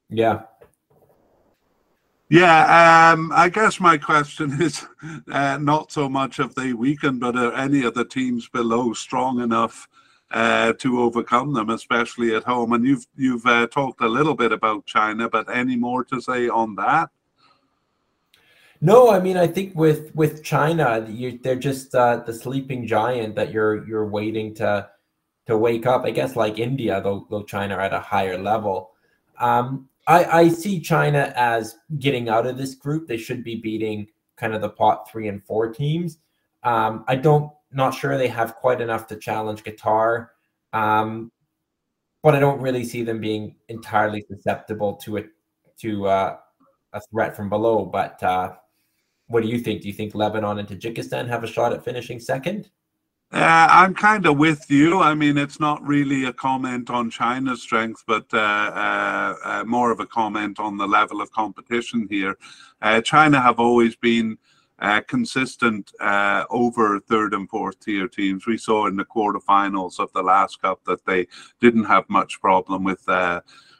Yeah, 0.08 0.42
yeah, 2.30 3.10
um, 3.12 3.32
I 3.34 3.48
guess 3.48 3.80
my 3.80 3.98
question 3.98 4.52
is 4.62 4.86
uh, 5.30 5.58
not 5.60 5.90
so 5.90 6.08
much 6.08 6.38
of 6.38 6.54
they 6.54 6.72
weaken, 6.72 7.18
but 7.18 7.36
are 7.36 7.52
any 7.54 7.82
of 7.82 7.94
the 7.94 8.04
teams 8.04 8.48
below 8.48 8.92
strong 8.92 9.40
enough 9.40 9.88
uh, 10.30 10.72
to 10.74 11.00
overcome 11.00 11.52
them, 11.52 11.70
especially 11.70 12.34
at 12.36 12.44
home? 12.44 12.72
And 12.72 12.86
you've 12.86 13.04
you've 13.16 13.44
uh, 13.46 13.66
talked 13.66 14.00
a 14.00 14.08
little 14.08 14.34
bit 14.34 14.52
about 14.52 14.86
China, 14.86 15.28
but 15.28 15.54
any 15.54 15.74
more 15.74 16.04
to 16.04 16.20
say 16.20 16.48
on 16.48 16.76
that? 16.76 17.10
No, 18.80 19.10
I 19.10 19.18
mean 19.18 19.36
I 19.36 19.48
think 19.48 19.74
with 19.74 20.14
with 20.14 20.44
China, 20.44 21.04
you, 21.10 21.36
they're 21.42 21.56
just 21.56 21.94
uh, 21.96 22.18
the 22.24 22.32
sleeping 22.32 22.86
giant 22.86 23.34
that 23.34 23.50
you're 23.50 23.86
you're 23.88 24.06
waiting 24.06 24.54
to 24.54 24.88
to 25.46 25.58
wake 25.58 25.84
up. 25.84 26.04
I 26.04 26.12
guess 26.12 26.36
like 26.36 26.60
India, 26.60 27.00
though, 27.02 27.26
though 27.28 27.42
China 27.42 27.74
are 27.74 27.80
at 27.80 27.92
a 27.92 28.00
higher 28.00 28.38
level. 28.38 28.92
Um, 29.40 29.89
I, 30.10 30.40
I 30.40 30.48
see 30.48 30.80
China 30.80 31.32
as 31.36 31.76
getting 32.00 32.28
out 32.28 32.44
of 32.44 32.58
this 32.58 32.74
group. 32.74 33.06
They 33.06 33.16
should 33.16 33.44
be 33.44 33.54
beating 33.54 34.08
kind 34.36 34.52
of 34.54 34.60
the 34.60 34.70
pot 34.70 35.08
three 35.08 35.28
and 35.28 35.40
four 35.44 35.72
teams. 35.72 36.18
Um, 36.64 37.04
I 37.06 37.14
don't 37.14 37.52
not 37.70 37.94
sure 37.94 38.18
they 38.18 38.26
have 38.26 38.56
quite 38.56 38.80
enough 38.80 39.06
to 39.06 39.16
challenge 39.16 39.62
Qatar, 39.62 40.30
um, 40.72 41.30
but 42.24 42.34
I 42.34 42.40
don't 42.40 42.60
really 42.60 42.84
see 42.84 43.04
them 43.04 43.20
being 43.20 43.54
entirely 43.68 44.24
susceptible 44.28 44.94
to 44.94 45.18
it 45.18 45.28
to 45.78 46.08
uh, 46.08 46.36
a 46.92 47.00
threat 47.12 47.36
from 47.36 47.48
below. 47.48 47.84
But 47.84 48.20
uh, 48.20 48.54
what 49.28 49.44
do 49.44 49.48
you 49.48 49.60
think? 49.60 49.82
Do 49.82 49.86
you 49.86 49.94
think 49.94 50.16
Lebanon 50.16 50.58
and 50.58 50.66
Tajikistan 50.66 51.28
have 51.28 51.44
a 51.44 51.46
shot 51.46 51.72
at 51.72 51.84
finishing 51.84 52.18
second? 52.18 52.68
Uh, 53.32 53.68
I'm 53.70 53.94
kind 53.94 54.26
of 54.26 54.38
with 54.38 54.68
you. 54.68 55.00
I 55.00 55.14
mean, 55.14 55.38
it's 55.38 55.60
not 55.60 55.80
really 55.86 56.24
a 56.24 56.32
comment 56.32 56.90
on 56.90 57.10
China's 57.10 57.62
strength, 57.62 58.02
but 58.04 58.26
uh, 58.32 58.36
uh, 58.38 59.34
uh 59.44 59.64
more 59.64 59.92
of 59.92 60.00
a 60.00 60.06
comment 60.06 60.58
on 60.58 60.76
the 60.76 60.86
level 60.86 61.20
of 61.20 61.30
competition 61.30 62.08
here. 62.10 62.36
Uh, 62.82 63.00
China 63.00 63.40
have 63.40 63.60
always 63.60 63.94
been 63.94 64.36
uh, 64.80 65.00
consistent 65.06 65.92
over 66.50 66.98
third 66.98 67.32
and 67.32 67.48
fourth 67.48 67.78
tier 67.78 68.08
teams. 68.08 68.46
We 68.46 68.58
saw 68.58 68.86
in 68.86 68.96
the 68.96 69.04
quarterfinals 69.04 70.00
of 70.00 70.12
the 70.12 70.22
last 70.22 70.60
cup 70.60 70.80
that 70.86 71.06
they 71.06 71.28
didn't 71.60 71.84
have 71.84 72.10
much 72.10 72.40
problem 72.40 72.82
with 72.82 73.06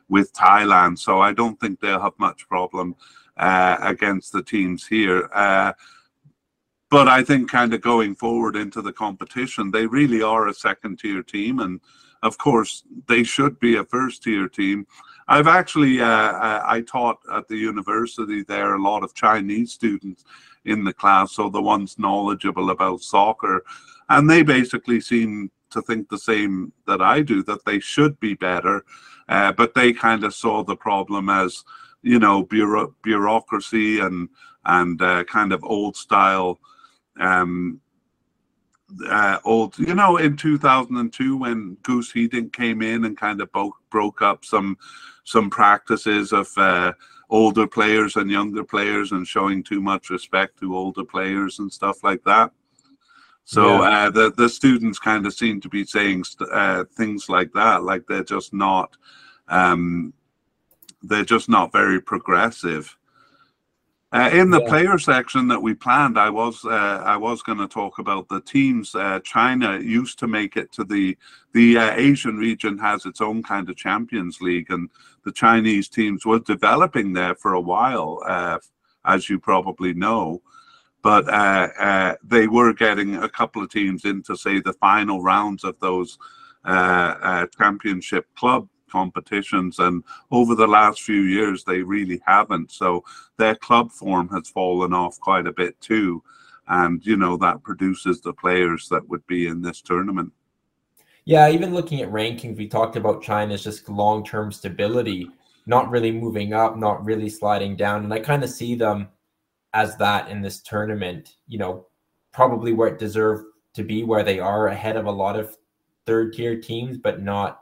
with 0.08 0.32
Thailand, 0.32 0.98
so 0.98 1.20
I 1.20 1.32
don't 1.32 1.58
think 1.58 1.80
they'll 1.80 2.00
have 2.00 2.18
much 2.18 2.48
problem 2.48 2.94
against 3.36 4.32
the 4.32 4.42
teams 4.42 4.86
here 4.86 5.28
but 6.90 7.06
I 7.06 7.22
think 7.22 7.50
kind 7.50 7.72
of 7.72 7.80
going 7.80 8.16
forward 8.16 8.56
into 8.56 8.82
the 8.82 8.92
competition, 8.92 9.70
they 9.70 9.86
really 9.86 10.22
are 10.22 10.48
a 10.48 10.54
second 10.54 10.98
tier 10.98 11.22
team, 11.22 11.60
and 11.60 11.80
of 12.22 12.36
course 12.36 12.82
they 13.06 13.22
should 13.22 13.58
be 13.60 13.76
a 13.76 13.84
first 13.84 14.24
tier 14.24 14.48
team. 14.48 14.86
I've 15.28 15.46
actually 15.46 16.00
uh, 16.00 16.60
I 16.66 16.82
taught 16.86 17.18
at 17.32 17.46
the 17.46 17.56
university 17.56 18.42
there 18.42 18.74
a 18.74 18.82
lot 18.82 19.04
of 19.04 19.14
Chinese 19.14 19.72
students 19.72 20.24
in 20.64 20.82
the 20.82 20.92
class, 20.92 21.32
so 21.32 21.48
the 21.48 21.62
ones 21.62 21.98
knowledgeable 21.98 22.70
about 22.70 23.00
soccer, 23.00 23.64
and 24.08 24.28
they 24.28 24.42
basically 24.42 25.00
seem 25.00 25.50
to 25.70 25.80
think 25.82 26.08
the 26.08 26.18
same 26.18 26.72
that 26.88 27.00
I 27.00 27.22
do 27.22 27.44
that 27.44 27.64
they 27.64 27.78
should 27.78 28.18
be 28.18 28.34
better, 28.34 28.84
uh, 29.28 29.52
but 29.52 29.74
they 29.74 29.92
kind 29.92 30.24
of 30.24 30.34
saw 30.34 30.64
the 30.64 30.76
problem 30.76 31.28
as 31.28 31.62
you 32.02 32.18
know 32.18 32.42
bureau- 32.42 32.94
bureaucracy 33.04 34.00
and 34.00 34.28
and 34.64 35.00
uh, 35.00 35.22
kind 35.24 35.52
of 35.52 35.62
old 35.64 35.96
style 35.96 36.58
um, 37.20 37.80
uh, 39.08 39.38
old, 39.44 39.78
you 39.78 39.94
know, 39.94 40.16
in 40.16 40.36
2002 40.36 41.36
when 41.36 41.76
Guus 41.82 42.12
Hiddink 42.12 42.52
came 42.52 42.82
in 42.82 43.04
and 43.04 43.16
kind 43.16 43.40
of 43.40 43.52
bo- 43.52 43.76
broke 43.90 44.22
up 44.22 44.44
some 44.44 44.76
some 45.24 45.50
practices 45.50 46.32
of 46.32 46.48
uh, 46.56 46.92
older 47.28 47.66
players 47.66 48.16
and 48.16 48.30
younger 48.30 48.64
players 48.64 49.12
and 49.12 49.26
showing 49.26 49.62
too 49.62 49.80
much 49.80 50.10
respect 50.10 50.58
to 50.58 50.76
older 50.76 51.04
players 51.04 51.58
and 51.60 51.72
stuff 51.72 52.02
like 52.02 52.22
that. 52.24 52.50
So 53.44 53.82
yeah. 53.82 54.06
uh, 54.06 54.10
the 54.10 54.32
the 54.32 54.48
students 54.48 54.98
kind 54.98 55.26
of 55.26 55.34
seem 55.34 55.60
to 55.60 55.68
be 55.68 55.84
saying 55.84 56.24
uh, 56.52 56.84
things 56.96 57.28
like 57.28 57.52
that, 57.52 57.82
like 57.84 58.06
they're 58.06 58.24
just 58.24 58.52
not, 58.52 58.96
um, 59.48 60.12
they're 61.02 61.24
just 61.24 61.48
not 61.48 61.72
very 61.72 62.00
progressive. 62.00 62.96
Uh, 64.12 64.28
in 64.32 64.50
the 64.50 64.60
yeah. 64.60 64.68
player 64.68 64.98
section 64.98 65.46
that 65.46 65.62
we 65.62 65.72
planned, 65.72 66.18
I 66.18 66.30
was 66.30 66.64
uh, 66.64 67.02
I 67.04 67.16
was 67.16 67.42
going 67.42 67.58
to 67.58 67.68
talk 67.68 68.00
about 68.00 68.28
the 68.28 68.40
teams. 68.40 68.92
Uh, 68.92 69.20
China 69.22 69.78
used 69.78 70.18
to 70.18 70.26
make 70.26 70.56
it 70.56 70.72
to 70.72 70.84
the 70.84 71.16
the 71.52 71.78
uh, 71.78 71.92
Asian 71.94 72.36
region 72.36 72.76
has 72.78 73.06
its 73.06 73.20
own 73.20 73.40
kind 73.44 73.70
of 73.70 73.76
Champions 73.76 74.40
League, 74.40 74.72
and 74.72 74.90
the 75.24 75.30
Chinese 75.30 75.88
teams 75.88 76.26
were 76.26 76.40
developing 76.40 77.12
there 77.12 77.36
for 77.36 77.54
a 77.54 77.60
while, 77.60 78.20
uh, 78.26 78.58
as 79.04 79.28
you 79.28 79.38
probably 79.38 79.94
know. 79.94 80.42
But 81.02 81.28
uh, 81.28 82.16
they 82.24 82.48
were 82.48 82.74
getting 82.74 83.14
a 83.14 83.28
couple 83.28 83.62
of 83.62 83.70
teams 83.70 84.04
into 84.04 84.36
say 84.36 84.60
the 84.60 84.74
final 84.74 85.22
rounds 85.22 85.62
of 85.62 85.78
those 85.78 86.18
championship 86.66 88.26
club 88.34 88.68
competitions. 88.90 89.78
And 89.78 90.04
over 90.30 90.54
the 90.54 90.66
last 90.66 91.02
few 91.02 91.22
years, 91.22 91.64
they 91.64 91.82
really 91.82 92.20
haven't. 92.26 92.70
So 92.72 93.04
their 93.36 93.54
club 93.54 93.90
form 93.92 94.28
has 94.30 94.48
fallen 94.48 94.92
off 94.92 95.20
quite 95.20 95.46
a 95.46 95.52
bit 95.52 95.80
too. 95.80 96.22
And, 96.68 97.04
you 97.04 97.16
know, 97.16 97.36
that 97.38 97.62
produces 97.62 98.20
the 98.20 98.32
players 98.32 98.88
that 98.90 99.08
would 99.08 99.26
be 99.26 99.46
in 99.46 99.62
this 99.62 99.80
tournament. 99.80 100.32
Yeah, 101.24 101.48
even 101.48 101.74
looking 101.74 102.00
at 102.00 102.10
rankings, 102.10 102.56
we 102.56 102.68
talked 102.68 102.96
about 102.96 103.22
China's 103.22 103.62
just 103.62 103.88
long 103.88 104.24
term 104.24 104.50
stability, 104.52 105.30
not 105.66 105.90
really 105.90 106.12
moving 106.12 106.52
up, 106.52 106.76
not 106.76 107.04
really 107.04 107.28
sliding 107.28 107.76
down. 107.76 108.04
And 108.04 108.12
I 108.12 108.20
kind 108.20 108.42
of 108.42 108.50
see 108.50 108.74
them 108.74 109.08
as 109.74 109.96
that 109.98 110.28
in 110.28 110.42
this 110.42 110.60
tournament, 110.60 111.36
you 111.46 111.58
know, 111.58 111.86
probably 112.32 112.72
where 112.72 112.88
it 112.88 112.98
deserved 112.98 113.44
to 113.74 113.82
be, 113.82 114.02
where 114.02 114.24
they 114.24 114.40
are 114.40 114.68
ahead 114.68 114.96
of 114.96 115.06
a 115.06 115.12
lot 115.12 115.38
of 115.38 115.56
third 116.06 116.32
tier 116.32 116.60
teams, 116.60 116.98
but 116.98 117.22
not 117.22 117.59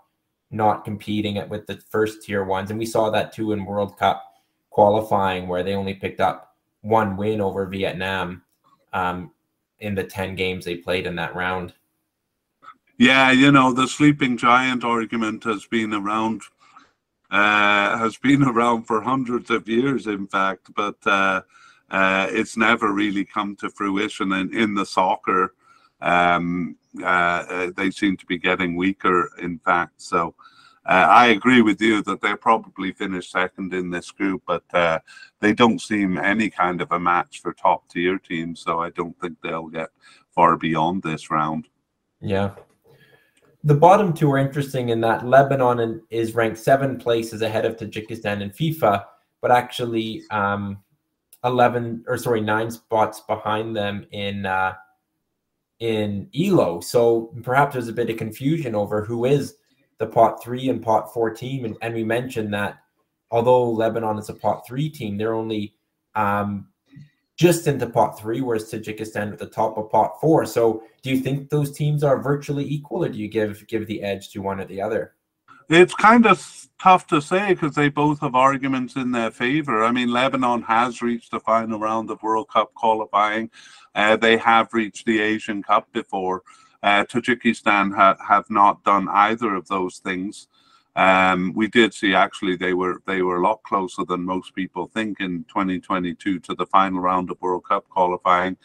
not 0.51 0.85
competing 0.85 1.37
it 1.37 1.49
with 1.49 1.67
the 1.67 1.77
first 1.91 2.23
tier 2.23 2.45
ones. 2.45 2.71
And 2.71 2.79
we 2.79 2.87
saw 2.87 3.11
that 3.11 3.33
too 3.33 3.53
in 3.53 3.65
World 3.65 3.99
Cup 3.99 4.25
qualifying, 4.71 5.49
where 5.49 5.63
they 5.63 5.75
only 5.75 5.95
picked 5.95 6.21
up 6.21 6.57
one 6.83 7.17
win 7.17 7.41
over 7.41 7.67
Vietnam 7.67 8.43
um, 8.93 9.31
in 9.81 9.95
the 9.95 10.05
10 10.05 10.35
games 10.35 10.65
they 10.65 10.77
played 10.77 11.07
in 11.07 11.17
that 11.17 11.35
round. 11.35 11.75
Yeah, 12.97 13.31
you 13.31 13.53
know, 13.53 13.73
the 13.73 13.87
sleeping 13.87 14.37
giant 14.37 14.85
argument 14.85 15.45
has 15.45 15.67
been 15.67 15.93
around. 15.95 16.43
Uh, 17.31 17.99
has 17.99 18.17
been 18.17 18.43
around 18.43 18.85
for 18.85 19.03
hundreds 19.03 19.51
of 19.51 19.69
years, 19.69 20.07
in 20.07 20.27
fact, 20.27 20.71
but 20.75 20.97
uh, 21.05 21.43
uh, 21.91 22.27
it's 22.31 22.57
never 22.57 22.95
really 22.95 23.23
come 23.23 23.55
to 23.57 23.69
fruition 23.69 24.33
in, 24.33 24.57
in 24.57 24.73
the 24.73 24.87
soccer 24.87 25.53
um, 26.01 26.75
uh, 27.03 27.07
uh, 27.07 27.71
they 27.77 27.91
seem 27.91 28.17
to 28.17 28.27
be 28.27 28.39
getting 28.39 28.77
weaker, 28.77 29.31
in 29.39 29.59
fact. 29.59 30.01
So 30.01 30.35
uh, 30.87 31.07
I 31.11 31.29
agree 31.29 31.61
with 31.61 31.81
you 31.81 32.03
that 32.03 32.21
they'll 32.21 32.37
probably 32.37 32.93
finish 32.93 33.31
second 33.31 33.75
in 33.75 33.91
this 33.91 34.11
group, 34.11 34.43
but 34.47 34.65
uh, 34.73 35.01
they 35.41 35.53
don't 35.53 35.81
seem 35.81 36.17
any 36.19 36.49
kind 36.49 36.81
of 36.81 36.93
a 36.93 36.99
match 36.99 37.43
for 37.43 37.53
top 37.53 37.89
tier 37.91 38.19
teams. 38.19 38.61
So 38.61 38.81
I 38.81 38.91
don't 38.91 39.19
think 39.21 39.37
they'll 39.43 39.69
get 39.69 39.91
far 40.31 40.57
beyond 40.57 41.03
this 41.03 41.31
round. 41.31 41.69
Yeah. 42.21 42.53
The 43.65 43.75
bottom 43.75 44.13
two 44.13 44.31
are 44.33 44.39
interesting 44.39 44.89
in 44.89 45.01
that 45.03 45.27
Lebanon 45.27 46.01
is 46.11 46.35
ranked 46.35 46.59
seven 46.59 46.97
places 46.97 47.43
ahead 47.43 47.65
of 47.65 47.77
Tajikistan 47.77 48.41
in 48.41 48.51
FIFA, 48.51 49.05
but 49.43 49.51
actually 49.51 50.23
um, 50.31 50.79
11 51.45 52.05
or 52.07 52.17
sorry, 52.17 52.41
nine 52.41 52.71
spots 52.71 53.21
behind 53.21 53.77
them 53.77 54.07
in 54.13 54.47
uh, 54.47 54.75
in 55.81 56.29
Elo. 56.39 56.81
So 56.81 57.33
perhaps 57.43 57.75
there's 57.75 57.89
a 57.89 57.93
bit 57.93 58.11
of 58.11 58.17
confusion 58.17 58.75
over 58.75 59.05
who 59.05 59.25
is 59.25 59.55
the 59.99 60.07
pot 60.07 60.43
three 60.43 60.69
and 60.69 60.83
pot 60.83 61.13
four 61.13 61.31
team. 61.31 61.65
And, 61.65 61.77
and 61.83 61.95
we 61.95 62.05
mentioned 62.05 62.53
that 62.55 62.79
although 63.31 63.71
Lebanon 63.71 64.19
is 64.19 64.29
a 64.29 64.35
pot 64.35 64.67
three 64.67 64.89
team, 64.89 65.17
they're 65.17 65.35
only 65.35 65.75
um, 66.15 66.69
just 67.37 67.67
into 67.67 67.89
pot 67.89 68.19
three, 68.19 68.41
whereas 68.41 68.71
Tajikistan 68.71 69.33
at 69.33 69.39
the 69.39 69.47
top 69.47 69.79
of 69.79 69.91
pot 69.91 70.21
four. 70.21 70.45
So 70.45 70.83
do 71.03 71.11
you 71.11 71.21
think 71.21 71.49
those 71.49 71.73
teams 71.73 72.03
are 72.03 72.21
virtually 72.21 72.65
equal, 72.65 73.05
or 73.05 73.09
do 73.09 73.19
you 73.19 73.29
give 73.29 73.67
give 73.69 73.87
the 73.87 74.03
edge 74.03 74.31
to 74.31 74.41
one 74.41 74.61
or 74.61 74.65
the 74.65 74.81
other? 74.81 75.15
It's 75.69 75.95
kind 75.95 76.27
of 76.27 76.69
tough 76.81 77.07
to 77.09 77.21
say 77.21 77.49
because 77.49 77.75
they 77.75 77.91
both 77.91 78.21
have 78.21 78.35
arguments 78.35 78.97
in 78.97 79.13
their 79.13 79.31
favor. 79.31 79.85
I 79.85 79.93
mean, 79.93 80.11
Lebanon 80.11 80.63
has 80.63 81.03
reached 81.03 81.31
the 81.31 81.41
final 81.41 81.79
round 81.79 82.11
of 82.11 82.23
World 82.23 82.49
Cup 82.49 82.73
qualifying. 82.73 83.51
Uh, 83.95 84.17
they 84.17 84.39
have 84.39 84.73
reached 84.73 85.05
the 85.05 85.21
Asian 85.21 85.63
Cup 85.63 85.93
before. 85.93 86.43
Uh, 86.83 87.05
Tajikistan 87.05 87.95
ha- 87.95 88.17
have 88.27 88.49
not 88.49 88.83
done 88.85 89.09
either 89.11 89.55
of 89.55 89.69
those 89.69 89.99
things. 89.99 90.49
Um, 90.97 91.53
we 91.55 91.69
did 91.69 91.93
see 91.93 92.15
actually 92.15 92.57
they 92.57 92.73
were 92.73 93.03
they 93.07 93.23
were 93.23 93.37
a 93.37 93.43
lot 93.43 93.63
closer 93.63 94.05
than 94.05 94.25
most 94.25 94.55
people 94.55 94.89
think 94.89 95.21
in 95.21 95.45
2022 95.45 96.41
to 96.41 96.55
the 96.55 96.67
final 96.67 97.01
round 97.01 97.31
of 97.31 97.41
World 97.43 97.65
Cup 97.65 97.89
qualifying. 97.91 98.57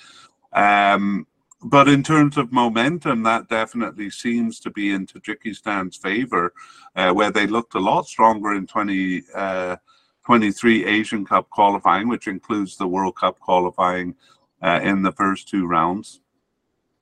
Um, 0.54 1.28
but 1.64 1.88
in 1.88 2.04
terms 2.04 2.38
of 2.38 2.52
momentum, 2.52 3.24
that 3.24 3.48
definitely 3.48 4.10
seems 4.10 4.60
to 4.60 4.70
be 4.70 4.92
in 4.92 5.08
Tajikistan's 5.08 5.98
favor, 5.98 6.54
uh, 6.96 7.12
where 7.12 7.32
they 7.32 7.48
looked 7.48 7.76
a 7.76 7.80
lot 7.80 8.08
stronger 8.08 8.54
in 8.54 8.68
2023 8.68 10.86
uh, 10.86 10.88
Asian 10.88 11.26
Cup 11.26 11.50
qualifying, 11.50 12.08
which 12.08 12.28
includes 12.28 12.76
the 12.76 12.88
World 12.88 13.16
Cup 13.16 13.40
qualifying 13.40 14.16
uh, 14.62 14.80
in 14.84 15.02
the 15.02 15.12
first 15.12 15.48
two 15.48 15.66
rounds. 15.66 16.22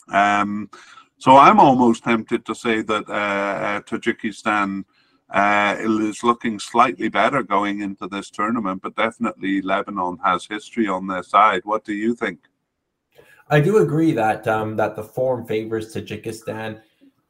Um, 0.09 0.69
so 1.17 1.37
I'm 1.37 1.59
almost 1.59 2.03
tempted 2.03 2.45
to 2.45 2.55
say 2.55 2.81
that 2.81 3.09
uh, 3.09 3.13
uh, 3.13 3.81
Tajikistan 3.81 4.83
uh, 5.29 5.75
is 5.79 6.23
looking 6.23 6.59
slightly 6.59 7.09
better 7.09 7.43
going 7.43 7.81
into 7.81 8.07
this 8.07 8.29
tournament, 8.29 8.81
but 8.81 8.95
definitely 8.95 9.61
Lebanon 9.61 10.17
has 10.23 10.45
history 10.45 10.87
on 10.87 11.07
their 11.07 11.23
side. 11.23 11.61
What 11.63 11.85
do 11.85 11.93
you 11.93 12.15
think? 12.15 12.39
I 13.51 13.59
do 13.59 13.77
agree 13.77 14.11
that 14.13 14.47
um, 14.47 14.75
that 14.77 14.95
the 14.95 15.03
form 15.03 15.45
favors 15.45 15.93
Tajikistan. 15.93 16.81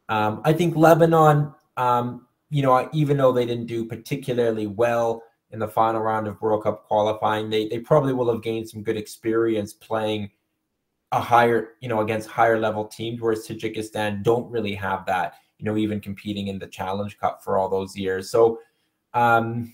Um, 0.07 0.41
I 0.45 0.53
think 0.53 0.75
Lebanon, 0.75 1.53
um, 1.77 2.27
you 2.49 2.61
know, 2.61 2.89
even 2.93 3.17
though 3.17 3.31
they 3.31 3.45
didn't 3.45 3.65
do 3.65 3.85
particularly 3.85 4.67
well 4.67 5.23
in 5.49 5.59
the 5.59 5.67
final 5.67 6.01
round 6.01 6.27
of 6.27 6.39
World 6.41 6.63
Cup 6.63 6.85
qualifying, 6.85 7.49
they 7.49 7.67
they 7.67 7.79
probably 7.79 8.13
will 8.13 8.31
have 8.31 8.41
gained 8.41 8.69
some 8.69 8.83
good 8.83 8.97
experience 8.97 9.73
playing 9.73 10.29
a 11.11 11.19
higher, 11.19 11.73
you 11.81 11.89
know, 11.89 11.99
against 11.99 12.29
higher 12.29 12.57
level 12.57 12.85
teams, 12.85 13.19
whereas 13.19 13.45
Tajikistan 13.45 14.23
don't 14.23 14.49
really 14.49 14.75
have 14.75 15.05
that 15.07 15.33
you 15.61 15.65
know, 15.65 15.77
even 15.77 16.01
competing 16.01 16.47
in 16.47 16.57
the 16.57 16.67
Challenge 16.67 17.17
Cup 17.19 17.43
for 17.43 17.57
all 17.57 17.69
those 17.69 17.95
years. 17.95 18.31
So, 18.31 18.59
um, 19.13 19.73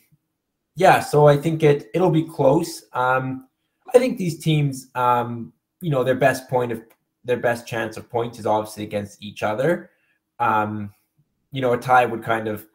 yeah, 0.75 0.99
so 0.99 1.27
I 1.27 1.37
think 1.37 1.63
it 1.63 1.89
it'll 1.93 2.11
be 2.11 2.23
close. 2.23 2.83
Um, 2.93 3.47
I 3.95 3.97
think 3.97 4.17
these 4.17 4.37
teams, 4.37 4.89
um, 4.95 5.53
you 5.81 5.89
know, 5.89 6.03
their 6.03 6.15
best 6.15 6.49
point 6.49 6.71
of 6.71 6.81
their 7.23 7.37
best 7.37 7.67
chance 7.67 7.97
of 7.97 8.09
points 8.09 8.39
is 8.39 8.45
obviously 8.45 8.83
against 8.83 9.21
each 9.21 9.43
other. 9.43 9.91
Um, 10.39 10.93
you 11.51 11.61
know, 11.61 11.73
a 11.73 11.77
tie 11.77 12.05
would 12.05 12.23
kind 12.23 12.47
of 12.47 12.65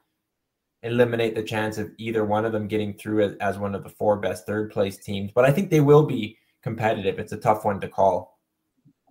eliminate 0.82 1.34
the 1.34 1.42
chance 1.42 1.78
of 1.78 1.90
either 1.96 2.24
one 2.24 2.44
of 2.44 2.52
them 2.52 2.66
getting 2.66 2.92
through 2.94 3.24
as, 3.24 3.36
as 3.40 3.58
one 3.58 3.74
of 3.74 3.82
the 3.82 3.88
four 3.88 4.16
best 4.16 4.46
third 4.46 4.70
place 4.70 4.98
teams. 4.98 5.30
But 5.32 5.44
I 5.44 5.52
think 5.52 5.70
they 5.70 5.80
will 5.80 6.04
be 6.04 6.38
competitive. 6.62 7.18
It's 7.18 7.32
a 7.32 7.36
tough 7.36 7.64
one 7.64 7.80
to 7.80 7.88
call. 7.88 8.31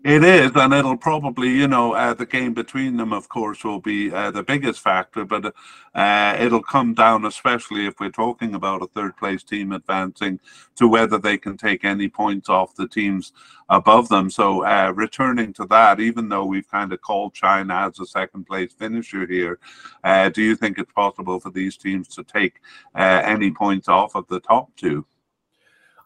It 0.04 0.24
is, 0.24 0.50
and 0.56 0.74
it'll 0.74 0.98
probably, 0.98 1.50
you 1.50 1.68
know, 1.68 1.94
uh, 1.94 2.16
the 2.16 2.26
game 2.26 2.56
between 2.56 2.98
them, 2.98 3.14
of 3.14 3.30
course, 3.30 3.64
will 3.64 3.80
be 3.80 4.12
uh, 4.12 4.32
the 4.32 4.42
biggest 4.42 4.80
factor, 4.80 5.26
but 5.26 5.54
uh, 5.94 6.38
it'll 6.40 6.64
come 6.64 6.96
down, 6.96 7.24
especially 7.26 7.86
if 7.86 8.00
we're 8.00 8.10
talking 8.10 8.56
about 8.56 8.82
a 8.82 8.88
third 8.88 9.16
place 9.16 9.44
team 9.44 9.72
advancing, 9.72 10.40
to 10.78 10.88
whether 10.88 11.20
they 11.20 11.38
can 11.38 11.56
take 11.56 11.86
any 11.86 12.10
points 12.10 12.50
off 12.50 12.74
the 12.74 12.88
teams 12.88 13.32
above 13.70 14.10
them. 14.10 14.32
So, 14.32 14.66
uh, 14.66 14.92
returning 14.96 15.54
to 15.54 15.68
that, 15.68 16.00
even 16.00 16.30
though 16.30 16.46
we've 16.46 16.68
kind 16.68 16.92
of 16.92 17.02
called 17.02 17.36
China 17.36 17.88
as 17.88 18.00
a 18.00 18.08
second 18.08 18.48
place 18.48 18.74
finisher 18.74 19.28
here, 19.28 19.60
uh, 20.04 20.30
do 20.30 20.42
you 20.42 20.56
think 20.56 20.80
it's 20.80 20.94
possible 20.94 21.40
for 21.40 21.52
these 21.52 21.78
teams 21.78 22.08
to 22.16 22.24
take 22.24 22.56
uh, 22.96 23.22
any 23.24 23.52
points 23.52 23.88
off 23.88 24.16
of 24.16 24.28
the 24.30 24.40
top 24.40 24.76
two? 24.76 25.06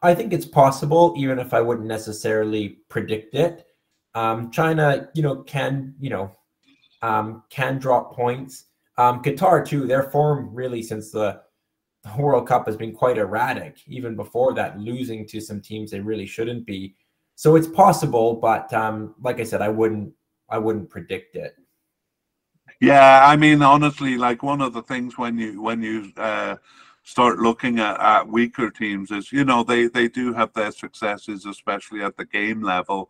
I 0.02 0.14
think 0.14 0.34
it's 0.34 0.46
possible, 0.46 1.14
even 1.16 1.40
if 1.40 1.54
I 1.54 1.62
wouldn't 1.62 1.88
necessarily 1.88 2.80
predict 2.90 3.36
it. 3.36 3.66
Um, 4.16 4.50
China, 4.50 5.10
you 5.14 5.22
know, 5.22 5.44
can 5.44 5.94
you 6.00 6.10
know 6.10 6.32
um, 7.02 7.44
can 7.50 7.78
drop 7.78 8.16
points. 8.16 8.66
Um, 8.98 9.22
Qatar 9.22 9.66
too. 9.66 9.86
Their 9.86 10.04
form 10.04 10.50
really 10.54 10.82
since 10.82 11.12
the, 11.12 11.42
the 12.04 12.16
World 12.18 12.48
Cup 12.48 12.66
has 12.66 12.78
been 12.78 12.94
quite 12.94 13.18
erratic. 13.18 13.78
Even 13.88 14.16
before 14.16 14.54
that, 14.56 14.80
losing 14.80 15.28
to 15.28 15.42
some 15.42 15.62
teams 15.62 15.92
they 15.92 16.00
really 16.00 16.26
shouldn't 16.26 16.66
be. 16.66 16.96
So 17.36 17.56
it's 17.58 17.68
possible, 17.68 18.36
but 18.36 18.74
um, 18.74 19.14
like 19.22 19.40
I 19.40 19.44
said, 19.44 19.62
I 19.62 19.70
wouldn't 19.70 20.14
I 20.50 20.58
wouldn't 20.58 20.90
predict 20.90 21.36
it. 21.36 21.56
Yeah, 22.80 23.26
I 23.26 23.36
mean, 23.36 23.62
honestly, 23.62 24.18
like 24.18 24.44
one 24.44 24.62
of 24.62 24.74
the 24.74 24.82
things 24.82 25.18
when 25.18 25.38
you 25.38 25.62
when 25.62 25.82
you 25.82 26.12
uh, 26.18 26.56
start 27.04 27.40
looking 27.40 27.80
at, 27.80 28.00
at 28.00 28.28
weaker 28.28 28.70
teams 28.70 29.12
is, 29.12 29.32
you 29.32 29.46
know, 29.46 29.64
they 29.64 29.88
they 29.88 30.08
do 30.08 30.34
have 30.34 30.54
their 30.54 30.72
successes, 30.72 31.46
especially 31.46 32.02
at 32.02 32.18
the 32.18 32.26
game 32.26 32.62
level. 32.62 33.10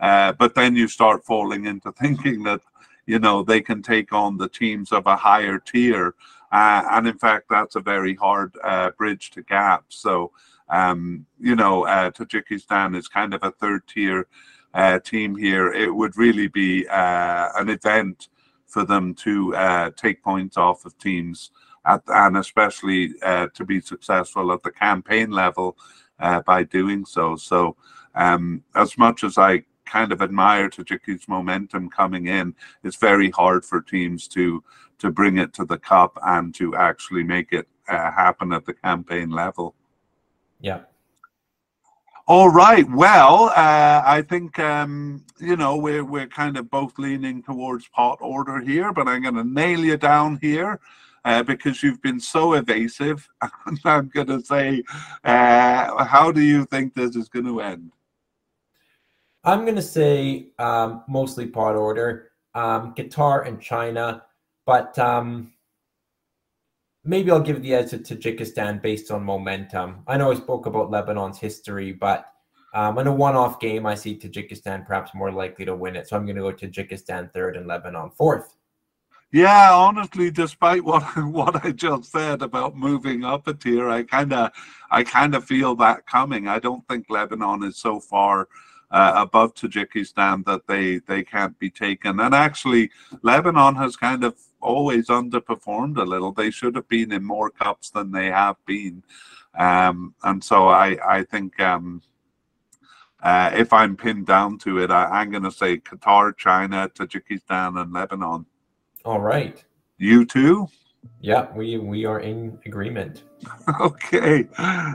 Uh, 0.00 0.32
but 0.32 0.54
then 0.54 0.76
you 0.76 0.88
start 0.88 1.24
falling 1.24 1.66
into 1.66 1.92
thinking 2.00 2.42
that, 2.44 2.60
you 3.06 3.18
know, 3.18 3.42
they 3.42 3.60
can 3.60 3.82
take 3.82 4.12
on 4.12 4.36
the 4.36 4.48
teams 4.48 4.92
of 4.92 5.06
a 5.06 5.16
higher 5.16 5.58
tier. 5.58 6.14
Uh, 6.52 6.82
and 6.92 7.06
in 7.06 7.18
fact, 7.18 7.46
that's 7.50 7.76
a 7.76 7.80
very 7.80 8.14
hard 8.14 8.54
uh, 8.62 8.90
bridge 8.92 9.30
to 9.30 9.42
gap. 9.42 9.84
So, 9.88 10.32
um, 10.68 11.26
you 11.40 11.54
know, 11.54 11.86
uh, 11.86 12.10
Tajikistan 12.10 12.96
is 12.96 13.08
kind 13.08 13.34
of 13.34 13.42
a 13.42 13.52
third 13.52 13.86
tier 13.86 14.26
uh, 14.74 14.98
team 14.98 15.36
here. 15.36 15.72
It 15.72 15.94
would 15.94 16.16
really 16.16 16.48
be 16.48 16.86
an 16.90 17.68
event 17.68 18.28
for 18.66 18.84
them 18.84 19.14
to 19.14 19.92
take 19.96 20.22
points 20.22 20.56
off 20.56 20.84
of 20.84 20.96
teams. 20.98 21.50
At, 21.88 22.02
and 22.08 22.36
especially 22.36 23.10
to 23.20 23.64
be 23.64 23.80
successful 23.80 24.50
at 24.50 24.64
the 24.64 24.72
campaign 24.72 25.30
level 25.30 25.76
by 26.18 26.64
doing 26.64 27.04
so. 27.04 27.36
So, 27.36 27.76
um, 28.16 28.64
as 28.74 28.98
much 28.98 29.22
as 29.22 29.38
I 29.38 29.62
kind 29.86 30.12
of 30.12 30.20
admire 30.20 30.68
Tajiki's 30.68 31.28
momentum 31.28 31.88
coming 31.88 32.26
in. 32.26 32.54
It's 32.84 32.96
very 32.96 33.30
hard 33.30 33.64
for 33.64 33.80
teams 33.80 34.28
to 34.28 34.62
to 34.98 35.10
bring 35.10 35.38
it 35.38 35.52
to 35.54 35.64
the 35.64 35.78
cup 35.78 36.18
and 36.24 36.54
to 36.54 36.74
actually 36.74 37.22
make 37.22 37.52
it 37.52 37.68
uh, 37.88 38.10
happen 38.10 38.52
at 38.52 38.64
the 38.64 38.74
campaign 38.74 39.30
level. 39.30 39.74
Yeah. 40.60 40.80
All 42.28 42.48
right. 42.48 42.90
Well, 42.90 43.52
uh, 43.54 44.02
I 44.04 44.24
think 44.28 44.58
um, 44.58 45.24
you 45.38 45.56
know 45.56 45.76
we're 45.76 46.04
we're 46.04 46.26
kind 46.26 46.56
of 46.56 46.68
both 46.70 46.98
leaning 46.98 47.42
towards 47.42 47.86
pot 47.88 48.18
order 48.20 48.58
here, 48.58 48.92
but 48.92 49.06
I'm 49.06 49.22
going 49.22 49.36
to 49.36 49.44
nail 49.44 49.84
you 49.84 49.96
down 49.96 50.38
here. 50.42 50.80
Uh, 51.24 51.42
because 51.42 51.82
you've 51.82 52.00
been 52.02 52.20
so 52.20 52.52
evasive, 52.52 53.28
I'm 53.84 54.08
going 54.08 54.28
to 54.28 54.40
say, 54.44 54.84
uh, 55.24 56.04
how 56.04 56.30
do 56.30 56.40
you 56.40 56.64
think 56.66 56.94
this 56.94 57.16
is 57.16 57.28
going 57.28 57.46
to 57.46 57.60
end? 57.60 57.90
I'm 59.46 59.62
going 59.62 59.76
to 59.76 59.82
say 59.82 60.48
um, 60.58 61.04
mostly 61.06 61.46
pot 61.46 61.76
order, 61.76 62.32
um, 62.56 62.94
Qatar 62.96 63.46
and 63.46 63.60
China, 63.60 64.24
but 64.66 64.98
um, 64.98 65.52
maybe 67.04 67.30
I'll 67.30 67.38
give 67.38 67.62
the 67.62 67.72
edge 67.72 67.90
to 67.90 67.98
Tajikistan 67.98 68.82
based 68.82 69.12
on 69.12 69.22
momentum. 69.22 70.02
I 70.08 70.16
know 70.16 70.32
I 70.32 70.34
spoke 70.34 70.66
about 70.66 70.90
Lebanon's 70.90 71.38
history, 71.38 71.92
but 71.92 72.26
um, 72.74 72.98
in 72.98 73.06
a 73.06 73.12
one-off 73.12 73.60
game, 73.60 73.86
I 73.86 73.94
see 73.94 74.18
Tajikistan 74.18 74.84
perhaps 74.84 75.14
more 75.14 75.30
likely 75.30 75.64
to 75.64 75.76
win 75.76 75.94
it. 75.94 76.08
So 76.08 76.16
I'm 76.16 76.26
going 76.26 76.36
to 76.36 76.42
go 76.42 76.52
Tajikistan 76.52 77.32
third 77.32 77.56
and 77.56 77.68
Lebanon 77.68 78.10
fourth. 78.10 78.56
Yeah, 79.30 79.72
honestly, 79.72 80.30
despite 80.32 80.82
what 80.82 81.02
what 81.16 81.64
I 81.64 81.70
just 81.70 82.10
said 82.10 82.42
about 82.42 82.76
moving 82.76 83.24
up 83.24 83.46
a 83.46 83.54
tier, 83.54 83.88
I 83.88 84.02
kind 84.02 84.32
of 84.32 84.50
I 84.90 85.04
kind 85.04 85.36
of 85.36 85.44
feel 85.44 85.76
that 85.76 86.06
coming. 86.06 86.48
I 86.48 86.58
don't 86.58 86.86
think 86.88 87.06
Lebanon 87.08 87.62
is 87.62 87.76
so 87.76 88.00
far 88.00 88.48
uh, 88.90 89.12
above 89.16 89.54
Tajikistan 89.54 90.44
that 90.46 90.66
they 90.66 90.98
they 90.98 91.22
can't 91.22 91.58
be 91.58 91.70
taken. 91.70 92.20
And 92.20 92.34
actually, 92.34 92.90
Lebanon 93.22 93.74
has 93.76 93.96
kind 93.96 94.24
of 94.24 94.36
always 94.60 95.08
underperformed 95.08 95.98
a 95.98 96.04
little. 96.04 96.32
They 96.32 96.50
should 96.50 96.74
have 96.76 96.88
been 96.88 97.12
in 97.12 97.24
more 97.24 97.50
cups 97.50 97.90
than 97.90 98.12
they 98.12 98.26
have 98.26 98.56
been. 98.66 99.02
Um, 99.58 100.14
and 100.22 100.42
so 100.42 100.68
I 100.68 100.98
I 101.06 101.22
think 101.24 101.58
um, 101.60 102.02
uh, 103.22 103.50
if 103.54 103.72
I'm 103.72 103.96
pinned 103.96 104.26
down 104.26 104.58
to 104.58 104.78
it, 104.78 104.90
I, 104.90 105.04
I'm 105.06 105.30
going 105.30 105.42
to 105.42 105.50
say 105.50 105.78
Qatar, 105.78 106.36
China, 106.36 106.88
Tajikistan, 106.94 107.80
and 107.80 107.92
Lebanon. 107.92 108.46
All 109.04 109.20
right. 109.20 109.64
You 109.98 110.24
too. 110.26 110.68
Yeah, 111.20 111.46
we 111.54 111.78
we 111.78 112.04
are 112.04 112.20
in 112.20 112.58
agreement. 112.66 113.22
Okay, 113.80 114.48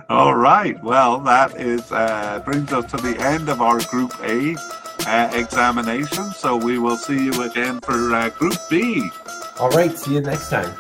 all 0.10 0.36
right. 0.36 0.82
Well, 0.84 1.20
that 1.20 1.60
is 1.60 1.92
uh, 1.92 2.42
brings 2.44 2.72
us 2.74 2.90
to 2.92 2.98
the 2.98 3.16
end 3.20 3.50
of 3.50 3.62
our 3.62 3.80
Group 3.92 4.14
A 4.24 4.56
uh, 5.08 5.30
examination. 5.34 6.32
So 6.32 6.58
we 6.58 6.80
will 6.80 6.98
see 6.98 7.26
you 7.26 7.44
again 7.44 7.80
for 7.82 8.14
uh, 8.16 8.30
Group 8.30 8.58
B. 8.70 9.10
All 9.60 9.70
right. 9.70 9.98
See 9.98 10.16
you 10.16 10.22
next 10.22 10.50
time. 10.50 10.74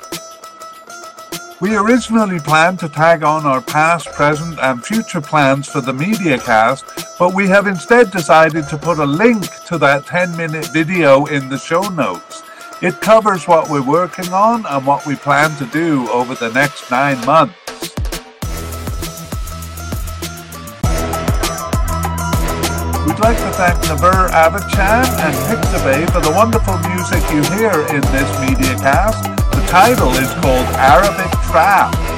We 1.61 1.75
originally 1.75 2.39
planned 2.39 2.79
to 2.79 2.89
tag 2.89 3.21
on 3.23 3.45
our 3.45 3.61
past, 3.61 4.07
present, 4.13 4.57
and 4.59 4.83
future 4.83 5.21
plans 5.21 5.67
for 5.67 5.79
the 5.79 5.93
media 5.93 6.39
cast, 6.39 6.83
but 7.19 7.35
we 7.35 7.47
have 7.49 7.67
instead 7.67 8.09
decided 8.09 8.67
to 8.69 8.77
put 8.79 8.97
a 8.97 9.05
link 9.05 9.45
to 9.67 9.77
that 9.77 10.07
10 10.07 10.35
minute 10.35 10.67
video 10.73 11.25
in 11.27 11.49
the 11.49 11.59
show 11.59 11.83
notes. 11.89 12.41
It 12.81 12.99
covers 12.99 13.47
what 13.47 13.69
we're 13.69 13.85
working 13.85 14.33
on 14.33 14.65
and 14.65 14.87
what 14.87 15.05
we 15.05 15.15
plan 15.15 15.55
to 15.57 15.67
do 15.67 16.09
over 16.09 16.33
the 16.33 16.51
next 16.51 16.89
nine 16.89 17.23
months. 17.27 17.53
We'd 23.05 23.19
like 23.19 23.37
to 23.37 23.51
thank 23.53 23.77
Naver 23.83 24.29
Avichan 24.33 25.05
and 25.21 25.35
Pixabay 25.45 26.09
for 26.11 26.21
the 26.21 26.31
wonderful 26.31 26.79
music 26.89 27.21
you 27.29 27.43
hear 27.55 27.69
in 27.95 28.01
this 28.09 28.39
media 28.41 28.75
cast. 28.77 29.25
The 29.51 29.63
title 29.67 30.09
is 30.15 30.31
called 30.41 30.65
Arabic 30.73 31.29
Trap. 31.51 32.10